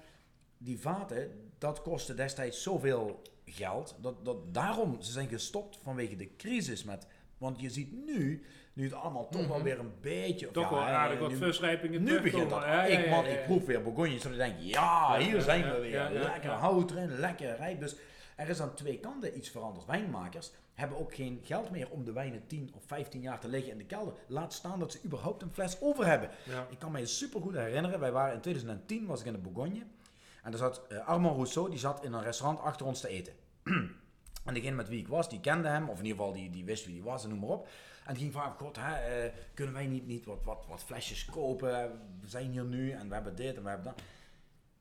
die 0.58 0.80
vaten, 0.80 1.52
dat 1.58 1.82
kostte 1.82 2.14
destijds 2.14 2.62
zoveel 2.64 3.22
geld. 3.46 3.96
Dat, 4.02 4.26
dat 4.26 4.54
daarom, 4.54 5.02
ze 5.02 5.12
zijn 5.12 5.28
gestopt 5.28 5.78
vanwege 5.84 6.16
de 6.16 6.36
crisis 6.36 6.84
met... 6.84 7.08
Want 7.38 7.60
je 7.60 7.70
ziet 7.70 8.06
nu, 8.06 8.46
nu 8.74 8.84
het 8.84 8.94
allemaal 8.94 9.30
toch 9.30 9.48
wel 9.48 9.56
Mhm. 9.56 9.64
weer 9.66 9.80
een 9.80 9.94
beetje... 10.02 10.52
Toch 10.52 10.64
ja, 10.70 10.76
wel 10.76 10.84
aardig 10.84 11.20
wat 11.20 11.30
nu- 11.30 12.22
begint 12.22 12.50
dat. 12.50 12.64
Ik, 12.90 13.10
man, 13.10 13.26
ik 13.26 13.44
proef 13.46 13.66
weer 13.66 13.84
Bourgogne. 13.84 14.20
Zodat 14.20 14.32
ik 14.32 14.38
denk, 14.38 14.56
ja, 14.60 15.18
hier 15.20 15.42
zijn 15.42 15.64
we 15.72 15.80
weer. 15.80 16.10
lekker 16.12 16.50
hout 16.50 16.92
erin, 16.92 17.20
lekker 17.20 17.56
rijp. 17.56 17.80
Dus 17.80 17.96
er 18.36 18.50
is 18.50 18.62
aan 18.62 18.74
twee 18.74 19.00
kanten 19.00 19.38
iets 19.38 19.50
veranderd. 19.50 19.86
Wijnmakers 19.86 20.52
hebben 20.74 20.98
ook 21.00 21.16
geen 21.16 21.40
geld 21.44 21.72
meer 21.72 21.90
om 21.90 22.04
de 22.06 22.12
wijnen 22.12 22.48
10 22.48 22.72
of 22.76 22.84
15 22.86 23.22
jaar 23.22 23.40
te 23.40 23.48
liggen 23.48 23.72
in 23.72 23.78
de 23.78 23.86
kelder. 23.86 24.14
Laat 24.28 24.54
staan 24.54 24.80
dat 24.80 24.92
ze 24.92 25.00
überhaupt 25.06 25.42
een 25.42 25.52
fles 25.54 25.78
over 25.82 26.06
hebben. 26.06 26.30
Ja. 26.44 26.68
Ik 26.70 26.80
kan 26.80 26.92
me 26.92 27.06
super 27.06 27.42
goed 27.42 27.56
herinneren, 27.56 28.00
wij 28.00 28.12
waren 28.12 28.34
in 28.34 28.42
2010 28.42 29.06
was 29.06 29.20
ik 29.20 29.26
in 29.26 29.34
de 29.34 29.40
Bourgogne. 29.40 29.84
En 30.44 30.52
daar 30.52 30.60
zat 30.60 30.82
eh, 30.90 31.08
Armand 31.08 31.36
Rousseau, 31.36 31.70
die 31.70 31.80
zat 31.80 32.04
in 32.04 32.14
een 32.14 32.24
restaurant 32.24 32.60
achter 32.60 32.86
ons 32.86 33.00
te 33.02 33.08
eten. 33.08 33.34
en 34.46 34.54
degene 34.54 34.76
met 34.76 34.88
wie 34.90 35.00
ik 35.00 35.08
was, 35.08 35.30
die 35.30 35.40
kende 35.40 35.68
hem, 35.68 35.90
of 35.90 36.00
in 36.00 36.06
ieder 36.06 36.18
geval 36.18 36.34
die, 36.34 36.50
die 36.50 36.66
wist 36.66 36.86
wie 36.86 36.94
die 36.94 37.04
was 37.04 37.24
en 37.24 37.30
noem 37.30 37.40
maar 37.40 37.50
op. 37.50 37.68
En 38.12 38.18
die 38.18 38.26
ging 38.26 38.42
vragen, 38.42 38.58
god, 38.66 38.76
hè, 38.80 38.96
eh, 38.96 39.32
kunnen 39.54 39.74
wij 39.74 39.88
niet, 39.88 40.08
niet 40.08 40.26
wat, 40.26 40.44
wat, 40.44 40.66
wat 40.68 40.84
flesjes 40.84 41.26
kopen? 41.26 41.72
We 42.22 42.28
zijn 42.28 42.52
hier 42.52 42.64
nu 42.64 42.92
en 42.92 43.08
we 43.08 43.14
hebben 43.14 43.36
dit 43.36 43.56
en 43.56 43.64
we 43.64 43.70
hebben 43.70 43.86
dat. 43.86 44.02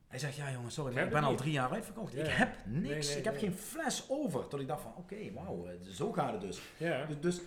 Hij 0.07 0.19
zegt, 0.19 0.35
ja 0.35 0.51
jongen, 0.51 0.71
sorry, 0.71 0.93
maar 0.93 1.03
ik 1.03 1.09
ben 1.09 1.23
al 1.23 1.35
drie 1.35 1.51
jaar 1.51 1.71
uitverkocht. 1.71 2.13
Ja. 2.13 2.23
Ik 2.23 2.29
heb 2.29 2.55
niks, 2.65 2.87
Nee, 2.87 2.99
nee, 2.99 3.17
ik 3.17 3.23
heb 3.23 3.33
nee. 3.33 3.43
geen 3.43 3.53
fles 3.53 4.05
over. 4.09 4.47
Tot 4.47 4.59
ik 4.59 4.67
dacht 4.67 4.81
van, 4.81 4.93
oké, 4.97 5.33
wauw, 5.33 5.65
eh, 5.65 5.73
zo 5.89 6.11
gaat 6.11 6.31
het 6.31 6.41
dus. 6.41 6.61
Ja. 6.77 7.05
Dus, 7.05 7.19
dus 7.19 7.41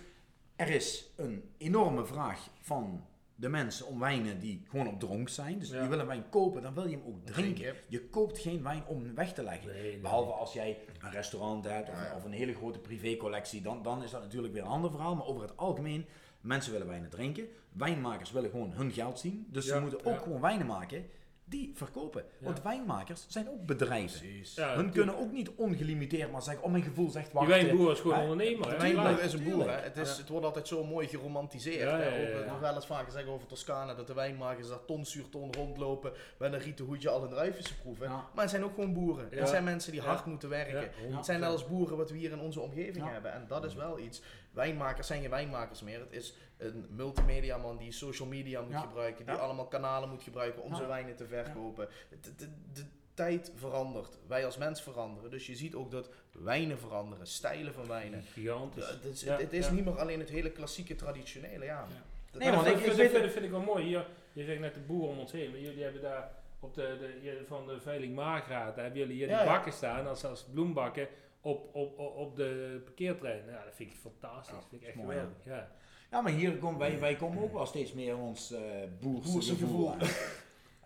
er 0.55 0.69
is 0.69 1.05
een 1.15 1.53
enorme 1.57 2.05
vraag 2.05 2.49
van 2.61 3.05
de 3.35 3.49
mensen 3.49 3.85
om 3.87 3.99
wijnen 3.99 4.39
die 4.39 4.63
gewoon 4.69 4.87
op 4.87 4.99
dronk 4.99 5.29
zijn. 5.29 5.59
Dus 5.59 5.69
Ja. 5.69 5.81
je 5.83 5.89
wil 5.89 5.99
een 5.99 6.05
wijn 6.07 6.29
kopen, 6.29 6.61
dan 6.61 6.73
wil 6.73 6.87
je 6.87 6.95
hem 6.97 7.05
ook 7.07 7.25
drinken. 7.25 7.55
Drinken. 7.55 7.75
Je 7.87 8.09
koopt 8.09 8.39
geen 8.39 8.63
wijn 8.63 8.83
om 8.87 9.15
weg 9.15 9.33
te 9.33 9.43
leggen. 9.43 9.71
Nee, 9.73 9.81
nee, 9.81 9.97
Behalve 9.97 10.31
als 10.31 10.53
jij 10.53 10.77
een 11.01 11.11
restaurant 11.11 11.65
hebt 11.65 11.89
of, 11.89 11.95
Ja, 11.95 12.05
ja. 12.05 12.15
of 12.15 12.23
een 12.23 12.31
hele 12.31 12.53
grote 12.53 12.79
privécollectie, 12.79 13.61
dan, 13.61 13.83
dan 13.83 14.03
is 14.03 14.11
dat 14.11 14.21
natuurlijk 14.21 14.53
weer 14.53 14.61
een 14.63 14.67
ander 14.69 14.91
verhaal. 14.91 15.15
Maar 15.15 15.25
over 15.25 15.41
het 15.41 15.57
algemeen, 15.57 16.05
mensen 16.41 16.71
willen 16.71 16.87
wijnen 16.87 17.09
drinken. 17.09 17.47
Wijnmakers 17.71 18.31
willen 18.31 18.49
gewoon 18.49 18.71
hun 18.71 18.91
geld 18.91 19.19
zien. 19.19 19.47
Dus 19.49 19.65
ze 19.65 19.79
moeten 19.79 20.05
ook 20.05 20.21
gewoon 20.21 20.41
wijnen 20.41 20.67
maken 20.67 21.05
die 21.47 21.71
verkopen. 21.75 22.23
Ja. 22.39 22.45
Want 22.45 22.61
wijnmakers 22.61 23.25
zijn 23.27 23.49
ook 23.49 23.65
bedrijven. 23.65 24.19
Precies. 24.19 24.55
Ja, 24.55 24.75
Hun 24.75 24.91
kunnen 24.91 25.17
ook 25.17 25.31
niet 25.31 25.49
ongelimiteerd 25.55 26.31
maar 26.31 26.41
zeggen, 26.41 26.63
oh 26.63 26.71
mijn 26.71 26.83
gevoel 26.83 27.09
zegt 27.09 27.25
Die 27.25 27.33
wacht. 27.39 27.47
wijnboer 27.47 27.91
is 27.91 27.99
gewoon 27.99 28.19
ondernemer. 28.19 28.69
De 28.69 28.77
wijnboer 28.77 29.23
is 29.23 29.33
een 29.33 29.43
boer, 29.43 29.69
hè. 29.69 29.79
Het, 29.81 29.97
is, 29.97 30.11
Ja. 30.11 30.17
het 30.17 30.29
wordt 30.29 30.45
altijd 30.45 30.67
zo 30.67 30.83
mooi 30.83 31.07
geromantiseerd. 31.07 31.79
Ja, 31.89 31.97
hè. 31.97 32.05
ja, 32.07 32.15
ja, 32.15 32.27
Over- 32.29 32.45
ja. 32.45 32.51
Nog 32.51 32.59
wel 32.59 32.75
eens 32.75 32.85
vaker 32.85 33.11
zeggen 33.11 33.31
over 33.31 33.47
Toscane, 33.47 33.95
dat 33.95 34.07
de 34.07 34.13
wijnmakers 34.13 34.67
daar 34.67 34.85
ton 34.85 35.05
sur 35.05 35.29
ton 35.29 35.53
rondlopen 35.53 36.11
met 36.37 36.53
een 36.53 36.59
rieten 36.59 36.85
hoedje 36.85 37.09
al 37.09 37.23
een 37.23 37.29
druifjes 37.29 37.73
proeven. 37.73 38.07
Ja. 38.07 38.15
Maar 38.33 38.41
het 38.43 38.49
zijn 38.49 38.63
ook 38.63 38.73
gewoon 38.73 38.93
boeren. 38.93 39.27
Ja. 39.31 39.37
Het 39.37 39.49
zijn 39.49 39.63
mensen 39.63 39.91
die 39.91 40.01
Ja. 40.01 40.07
hard 40.07 40.25
moeten 40.25 40.49
werken. 40.49 40.89
Ja, 41.09 41.15
Het 41.15 41.25
zijn 41.25 41.39
net 41.39 41.49
als 41.49 41.67
boeren 41.67 41.97
wat 41.97 42.11
we 42.11 42.17
hier 42.17 42.31
in 42.31 42.39
onze 42.39 42.59
omgeving 42.59 43.05
Ja. 43.05 43.11
hebben. 43.11 43.33
En 43.33 43.45
dat 43.47 43.63
is 43.65 43.73
wel 43.75 43.99
iets. 43.99 44.21
Wijnmakers 44.55 45.07
zijn 45.07 45.21
geen 45.21 45.29
wijnmakers 45.29 45.81
meer. 45.81 45.99
Het 45.99 46.11
is 46.13 46.33
een 46.57 46.85
multimediaman 46.89 47.77
die 47.77 47.91
social 47.91 48.27
media 48.27 48.61
moet 48.61 48.71
Ja. 48.71 48.79
gebruiken. 48.79 49.25
Die 49.25 49.35
Ja. 49.35 49.39
allemaal 49.41 49.67
kanalen 49.67 50.09
moet 50.09 50.23
gebruiken 50.23 50.61
om 50.63 50.69
Ja. 50.69 50.75
zijn 50.75 50.87
wijnen 50.87 51.15
te 51.15 51.27
verkopen. 51.27 51.87
De, 52.21 52.35
de, 52.35 52.47
de 52.73 52.83
tijd 53.13 53.51
verandert. 53.55 54.17
Wij 54.27 54.45
als 54.45 54.57
mens 54.57 54.81
veranderen. 54.81 55.31
Dus 55.31 55.45
je 55.47 55.55
ziet 55.55 55.75
ook 55.75 55.91
dat 55.91 56.09
wijnen 56.31 56.79
veranderen. 56.79 57.27
Stijlen 57.27 57.73
van 57.73 57.87
wijnen. 57.87 58.21
Gigantisch. 58.23 58.89
Het 58.89 59.05
is, 59.05 59.21
Ja, 59.21 59.37
het 59.37 59.53
is 59.53 59.65
ja. 59.65 59.71
niet 59.71 59.85
meer 59.85 59.99
alleen 59.99 60.19
het 60.19 60.29
hele 60.29 60.51
klassieke 60.51 60.95
traditionele. 60.95 61.65
Ja. 61.65 61.87
Nee, 62.31 62.51
maar 62.51 62.67
ik- 62.67 62.77
vind, 62.77 62.95
vind, 62.95 63.31
vind 63.31 63.45
ik 63.45 63.51
wel 63.51 63.61
mooi. 63.61 63.83
Hier, 63.85 64.07
je 64.33 64.43
zegt 64.45 64.59
net 64.59 64.73
de 64.73 64.79
boer 64.79 65.07
om 65.09 65.19
ons 65.19 65.31
heen, 65.31 65.49
maar 65.51 65.59
jullie 65.59 65.83
hebben 65.83 66.01
daar 66.01 66.31
op 66.59 66.73
de, 66.73 66.97
de, 67.23 67.43
van 67.47 67.67
de 67.67 67.79
veiling 67.81 68.15
Margraat, 68.15 68.75
daar 68.75 68.83
hebben 68.83 69.01
jullie 69.01 69.15
hier 69.15 69.27
Ja, 69.29 69.37
die 69.37 69.45
ja. 69.47 69.53
bakken 69.53 69.73
staan 69.73 70.07
als, 70.07 70.23
als 70.25 70.43
bloembakken 70.43 71.07
op, 71.45 71.75
op, 71.75 71.99
op, 71.99 72.35
de 72.35 72.81
parkeertrein. 72.83 73.43
Ja, 73.47 73.63
dat 73.63 73.75
vind 73.75 73.91
ik 73.91 73.97
fantastisch. 73.97 74.53
Dat 74.55 74.65
vind 74.69 74.81
ik 74.81 74.87
echt 74.87 74.95
mooi, 74.97 75.09
geweldig. 75.17 75.37
Ja. 75.45 75.71
Ja, 76.11 76.21
maar 76.21 76.31
hier 76.31 76.57
komen 76.57 76.79
wij, 76.79 76.99
wij 76.99 77.15
komen 77.15 77.43
ook 77.43 77.53
wel 77.53 77.65
steeds 77.65 77.93
meer 77.93 78.17
ons 78.17 78.51
eh 78.51 78.59
boerse, 78.99 79.31
Boerse 79.31 79.51
gevoel. 79.55 79.87
gevoel. 79.87 79.91
aan. 79.91 79.99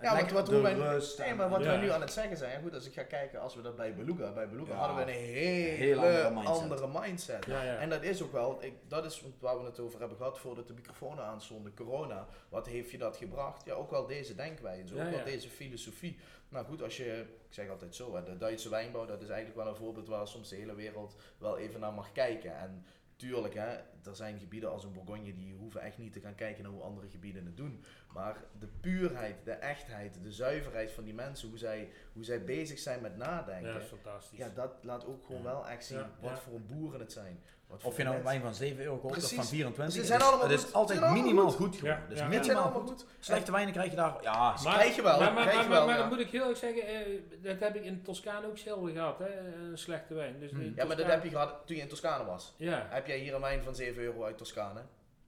Ja, 0.01 0.15
want 0.15 0.31
wat 0.31 0.47
wij- 0.49 0.73
Nee, 0.73 1.27
en- 1.27 1.35
maar 1.35 1.49
wat 1.49 1.59
Ja. 1.59 1.65
wij 1.65 1.77
nu 1.77 1.89
aan 1.91 2.01
het 2.01 2.11
zeggen 2.13 2.37
zijn, 2.37 2.51
ja, 2.51 2.59
goed, 2.59 2.73
als 2.73 2.85
ik 2.87 2.93
ga 2.93 3.03
kijken, 3.03 3.41
als 3.41 3.55
we 3.55 3.61
dat 3.61 3.75
bij 3.75 3.95
Beluga, 3.95 4.31
bij 4.33 4.49
Beluga 4.49 4.71
Ja. 4.73 4.77
hadden 4.79 4.95
we 5.05 5.11
een 5.11 5.17
hele 5.17 5.75
Heel 5.75 5.97
andere 5.99 6.29
mindset. 6.31 6.55
andere 6.61 6.87
mindset. 7.01 7.45
Ja, 7.45 7.63
ja. 7.63 7.75
En 7.77 7.89
dat 7.89 8.03
is 8.03 8.21
ook 8.23 8.31
wel, 8.31 8.57
ik, 8.63 8.73
dat 8.87 9.05
is 9.05 9.23
waar 9.39 9.59
we 9.59 9.65
het 9.65 9.79
over 9.79 9.99
hebben 9.99 10.17
gehad 10.17 10.39
voordat 10.39 10.67
de 10.67 10.73
microfoons 10.73 11.19
aanstonden, 11.19 11.73
corona. 11.75 12.27
Wat 12.49 12.67
heeft 12.67 12.91
je 12.91 12.97
dat 12.97 13.17
gebracht? 13.17 13.65
Ja, 13.65 13.73
ook 13.73 13.89
wel 13.91 14.05
deze 14.07 14.35
denkwijze, 14.35 14.93
ook 14.93 14.99
Ja, 14.99 15.09
wel 15.09 15.19
ja. 15.19 15.23
deze 15.25 15.49
filosofie. 15.49 16.17
Nou 16.49 16.65
goed, 16.65 16.81
als 16.81 16.97
je, 16.97 17.25
ik 17.47 17.53
zeg 17.53 17.69
altijd 17.69 17.95
zo, 17.95 18.15
hè, 18.15 18.23
de 18.23 18.37
Duitse 18.37 18.69
wijnbouw, 18.69 19.05
dat 19.05 19.21
is 19.21 19.29
eigenlijk 19.29 19.57
wel 19.57 19.67
een 19.67 19.79
voorbeeld 19.79 20.07
waar 20.07 20.27
soms 20.27 20.49
de 20.49 20.55
hele 20.55 20.75
wereld 20.75 21.15
wel 21.37 21.57
even 21.57 21.79
naar 21.79 21.93
mag 21.93 22.11
kijken. 22.11 22.57
En 22.57 22.85
tuurlijk, 23.15 23.53
hè, 23.53 23.77
er 24.03 24.15
zijn 24.15 24.39
gebieden 24.39 24.71
als 24.71 24.83
een 24.83 24.93
Bourgogne 24.93 25.33
die 25.33 25.53
hoeven 25.53 25.81
echt 25.81 25.97
niet 25.97 26.13
te 26.13 26.19
gaan 26.19 26.35
kijken 26.35 26.63
naar 26.63 26.71
hoe 26.71 26.81
andere 26.81 27.09
gebieden 27.09 27.45
het 27.45 27.57
doen. 27.57 27.83
Maar 28.13 28.43
de 28.59 28.67
puurheid, 28.81 29.45
de 29.45 29.51
echtheid, 29.51 30.23
de 30.23 30.31
zuiverheid 30.31 30.91
van 30.91 31.03
die 31.03 31.13
mensen, 31.13 31.49
hoe 31.49 31.57
zij, 31.57 31.89
hoe 32.13 32.23
zij 32.23 32.43
bezig 32.43 32.79
zijn 32.79 33.01
met 33.01 33.17
nadenken. 33.17 33.67
ja, 33.67 33.73
dat 33.73 33.81
is 33.81 33.87
fantastisch. 33.87 34.37
Ja, 34.37 34.49
dat 34.49 34.83
laat 34.83 35.05
ook 35.05 35.25
gewoon 35.25 35.43
wel 35.43 35.67
echt 35.67 35.85
zien 35.85 35.97
Ja, 35.97 36.11
wat 36.21 36.39
voor 36.39 36.61
boeren 36.61 36.99
het 36.99 37.11
zijn. 37.11 37.43
Wat 37.69 37.83
Of 37.83 37.97
je 37.97 38.03
nou 38.03 38.15
een 38.15 38.23
wijn 38.23 38.41
van 38.41 38.53
7 38.53 38.83
euro 38.83 38.97
koopt 38.97 39.15
of 39.23 39.33
van 39.33 39.45
24. 39.45 39.93
Ze 39.93 39.99
het 39.99 40.07
zijn 40.07 40.19
is- 40.19 40.25
allemaal 40.25 40.47
het 40.47 40.55
goed. 40.55 40.63
is 40.65 40.69
Ze 40.71 40.75
altijd 40.77 40.97
zijn 40.99 41.09
allemaal 41.11 41.27
minimaal 41.27 41.51
goed. 41.51 41.65
goed. 41.67 41.75
gewoon. 41.77 41.93
Ja, 41.95 42.05
Dus 42.09 42.21
minimaal 42.27 42.71
goed. 42.71 43.05
Slechte 43.19 43.51
wijnen 43.51 43.73
krijg 43.73 43.89
je 43.89 43.95
daar. 43.95 44.17
Ja, 44.21 44.55
Maar- 44.63 44.73
krijg 44.77 44.95
je 44.95 45.01
wel, 45.01 45.19
Maar, 45.19 45.33
maar, 45.33 45.41
krijg 45.47 45.61
je 45.63 45.67
maar, 45.69 45.77
wel, 45.77 45.85
maar 45.85 45.95
ja. 45.95 45.99
dan 46.01 46.09
moet 46.09 46.19
ik 46.19 46.29
heel 46.29 46.49
erg 46.49 46.57
zeggen, 46.57 46.87
eh, 46.87 46.95
dat 47.41 47.59
heb 47.59 47.75
ik 47.75 47.83
in 47.83 48.01
Toscane 48.03 48.47
ook 48.47 48.57
zelden 48.57 48.93
gehad, 48.93 49.19
hè, 49.19 49.37
een 49.69 49.77
slechte 49.77 50.13
wijn. 50.13 50.39
Dus 50.39 50.51
Hmm. 50.51 50.73
Ja, 50.75 50.85
maar 50.85 50.95
dat 50.97 51.05
heb 51.05 51.23
je 51.23 51.29
gehad 51.29 51.53
toen 51.65 51.75
je 51.75 51.81
in 51.81 51.87
Toscane 51.87 52.25
was. 52.25 52.53
Ja, 52.57 52.85
Heb 52.89 53.07
jij 53.07 53.17
hier 53.17 53.33
een 53.33 53.41
wijn 53.41 53.63
van 53.63 53.75
7 53.75 54.03
euro 54.03 54.23
uit 54.23 54.37
Toscane? 54.37 54.81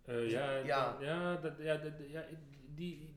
eh, 0.05 0.29
ja, 0.29 0.51
Ja. 0.51 0.55
ja. 0.63 0.95
ja, 0.99 1.35
dat, 1.35 1.53
ja, 1.59 1.75
dat, 1.75 1.91
ja 2.11 2.23
die, 2.75 3.10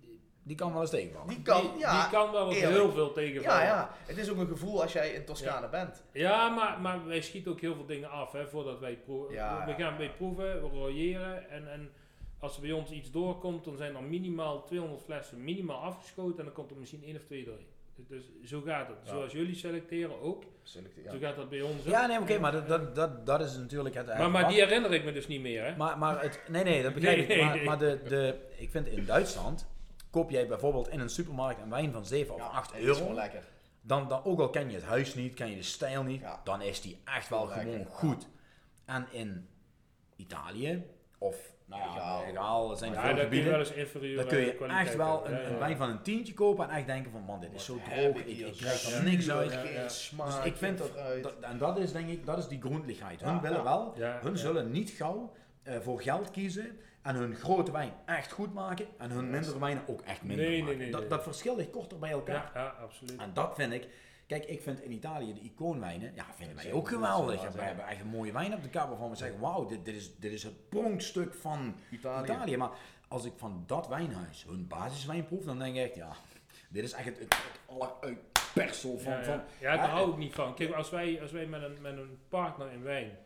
die, 0.44 0.56
kan 0.56 0.72
wel 0.72 0.80
eens 0.80 0.90
tegenvallen. 0.90 1.28
Die 1.28 1.42
kan, 1.42 1.60
die, 1.60 1.78
ja. 1.78 2.00
die 2.02 2.10
kan 2.10 2.32
wel 2.32 2.48
eens 2.48 2.56
eerlijk. 2.56 2.76
heel 2.76 2.92
veel 2.92 3.12
tegenvallen. 3.12 3.60
Ja, 3.60 3.66
ja. 3.66 3.90
Het 4.06 4.16
is 4.16 4.30
ook 4.30 4.38
een 4.38 4.46
gevoel 4.46 4.82
als 4.82 4.92
jij 4.92 5.10
in 5.12 5.24
Toscane 5.24 5.68
bent. 5.68 6.02
Ja, 6.12 6.48
maar, 6.48 6.80
maar 6.80 7.06
wij 7.06 7.20
schieten 7.20 7.52
ook 7.52 7.60
heel 7.60 7.74
veel 7.74 7.86
dingen 7.86 8.10
af 8.10 8.32
hè, 8.32 8.46
voordat 8.46 8.80
wij 8.80 8.96
proeven. 8.96 9.34
Ja. 9.34 9.66
We 9.66 9.82
gaan 9.82 9.96
bij 9.96 10.10
proeven, 10.10 10.62
we 10.62 10.68
royeren 10.68 11.50
en, 11.50 11.72
en 11.72 11.90
als 12.38 12.54
er 12.56 12.62
bij 12.62 12.72
ons 12.72 12.90
iets 12.90 13.10
doorkomt, 13.10 13.64
dan 13.64 13.76
zijn 13.76 13.96
er 13.96 14.02
minimaal 14.02 14.64
200 14.64 15.02
flessen 15.02 15.44
minimaal 15.44 15.80
afgeschoten 15.82 16.38
en 16.38 16.44
dan 16.44 16.54
komt 16.54 16.70
er 16.70 16.76
misschien 16.76 17.04
één 17.04 17.16
of 17.16 17.22
twee 17.22 17.44
doorheen. 17.44 17.72
Dus 18.08 18.24
zo 18.44 18.60
gaat 18.60 18.88
het. 18.88 18.96
Ja. 19.04 19.10
Zoals 19.10 19.32
jullie 19.32 19.54
selecteren 19.54 20.20
ook, 20.20 20.42
Selecte- 20.62 21.00
zo 21.10 21.18
gaat 21.20 21.36
dat 21.36 21.48
bij 21.48 21.60
ons 21.60 21.80
ook. 21.80 21.86
Ja, 21.86 22.06
nee, 22.06 22.18
oké, 22.20 22.38
maar 22.38 22.52
dat, 22.52 22.68
dat, 22.68 22.94
dat, 22.94 23.26
dat 23.26 23.40
is 23.40 23.56
natuurlijk 23.56 23.94
het 23.94 24.06
maar, 24.06 24.30
maar 24.30 24.48
die 24.48 24.58
herinner 24.60 24.92
ik 24.92 25.04
me 25.04 25.12
dus 25.12 25.26
niet 25.26 25.40
meer, 25.40 25.64
hè? 25.64 25.76
Maar, 25.76 25.98
maar 25.98 26.22
het, 26.22 26.40
nee, 26.48 26.64
nee, 26.64 26.82
dat 26.82 26.94
begrijp 26.94 27.28
Nee, 27.28 27.38
ik. 27.38 27.44
Maar, 27.44 27.56
nee. 27.56 27.64
maar 27.64 27.78
de, 27.78 28.00
de, 28.08 28.34
ik 28.56 28.70
vind 28.70 28.86
in 28.86 29.04
Duitsland, 29.04 29.66
koop 30.14 30.30
jij 30.30 30.46
bijvoorbeeld 30.46 30.88
in 30.88 31.00
een 31.00 31.10
supermarkt 31.10 31.60
een 31.60 31.70
wijn 31.70 31.92
van 31.92 32.04
7 32.06 32.34
of 32.34 32.40
Ja, 32.40 32.46
8 32.46 32.72
dat 32.72 32.80
is 32.80 32.86
gewoon 32.86 33.00
euro, 33.02 33.14
lekker. 33.14 33.42
dan, 33.80 34.08
dan, 34.08 34.24
ook 34.24 34.40
al 34.40 34.50
ken 34.50 34.68
je 34.70 34.74
het 34.74 34.84
huis 34.84 35.14
niet, 35.14 35.34
ken 35.34 35.50
je 35.50 35.56
de 35.56 35.62
stijl 35.62 36.02
niet, 36.02 36.20
Ja. 36.20 36.40
dan 36.44 36.62
is 36.62 36.80
die 36.80 37.00
echt 37.04 37.28
wel 37.28 37.46
Lekker, 37.46 37.62
gewoon 37.62 37.86
goed. 37.90 38.26
En 38.84 39.06
in 39.10 39.48
Italië, 40.16 40.82
of 41.18 41.52
nou 41.66 41.82
ja, 41.82 42.76
zijn 42.76 42.92
Ja, 42.92 43.00
veel 43.00 43.14
daar 43.14 43.14
kun 43.14 43.16
je 43.16 43.22
gebieden, 43.22 43.50
wel 43.50 43.58
eens 43.58 43.70
inferieur 43.72 44.16
dan 44.16 44.26
kun 44.26 44.38
je 44.40 44.52
echt 44.66 44.96
wel 44.96 45.26
een, 45.26 45.52
een 45.52 45.58
wijn 45.58 45.76
van 45.76 45.88
een 45.90 46.02
tientje 46.02 46.34
kopen 46.34 46.68
en 46.68 46.76
echt 46.76 46.86
denken 46.86 47.10
van 47.12 47.22
man, 47.22 47.40
dit 47.40 47.52
is 47.54 47.64
zo 47.64 47.78
droog, 47.84 48.16
ik, 48.16 48.26
ik 48.26 48.52
krijg 48.56 48.78
zuur, 48.78 48.94
er 48.96 49.04
niks 49.04 49.30
uit. 49.30 49.52
Ja, 49.52 49.60
Geen 49.60 49.72
ja. 49.72 49.88
smaak, 49.88 50.26
Dus 50.26 50.44
ik 50.44 50.56
vind 50.56 50.78
dat, 50.78 51.34
en 51.40 51.58
dat 51.58 51.78
is 51.78 51.92
denk 51.92 52.08
ik, 52.08 52.26
dat 52.26 52.38
is 52.38 52.48
die 52.48 52.60
grondligheid. 52.60 53.20
Hun 53.20 53.34
Ja, 53.34 53.40
willen 53.40 53.56
ja. 53.56 53.62
wel, 53.64 53.92
Ja, 53.96 54.18
hun 54.22 54.32
ja. 54.32 54.38
zullen 54.38 54.70
niet 54.70 54.90
gauw 54.90 55.32
eh, 55.62 55.80
voor 55.80 56.00
geld 56.02 56.30
kiezen 56.30 56.78
en 57.04 57.14
hun 57.14 57.34
grote 57.34 57.72
wijn 57.72 57.92
echt 58.06 58.32
goed 58.32 58.54
maken 58.54 58.86
en 58.98 59.10
hun 59.10 59.30
mindere 59.30 59.58
wijnen 59.58 59.82
ook 59.88 60.00
echt 60.00 60.22
minder 60.22 60.46
Nee, 60.46 60.62
maken. 60.62 60.78
nee, 60.78 60.90
dat, 60.90 61.00
nee. 61.00 61.08
dat 61.08 61.22
verschil 61.22 61.56
ligt 61.56 61.70
korter 61.70 61.98
bij 61.98 62.10
elkaar. 62.10 62.50
Ja, 62.54 62.60
ja, 62.60 62.66
absoluut. 62.68 63.20
En 63.20 63.30
dat 63.34 63.54
vind 63.54 63.72
ik, 63.72 63.88
kijk, 64.26 64.44
ik 64.44 64.62
vind 64.62 64.82
in 64.82 64.92
Italië 64.92 65.34
de 65.34 65.40
icoonwijnen, 65.40 66.14
ja, 66.14 66.24
vinden 66.34 66.56
wij 66.56 66.72
ook 66.72 66.88
geweldig. 66.88 67.52
wij 67.52 67.66
hebben 67.66 67.86
echt 67.86 68.00
een 68.00 68.06
mooie 68.06 68.32
wijn 68.32 68.54
op 68.54 68.62
de 68.62 68.68
kaart 68.68 68.88
waarvan 68.88 69.10
we 69.10 69.16
zeggen, 69.16 69.40
wauw, 69.40 69.66
dit, 69.66 69.84
dit, 69.84 69.94
is, 69.94 70.16
dit 70.16 70.32
is 70.32 70.42
het 70.42 70.68
pronkstuk 70.68 71.34
van 71.34 71.74
Italië. 71.90 72.24
Italië. 72.24 72.56
Maar 72.56 72.70
als 73.08 73.24
ik 73.24 73.32
van 73.36 73.64
dat 73.66 73.88
wijnhuis 73.88 74.44
hun 74.48 74.66
basiswijn 74.66 75.24
proef, 75.26 75.44
dan 75.44 75.58
denk 75.58 75.76
ik 75.76 75.94
ja, 75.94 76.12
dit 76.68 76.84
is 76.84 76.92
echt 76.92 77.04
het, 77.04 77.18
het, 77.18 77.34
van, 79.00 79.12
ja, 79.12 79.18
ja. 79.18 79.24
van 79.24 79.40
ja, 79.60 79.76
daar 79.76 79.88
hou 79.88 80.10
ik 80.10 80.16
niet 80.16 80.34
van. 80.34 80.54
Kijk, 80.54 80.72
als 80.72 80.90
wij, 80.90 81.22
als 81.22 81.32
wij 81.32 81.46
met, 81.46 81.62
een, 81.62 81.80
met 81.80 81.96
een 81.96 82.18
partner 82.28 82.72
in 82.72 82.82
wijn 82.82 83.18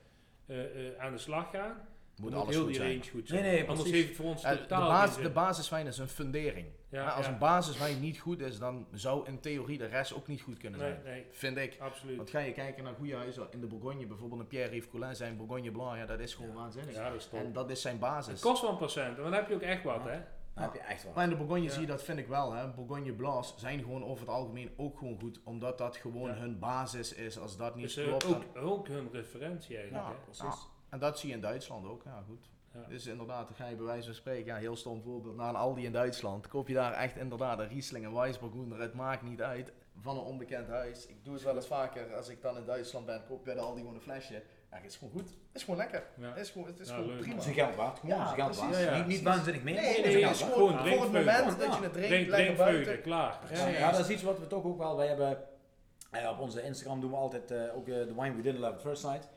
eh, 0.47 0.89
eh, 0.89 0.99
aan 0.99 1.13
de 1.13 1.19
slag 1.19 1.51
gaan, 1.51 1.88
Moet 2.19 2.31
moet 2.31 2.41
alles 2.41 2.55
heel 2.55 2.65
goed 2.65 2.73
die 2.73 2.81
zijn. 2.81 2.91
range 2.99 3.11
goed 3.11 3.29
zijn. 3.29 3.43
Nee, 3.43 3.51
nee, 3.51 3.61
Anders 3.61 3.79
precies. 3.81 3.97
heeft 3.97 4.09
het 4.09 4.17
voor 4.17 4.27
ons 4.27 4.43
Eh, 4.43 4.51
de, 4.51 4.59
totaal 4.61 4.89
basis, 4.89 5.15
geen 5.15 5.23
de 5.25 5.31
basiswijn 5.31 5.87
is 5.87 5.99
een 5.99 6.09
fundering. 6.09 6.67
Ja, 6.91 7.05
Maar 7.05 7.13
als 7.13 7.27
ja. 7.27 7.33
een 7.33 7.39
basiswijn 7.39 8.01
niet 8.01 8.19
goed 8.19 8.41
is, 8.41 8.59
dan 8.59 8.87
zou 8.93 9.27
in 9.27 9.41
theorie 9.41 9.79
de 9.79 9.87
rest 9.87 10.15
ook 10.15 10.27
niet 10.27 10.41
goed 10.41 10.59
kunnen 10.59 10.79
zijn. 10.81 11.01
nee, 11.05 11.27
Vind 11.31 11.57
ik. 11.57 11.77
absoluut. 11.81 12.17
Want 12.17 12.31
ga 12.31 12.39
je 12.39 12.53
kijken 12.53 12.85
naar 12.85 12.95
goede 12.95 13.15
huizen 13.15 13.47
in 13.51 13.61
de 13.61 13.67
Bourgogne, 13.67 14.07
bijvoorbeeld 14.07 14.41
een 14.41 14.47
Pierre-Yves 14.47 14.91
Coulin, 14.91 15.17
zijn 15.17 15.37
Bourgogne 15.37 15.71
Blanc, 15.71 15.97
ja, 15.97 16.07
dat 16.07 16.21
is 16.21 16.35
gewoon 16.35 16.53
waanzinnig. 16.55 16.95
Ja, 16.95 17.11
dat 17.11 17.21
is 17.21 17.27
top. 17.29 17.41
En 17.41 17.53
dat 17.53 17.71
is 17.71 17.81
zijn 17.81 17.95
Het 17.95 18.03
basis. 18.03 18.41
kost 18.41 18.61
wel 18.63 18.71
een 18.71 18.77
procent, 18.77 19.15
maar 19.15 19.25
dan 19.25 19.33
heb 19.33 19.49
je 19.49 19.55
ook 19.55 19.63
echt 19.63 19.83
wat, 19.83 20.01
Ja. 20.05 20.11
hè? 20.11 20.21
heb 20.63 20.73
je 20.75 20.81
echt 20.81 21.05
wel. 21.05 21.13
Maar 21.15 21.25
in 21.25 21.31
de 21.31 21.37
Bourgogne 21.37 21.63
Ja. 21.65 21.71
zie 21.71 21.81
je 21.81 21.87
dat, 21.87 22.03
vind 22.03 22.19
ik 22.19 22.27
wel. 22.27 22.53
Hè. 22.53 22.69
Bourgogne 22.69 23.13
Blancs 23.13 23.55
zijn 23.57 23.79
gewoon 23.83 24.05
over 24.05 24.21
het 24.27 24.35
algemeen 24.35 24.71
ook 24.77 24.99
gewoon 24.99 25.19
goed, 25.21 25.41
omdat 25.45 25.79
dat 25.79 25.97
gewoon 25.97 26.29
Ja. 26.29 26.35
hun 26.37 26.59
basis 26.59 27.13
is. 27.15 27.39
Als 27.39 27.57
dat 27.57 27.75
niet 27.75 27.85
Dus 27.85 27.97
eh, 27.97 28.05
klopt, 28.07 28.25
ook, 28.27 28.55
dan- 28.55 28.63
ook 28.63 28.89
hun 28.89 29.09
referentie 29.13 29.77
eigenlijk, 29.77 30.05
Ja, 30.07 30.11
hè? 30.13 30.17
precies. 30.25 30.69
En 30.89 30.99
dat 30.99 31.19
zie 31.19 31.29
je 31.29 31.35
in 31.35 31.41
Duitsland 31.41 31.87
ook, 31.87 32.03
ja 32.05 32.23
goed. 32.27 32.51
Ja. 32.75 32.81
Dus 32.89 33.07
inderdaad, 33.07 33.47
dan 33.47 33.57
ga 33.57 33.67
je 33.67 33.77
bij 33.77 33.85
wijze 33.85 34.07
van 34.07 34.15
spreken, 34.15 34.45
ja, 34.47 34.57
heel 34.57 34.77
stom 34.77 35.03
voorbeeld, 35.03 35.37
naar 35.37 35.49
een 35.49 35.55
Aldi 35.57 35.85
in 35.85 35.93
Duitsland. 35.93 36.49
Koop 36.49 36.69
je 36.69 36.75
daar 36.75 36.93
echt 36.93 37.17
inderdaad 37.17 37.59
een 37.59 37.69
Riesling 37.69 38.05
en 38.05 38.15
Weissburgunder, 38.15 38.81
het 38.81 38.95
maakt 38.95 39.23
niet 39.23 39.43
uit, 39.43 39.73
van 40.01 40.17
een 40.17 40.23
onbekend 40.25 40.69
huis. 40.69 41.07
Ik 41.07 41.25
doe 41.25 41.35
het 41.35 41.43
wel 41.43 41.55
eens 41.57 41.67
vaker, 41.67 42.15
als 42.15 42.29
ik 42.29 42.43
dan 42.43 42.57
in 42.57 42.65
Duitsland 42.65 43.07
ben, 43.07 43.23
koop 43.29 43.39
je 43.39 43.45
bij 43.45 43.55
de 43.55 43.61
Aldi 43.61 43.81
gewoon 43.81 43.95
een 43.95 44.01
flesje. 44.01 44.43
Ja, 44.71 44.77
het 44.77 44.85
is 44.87 44.97
gewoon 44.97 45.13
goed. 45.13 45.29
Het 45.29 45.37
is 45.53 45.63
gewoon 45.63 45.79
lekker. 45.79 46.07
Ja. 46.15 46.29
Het 46.29 46.39
is 46.39 46.51
gewoon, 46.51 46.67
het 46.67 46.81
is 46.81 46.89
Ja, 46.89 46.95
gewoon 46.95 47.09
leuk. 47.09 47.19
prima. 47.19 47.35
Het 47.35 47.43
is 47.43 47.49
een 47.49 47.55
geld 47.55 47.75
waard, 47.75 47.99
gewoon 47.99 48.17
Ja, 48.17 48.25
geld 48.27 48.57
waard. 48.57 48.75
Ja, 48.75 48.81
ja, 48.81 48.97
niet, 48.99 49.07
niet 49.07 49.23
waanzinnig 49.23 49.63
meer, 49.63 49.75
Nee, 49.75 49.83
nee, 49.85 49.97
het 49.97 50.07
is 50.07 50.41
nee, 50.43 50.53
gewoon 50.53 50.69
Gewoon 50.79 50.89
voor 50.89 51.03
het 51.03 51.13
moment 51.13 51.59
dat 51.59 51.77
je 51.77 51.83
het 51.83 51.93
drinkt, 51.93 52.09
Drink, 52.09 52.29
lekker 52.29 52.57
buiten. 52.57 53.01
klaar. 53.01 53.41
Ja, 53.53 53.57
Ja, 53.67 53.79
ja, 53.79 53.91
dat 53.91 54.01
is 54.01 54.09
iets 54.09 54.23
wat 54.23 54.39
we 54.39 54.47
toch 54.47 54.65
ook 54.65 54.79
wel, 54.79 54.97
wij 54.97 55.07
hebben, 55.07 55.39
eh, 56.11 56.31
op 56.31 56.39
onze 56.39 56.63
Instagram 56.63 57.01
doen 57.01 57.11
we 57.11 57.17
altijd 57.17 57.51
eh, 57.51 57.77
ook 57.77 57.89
eh, 57.89 57.95
de 57.95 58.15
wine 58.15 58.35
we 58.37 58.43
didn't 58.43 58.61
love 58.61 58.75
at 58.75 58.81
first 58.81 59.03
sight. 59.03 59.29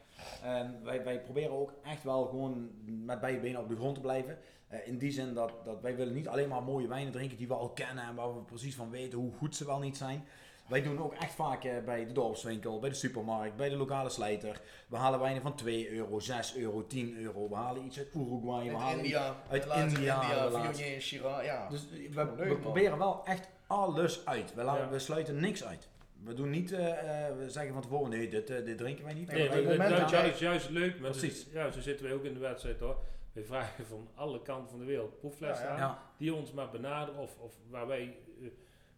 En 0.43 0.79
wij, 0.84 1.03
wij 1.03 1.21
proberen 1.21 1.51
ook 1.51 1.73
echt 1.84 2.03
wel 2.03 2.25
gewoon 2.25 2.69
met 2.86 3.19
beide 3.21 3.39
benen 3.39 3.61
op 3.61 3.69
de 3.69 3.75
grond 3.75 3.95
te 3.95 4.01
blijven. 4.01 4.38
Eh, 4.67 4.88
in 4.88 4.97
die 4.97 5.11
zin 5.11 5.34
dat, 5.34 5.51
dat 5.63 5.82
wij 5.82 5.95
willen 5.95 6.13
niet 6.13 6.27
alleen 6.27 6.49
maar 6.49 6.63
mooie 6.63 6.88
wijnen 6.88 7.11
drinken 7.11 7.38
die 7.38 7.47
we 7.47 7.53
al 7.53 7.69
kennen 7.69 8.03
en 8.03 8.15
waar 8.15 8.34
we 8.36 8.41
precies 8.41 8.75
van 8.75 8.89
weten 8.89 9.19
hoe 9.19 9.32
goed 9.38 9.55
ze 9.55 9.65
wel 9.65 9.79
niet 9.79 9.97
zijn. 9.97 10.25
Wij 10.67 10.82
doen 10.82 10.99
ook 11.03 11.13
echt 11.13 11.34
vaak 11.34 11.63
eh, 11.63 11.84
bij 11.86 12.05
de 12.05 12.11
dorpswinkel, 12.11 12.79
bij 12.79 12.89
de 12.89 12.95
supermarkt, 12.95 13.55
bij 13.55 13.69
de 13.69 13.75
lokale 13.75 14.09
slijter. 14.09 14.61
We 14.88 14.95
halen 14.97 15.19
wijnen 15.19 15.41
van 15.41 15.55
2 15.55 15.89
euro, 15.91 16.19
6 16.19 16.55
euro, 16.55 16.88
10 16.88 17.17
euro. 17.17 17.49
We 17.49 17.55
halen 17.55 17.86
iets 17.86 17.97
uit 17.97 18.09
Uruguay. 18.15 18.63
We 18.63 18.69
Uit 18.69 18.77
halen 18.79 19.03
India. 19.03 19.36
uit 19.49 19.63
India, 19.65 20.21
India. 20.21 20.49
Viognier, 20.49 21.01
Shiraz, 21.01 21.43
ja. 21.45 21.69
Dus 21.69 21.88
we, 22.11 22.57
proberen 22.61 22.97
wel 22.97 23.25
echt 23.25 23.49
alles 23.67 24.25
uit. 24.25 24.53
We, 24.53 24.63
laten, 24.63 24.84
Ja. 24.84 24.89
we 24.89 24.99
sluiten 24.99 25.39
niks 25.39 25.63
uit. 25.63 25.89
We 26.24 26.34
doen 26.34 26.49
niet, 26.49 26.72
eh, 26.72 27.28
eh, 27.28 27.38
we 27.38 27.49
zeggen 27.49 27.74
van 27.74 27.82
tevoren, 27.82 28.09
nee, 28.09 28.30
dit, 28.30 28.49
eh, 28.49 28.65
dit 28.65 28.78
drinken 28.78 29.05
wij 29.05 29.13
niet. 29.13 29.32
Nee, 29.32 29.49
dat, 29.78 30.01
is 30.01 30.11
juist, 30.11 30.39
juist 30.39 30.69
leuk. 30.69 30.99
Maar 30.99 31.09
Precies. 31.11 31.43
dus- 31.43 31.53
ja, 31.53 31.72
zo 31.72 31.80
zitten 31.80 32.05
wij 32.05 32.15
ook 32.15 32.24
in 32.24 32.34
de 32.34 32.39
wedstrijd 32.39 32.80
hoor. 32.80 32.97
We 33.34 33.43
vragen 33.43 33.86
van 33.86 34.07
alle 34.15 34.41
kanten 34.41 34.69
van 34.69 34.80
de 34.80 34.86
wereld 34.86 35.19
proefflessen 35.19 35.67
Ja, 35.67 35.76
ja. 35.76 35.82
aan. 35.82 35.89
Ja. 35.89 36.11
Die 36.17 36.34
ons 36.34 36.51
maar 36.51 36.69
benaderen 36.69 37.22
of, 37.22 37.38
of 37.39 37.53
waar 37.69 37.88
wij... 37.88 38.15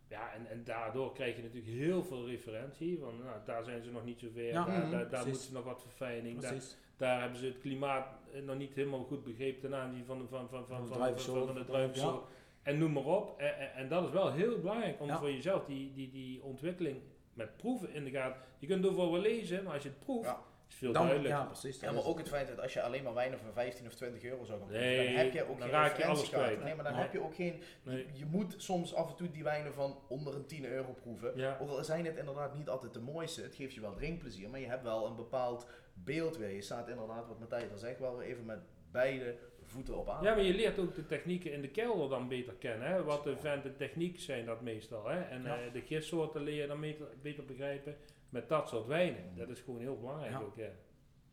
ja, 0.08 0.34
en, 0.34 0.48
en 0.50 0.64
daardoor 0.64 1.14
krijg 1.14 1.36
je 1.36 1.42
natuurlijk 1.42 1.74
heel 1.74 2.04
veel 2.04 2.28
referentie. 2.28 3.00
Want 3.00 3.24
nou, 3.24 3.38
daar 3.46 3.64
zijn 3.64 3.84
ze 3.84 3.92
nog 3.92 4.06
niet 4.06 4.20
zo 4.20 4.28
ver. 4.34 4.44
Ja, 4.46 4.66
daar 4.66 4.82
daar, 4.82 4.90
daar 4.92 5.08
precies. 5.08 5.26
moeten 5.26 5.46
ze 5.48 5.54
nog 5.54 5.64
wat 5.64 5.82
verfijning. 5.82 6.40
Daar, 6.40 6.56
daar 6.98 7.22
hebben 7.22 7.40
ze 7.40 7.46
het 7.46 7.60
klimaat 7.60 8.08
nog 8.46 8.58
niet 8.58 8.74
helemaal 8.74 9.04
goed 9.04 9.24
begrepen 9.24 9.62
ten 9.62 9.76
aanzien 9.76 10.06
van, 10.06 10.28
van, 10.30 10.48
van, 10.50 10.66
van, 10.68 10.88
Van 10.88 11.00
de 11.00 11.16
van, 11.16 11.94
van, 11.94 11.94
de. 11.94 12.20
En 12.64 12.78
noem 12.78 12.92
maar 12.92 13.06
op. 13.06 13.40
En, 13.40 13.58
en, 13.58 13.74
en 13.74 13.88
dat 13.88 14.04
is 14.04 14.12
wel 14.12 14.32
heel 14.32 14.60
belangrijk 14.60 15.02
om 15.02 15.08
Ja. 15.08 15.18
voor 15.20 15.32
jezelf 15.32 15.66
die, 15.66 15.94
die, 15.94 16.12
die 16.12 16.44
ontwikkeling 16.44 16.98
met 17.34 17.58
proeven 17.58 17.94
in 17.94 18.04
de 18.04 18.10
gaten. 18.12 18.42
Je 18.58 18.68
kunt 18.68 18.86
overal 18.86 19.12
wel 19.12 19.22
lezen, 19.22 19.64
maar 19.64 19.74
als 19.74 19.84
je 19.84 19.90
het 19.90 20.00
proeft, 20.00 20.26
Ja. 20.28 20.32
is 20.68 20.74
het 20.74 20.78
veel 20.78 20.94
Dan, 20.94 21.02
duidelijker. 21.06 21.40
ja, 21.40 21.46
precies. 21.46 21.80
Ja, 21.80 21.92
maar 21.92 22.06
ook 22.06 22.18
het 22.18 22.28
feit 22.30 22.48
dat 22.48 22.60
als 22.60 22.74
je 22.74 22.82
alleen 22.82 23.04
maar 23.04 23.14
wijnen 23.14 23.40
van 23.40 23.54
15 23.54 23.86
of 23.88 23.94
20 23.94 24.24
euro 24.24 24.44
zou 24.46 24.60
gaan 24.60 24.68
proeven, 24.68 24.88
Nee, 24.88 25.06
dan 25.06 25.16
heb 25.24 25.34
je 25.34 25.42
ook 25.44 25.48
dan 25.60 25.62
geen 25.62 25.70
raak 25.70 25.98
je 25.98 26.06
alles 26.06 26.30
kwijt. 26.30 26.64
Nee, 26.64 26.76
maar 26.76 26.84
dan 26.84 26.94
Nee. 26.94 27.02
heb 27.02 27.14
je 27.14 27.22
ook 27.24 27.36
geen... 27.36 27.62
Nee. 27.84 27.98
Je, 27.98 28.18
je 28.18 28.26
moet 28.26 28.54
soms 28.58 28.94
af 28.94 29.10
en 29.10 29.16
toe 29.16 29.32
die 29.32 29.44
wijnen 29.44 29.74
van 29.74 30.00
onder 30.08 30.36
een 30.36 30.46
10 30.46 30.66
euro 30.66 30.92
proeven. 30.94 31.32
Ja. 31.36 31.58
Ook 31.62 31.70
al 31.70 31.84
zijn 31.84 32.06
het 32.06 32.18
inderdaad 32.18 32.56
niet 32.56 32.70
altijd 32.70 32.94
de 32.94 33.00
mooiste, 33.00 33.42
het 33.42 33.56
geeft 33.56 33.74
je 33.74 33.82
wel 33.82 33.94
drinkplezier, 33.94 34.50
maar 34.50 34.60
je 34.60 34.68
hebt 34.68 34.84
wel 34.84 35.06
een 35.08 35.16
bepaald 35.16 35.66
beeld 35.94 36.38
weer. 36.38 36.50
Je 36.56 36.62
staat 36.62 36.88
inderdaad, 36.90 37.28
wat 37.28 37.40
Matthijs 37.40 37.72
al 37.72 37.78
zegt, 37.78 38.00
wel 38.00 38.18
weer 38.18 38.28
even 38.28 38.46
met 38.46 38.60
beide 38.92 39.36
voeten 39.74 39.98
op 39.98 40.10
aan. 40.10 40.24
Ja, 40.24 40.34
maar 40.36 40.44
je 40.44 40.54
leert 40.54 40.80
ook 40.80 40.96
de 40.96 41.06
technieken 41.06 41.52
in 41.54 41.62
de 41.62 41.70
kelder 41.70 42.10
dan 42.10 42.28
beter 42.28 42.54
kennen. 42.54 42.88
Hè? 42.88 43.04
Wat 43.04 43.24
de 43.24 43.38
venten 43.38 43.76
techniek 43.78 44.20
zijn 44.20 44.46
dat 44.46 44.62
meestal. 44.62 45.08
Hè? 45.08 45.22
En 45.22 45.44
Ja. 45.44 45.56
eh, 45.58 45.74
de 45.74 45.82
gistsoorten 45.82 46.42
leer 46.44 46.62
je 46.62 46.68
dan 46.68 46.80
beter, 46.80 47.08
beter 47.22 47.46
begrijpen 47.46 47.96
met 48.30 48.50
dat 48.50 48.70
soort 48.70 48.88
wijnen. 48.88 49.36
Dat 49.36 49.50
is 49.50 49.60
gewoon 49.60 49.80
heel 49.80 49.98
belangrijk 50.00 50.32
Ja. 50.32 50.40
ook. 50.40 50.56
Ja, 50.56 50.68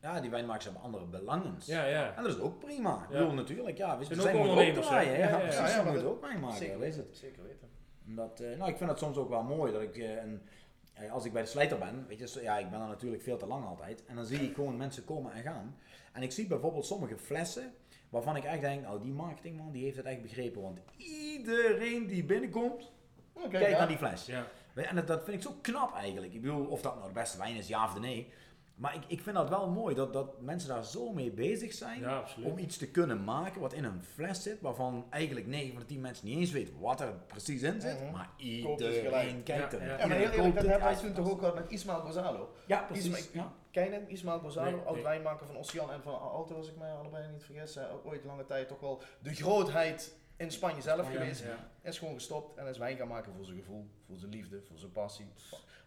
Ja, 0.02 0.20
die 0.20 0.30
wijnmakers 0.30 0.64
hebben 0.64 0.82
andere 0.82 1.04
belangen. 1.04 1.54
ja. 1.64 1.84
ja. 1.84 2.16
En 2.16 2.22
dat 2.22 2.34
is 2.36 2.40
ook 2.40 2.58
prima. 2.58 2.94
Ik 3.04 3.12
Ja. 3.12 3.18
bedoel, 3.18 3.34
natuurlijk, 3.34 3.76
ja, 3.76 3.98
we 3.98 4.04
Zijn 4.04 4.20
zijn, 4.20 4.34
ook 4.36 4.42
ook 4.42 4.48
ondernemers, 4.48 4.86
draaien. 4.86 5.12
hè. 5.12 5.18
Ja, 5.18 5.24
Ja, 5.28 5.30
ja, 5.30 5.38
precies, 5.38 5.74
ja. 5.74 5.84
Ja, 5.84 5.92
dat- 5.92 6.04
ook 6.04 6.20
wijn 6.20 6.40
maken, 6.40 6.56
zeker, 6.58 6.78
weten, 6.78 7.00
het. 7.00 7.16
zeker 7.16 7.42
weten. 7.42 7.68
Dat, 8.04 8.40
eh, 8.40 8.56
nou, 8.58 8.70
ik 8.70 8.76
vind 8.76 8.90
het 8.90 8.98
soms 8.98 9.16
ook 9.16 9.28
wel 9.28 9.42
mooi 9.42 9.72
dat 9.72 9.82
ik, 9.82 9.96
eh, 9.96 11.12
als 11.12 11.24
ik 11.24 11.32
bij 11.32 11.42
de 11.42 11.48
slijter 11.48 11.78
ben, 11.78 12.04
weet 12.08 12.32
je, 12.32 12.42
ja, 12.42 12.58
ik 12.58 12.70
ben 12.70 12.80
er 12.80 12.86
natuurlijk 12.86 13.22
veel 13.22 13.36
te 13.36 13.46
lang 13.46 13.66
altijd, 13.66 14.04
en 14.06 14.14
dan 14.16 14.24
zie 14.24 14.38
ik 14.40 14.54
gewoon 14.54 14.76
mensen 14.76 15.04
komen 15.04 15.32
en 15.32 15.42
gaan. 15.42 15.76
En 16.12 16.22
ik 16.22 16.32
zie 16.32 16.46
bijvoorbeeld 16.46 16.86
sommige 16.86 17.18
flessen, 17.18 17.72
waarvan 18.10 18.36
ik 18.36 18.44
echt 18.44 18.60
denk, 18.60 18.82
nou 18.82 19.02
die 19.02 19.12
marketingman, 19.12 19.72
die 19.72 19.84
heeft 19.84 19.96
het 19.96 20.06
echt 20.06 20.22
begrepen, 20.22 20.62
want 20.62 20.78
iedereen 20.96 22.06
die 22.06 22.24
binnenkomt, 22.24 22.90
Oké, 23.32 23.48
kijkt 23.48 23.70
ja. 23.70 23.78
naar 23.78 23.88
die 23.88 23.96
fles. 23.96 24.26
ja. 24.26 24.46
En 24.74 24.96
dat, 24.96 25.06
dat 25.06 25.24
vind 25.24 25.36
ik 25.36 25.42
zo 25.42 25.54
knap 25.62 25.94
eigenlijk. 25.94 26.34
Ik 26.34 26.40
bedoel, 26.40 26.66
of 26.66 26.80
dat 26.82 26.94
nou 26.94 27.06
de 27.08 27.14
beste 27.14 27.38
wijn 27.38 27.56
is, 27.56 27.68
ja 27.68 27.84
of 27.84 28.00
nee. 28.00 28.32
Maar 28.74 28.94
ik, 28.94 29.02
ik 29.06 29.20
vind 29.22 29.36
dat 29.36 29.48
wel 29.48 29.70
mooi, 29.70 29.94
dat, 29.94 30.12
dat 30.12 30.40
mensen 30.40 30.68
daar 30.68 30.84
zo 30.84 31.12
mee 31.12 31.30
bezig 31.30 31.72
zijn 31.72 32.00
Ja, 32.00 32.24
om 32.42 32.58
iets 32.58 32.76
te 32.76 32.90
kunnen 32.90 33.24
maken 33.24 33.60
wat 33.60 33.72
in 33.72 33.84
een 33.84 34.02
fles 34.02 34.42
zit, 34.42 34.60
waarvan 34.60 35.06
eigenlijk 35.10 35.46
9 35.46 35.70
van 35.72 35.80
de 35.80 35.86
10 35.86 36.00
mensen 36.00 36.26
niet 36.26 36.38
eens 36.38 36.50
weten 36.50 36.78
wat 36.80 37.00
er 37.00 37.12
precies 37.26 37.62
in 37.62 37.80
zit, 37.80 38.00
Mhm. 38.00 38.12
maar 38.12 38.28
het 38.36 38.46
iedereen 38.46 39.42
kijkt 39.42 39.72
Ja, 39.72 39.78
er. 39.78 39.86
ja. 39.86 39.98
Ja, 39.98 40.06
maar 40.06 40.16
heel 40.16 40.30
eerlijk, 40.30 40.54
dat 40.54 40.64
hebben 40.66 40.88
wij 40.88 40.96
toen 40.96 41.12
toch 41.12 41.30
ook 41.30 41.38
gehad 41.38 41.54
met 41.54 41.70
Ismael 41.70 42.00
Gonzalo. 42.00 42.52
Ja, 42.66 42.82
precies. 42.82 43.06
Ismael- 43.18 43.52
Hem? 43.72 44.04
Ismael 44.06 44.38
Gonzalo, 44.38 44.70
Nee, 44.70 44.80
oud 44.80 44.94
nee. 44.94 45.02
wijnmaker 45.02 45.46
van 45.46 45.56
Ocean 45.56 45.92
en 45.92 46.02
van 46.02 46.20
Alto, 46.20 46.56
als 46.56 46.68
ik 46.68 46.76
mij 46.76 46.92
allebei 46.92 47.28
niet 47.32 47.44
vergis. 47.44 47.76
Eh, 47.76 47.94
ook 47.94 48.06
ooit 48.06 48.24
lange 48.24 48.44
tijd 48.44 48.68
toch 48.68 48.80
wel 48.80 49.02
de 49.22 49.34
grootheid 49.34 50.14
in 50.36 50.50
Spanje 50.50 50.80
zelf 50.80 51.06
geweest. 51.10 51.42
ja. 51.42 51.70
Is 51.82 51.98
gewoon 51.98 52.14
gestopt 52.14 52.56
en 52.58 52.66
is 52.66 52.78
wijn 52.78 52.96
gaan 52.96 53.08
maken 53.08 53.32
voor 53.34 53.44
zijn 53.44 53.58
gevoel, 53.58 53.86
voor 54.06 54.16
zijn 54.18 54.30
liefde, 54.30 54.62
voor 54.62 54.78
zijn 54.78 54.92
passie. 54.92 55.26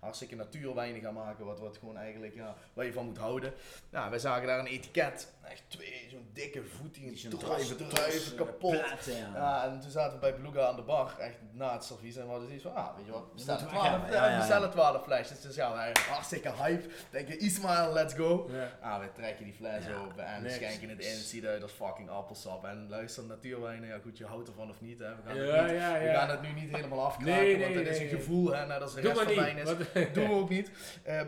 Hartstikke 0.03 0.35
natuurwijnen 0.35 1.01
gaan 1.01 1.13
maken, 1.13 1.45
wat, 1.45 1.59
wat 1.59 1.77
gewoon 1.77 1.97
eigenlijk, 1.97 2.35
ja, 2.35 2.55
waar 2.73 2.85
je 2.85 2.93
van 2.93 3.05
moet 3.05 3.17
houden. 3.17 3.53
Ja, 3.89 4.09
wij 4.09 4.19
zagen 4.19 4.47
daar 4.47 4.59
een 4.59 4.65
etiket. 4.65 5.31
Echt 5.43 5.63
twee, 5.67 6.07
zo'n 6.09 6.29
dikke 6.33 6.63
voet 6.63 6.93
die 6.93 7.07
een 7.07 7.17
zijn 7.17 7.37
druiven, 7.37 7.87
druiven 7.87 8.35
kapot. 8.35 8.71
Platen, 8.71 9.15
ja. 9.15 9.31
Ja, 9.35 9.65
en 9.65 9.79
toen 9.79 9.91
zaten 9.91 10.13
we 10.13 10.19
bij 10.19 10.35
Beluga 10.35 10.67
aan 10.67 10.75
de 10.75 10.81
bar, 10.81 11.15
echt 11.19 11.37
na 11.51 11.73
het 11.73 11.83
servies. 11.83 12.15
En 12.15 12.23
we 12.23 12.29
hadden 12.29 12.47
zoiets 12.47 12.65
van, 12.65 12.75
ah, 12.75 12.95
weet 12.95 13.05
je 13.05 13.11
wat, 13.11 13.21
we 13.21 13.33
bestellen 13.33 13.61
moeten 13.61 13.81
we 13.81 13.87
12, 13.87 14.01
gaan. 14.01 14.11
Ja, 14.11 14.15
ja, 14.15 14.25
ja. 14.25 14.31
we 14.31 14.37
bestellen 14.37 14.71
12 14.71 15.03
flesjes. 15.03 15.41
Dus 15.41 15.55
ja, 15.55 15.73
wij 15.73 15.91
hartstikke 16.09 16.51
hype. 16.51 16.89
Denken, 17.09 17.39
Ismail, 17.39 17.93
let's 17.93 18.13
go. 18.13 18.49
Ja. 18.51 18.69
Ah, 18.81 18.99
we 18.99 19.11
trekken 19.11 19.45
die 19.45 19.53
fles 19.53 19.85
Ja, 19.85 19.95
open 19.95 20.25
en 20.25 20.51
schenken 20.51 20.89
het 20.89 20.99
in. 20.99 21.15
Ziet 21.15 21.45
uit 21.45 21.61
als 21.61 21.71
fucking 21.71 22.09
appelsap. 22.09 22.65
En 22.65 22.85
luister, 22.89 23.23
natuurwijnen, 23.23 23.89
ja 23.89 23.97
goed, 24.03 24.17
je 24.17 24.25
houdt 24.25 24.47
ervan 24.47 24.69
of 24.69 24.81
niet. 24.81 24.99
Hè. 24.99 25.09
We, 25.15 25.21
gaan 25.25 25.35
Ja, 25.35 25.41
het 25.41 25.71
niet, 25.71 25.81
ja, 25.81 25.99
we 25.99 26.13
gaan 26.13 26.29
het 26.29 26.41
nu 26.41 26.51
niet 26.53 26.75
helemaal 26.75 27.05
afkraken, 27.05 27.33
Nee, 27.33 27.59
want 27.59 27.73
nee, 27.73 27.83
het 27.83 27.87
is 27.87 27.97
nee, 27.97 28.07
een 28.07 28.13
nee. 28.13 28.21
gevoel, 28.21 28.53
hè, 28.53 28.65
net 28.65 28.81
als 28.81 28.93
de 28.93 29.01
rest 29.01 29.21
van 29.21 29.35
wijn 29.35 29.57
is. 29.57 29.69
Doen 30.13 30.27
we 30.27 30.33
ook 30.33 30.49
niet. 30.49 30.71
Ehm, 31.03 31.27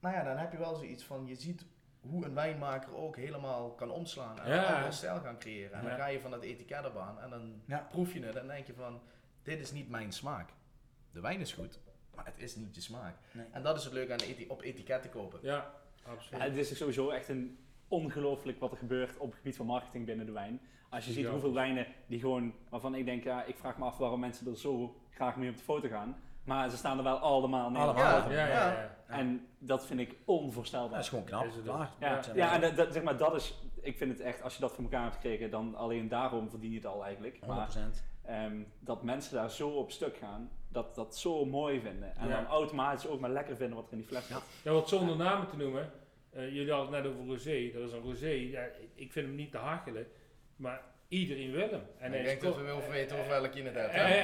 maar 0.00 0.12
ja, 0.14 0.22
dan 0.22 0.36
heb 0.36 0.52
je 0.52 0.58
wel 0.58 0.74
zoiets 0.74 1.04
van, 1.04 1.26
je 1.26 1.34
ziet 1.34 1.64
hoe 2.00 2.24
een 2.24 2.34
wijnmaker 2.34 2.96
ook 2.96 3.16
helemaal 3.16 3.70
kan 3.74 3.90
omslaan 3.90 4.38
en 4.40 4.50
Ja. 4.50 4.68
een 4.68 4.74
andere 4.74 4.92
stijl 4.92 5.20
gaan 5.20 5.38
creëren. 5.38 5.72
En 5.78 5.84
dan 5.84 5.96
ga 5.96 6.06
je 6.06 6.20
van 6.20 6.30
dat 6.30 6.42
etiket 6.42 6.86
op 6.86 6.96
aan 6.96 7.20
en 7.20 7.30
dan 7.30 7.62
Ja. 7.66 7.86
proef 7.90 8.12
je 8.12 8.22
het 8.24 8.36
en 8.36 8.46
denk 8.46 8.66
je 8.66 8.74
van, 8.74 9.00
dit 9.42 9.60
is 9.60 9.72
niet 9.72 9.88
mijn 9.88 10.12
smaak. 10.12 10.50
De 11.12 11.20
wijn 11.20 11.40
is 11.40 11.52
goed, 11.52 11.78
maar 12.14 12.24
het 12.24 12.38
is 12.38 12.56
niet 12.56 12.74
je 12.74 12.80
smaak. 12.80 13.14
Nee. 13.32 13.46
En 13.50 13.62
dat 13.62 13.76
is 13.78 13.84
het 13.84 13.92
leuke 13.92 14.12
aan 14.12 14.18
eti- 14.18 14.46
op 14.48 14.62
etiketten 14.62 15.10
kopen. 15.10 15.38
Ja, 15.42 15.74
absoluut. 16.04 16.40
Ja, 16.40 16.46
het 16.46 16.56
is 16.56 16.76
sowieso 16.76 17.10
echt 17.10 17.28
een 17.28 17.58
ongelooflijk 17.88 18.60
wat 18.60 18.70
er 18.72 18.76
gebeurt 18.78 19.16
op 19.18 19.26
het 19.28 19.36
gebied 19.36 19.56
van 19.56 19.66
marketing 19.66 20.06
binnen 20.06 20.26
de 20.26 20.32
wijn. 20.32 20.60
Als 20.90 21.04
je 21.06 21.12
ziet 21.12 21.24
Ja. 21.24 21.30
hoeveel 21.30 21.52
wijnen 21.54 21.86
die 22.06 22.20
gewoon, 22.20 22.54
waarvan 22.68 22.94
ik 22.94 23.04
denk, 23.04 23.24
ja, 23.24 23.44
ik 23.44 23.56
vraag 23.56 23.78
me 23.78 23.84
af 23.84 23.96
waarom 23.98 24.20
mensen 24.20 24.46
er 24.46 24.56
zo 24.58 25.00
graag 25.10 25.36
mee 25.36 25.50
op 25.50 25.56
de 25.56 25.62
foto 25.62 25.88
gaan. 25.88 26.16
Maar 26.44 26.70
ze 26.70 26.76
staan 26.76 26.98
er 26.98 27.04
wel 27.04 27.16
allemaal 27.18 27.70
neer. 27.70 27.80
Allemaal. 27.80 28.30
ja, 28.30 28.30
ja, 28.30 28.46
ja. 28.46 28.72
Ja. 29.08 29.18
En 29.18 29.46
dat 29.58 29.86
vind 29.86 30.00
ik 30.00 30.14
onvoorstelbaar. 30.24 30.90
Dat 30.90 31.00
is 31.00 31.08
gewoon 31.08 31.24
knap. 31.24 31.44
Is 31.44 31.54
het 31.54 31.64
klaar. 31.64 31.90
Ja, 32.00 32.20
ja 32.34 32.62
en 32.62 32.74
dat, 32.76 32.92
zeg 32.92 33.02
maar, 33.02 33.16
dat 33.16 33.34
is, 33.34 33.54
ik 33.80 33.96
vind 33.96 34.10
het 34.10 34.20
echt, 34.20 34.42
als 34.42 34.54
je 34.54 34.60
dat 34.60 34.72
voor 34.72 34.84
elkaar 34.84 35.02
hebt 35.02 35.14
gekregen, 35.14 35.50
dan 35.50 35.74
alleen 35.74 36.08
daarom 36.08 36.50
verdien 36.50 36.70
je 36.70 36.76
het 36.76 36.86
al 36.86 37.04
eigenlijk. 37.04 37.46
Maar 37.46 37.68
100%. 37.70 38.04
ehm, 38.24 38.62
dat 38.78 39.02
mensen 39.02 39.34
daar 39.34 39.50
zo 39.50 39.68
op 39.68 39.90
stuk 39.90 40.16
gaan, 40.16 40.50
dat 40.68 40.94
dat 40.94 41.16
zo 41.16 41.44
mooi 41.44 41.80
vinden. 41.80 42.16
En 42.16 42.28
Ja. 42.28 42.34
dan 42.36 42.46
automatisch 42.46 43.06
ook 43.06 43.20
maar 43.20 43.30
lekker 43.30 43.56
vinden 43.56 43.76
wat 43.76 43.86
er 43.86 43.92
in 43.92 43.98
die 43.98 44.06
fles 44.06 44.26
zit. 44.26 44.36
Ja, 44.62 44.72
wat 44.72 44.88
zonder 44.88 45.16
namen 45.16 45.48
te 45.48 45.56
noemen. 45.56 45.90
eh, 46.30 46.54
jullie 46.54 46.72
hadden 46.72 46.94
het 46.94 47.02
net 47.04 47.12
over 47.12 47.26
rosé. 47.26 47.70
Dat 47.74 47.82
is 47.82 47.92
een 47.92 48.00
rosé. 48.02 48.28
Ja, 48.28 48.62
ik 48.94 49.12
vind 49.12 49.26
hem 49.26 49.34
niet 49.34 49.50
te 49.50 49.58
hachelen. 49.58 50.06
Maar 50.56 50.80
iedereen 51.12 51.50
wil 51.52 51.68
hem. 51.70 51.82
En 51.98 52.14
ik 52.14 52.24
denk 52.24 52.40
dat 52.40 52.56
we 52.56 52.62
wel 52.62 52.82
weten 52.90 53.18
of 53.18 53.28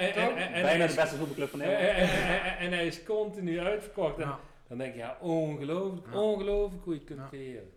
en- 0.00 0.12
Toch? 0.28 0.36
en- 0.36 0.52
en- 0.52 0.62
Bijna 0.62 0.86
de 0.86 0.94
beste 0.94 1.16
voetbalclub 1.16 1.48
van 1.50 1.60
en- 1.60 1.68
Nederland. 1.68 2.10
en- 2.58 2.72
hij 2.72 2.86
is 2.86 3.02
continu 3.04 3.60
uitverkocht. 3.60 4.16
En 4.18 4.24
Ja. 4.28 4.38
dan 4.68 4.78
denk 4.78 4.92
je, 4.92 4.98
ja, 4.98 5.16
ongelooflijk, 5.20 6.06
Ja. 6.12 6.20
ongelooflijk 6.20 6.84
hoe 6.84 6.92
je 6.92 6.98
het 6.98 7.08
kunt 7.08 7.20
Ja. 7.20 7.28
creëren. 7.28 7.70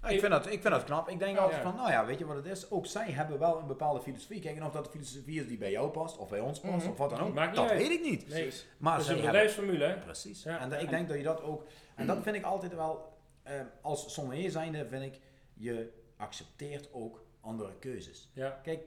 Nou, 0.00 0.14
ik, 0.14 0.20
vind 0.20 0.32
dat, 0.32 0.46
ik 0.46 0.60
vind 0.60 0.74
dat 0.74 0.84
knap. 0.84 1.08
Ik 1.08 1.18
denk 1.18 1.36
Ja. 1.36 1.42
altijd 1.42 1.62
van, 1.62 1.74
nou 1.74 1.90
ja, 1.90 2.06
weet 2.06 2.18
je 2.18 2.26
wat 2.26 2.36
het 2.36 2.46
is? 2.46 2.70
Ook 2.70 2.86
zij 2.86 3.10
hebben 3.10 3.38
wel 3.38 3.58
een 3.58 3.66
bepaalde 3.66 4.00
filosofie. 4.02 4.40
Kijk, 4.40 4.56
en 4.56 4.64
of 4.64 4.72
dat 4.72 4.84
de 4.84 4.90
filosofie 4.90 5.40
is 5.40 5.46
die 5.48 5.58
bij 5.58 5.70
jou 5.70 5.90
past, 5.90 6.18
of 6.18 6.28
bij 6.28 6.40
ons 6.40 6.60
past, 6.60 6.82
Mhm. 6.84 6.88
of 6.92 6.98
wat 6.98 7.10
dan 7.10 7.20
ook, 7.20 7.34
Maakt 7.34 7.46
niet 7.50 7.56
dat 7.60 7.70
uit. 7.70 7.80
weet 7.80 7.90
ik 7.90 8.02
niet. 8.02 8.28
Nee, 8.28 8.52
Maar 8.78 8.92
dat 8.92 9.00
is 9.02 9.08
een 9.08 9.14
hebben... 9.14 9.32
bedrijfsformule, 9.32 9.84
hè? 9.84 9.96
Precies. 9.98 10.42
Ja. 10.42 10.58
En 10.60 10.68
dat- 10.70 10.82
ik 10.82 10.90
denk 10.90 11.08
dat 11.08 11.16
je 11.16 11.22
dat 11.22 11.42
ook... 11.42 11.66
En 11.96 12.06
dat 12.06 12.18
vind 12.22 12.36
ik 12.36 12.44
altijd 12.44 12.74
wel... 12.74 13.12
eh, 13.42 13.52
als 13.82 14.12
sommelier 14.14 14.50
zijnde 14.50 14.86
vind 14.88 15.02
ik, 15.14 15.20
je 15.54 15.92
accepteert 16.16 16.88
ook 16.92 17.23
andere 17.44 17.74
keuzes. 17.78 18.30
Ja. 18.32 18.60
Kijk, 18.62 18.82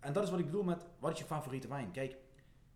en 0.00 0.12
dat 0.12 0.22
is 0.24 0.30
wat 0.30 0.38
ik 0.38 0.44
bedoel 0.44 0.62
met, 0.62 0.86
wat 0.98 1.12
is 1.12 1.18
je 1.18 1.24
favoriete 1.24 1.68
wijn? 1.68 1.90
Kijk, 1.90 2.16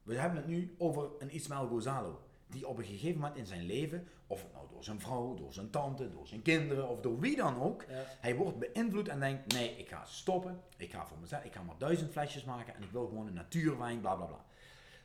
we 0.02 0.14
hebben 0.14 0.38
het 0.38 0.46
nu 0.46 0.74
over 0.78 1.08
een 1.18 1.30
Ismael 1.30 1.66
Gonzalo. 1.68 2.20
Die 2.48 2.68
op 2.68 2.78
een 2.78 2.84
gegeven 2.84 3.20
moment 3.20 3.36
in 3.38 3.46
zijn 3.46 3.62
leven, 3.64 4.08
of 4.26 4.42
het 4.42 4.52
nou 4.52 4.66
door 4.70 4.84
zijn 4.84 5.00
vrouw, 5.00 5.34
door 5.34 5.52
zijn 5.52 5.70
tante, 5.70 6.10
door 6.10 6.26
zijn 6.26 6.42
kinderen 6.42 6.88
of 6.88 7.00
door 7.00 7.20
wie 7.20 7.36
dan 7.36 7.60
ook, 7.62 7.84
Ja. 7.88 8.02
hij 8.20 8.36
wordt 8.36 8.58
beïnvloed 8.58 9.08
en 9.08 9.20
denkt, 9.20 9.52
nee, 9.52 9.76
ik 9.76 9.88
ga 9.88 10.04
stoppen, 10.04 10.60
ik 10.76 10.92
ga 10.92 11.06
voor 11.06 11.18
mezelf, 11.18 11.44
ik 11.44 11.52
ga 11.54 11.62
maar 11.62 11.78
duizend 11.78 12.12
flesjes 12.12 12.44
maken 12.44 12.74
en 12.74 12.82
ik 12.82 12.90
wil 12.90 13.06
gewoon 13.06 13.26
een 13.26 13.32
natuurwijn, 13.34 14.00
bla 14.00 14.14
bla 14.14 14.24
bla. 14.26 14.44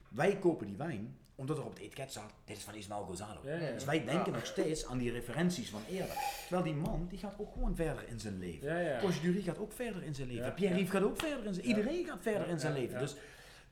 Wij 0.09 0.37
kopen 0.39 0.67
die 0.67 0.77
wijn 0.77 1.17
omdat 1.41 1.57
er 1.57 1.63
op 1.65 1.69
het 1.73 1.79
etiket 1.79 2.11
staat, 2.11 2.33
dit 2.45 2.57
is 2.57 2.63
van 2.63 2.73
Ismael. 2.75 3.13
Ja, 3.15 3.55
ja. 3.55 3.71
Dus 3.71 3.85
wij 3.85 4.05
denken 4.05 4.33
nog 4.33 4.45
steeds 4.45 4.85
aan 4.85 4.97
die 4.97 5.11
referenties 5.11 5.69
van 5.69 5.81
eerder. 5.89 6.15
Terwijl 6.41 6.63
die 6.63 6.73
man, 6.73 7.07
die 7.09 7.19
gaat 7.19 7.35
ook 7.37 7.53
gewoon 7.53 7.75
verder 7.75 8.07
in 8.07 8.19
zijn 8.19 8.39
leven. 8.39 8.83
Ja, 8.83 8.99
gaat 9.41 9.59
ook 9.59 9.71
verder 9.71 10.03
in 10.03 10.15
zijn 10.15 10.27
leven. 10.27 10.45
Ja, 10.45 10.51
Pierre 10.51 10.75
ja. 10.75 10.81
Rief 10.81 10.89
gaat 10.91 11.03
ook 11.03 11.17
verder 11.19 11.45
in 11.45 11.53
zijn 11.53 11.67
Ja. 11.67 11.75
Iedereen 11.75 12.05
gaat 12.05 12.21
verder 12.21 12.45
Ja, 12.47 12.53
in 12.53 12.59
zijn 12.59 12.73
ja, 12.73 12.79
leven. 12.79 12.93
ja. 12.93 12.99
Dus 12.99 13.15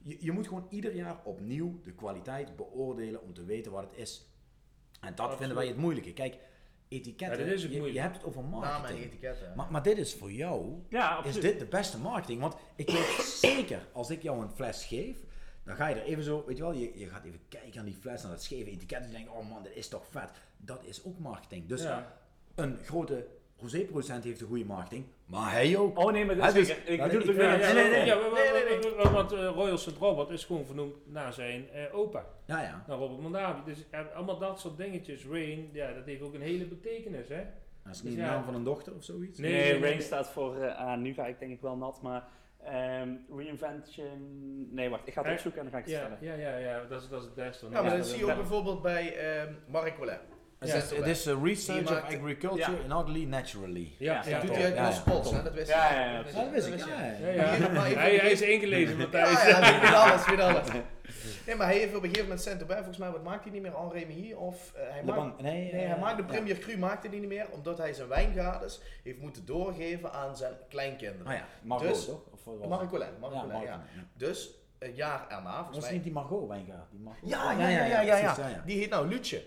je, 0.04 0.18
je 0.20 0.32
moet 0.32 0.48
gewoon 0.48 0.68
ieder 0.70 0.96
jaar 0.96 1.18
opnieuw 1.24 1.80
de 1.84 1.92
kwaliteit 1.94 2.56
beoordelen 2.56 3.22
om 3.22 3.34
te 3.34 3.44
weten 3.46 3.72
wat 3.72 3.84
het 3.84 3.94
is. 3.96 4.30
En 5.02 5.10
dat 5.10 5.10
Absoluut. 5.12 5.38
vinden 5.38 5.58
wij 5.58 5.68
het 5.68 5.78
moeilijke. 5.78 6.14
Kijk, 6.14 6.38
etiketten, 6.88 7.40
Ja, 7.40 7.46
dat 7.46 7.54
is 7.54 7.64
het 7.64 7.72
je, 7.94 8.00
hebt 8.00 8.16
het 8.16 8.26
over 8.26 8.44
marketing. 8.44 9.04
etiketten. 9.06 9.54
Maar, 9.56 9.72
maar 9.72 9.84
dit 9.84 9.98
is 9.98 10.14
voor 10.16 10.32
jou, 10.32 10.84
Ja, 10.90 11.24
is 11.24 11.40
dit 11.40 11.60
de 11.60 11.66
beste 11.66 11.98
marketing. 11.98 12.42
Want 12.42 12.56
ik 12.76 12.90
weet 12.90 13.26
zeker, 13.42 13.88
als 13.92 14.10
ik 14.10 14.22
jou 14.22 14.42
een 14.42 14.50
fles 14.52 14.86
geef, 14.86 15.18
Dan 15.70 15.78
ga 15.78 15.88
je 15.88 15.96
er 15.96 16.04
even 16.04 16.24
zo, 16.24 16.44
weet 16.48 16.58
je 16.58 16.64
wel, 16.64 16.72
je, 16.74 17.00
je 17.00 17.08
gaat 17.08 17.24
even 17.24 17.40
kijken 17.50 17.80
aan 17.80 17.86
die 17.86 17.96
fles, 18.00 18.22
naar 18.22 18.32
dat 18.32 18.44
scheve 18.44 18.70
etiket. 18.70 19.00
En 19.02 19.08
je 19.08 19.12
denkt, 19.14 19.30
oh 19.30 19.50
man, 19.50 19.64
dit 19.64 19.76
is 19.76 19.88
toch 19.88 20.06
vet. 20.10 20.30
Dat 20.58 20.84
is 20.84 21.04
ook 21.04 21.20
marketing. 21.20 21.68
Dus 21.68 21.82
Ja. 21.82 22.18
een 22.56 22.78
grote 22.84 23.28
rosé-producent 23.58 24.24
heeft 24.24 24.42
een 24.42 24.48
goede 24.48 24.66
marketing, 24.66 25.06
maar 25.26 25.52
hij 25.52 25.78
ook. 25.78 25.98
Oh 26.00 26.12
nee, 26.12 26.26
maar 26.26 26.36
dat 26.36 26.48
is 26.48 26.54
dus-. 26.54 26.78
Ik 26.86 26.98
ja, 26.98 27.06
bedoel 27.06 27.22
ik 27.22 27.28
het 27.28 27.38
nee, 27.38 27.74
nee, 27.74 28.80
nee. 28.80 29.10
want 29.12 29.32
eh, 29.32 29.46
Royal 29.48 29.78
St. 29.78 29.98
Robert 30.00 30.30
is 30.30 30.46
gewoon 30.46 30.66
vernoemd 30.66 30.96
naar 31.06 31.34
zijn 31.34 31.70
eh, 31.70 31.96
opa, 31.96 32.26
Ja, 32.46 32.62
ja. 32.62 32.84
naar 32.88 32.98
Robert 32.98 33.22
Mondavi. 33.22 33.62
Dus 33.66 33.84
eh, 33.90 34.00
allemaal 34.16 34.38
dat 34.40 34.60
soort 34.60 34.78
dingetjes, 34.78 35.26
Rain, 35.26 35.70
ja, 35.74 35.94
dat 35.94 36.06
heeft 36.06 36.22
ook 36.22 36.34
een 36.34 36.42
hele 36.42 36.66
betekenis, 36.66 37.28
hè? 37.28 37.44
Dat 37.84 37.94
is 37.94 38.02
Dus 38.02 38.02
niet 38.02 38.16
de 38.16 38.22
ja. 38.22 38.30
naam 38.32 38.44
van 38.44 38.56
een 38.56 38.64
dochter 38.64 38.96
of 38.96 39.04
zoiets. 39.04 39.40
Nee, 39.40 39.80
Rain 39.80 40.02
staat 40.02 40.30
voor, 40.30 40.72
ah, 40.72 40.98
nu 40.98 41.14
ga 41.14 41.26
ik 41.26 41.40
denk 41.40 41.52
ik 41.52 41.62
wel 41.62 41.76
nat, 41.76 42.02
maar 42.02 42.28
ehm, 42.64 43.10
Reinvention... 43.36 44.68
Nee, 44.76 44.90
wacht, 44.90 45.08
ik 45.08 45.14
ga 45.14 45.22
het 45.24 45.32
opzoeken 45.32 45.62
en 45.66 45.72
dan 45.72 45.74
ga 45.82 45.88
ik 45.88 45.94
het 45.94 45.94
Ja, 46.02 46.16
stellen. 46.18 46.40
ja, 46.40 46.50
ja, 46.50 46.58
ja, 46.58 46.86
dat 46.86 47.02
is, 47.02 47.08
dat 47.10 47.20
is 47.20 47.26
het 47.26 47.36
beste. 47.36 47.70
Ja, 47.70 47.82
maar 47.82 47.98
dat 47.98 48.08
zie 48.08 48.18
je 48.18 48.26
ook 48.32 48.36
bijvoorbeeld 48.36 48.82
bij 48.82 49.16
ehm 49.18 49.54
Marc 49.68 49.96
Collet. 49.98 50.20
Het 50.60 50.70
Ja, 50.70 50.76
is, 50.76 50.90
het 50.90 51.08
is 51.08 51.28
uh, 51.28 51.44
Research 51.44 51.92
of 51.92 52.02
Agriculture 52.04 52.72
Ja. 52.72 52.84
in 52.84 52.92
Ugly 52.92 53.24
Naturally. 53.26 53.92
Ja, 53.98 54.14
Ja, 54.14 54.30
ja, 54.30 54.38
Dat 54.40 54.48
doet 54.48 54.56
hij 54.56 54.66
uit 54.66 54.76
Ja, 54.76 54.90
ja. 54.90 55.34
Hè? 55.34 55.44
Dat 55.44 55.54
wist 55.54 55.70
Ja, 55.70 55.94
ja, 55.94 56.00
ja, 56.06 56.12
Ja, 56.12 56.24
dat 56.34 56.50
wist 56.52 56.68
ik. 56.68 56.78
Ja, 56.80 56.86
Ja, 56.88 57.28
ja. 57.28 57.44
ja. 57.44 57.56
Hier, 57.56 57.72
maar 57.72 57.86
Hij, 57.90 58.16
hij 58.16 58.32
is 58.32 58.42
ingelezen, 58.42 58.98
Ja, 58.98 59.02
Matthijs. 59.04 59.46
ja, 59.48 59.60
weet 59.72 59.82
weet 59.82 59.94
alles, 59.94 60.26
weet 60.26 60.40
alles. 60.40 60.68
Nee, 61.46 61.56
maar 61.58 61.68
hij 61.68 61.78
heeft 61.78 61.90
op 61.96 61.96
een 61.96 62.02
gegeven 62.10 62.24
moment 62.24 62.42
Saint-Aubin, 62.42 62.78
volgens 62.78 62.98
mij, 62.98 63.12
wat 63.12 63.24
maakt 63.24 63.44
hij 63.44 63.52
niet 63.54 63.62
meer? 63.62 63.78
Henri 63.78 64.00
Remy 64.00 64.34
of 64.34 64.74
eh, 64.76 64.82
hij 64.90 65.04
maakt... 65.04 65.42
Nee, 65.42 65.72
Nee, 65.74 65.82
eh, 65.84 65.90
hij 65.90 66.00
maakt 66.00 66.18
de 66.18 66.24
ja. 66.24 66.28
Premier 66.30 66.58
Cru 66.58 66.78
maakte 66.78 67.08
hij 67.08 67.20
niet 67.20 67.28
meer, 67.28 67.46
omdat 67.52 67.78
hij 67.78 67.94
zijn 67.94 68.08
wijngades 68.08 68.82
heeft 69.04 69.20
moeten 69.20 69.46
doorgeven 69.46 70.12
aan 70.14 70.38
zijn 70.38 70.54
kleinkinderen. 70.70 71.28
Ah 71.28 71.34
ja, 71.34 71.46
Margot 71.62 71.88
Dus- 71.88 72.06
toch? 72.06 72.22
Of 72.46 72.68
Marc 72.68 72.92
Ja, 72.92 73.46
ja. 73.52 73.62
ja. 73.64 73.84
Dus 74.14 74.50
een 74.80 74.94
jaar 74.96 75.26
erna, 75.30 75.44
Was 75.44 75.56
volgens 75.56 75.76
het 75.76 75.84
mij... 75.86 75.94
niet 75.94 76.04
die 76.04 76.14
Margot 76.14 76.48
wijngaard? 76.48 76.92
Die 76.92 77.00
Margot? 77.00 77.30
Ja, 77.30 77.52
ja, 77.52 77.60
ja, 77.70 77.86
ja, 77.86 78.02
ja, 78.02 78.18
ja. 78.18 78.36
ja. 78.38 78.64
Die 78.66 78.78
heet 78.80 78.90
nou 78.90 79.08
Lutje, 79.08 79.44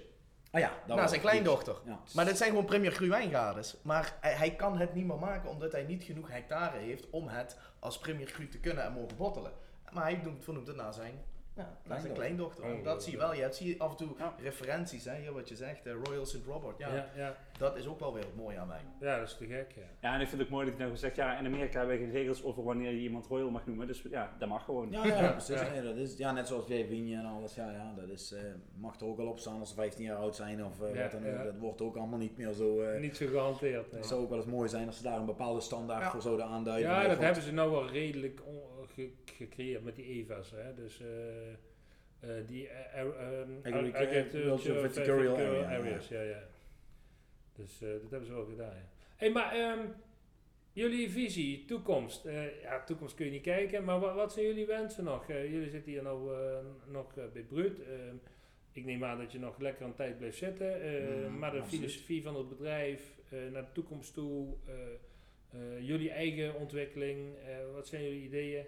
Ah 0.52 0.60
ja, 0.60 0.68
dat 0.68 0.86
naar 0.86 0.96
was 0.96 1.08
zijn 1.08 1.20
kleindochter. 1.20 1.76
Ja. 1.84 2.00
Maar 2.14 2.24
dit 2.24 2.36
zijn 2.36 2.50
gewoon 2.50 2.64
Premier 2.64 2.92
Cru 2.92 3.08
wijngades. 3.08 3.76
Maar 3.82 4.16
hij, 4.20 4.32
hij 4.32 4.54
kan 4.54 4.78
het 4.78 4.94
niet 4.94 5.06
meer 5.06 5.18
maken 5.18 5.50
omdat 5.50 5.72
hij 5.72 5.82
niet 5.82 6.04
genoeg 6.04 6.30
hectare 6.30 6.78
heeft 6.78 7.10
om 7.10 7.28
het 7.28 7.58
als 7.78 7.98
Premier 7.98 8.26
Cru 8.26 8.48
te 8.48 8.58
kunnen 8.58 8.84
en 8.84 8.92
mogen 8.92 9.16
bottelen. 9.16 9.52
Maar 9.92 10.02
hij 10.02 10.22
doet, 10.22 10.44
vernoemt 10.44 10.66
het 10.66 10.76
naar 10.76 10.92
zijn, 10.92 11.24
ja, 11.56 11.76
naar 11.88 12.00
zijn 12.00 12.12
kleindochter. 12.12 12.64
En 12.64 12.82
dat 12.82 13.02
zie 13.02 13.12
je 13.12 13.18
wel. 13.18 13.34
Je 13.34 13.40
hebt, 13.40 13.56
zie 13.56 13.68
je 13.68 13.78
af 13.78 13.90
en 13.90 13.96
toe 13.96 14.08
Ja. 14.18 14.34
referenties, 14.42 15.04
hè, 15.04 15.14
hier 15.20 15.32
wat 15.32 15.48
je 15.48 15.56
zegt, 15.56 15.86
eh, 15.86 15.92
Royal 16.04 16.26
St. 16.26 16.44
Robert. 16.46 16.78
Ja, 16.78 16.94
Ja, 16.94 17.06
ja, 17.16 17.36
dat 17.58 17.76
is 17.76 17.86
ook 17.86 18.00
wel 18.00 18.12
weer 18.14 18.22
het 18.24 18.36
mooie 18.36 18.58
aan 18.58 18.68
wijn. 18.68 18.84
ja, 19.00 19.18
dat 19.18 19.26
is 19.28 19.36
te 19.36 19.46
gek, 19.46 19.72
ja. 19.74 19.82
Ja, 20.08 20.14
en 20.14 20.20
ik 20.20 20.28
vind 20.28 20.40
het 20.40 20.48
ook 20.48 20.54
mooi 20.54 20.66
dat 20.66 20.76
hij 20.76 20.86
nou 20.86 20.96
zegt, 20.98 21.16
ja, 21.16 21.38
in 21.38 21.46
Amerika 21.46 21.78
hebben 21.78 21.96
we 21.98 22.02
geen 22.02 22.12
regels 22.12 22.44
over 22.44 22.62
wanneer 22.64 22.90
je 22.90 22.98
iemand 23.00 23.26
royal 23.26 23.50
mag 23.50 23.66
noemen, 23.66 23.86
dus 23.86 24.02
ja, 24.10 24.32
dat 24.38 24.48
mag 24.48 24.64
gewoon. 24.64 24.90
Ja, 24.90 25.04
ja, 25.06 25.30
precies. 25.30 25.60
Ja. 25.60 25.70
Nee, 25.70 25.82
dat 25.82 25.96
is, 25.96 26.16
ja, 26.16 26.32
net 26.32 26.46
zoals 26.48 26.66
jij 26.66 26.86
Vigne 26.86 27.16
en 27.16 27.24
alles. 27.26 27.54
Ja, 27.54 27.70
ja, 27.70 27.92
dat 27.96 28.08
is, 28.08 28.32
eh, 28.32 28.40
mag 28.76 29.00
er 29.00 29.06
ook 29.06 29.18
al 29.18 29.26
op 29.26 29.38
staan 29.38 29.58
als 29.60 29.68
ze 29.68 29.74
15 29.74 30.04
jaar 30.04 30.16
oud 30.16 30.36
zijn 30.36 30.64
of 30.64 30.80
eh, 30.82 30.94
Ja, 30.94 31.02
wat 31.02 31.10
dan 31.10 31.26
ook. 31.26 31.36
ja. 31.36 31.42
Dat 31.42 31.58
wordt 31.58 31.80
ook 31.80 31.96
allemaal 31.96 32.18
niet 32.18 32.36
meer 32.36 32.52
zo. 32.52 32.80
eh 32.80 33.00
Niet 33.00 33.16
zo 33.16 33.26
gehanteerd, 33.26 33.90
nee. 33.90 34.00
Het 34.00 34.08
zou 34.08 34.22
ook 34.22 34.28
wel 34.28 34.38
eens 34.38 34.46
mooi 34.46 34.68
zijn 34.68 34.86
als 34.86 34.96
ze 34.96 35.02
daar 35.02 35.18
een 35.18 35.26
bepaalde 35.26 35.60
standaard 35.60 36.02
Ja. 36.02 36.10
voor 36.10 36.22
zouden 36.22 36.46
aanduiden. 36.46 36.90
Ja, 36.90 37.08
dat 37.08 37.18
hebben 37.18 37.42
ze 37.42 37.52
nou 37.52 37.70
wel 37.70 37.88
redelijk 37.88 38.40
on- 38.46 38.60
ge- 38.94 39.12
gecreëerd 39.24 39.84
met 39.84 39.96
die 39.96 40.04
EVA's. 40.06 40.50
Hè? 40.50 40.74
Dus 40.74 41.00
eh, 41.00 41.50
eh, 41.50 42.46
die 42.46 42.68
eh, 42.68 42.98
Agric- 43.00 43.14
agriculture, 43.64 43.94
Agriculture 43.94 44.80
Viticultural 44.80 44.90
viticultural 44.90 45.64
area, 45.64 45.78
areas. 45.78 46.08
Ja, 46.08 46.20
ja. 46.22 46.42
Dus 47.56 47.78
dat 47.78 48.10
hebben 48.10 48.26
ze 48.26 48.32
wel 48.34 48.44
gedaan. 48.44 48.74
Ja. 48.74 48.88
Hey, 49.16 49.30
maar 49.30 49.52
ehm, 49.54 49.86
jullie 50.72 51.10
visie, 51.10 51.64
toekomst. 51.64 52.24
Ja, 52.62 52.84
toekomst 52.84 53.14
kun 53.14 53.24
je 53.24 53.30
niet 53.30 53.42
kijken, 53.42 53.84
maar 53.84 54.00
wat, 54.00 54.14
wat 54.14 54.32
zijn 54.32 54.46
jullie 54.46 54.66
wensen 54.66 55.04
nog? 55.04 55.26
Jullie 55.28 55.70
zitten 55.70 55.92
hier 55.92 56.02
nou 56.02 56.30
nog 56.90 57.14
bij 57.32 57.42
Brut. 57.42 57.80
Ehm, 57.82 58.14
ik 58.72 58.84
neem 58.84 59.04
aan 59.04 59.18
dat 59.18 59.32
je 59.32 59.38
nog 59.38 59.58
lekker 59.58 59.86
een 59.86 59.94
tijd 59.94 60.18
blijft 60.18 60.36
zitten. 60.38 60.66
Mm, 61.30 61.38
maar 61.38 61.50
de 61.50 61.60
absoluut. 61.60 61.80
filosofie 61.80 62.22
van 62.22 62.36
het 62.36 62.48
bedrijf, 62.48 63.02
naar 63.52 63.62
de 63.64 63.72
toekomst 63.72 64.14
toe, 64.14 64.54
jullie 65.80 66.10
eigen 66.10 66.54
ontwikkeling, 66.54 67.34
wat 67.74 67.86
zijn 67.88 68.02
jullie 68.02 68.22
ideeën? 68.22 68.64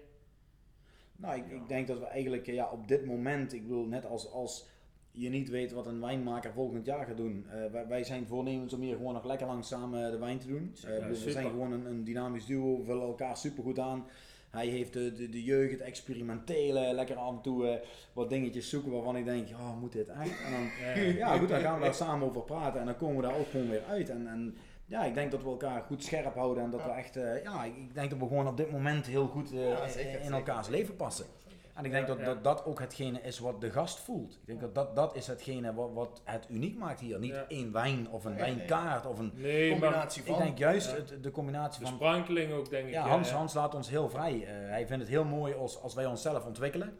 Nou, 1.15 1.37
ik, 1.37 1.51
ik 1.51 1.67
denk 1.67 1.87
dat 1.87 1.99
we 1.99 2.05
eigenlijk 2.05 2.45
ja, 2.45 2.69
op 2.71 2.87
dit 2.87 3.05
moment, 3.05 3.53
ik 3.53 3.61
bedoel, 3.61 3.85
net 3.85 4.05
als, 4.05 4.31
als 4.31 4.67
je 5.11 5.29
niet 5.29 5.49
weet 5.49 5.71
wat 5.71 5.85
een 5.85 6.01
wijnmaker 6.01 6.53
volgend 6.53 6.85
jaar 6.85 7.05
gaat 7.05 7.17
doen. 7.17 7.45
eh, 7.49 7.71
wij, 7.71 7.87
wij 7.87 8.03
zijn 8.03 8.27
voornemens 8.27 8.73
om 8.73 8.81
hier 8.81 8.95
gewoon 8.95 9.13
nog 9.13 9.25
lekker 9.25 9.47
lang 9.47 9.65
samen 9.65 10.11
de 10.11 10.17
wijn 10.17 10.39
te 10.39 10.47
doen. 10.47 10.71
Eh, 10.83 10.93
bedoel, 10.93 11.23
we 11.23 11.31
zijn 11.31 11.49
gewoon 11.49 11.71
een, 11.71 11.85
een 11.85 12.03
dynamisch 12.03 12.45
duo, 12.45 12.77
we 12.77 12.83
vullen 12.83 13.03
elkaar 13.07 13.37
supergoed 13.37 13.79
aan. 13.79 14.05
Hij 14.49 14.67
heeft 14.67 14.93
de, 14.93 15.13
de, 15.13 15.29
de 15.29 15.43
jeugd, 15.43 15.71
het 15.71 15.81
experimentele, 15.81 16.93
lekker 16.93 17.15
af 17.15 17.35
en 17.35 17.41
toe 17.41 17.67
eh, 17.67 17.87
wat 18.13 18.29
dingetjes 18.29 18.69
zoeken 18.69 18.91
waarvan 18.91 19.17
ik 19.17 19.25
denk, 19.25 19.49
oh, 19.49 19.79
moet 19.79 19.91
dit 19.91 20.07
echt? 20.07 20.43
En 20.45 20.51
dan, 20.51 21.13
ja, 21.15 21.37
goed, 21.39 21.49
dan 21.49 21.59
gaan 21.59 21.79
we 21.79 21.83
daar 21.85 21.93
samen 22.05 22.27
over 22.27 22.41
praten 22.41 22.79
en 22.79 22.85
dan 22.85 22.97
komen 22.97 23.15
we 23.15 23.21
daar 23.21 23.37
ook 23.39 23.47
gewoon 23.49 23.69
weer 23.69 23.83
uit. 23.83 24.09
En, 24.09 24.27
en 24.27 24.55
ja, 24.85 25.03
ik 25.03 25.13
denk 25.13 25.31
dat 25.31 25.43
we 25.43 25.49
elkaar 25.49 25.81
goed 25.81 26.03
scherp 26.03 26.35
houden 26.35 26.63
en 26.63 26.69
dat 26.69 26.83
we 26.83 26.89
echt, 26.89 27.15
eh, 27.15 27.43
ja, 27.43 27.63
ik 27.63 27.75
ik 27.77 27.93
denk 27.93 28.09
dat 28.09 28.19
we 28.19 28.27
gewoon 28.27 28.47
op 28.47 28.57
dit 28.57 28.71
moment 28.71 29.05
heel 29.05 29.27
goed 29.27 29.51
eh, 29.51 29.69
Ja, 29.69 29.87
zeker, 29.87 30.11
in 30.11 30.17
zeker. 30.17 30.33
elkaars 30.33 30.67
leven 30.67 30.95
passen. 30.95 31.25
En 31.73 31.85
ik 31.85 31.91
denk 31.91 32.07
dat, 32.07 32.25
dat 32.25 32.43
dat 32.43 32.65
ook 32.65 32.79
hetgene 32.79 33.21
is 33.21 33.39
wat 33.39 33.61
de 33.61 33.71
gast 33.71 33.99
voelt. 33.99 34.33
Ik 34.33 34.45
denk 34.45 34.59
dat 34.59 34.75
dat, 34.75 34.95
dat 34.95 35.15
is 35.15 35.27
hetgene 35.27 35.73
wat, 35.73 35.91
wat 35.93 36.21
het 36.23 36.45
uniek 36.49 36.77
maakt 36.77 36.99
hier. 36.99 37.19
Niet 37.19 37.43
één 37.47 37.71
wijn 37.71 38.09
of 38.09 38.25
een 38.25 38.35
wijnkaart 38.35 39.05
of 39.05 39.19
een... 39.19 39.31
nee, 39.35 39.69
maar 39.69 39.79
combinatie 39.79 40.21
Ik 40.21 40.27
van. 40.27 40.37
denk 40.37 40.57
juist 40.57 40.91
het, 40.91 41.23
de 41.23 41.31
combinatie 41.31 41.79
de 41.79 41.85
van... 41.85 41.95
sprankeling 41.95 42.53
ook, 42.53 42.69
denk 42.69 42.87
ik. 42.87 42.93
Ja, 42.93 43.07
Hans, 43.07 43.31
Hans 43.31 43.53
laat 43.53 43.75
ons 43.75 43.89
heel 43.89 44.09
vrij. 44.09 44.33
Eh, 44.45 44.69
hij 44.69 44.87
vindt 44.87 45.01
het 45.01 45.11
heel 45.11 45.23
mooi 45.25 45.53
als, 45.53 45.81
als 45.81 45.93
wij 45.93 46.05
onszelf 46.05 46.45
ontwikkelen. 46.45 46.97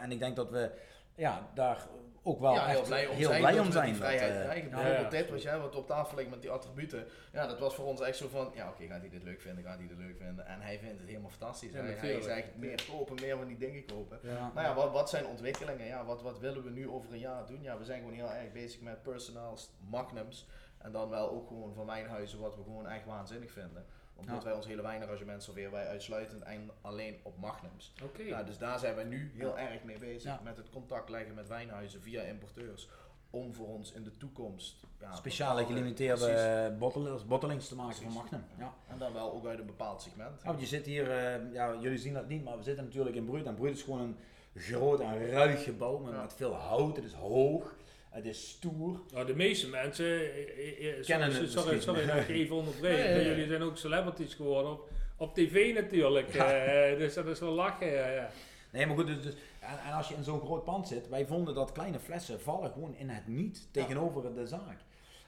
En 0.00 0.12
ik 0.12 0.18
denk 0.18 0.36
dat 0.36 0.50
we 0.50 0.70
ja, 1.14 1.48
daar 1.54 1.86
ook 2.26 2.40
wel 2.40 2.52
ja, 2.54 2.66
echt 2.66 2.76
heel 2.76 2.86
blij 2.86 3.06
om 3.06 3.16
heel 3.16 3.28
zijn, 3.28 3.40
blij 3.40 3.52
dat 3.52 3.60
om 3.60 3.66
we 3.66 3.72
zijn. 3.72 3.84
die 3.84 4.00
Dat, 4.00 4.08
vrijheid 4.08 4.34
eh, 4.36 4.42
krijgen. 4.42 4.70
Bijvoorbeeld 4.70 5.12
Ja, 5.12 5.18
dit, 5.18 5.30
wat 5.30 5.42
jij 5.42 5.58
wat 5.58 5.76
op 5.76 5.86
tafel 5.86 6.16
ligt 6.16 6.30
met 6.30 6.42
die 6.42 6.50
attributen. 6.50 7.06
Ja, 7.32 7.46
dat 7.46 7.58
was 7.58 7.74
voor 7.74 7.84
ons 7.84 8.00
echt 8.00 8.16
zo 8.16 8.28
van, 8.28 8.50
ja 8.54 8.68
oké, 8.68 8.86
gaat 8.86 9.00
hij 9.00 9.08
dit 9.08 9.22
leuk 9.22 9.40
vinden, 9.40 9.64
gaat 9.64 9.78
hij 9.78 9.86
dit 9.86 9.98
leuk 9.98 10.16
vinden. 10.16 10.46
En 10.46 10.60
hij 10.60 10.78
vindt 10.78 10.98
het 10.98 11.08
helemaal 11.08 11.30
fantastisch. 11.30 11.70
Ja, 11.72 11.76
hij, 11.76 11.84
hij 11.86 11.94
natuurlijk. 11.94 12.24
zegt 12.24 12.56
meer 12.56 12.84
kopen, 12.90 13.14
meer 13.20 13.36
van 13.36 13.46
die 13.46 13.58
dingen 13.58 13.84
kopen. 13.84 14.18
Ja. 14.22 14.50
Maar 14.54 14.64
ja, 14.64 14.74
wat, 14.74 14.92
wat 14.92 15.10
zijn 15.10 15.26
ontwikkelingen? 15.26 15.86
Ja, 15.86 16.04
wat, 16.04 16.22
wat 16.22 16.38
willen 16.38 16.64
we 16.64 16.70
nu 16.70 16.88
over 16.88 17.12
een 17.12 17.18
jaar 17.18 17.46
doen? 17.46 17.62
Ja, 17.62 17.78
we 17.78 17.84
zijn 17.84 17.98
gewoon 17.98 18.14
heel 18.14 18.30
erg 18.30 18.52
bezig 18.52 18.80
met 18.80 19.02
personaals, 19.02 19.70
magnums. 19.90 20.46
En 20.78 20.92
dan 20.92 21.08
wel 21.10 21.30
ook 21.30 21.48
gewoon 21.48 21.74
van 21.74 21.86
wijnhuizen, 21.86 22.40
wat 22.40 22.56
we 22.56 22.62
gewoon 22.62 22.88
echt 22.88 23.04
waanzinnig 23.04 23.50
vinden. 23.50 23.84
Omdat 24.16 24.36
Ja. 24.36 24.42
wij 24.44 24.52
ons 24.52 24.66
hele 24.66 24.82
wijnarrangement 24.82 25.42
serveren 25.42 25.70
wij 25.70 25.86
uitsluitend 25.88 26.42
en 26.42 26.70
alleen 26.80 27.16
op 27.22 27.36
magnums. 27.38 27.92
Oké. 28.02 28.44
Dus 28.44 28.58
daar 28.58 28.78
zijn 28.78 28.96
we 28.96 29.02
nu 29.02 29.32
heel 29.34 29.58
erg 29.58 29.82
mee 29.84 29.98
bezig. 29.98 30.42
Met 30.42 30.56
het 30.56 30.70
contact 30.70 31.08
leggen 31.08 31.34
met 31.34 31.48
wijnhuizen 31.48 32.02
via 32.02 32.22
importeurs. 32.22 32.88
Om 33.30 33.54
voor 33.54 33.66
ons 33.68 33.92
in 33.92 34.02
de 34.02 34.16
toekomst 34.16 34.76
ja, 35.00 35.14
Speciale 35.14 35.64
gelimiteerde 35.64 36.74
bottlers, 36.78 37.26
bottelings 37.26 37.68
te 37.68 37.74
maken 37.74 37.94
van. 38.02 38.12
Magnum. 38.12 38.44
Ja. 38.58 38.74
En 38.88 38.98
dan 38.98 39.12
wel 39.12 39.32
ook 39.32 39.46
uit 39.46 39.58
een 39.58 39.66
bepaald 39.66 40.02
segment. 40.02 40.40
Ja, 40.42 40.46
want 40.46 40.60
je 40.60 40.66
zit 40.66 40.86
hier, 40.86 41.10
eh, 41.10 41.52
ja, 41.52 41.74
jullie 41.80 41.98
zien 41.98 42.14
dat 42.14 42.28
niet, 42.28 42.44
maar 42.44 42.56
we 42.56 42.62
zitten 42.62 42.84
natuurlijk 42.84 43.16
in 43.16 43.24
Bruut. 43.24 43.46
En 43.46 43.54
Bruut 43.54 43.76
is 43.76 43.82
gewoon 43.82 44.00
een 44.00 44.16
groot 44.54 45.00
en 45.00 45.26
ruig 45.30 45.62
gebouw 45.64 45.98
met, 45.98 46.12
Ja. 46.12 46.20
met 46.20 46.34
veel 46.34 46.54
hout. 46.54 46.96
Het 46.96 47.04
is 47.04 47.12
hoog, 47.12 47.74
het 48.14 48.24
is 48.24 48.48
stoer. 48.48 49.00
Nou, 49.12 49.26
de 49.26 49.34
meeste 49.34 49.68
mensen, 49.68 50.04
eh, 50.04 50.38
eh, 50.38 50.98
eh, 50.98 51.04
Kennen 51.04 51.30
sorry, 51.30 51.44
het 51.44 51.52
sorry, 51.52 51.74
misschien. 51.74 51.94
sorry 51.94 52.06
dat 52.06 52.28
ik 52.28 52.28
even 52.28 52.64
nee. 52.80 53.24
jullie 53.30 53.46
zijn 53.46 53.62
ook 53.62 53.76
celebrities 53.76 54.34
geworden 54.34 54.72
op, 54.72 54.88
op 55.16 55.34
tv 55.34 55.74
natuurlijk, 55.74 56.34
eh, 56.34 56.98
dus 56.98 57.14
dat 57.14 57.26
is 57.26 57.40
wel 57.40 57.52
lachen. 57.52 57.86
Ja. 57.86 58.30
Nee, 58.70 58.86
maar 58.86 58.96
goed, 58.96 59.06
dus, 59.06 59.22
dus- 59.22 59.36
en, 59.60 59.78
en 59.86 59.92
als 59.92 60.08
je 60.08 60.14
in 60.14 60.24
zo'n 60.24 60.40
groot 60.40 60.64
pand 60.64 60.88
zit, 60.88 61.08
wij 61.08 61.26
vonden 61.26 61.54
dat 61.54 61.72
kleine 61.72 61.98
flessen 61.98 62.40
vallen 62.40 62.72
gewoon 62.72 62.94
in 62.96 63.08
het 63.08 63.26
niet 63.26 63.68
tegenover 63.70 64.34
de 64.34 64.46
zaak. 64.46 64.78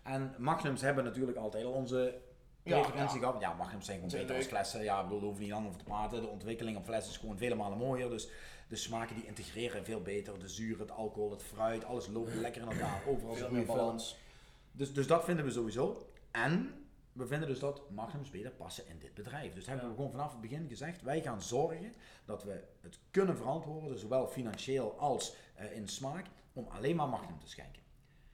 En 0.03 0.35
Magnums 0.39 0.81
hebben 0.81 1.05
natuurlijk 1.05 1.39
altijd 1.39 1.65
al 1.65 1.73
onze 1.73 2.15
referentie 2.65 3.21
ja. 3.21 3.27
gehad. 3.27 3.41
Ja, 3.41 3.53
Magnums 3.53 3.87
zijn 3.87 3.99
gewoon 4.01 4.21
beter 4.21 4.37
als 4.37 4.47
flessen. 4.47 4.83
Ja, 4.83 4.97
ik 4.97 5.03
bedoel, 5.03 5.19
daar 5.19 5.27
hoeven 5.27 5.45
niet 5.45 5.53
lang 5.53 5.67
over 5.67 5.79
te 5.79 5.85
praten. 5.85 6.21
De 6.21 6.29
ontwikkeling 6.29 6.77
op 6.77 6.85
flessen 6.85 7.13
is 7.13 7.19
gewoon 7.19 7.39
vele 7.39 7.55
malen 7.55 7.79
mooier. 7.79 8.11
Dus 8.11 8.29
de 8.69 8.77
smaken 8.77 9.15
die 9.17 9.27
integreren 9.27 9.85
veel 9.85 10.01
beter. 10.03 10.39
De 10.39 10.49
zuur, 10.49 10.79
het 10.79 10.91
alcohol, 10.91 11.31
het 11.31 11.43
fruit, 11.43 11.85
alles 11.85 12.07
loopt 12.07 12.35
lekker 12.35 12.63
in 12.63 12.69
elkaar. 12.69 13.03
Overal 13.07 13.35
Veel 13.35 13.47
een 13.47 13.53
meer 13.53 13.67
balans. 13.67 14.17
Dus, 14.73 14.93
dus 14.95 15.07
dat 15.07 15.25
vinden 15.25 15.45
we 15.45 15.51
sowieso. 15.51 16.11
En 16.31 16.85
we 17.13 17.27
vinden 17.27 17.49
dus 17.49 17.59
dat 17.59 17.91
Magnums 17.91 18.31
beter 18.31 18.51
passen 18.51 18.89
in 18.89 18.99
dit 18.99 19.15
bedrijf. 19.15 19.55
Dus 19.55 19.67
hebben 19.67 19.89
we 19.89 19.95
gewoon 19.95 20.11
vanaf 20.11 20.33
het 20.33 20.41
begin 20.41 20.69
gezegd, 20.69 21.03
wij 21.03 21.23
gaan 21.23 21.43
zorgen 21.43 21.93
dat 22.25 22.45
we 22.45 22.63
het 22.81 22.99
kunnen 23.11 23.37
verantwoorden, 23.37 23.99
zowel 23.99 24.27
financieel 24.29 24.99
als 24.99 25.35
eh, 25.55 25.77
in 25.77 25.89
smaak, 25.89 26.27
om 26.53 26.67
alleen 26.69 26.97
maar 26.97 27.09
Magnum 27.09 27.39
te 27.41 27.49
schenken. 27.49 27.83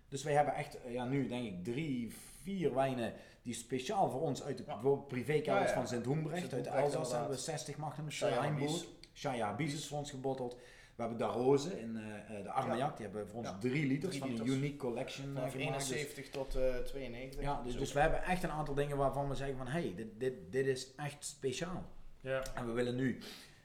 Dus 0.09 0.23
wij 0.23 0.33
hebben 0.35 0.55
echt, 0.55 0.81
eh, 0.83 0.93
ja 0.93 1.05
nu 1.05 1.29
denk 1.29 1.45
ik 1.47 1.65
drie, 1.65 2.15
vier 2.43 2.75
wijnen 2.75 3.13
die 3.43 3.55
speciaal 3.55 4.11
voor 4.11 4.21
ons 4.21 4.43
uit 4.43 4.57
de 4.57 4.63
Ja. 4.67 4.73
bijvoorbeeld 4.73 5.09
privékelders 5.09 5.65
Ja, 5.65 5.69
ja. 5.71 5.75
van 5.75 5.89
Sint-Hoenbrecht, 5.89 6.53
uit 6.53 6.67
Elzas 6.67 6.85
inderdaad. 6.85 7.11
hebben 7.11 7.31
we 7.31 7.37
60 7.43 7.77
Magnums, 7.77 8.21
Habis. 8.21 8.87
Shaya 9.15 9.59
is 9.59 9.87
voor 9.89 9.99
ons 9.99 10.11
gebotteld. 10.11 10.57
We 10.95 11.03
hebben 11.03 11.19
Daroze 11.19 11.81
in 11.81 11.97
eh, 11.97 12.37
eh, 12.39 12.43
de 12.43 12.51
Armagnac, 12.51 12.97
die 12.97 13.07
hebben 13.07 13.29
voor 13.29 13.39
ons 13.39 13.49
Ja. 13.49 13.59
3 13.59 13.87
liters 13.87 14.19
Drie 14.19 14.37
van 14.37 14.41
een 14.41 14.53
unique 14.53 14.77
collection 14.77 15.27
eh, 15.27 15.35
Vanaf 15.35 15.53
gemaakt. 15.53 15.79
Dus- 15.79 15.91
71 15.91 16.29
tot 16.29 16.55
eh 16.55 16.77
92. 16.77 17.43
ja, 17.43 17.63
dus, 17.63 17.77
dus 17.77 17.93
we 17.93 18.01
hebben 18.01 18.23
echt 18.23 18.43
een 18.43 18.51
aantal 18.51 18.75
dingen 18.75 18.97
waarvan 18.97 19.29
we 19.29 19.35
zeggen 19.35 19.57
van 19.57 19.67
hey, 19.67 19.93
dit, 19.97 20.07
dit, 20.21 20.35
dit 20.51 20.67
is 20.67 20.95
echt 20.97 21.25
speciaal. 21.25 21.85
Ja. 22.21 22.43
En 22.55 22.67
we 22.67 22.73
willen 22.73 22.95
nu 22.95 23.19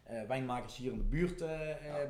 eh, 0.04 0.22
wijnmakers 0.28 0.76
hier 0.76 0.92
in 0.92 0.98
de 0.98 1.04
buurt 1.04 1.44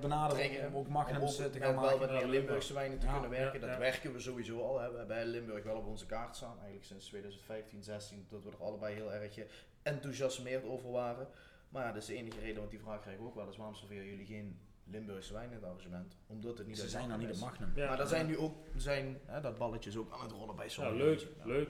benaderen 0.02 0.68
om 0.68 0.76
ook 0.76 0.86
Om 0.86 0.92
magnums 0.92 1.36
te 1.36 1.50
gaan 1.54 1.60
wel 1.76 1.82
maken. 1.82 2.00
meer 2.00 2.22
leuk 2.22 2.30
Limburgse 2.30 2.74
wijnen 2.74 3.00
te 3.00 3.06
Ja, 3.06 3.12
kunnen 3.12 3.30
werken. 3.30 3.60
ja, 3.60 3.66
dat 3.66 3.76
ja. 3.76 3.80
werken 3.82 4.14
we 4.14 4.20
sowieso 4.20 4.62
al. 4.62 4.80
Hè. 4.80 4.92
We 4.92 4.98
hebben 4.98 5.26
Limburg 5.26 5.64
wel 5.64 5.76
op 5.78 5.86
onze 5.86 6.06
kaart 6.06 6.36
staan. 6.36 6.56
Eigenlijk 6.56 6.86
sinds 6.86 7.06
2015, 7.08 7.84
16 7.84 8.26
dat 8.30 8.44
we 8.44 8.50
er 8.50 8.64
allebei 8.64 8.96
heel 8.96 9.14
erg 9.14 9.40
enthousiasmeerd 9.84 10.66
over 10.66 10.92
waren. 10.92 11.28
Maar 11.70 11.84
ja, 11.86 11.91
dat 11.91 12.01
is 12.01 12.07
de 12.07 12.15
enige 12.15 12.39
reden, 12.39 12.57
want 12.57 12.72
die 12.72 12.80
vraag 12.80 13.01
krijg 13.01 13.18
ik 13.18 13.24
ook 13.24 13.36
wel 13.36 13.45
eens. 13.45 13.57
Waarom 13.57 13.76
serveren 13.76 14.05
jullie 14.05 14.26
geen 14.26 14.59
Limburgse 14.84 15.34
wijn 15.34 15.47
in 15.49 15.55
het 15.55 15.63
arrangement? 15.63 16.18
Omdat 16.28 16.57
het 16.57 16.68
niet 16.68 16.78
Ze 16.78 16.89
zijn 16.89 17.09
dan 17.09 17.20
niet 17.20 17.34
de 17.34 17.39
magnum. 17.39 17.72
Ja. 17.76 17.88
Maar 17.88 17.97
daar 17.97 18.07
zijn 18.07 18.26
nu 18.28 18.38
ook, 18.38 18.55
zijn, 18.76 19.18
hè, 19.26 19.41
dat 19.41 19.57
balletje 19.57 19.89
is 19.89 19.97
ook 19.97 20.13
aan 20.13 20.22
het 20.22 20.32
rollen 20.32 20.55
bij 20.55 20.65
Ja, 20.65 20.72
sommigen. 20.72 20.97
leuk, 20.97 21.20
Ja, 21.20 21.45
leuk. 21.45 21.70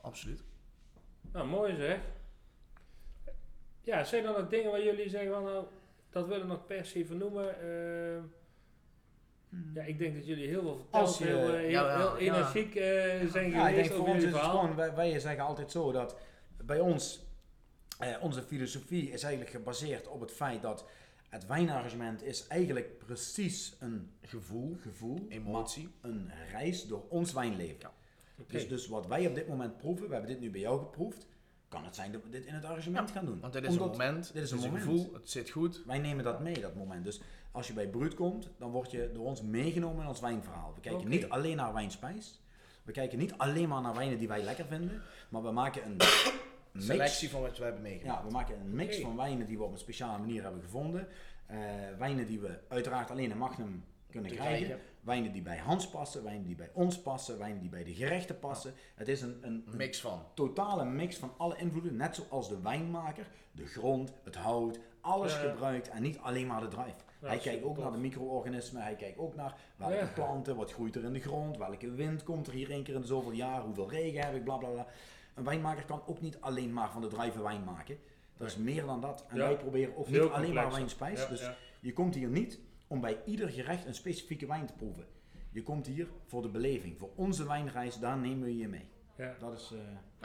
Absoluut. 0.00 0.42
Nou, 1.32 1.46
mooi 1.46 1.76
zeg. 1.76 2.00
Ja, 3.82 4.04
zijn 4.04 4.24
er 4.24 4.32
nog 4.40 4.48
dingen 4.48 4.70
waar 4.70 4.82
jullie 4.82 5.08
zeggen 5.08 5.30
van, 5.32 5.44
nou, 5.44 5.66
dat 6.10 6.26
willen 6.26 6.42
we 6.46 6.52
nog 6.52 6.66
per 6.66 6.84
se 6.86 7.06
vernoemen? 7.06 7.60
Eh, 7.60 8.22
ja, 9.74 9.82
ik 9.82 9.98
denk 9.98 10.14
dat 10.14 10.26
jullie 10.26 10.48
heel 10.48 10.62
veel 10.62 10.76
verteld, 10.76 11.02
Als 11.06 11.18
je- 11.18 11.24
heel, 11.24 11.36
heel, 11.52 11.68
ja, 11.68 11.96
heel 11.96 12.18
ja. 12.20 12.34
energiek 12.34 12.74
eh, 12.74 12.84
zijn 13.30 13.50
Ja, 13.50 13.68
ik 13.68 13.74
geweest 13.74 13.74
denk 13.74 13.90
voor 13.90 13.98
over 14.00 14.14
ons 14.14 14.24
is 14.24 14.32
het 14.32 14.40
gewoon, 14.40 14.74
wij, 14.76 14.94
wij 14.94 15.18
zeggen 15.18 15.44
altijd 15.44 15.70
zo 15.70 15.92
dat 15.92 16.16
bij 16.64 16.80
ons, 16.80 17.25
eh, 17.98 18.16
onze 18.20 18.42
filosofie 18.42 19.10
is 19.10 19.22
eigenlijk 19.22 19.54
gebaseerd 19.54 20.08
op 20.08 20.20
het 20.20 20.32
feit 20.32 20.62
dat 20.62 20.84
het 21.28 21.46
wijnarrangement 21.46 22.22
is 22.22 22.46
eigenlijk 22.46 22.98
precies 22.98 23.76
een 23.78 24.10
gevoel, 24.22 24.76
gevoel 24.80 25.26
Emotie. 25.28 25.88
een 26.00 26.30
reis 26.50 26.86
door 26.86 27.04
ons 27.08 27.32
wijnleven. 27.32 27.90
Dus, 28.46 28.68
dus 28.68 28.86
wat 28.86 29.06
wij 29.06 29.26
op 29.26 29.34
dit 29.34 29.48
moment 29.48 29.76
proeven, 29.76 30.06
we 30.06 30.12
hebben 30.12 30.30
dit 30.30 30.40
nu 30.40 30.50
bij 30.50 30.60
jou 30.60 30.78
geproefd, 30.78 31.26
kan 31.68 31.84
het 31.84 31.94
zijn 31.94 32.12
dat 32.12 32.22
we 32.22 32.30
dit 32.30 32.44
in 32.44 32.54
het 32.54 32.64
arrangement 32.64 33.10
gaan 33.10 33.24
doen. 33.24 33.40
Want 33.40 33.52
dit 33.52 33.62
is 33.62 33.68
Omdat 33.68 33.86
een 33.86 33.90
moment, 33.90 34.32
dit 34.32 34.42
is 34.42 34.50
een 34.50 34.58
moment. 34.58 34.76
gevoel, 34.78 35.12
het 35.12 35.30
zit 35.30 35.50
goed. 35.50 35.82
Wij 35.86 35.98
nemen 35.98 36.24
dat 36.24 36.40
mee, 36.40 36.60
dat 36.60 36.74
moment. 36.74 37.04
Dus 37.04 37.20
als 37.52 37.66
je 37.66 37.72
bij 37.72 37.88
Bruut 37.88 38.14
komt, 38.14 38.50
dan 38.58 38.70
word 38.70 38.90
je 38.90 39.10
door 39.14 39.26
ons 39.26 39.42
meegenomen 39.42 40.02
in 40.02 40.08
ons 40.08 40.20
wijnverhaal. 40.20 40.72
We 40.74 40.80
kijken 40.80 41.08
niet 41.08 41.28
alleen 41.28 41.56
naar 41.56 41.72
wijnspijs. 41.72 42.40
We 42.82 42.92
kijken 42.92 43.18
niet 43.18 43.32
alleen 43.36 43.68
maar 43.68 43.82
naar 43.82 43.94
wijnen 43.94 44.18
die 44.18 44.28
wij 44.28 44.42
lekker 44.42 44.66
vinden. 44.66 45.02
Maar 45.28 45.42
we 45.42 45.50
maken 45.50 45.84
een 45.84 45.96
mix. 46.76 46.86
Selectie 46.86 47.30
van 47.30 47.40
wat 47.40 47.58
we 47.58 47.64
hebben 47.64 47.82
meegemaakt. 47.82 48.18
Ja, 48.18 48.26
we 48.26 48.32
maken 48.32 48.60
een 48.60 48.74
mix 48.74 49.00
van 49.00 49.16
wijnen 49.16 49.46
die 49.46 49.58
we 49.58 49.64
op 49.64 49.72
een 49.72 49.78
speciale 49.78 50.18
manier 50.18 50.42
hebben 50.42 50.62
gevonden. 50.62 51.08
Eh, 51.46 51.58
wijnen 51.98 52.26
die 52.26 52.40
we 52.40 52.58
uiteraard 52.68 53.10
alleen 53.10 53.30
in 53.30 53.38
Magnum 53.38 53.84
kunnen 54.10 54.30
krijgen. 54.30 54.64
krijgen. 54.64 54.84
Wijnen 55.00 55.32
die 55.32 55.42
bij 55.42 55.58
Hans 55.58 55.88
passen, 55.88 56.24
wijnen 56.24 56.46
die 56.46 56.54
bij 56.54 56.70
ons 56.72 57.02
passen, 57.02 57.38
wijnen 57.38 57.60
die 57.60 57.68
bij 57.68 57.84
de 57.84 57.94
gerechten 57.94 58.38
passen. 58.38 58.74
Het 58.94 59.08
is 59.08 59.20
een, 59.20 59.38
een, 59.40 59.64
mix 59.76 60.00
van. 60.00 60.22
totale 60.34 60.84
mix 60.84 61.16
van 61.16 61.32
alle 61.36 61.56
invloeden, 61.56 61.96
net 61.96 62.14
zoals 62.14 62.48
de 62.48 62.60
wijnmaker, 62.60 63.26
de 63.52 63.66
grond, 63.66 64.12
het 64.24 64.36
hout, 64.36 64.78
alles 65.00 65.32
Ja, 65.32 65.38
gebruikt 65.38 65.88
en 65.88 66.02
niet 66.02 66.18
alleen 66.18 66.46
maar 66.46 66.60
de 66.60 66.68
druif. 66.68 67.04
Ja, 67.20 67.28
hij 67.28 67.38
kijkt 67.38 67.64
ook 67.64 67.74
tof. 67.74 67.84
naar 67.84 67.92
de 67.92 67.98
micro-organismen, 67.98 68.82
hij 68.82 68.94
kijkt 68.94 69.18
ook 69.18 69.34
naar 69.34 69.54
welke 69.76 70.06
planten, 70.14 70.56
wat 70.56 70.72
groeit 70.72 70.96
er 70.96 71.04
in 71.04 71.12
de 71.12 71.20
grond, 71.20 71.56
welke 71.56 71.90
wind 71.90 72.22
komt 72.22 72.46
er 72.46 72.52
hier 72.52 72.70
één 72.70 72.82
keer 72.82 72.94
in 72.94 73.00
de 73.00 73.06
zoveel 73.06 73.32
jaar, 73.32 73.60
hoeveel 73.60 73.90
regen 73.90 74.24
heb 74.24 74.34
ik, 74.34 74.44
bla 74.44 74.56
bla 74.56 74.68
bla. 74.68 74.86
Een 75.36 75.44
wijnmaker 75.44 75.84
kan 75.84 76.02
ook 76.06 76.20
niet 76.20 76.40
alleen 76.40 76.72
maar 76.72 76.90
van 76.90 77.00
de 77.00 77.08
druiven 77.08 77.42
wijn 77.42 77.64
maken. 77.64 77.98
Dat 78.36 78.48
is 78.48 78.56
meer 78.56 78.84
dan 78.84 79.00
dat. 79.00 79.24
En 79.28 79.36
Ja. 79.36 79.42
wij 79.46 79.56
proberen 79.56 79.96
ook 79.96 80.08
niet 80.08 80.20
alleen 80.20 80.54
maar 80.54 80.70
wijnspijs. 80.70 81.20
Ja, 81.20 81.28
dus 81.28 81.40
ja. 81.40 81.56
je 81.80 81.92
komt 81.92 82.14
hier 82.14 82.28
niet 82.28 82.60
om 82.86 83.00
bij 83.00 83.18
ieder 83.24 83.48
gerecht 83.48 83.86
een 83.86 83.94
specifieke 83.94 84.46
wijn 84.46 84.66
te 84.66 84.72
proeven. 84.72 85.06
Je 85.50 85.62
komt 85.62 85.86
hier 85.86 86.08
voor 86.26 86.42
de 86.42 86.48
beleving, 86.48 86.98
voor 86.98 87.10
onze 87.14 87.46
wijnreis, 87.46 87.98
daar 87.98 88.16
nemen 88.18 88.44
we 88.44 88.56
je 88.56 88.68
mee. 88.68 88.88
Ja. 89.16 89.34
Dat 89.38 89.52
is, 89.60 89.72
eh, 89.72 89.78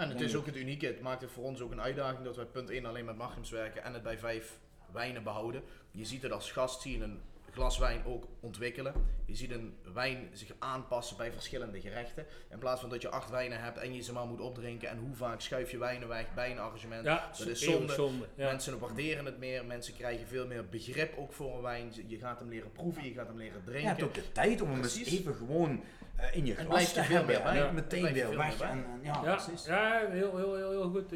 En 0.04 0.10
het 0.10 0.22
is 0.22 0.36
ook 0.36 0.46
het 0.46 0.56
unieke. 0.56 0.86
Het 0.86 1.02
maakt 1.02 1.22
het 1.22 1.32
voor 1.32 1.44
ons 1.44 1.62
ook 1.62 1.72
een 1.72 1.82
uitdaging 1.82 2.24
dat 2.24 2.36
wij 2.36 2.46
punt 2.46 2.70
1 2.70 2.86
alleen 2.86 3.06
met 3.06 3.18
magnums 3.18 3.50
werken 3.50 3.84
en 3.84 3.94
het 3.94 4.04
bij 4.04 4.18
vijf 4.20 4.60
wijnen 4.92 5.24
behouden. 5.24 5.64
Je 5.92 6.06
ziet 6.06 6.22
het 6.22 6.32
als 6.32 6.52
gast, 6.52 6.82
zie 6.82 6.98
je 6.98 7.04
een 7.04 7.20
glas 7.52 7.78
wijn 7.78 8.02
ook 8.06 8.28
ontwikkelen. 8.40 8.94
Je 9.26 9.36
ziet 9.36 9.52
een 9.52 9.76
wijn 9.94 10.30
zich 10.34 10.52
aanpassen 10.60 11.18
bij 11.18 11.32
verschillende 11.32 11.82
gerechten. 11.82 12.26
In 12.50 12.58
plaats 12.60 12.82
van 12.82 12.90
dat 12.90 13.02
je 13.02 13.10
acht 13.10 13.30
wijnen 13.30 13.62
hebt 13.62 13.78
en 13.78 13.94
je 13.96 14.02
ze 14.02 14.14
maar 14.14 14.26
moet 14.26 14.40
opdrinken. 14.42 14.90
En 14.90 14.98
hoe 14.98 15.16
vaak 15.16 15.42
schuif 15.42 15.72
je 15.72 15.78
wijnen 15.78 16.08
weg 16.08 16.34
bij 16.34 16.52
een 16.52 16.60
arrangement. 16.60 17.06
Ja, 17.06 17.30
dat 17.38 17.48
is 17.48 17.62
zonde. 17.62 17.94
zonde. 17.94 18.26
Ja. 18.36 18.46
Mensen 18.52 18.80
waarderen 18.80 19.26
het 19.26 19.38
meer. 19.38 19.66
Mensen 19.66 19.94
krijgen 19.94 20.28
veel 20.28 20.48
meer 20.48 20.66
begrip 20.70 21.18
ook 21.18 21.34
voor 21.34 21.56
een 21.56 21.62
wijn. 21.62 21.92
Je 22.08 22.18
gaat 22.18 22.40
hem 22.40 22.50
leren 22.50 22.72
proeven, 22.72 23.04
je 23.04 23.14
gaat 23.14 23.28
hem 23.28 23.38
leren 23.38 23.62
Je 23.66 23.70
drinken. 23.72 23.90
hebt 23.90 24.04
ook 24.04 24.14
de 24.14 24.32
tijd 24.32 24.62
om 24.62 24.70
hem 24.70 24.82
eens 24.84 24.94
Precies. 24.94 25.20
even 25.20 25.36
gewoon 25.36 25.84
eh, 26.16 26.36
in 26.36 26.46
je 26.46 26.56
En 26.56 26.66
glas 26.66 26.94
te 26.94 27.04
veel 27.04 27.16
hebben. 27.16 27.36
meer 27.36 27.46
en 27.46 27.54
bij. 27.54 27.64
niet 27.64 27.74
meteen 27.74 28.06
er 28.06 28.14
weer 28.14 28.26
veel 28.28 28.38
weg. 28.38 28.48
meer 28.48 28.58
bij. 28.58 28.68
En, 28.70 28.86
en- 28.86 29.00
ja, 29.04 29.22
Ja, 29.24 29.36
precies. 29.36 29.66
ja 29.66 30.06
heel, 30.10 30.38
heel, 30.38 30.56
heel, 30.56 30.70
heel 30.72 30.90
goed. 30.90 31.12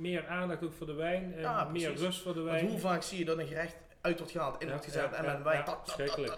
Meer 0.00 0.26
aandacht 0.26 0.62
ook 0.64 0.72
voor 0.72 0.86
de 0.86 0.92
wijn. 0.92 1.34
eh, 1.34 1.40
Ja, 1.40 1.64
meer 1.64 1.82
precies. 1.82 2.00
rust 2.00 2.22
voor 2.22 2.34
de 2.34 2.40
Want 2.40 2.52
wijn. 2.52 2.68
hoe 2.68 2.78
vaak 2.78 3.02
zie 3.02 3.18
je 3.18 3.24
dat 3.24 3.38
een 3.38 3.46
gerecht 3.46 3.76
uit 4.04 4.16
wordt 4.18 4.32
gehaald, 4.32 4.60
in 4.60 4.66
Ja, 4.66 4.72
wordt 4.72 4.84
gezet 4.84 5.02
ja, 5.10 5.12
en 5.16 5.24
ja, 5.24 5.38
met 5.38 5.66
dat- 5.66 5.80
schrikkelijk, 5.84 6.32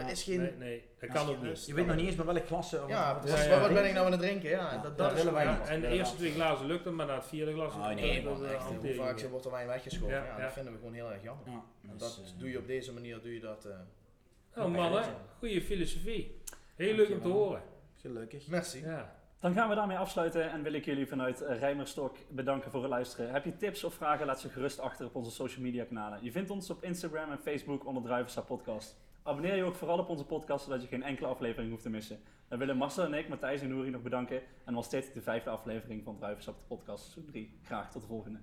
dat- 0.00 0.10
is 0.10 0.22
geen... 0.22 0.40
Nee, 0.40 0.52
nee, 0.58 0.84
dat 1.00 1.10
kan 1.10 1.28
ook 1.28 1.42
niet. 1.42 1.66
Je 1.66 1.74
weet 1.74 1.86
nog 1.86 1.96
niet 1.96 2.06
eens 2.06 2.14
bij 2.14 2.24
welk 2.24 2.46
glas. 2.46 2.74
eh, 2.74 2.82
Ja, 2.88 3.14
wat- 3.14 3.30
wat, 3.30 3.38
Ja, 3.38 3.44
ja, 3.44 3.60
wat 3.60 3.68
ja. 3.68 3.74
ben 3.74 3.86
ik 3.86 3.92
nou 3.92 4.06
aan 4.06 4.12
het 4.12 4.20
drinken? 4.20 4.48
Ja, 4.50 4.72
Ja, 4.72 4.90
dat, 4.96 5.12
willen 5.14 5.32
wij 5.32 5.46
niet. 5.50 5.68
En 5.68 5.80
de 5.80 5.86
eerste 5.86 6.16
twee 6.16 6.32
glazen 6.32 6.66
lukt 6.66 6.84
het, 6.84 6.94
maar 6.94 7.06
na 7.06 7.14
het 7.14 7.26
vierde 7.26 7.52
glas... 7.52 7.74
Oh, 7.74 7.88
nee, 7.88 8.20
eh. 8.20 8.26
Hoe 8.26 8.94
vaak 8.94 9.20
wordt 9.20 9.44
er 9.44 9.50
wijn 9.50 9.66
weggeschoven? 9.66 10.14
Ja, 10.14 10.24
Ja, 10.24 10.36
ja. 10.36 10.42
dat 10.44 10.52
vinden 10.52 10.72
we 10.72 10.78
gewoon 10.78 10.94
heel 10.94 11.10
erg 11.12 11.22
jammer. 11.22 11.46
Dus, 11.80 11.98
dat 11.98 12.20
eh, 12.24 12.38
doe 12.38 12.50
je 12.50 12.58
op 12.58 12.66
deze 12.66 12.92
manier, 12.92 13.20
doe 13.22 13.34
je 13.34 13.40
dat. 13.40 13.64
eh 13.64 14.62
Oh 14.64 14.66
mannen, 14.74 15.04
goede 15.38 15.62
filosofie. 15.62 16.40
Heel 16.76 16.94
leuk 16.94 17.10
om 17.10 17.20
te 17.22 17.28
horen. 17.28 17.62
Gelukkig. 18.00 18.46
merci. 18.46 18.84
Ja. 18.84 19.21
Dan 19.42 19.54
gaan 19.54 19.68
we 19.68 19.74
daarmee 19.74 19.96
afsluiten 19.96 20.50
en 20.50 20.62
wil 20.62 20.72
ik 20.72 20.84
jullie 20.84 21.06
vanuit 21.06 21.40
eh, 21.40 21.58
Rijmerstok 21.58 22.16
bedanken 22.28 22.70
voor 22.70 22.80
het 22.80 22.90
luisteren. 22.90 23.32
Heb 23.32 23.44
je 23.44 23.56
tips 23.56 23.84
of 23.84 23.94
vragen, 23.94 24.26
laat 24.26 24.40
ze 24.40 24.48
gerust 24.48 24.80
achter 24.80 25.06
op 25.06 25.14
onze 25.14 25.30
social 25.30 25.64
media 25.64 25.84
kanalen. 25.84 26.18
Je 26.22 26.32
vindt 26.32 26.50
ons 26.50 26.70
op 26.70 26.82
Instagram 26.82 27.30
en 27.30 27.38
Facebook 27.38 27.86
onder 27.86 28.02
Druivensap 28.02 28.46
Podcast. 28.46 28.96
Abonneer 29.22 29.56
je 29.56 29.62
ook 29.62 29.74
vooral 29.74 29.98
op 29.98 30.08
onze 30.08 30.24
podcast, 30.24 30.64
zodat 30.64 30.82
je 30.82 30.88
geen 30.88 31.02
enkele 31.02 31.26
aflevering 31.26 31.70
hoeft 31.70 31.82
te 31.82 31.90
missen. 31.90 32.20
Dan 32.48 32.58
willen 32.58 32.76
Marcel 32.76 33.04
en 33.04 33.14
ik, 33.14 33.28
Matthijs 33.28 33.60
en 33.60 33.68
Nouri 33.68 33.90
nog 33.90 34.02
bedanken. 34.02 34.40
En 34.64 34.74
was 34.74 34.90
dit 34.90 35.14
de 35.14 35.22
vijfde 35.22 35.50
aflevering 35.50 36.04
van 36.04 36.16
Druivensap 36.16 36.56
Podcast 36.68 37.02
seizoen 37.02 37.24
3. 37.24 37.58
Graag 37.62 37.90
tot 37.90 38.02
de 38.02 38.08
volgende. 38.08 38.38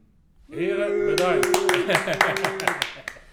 Heren, 0.50 1.06
bedankt. 1.06 1.48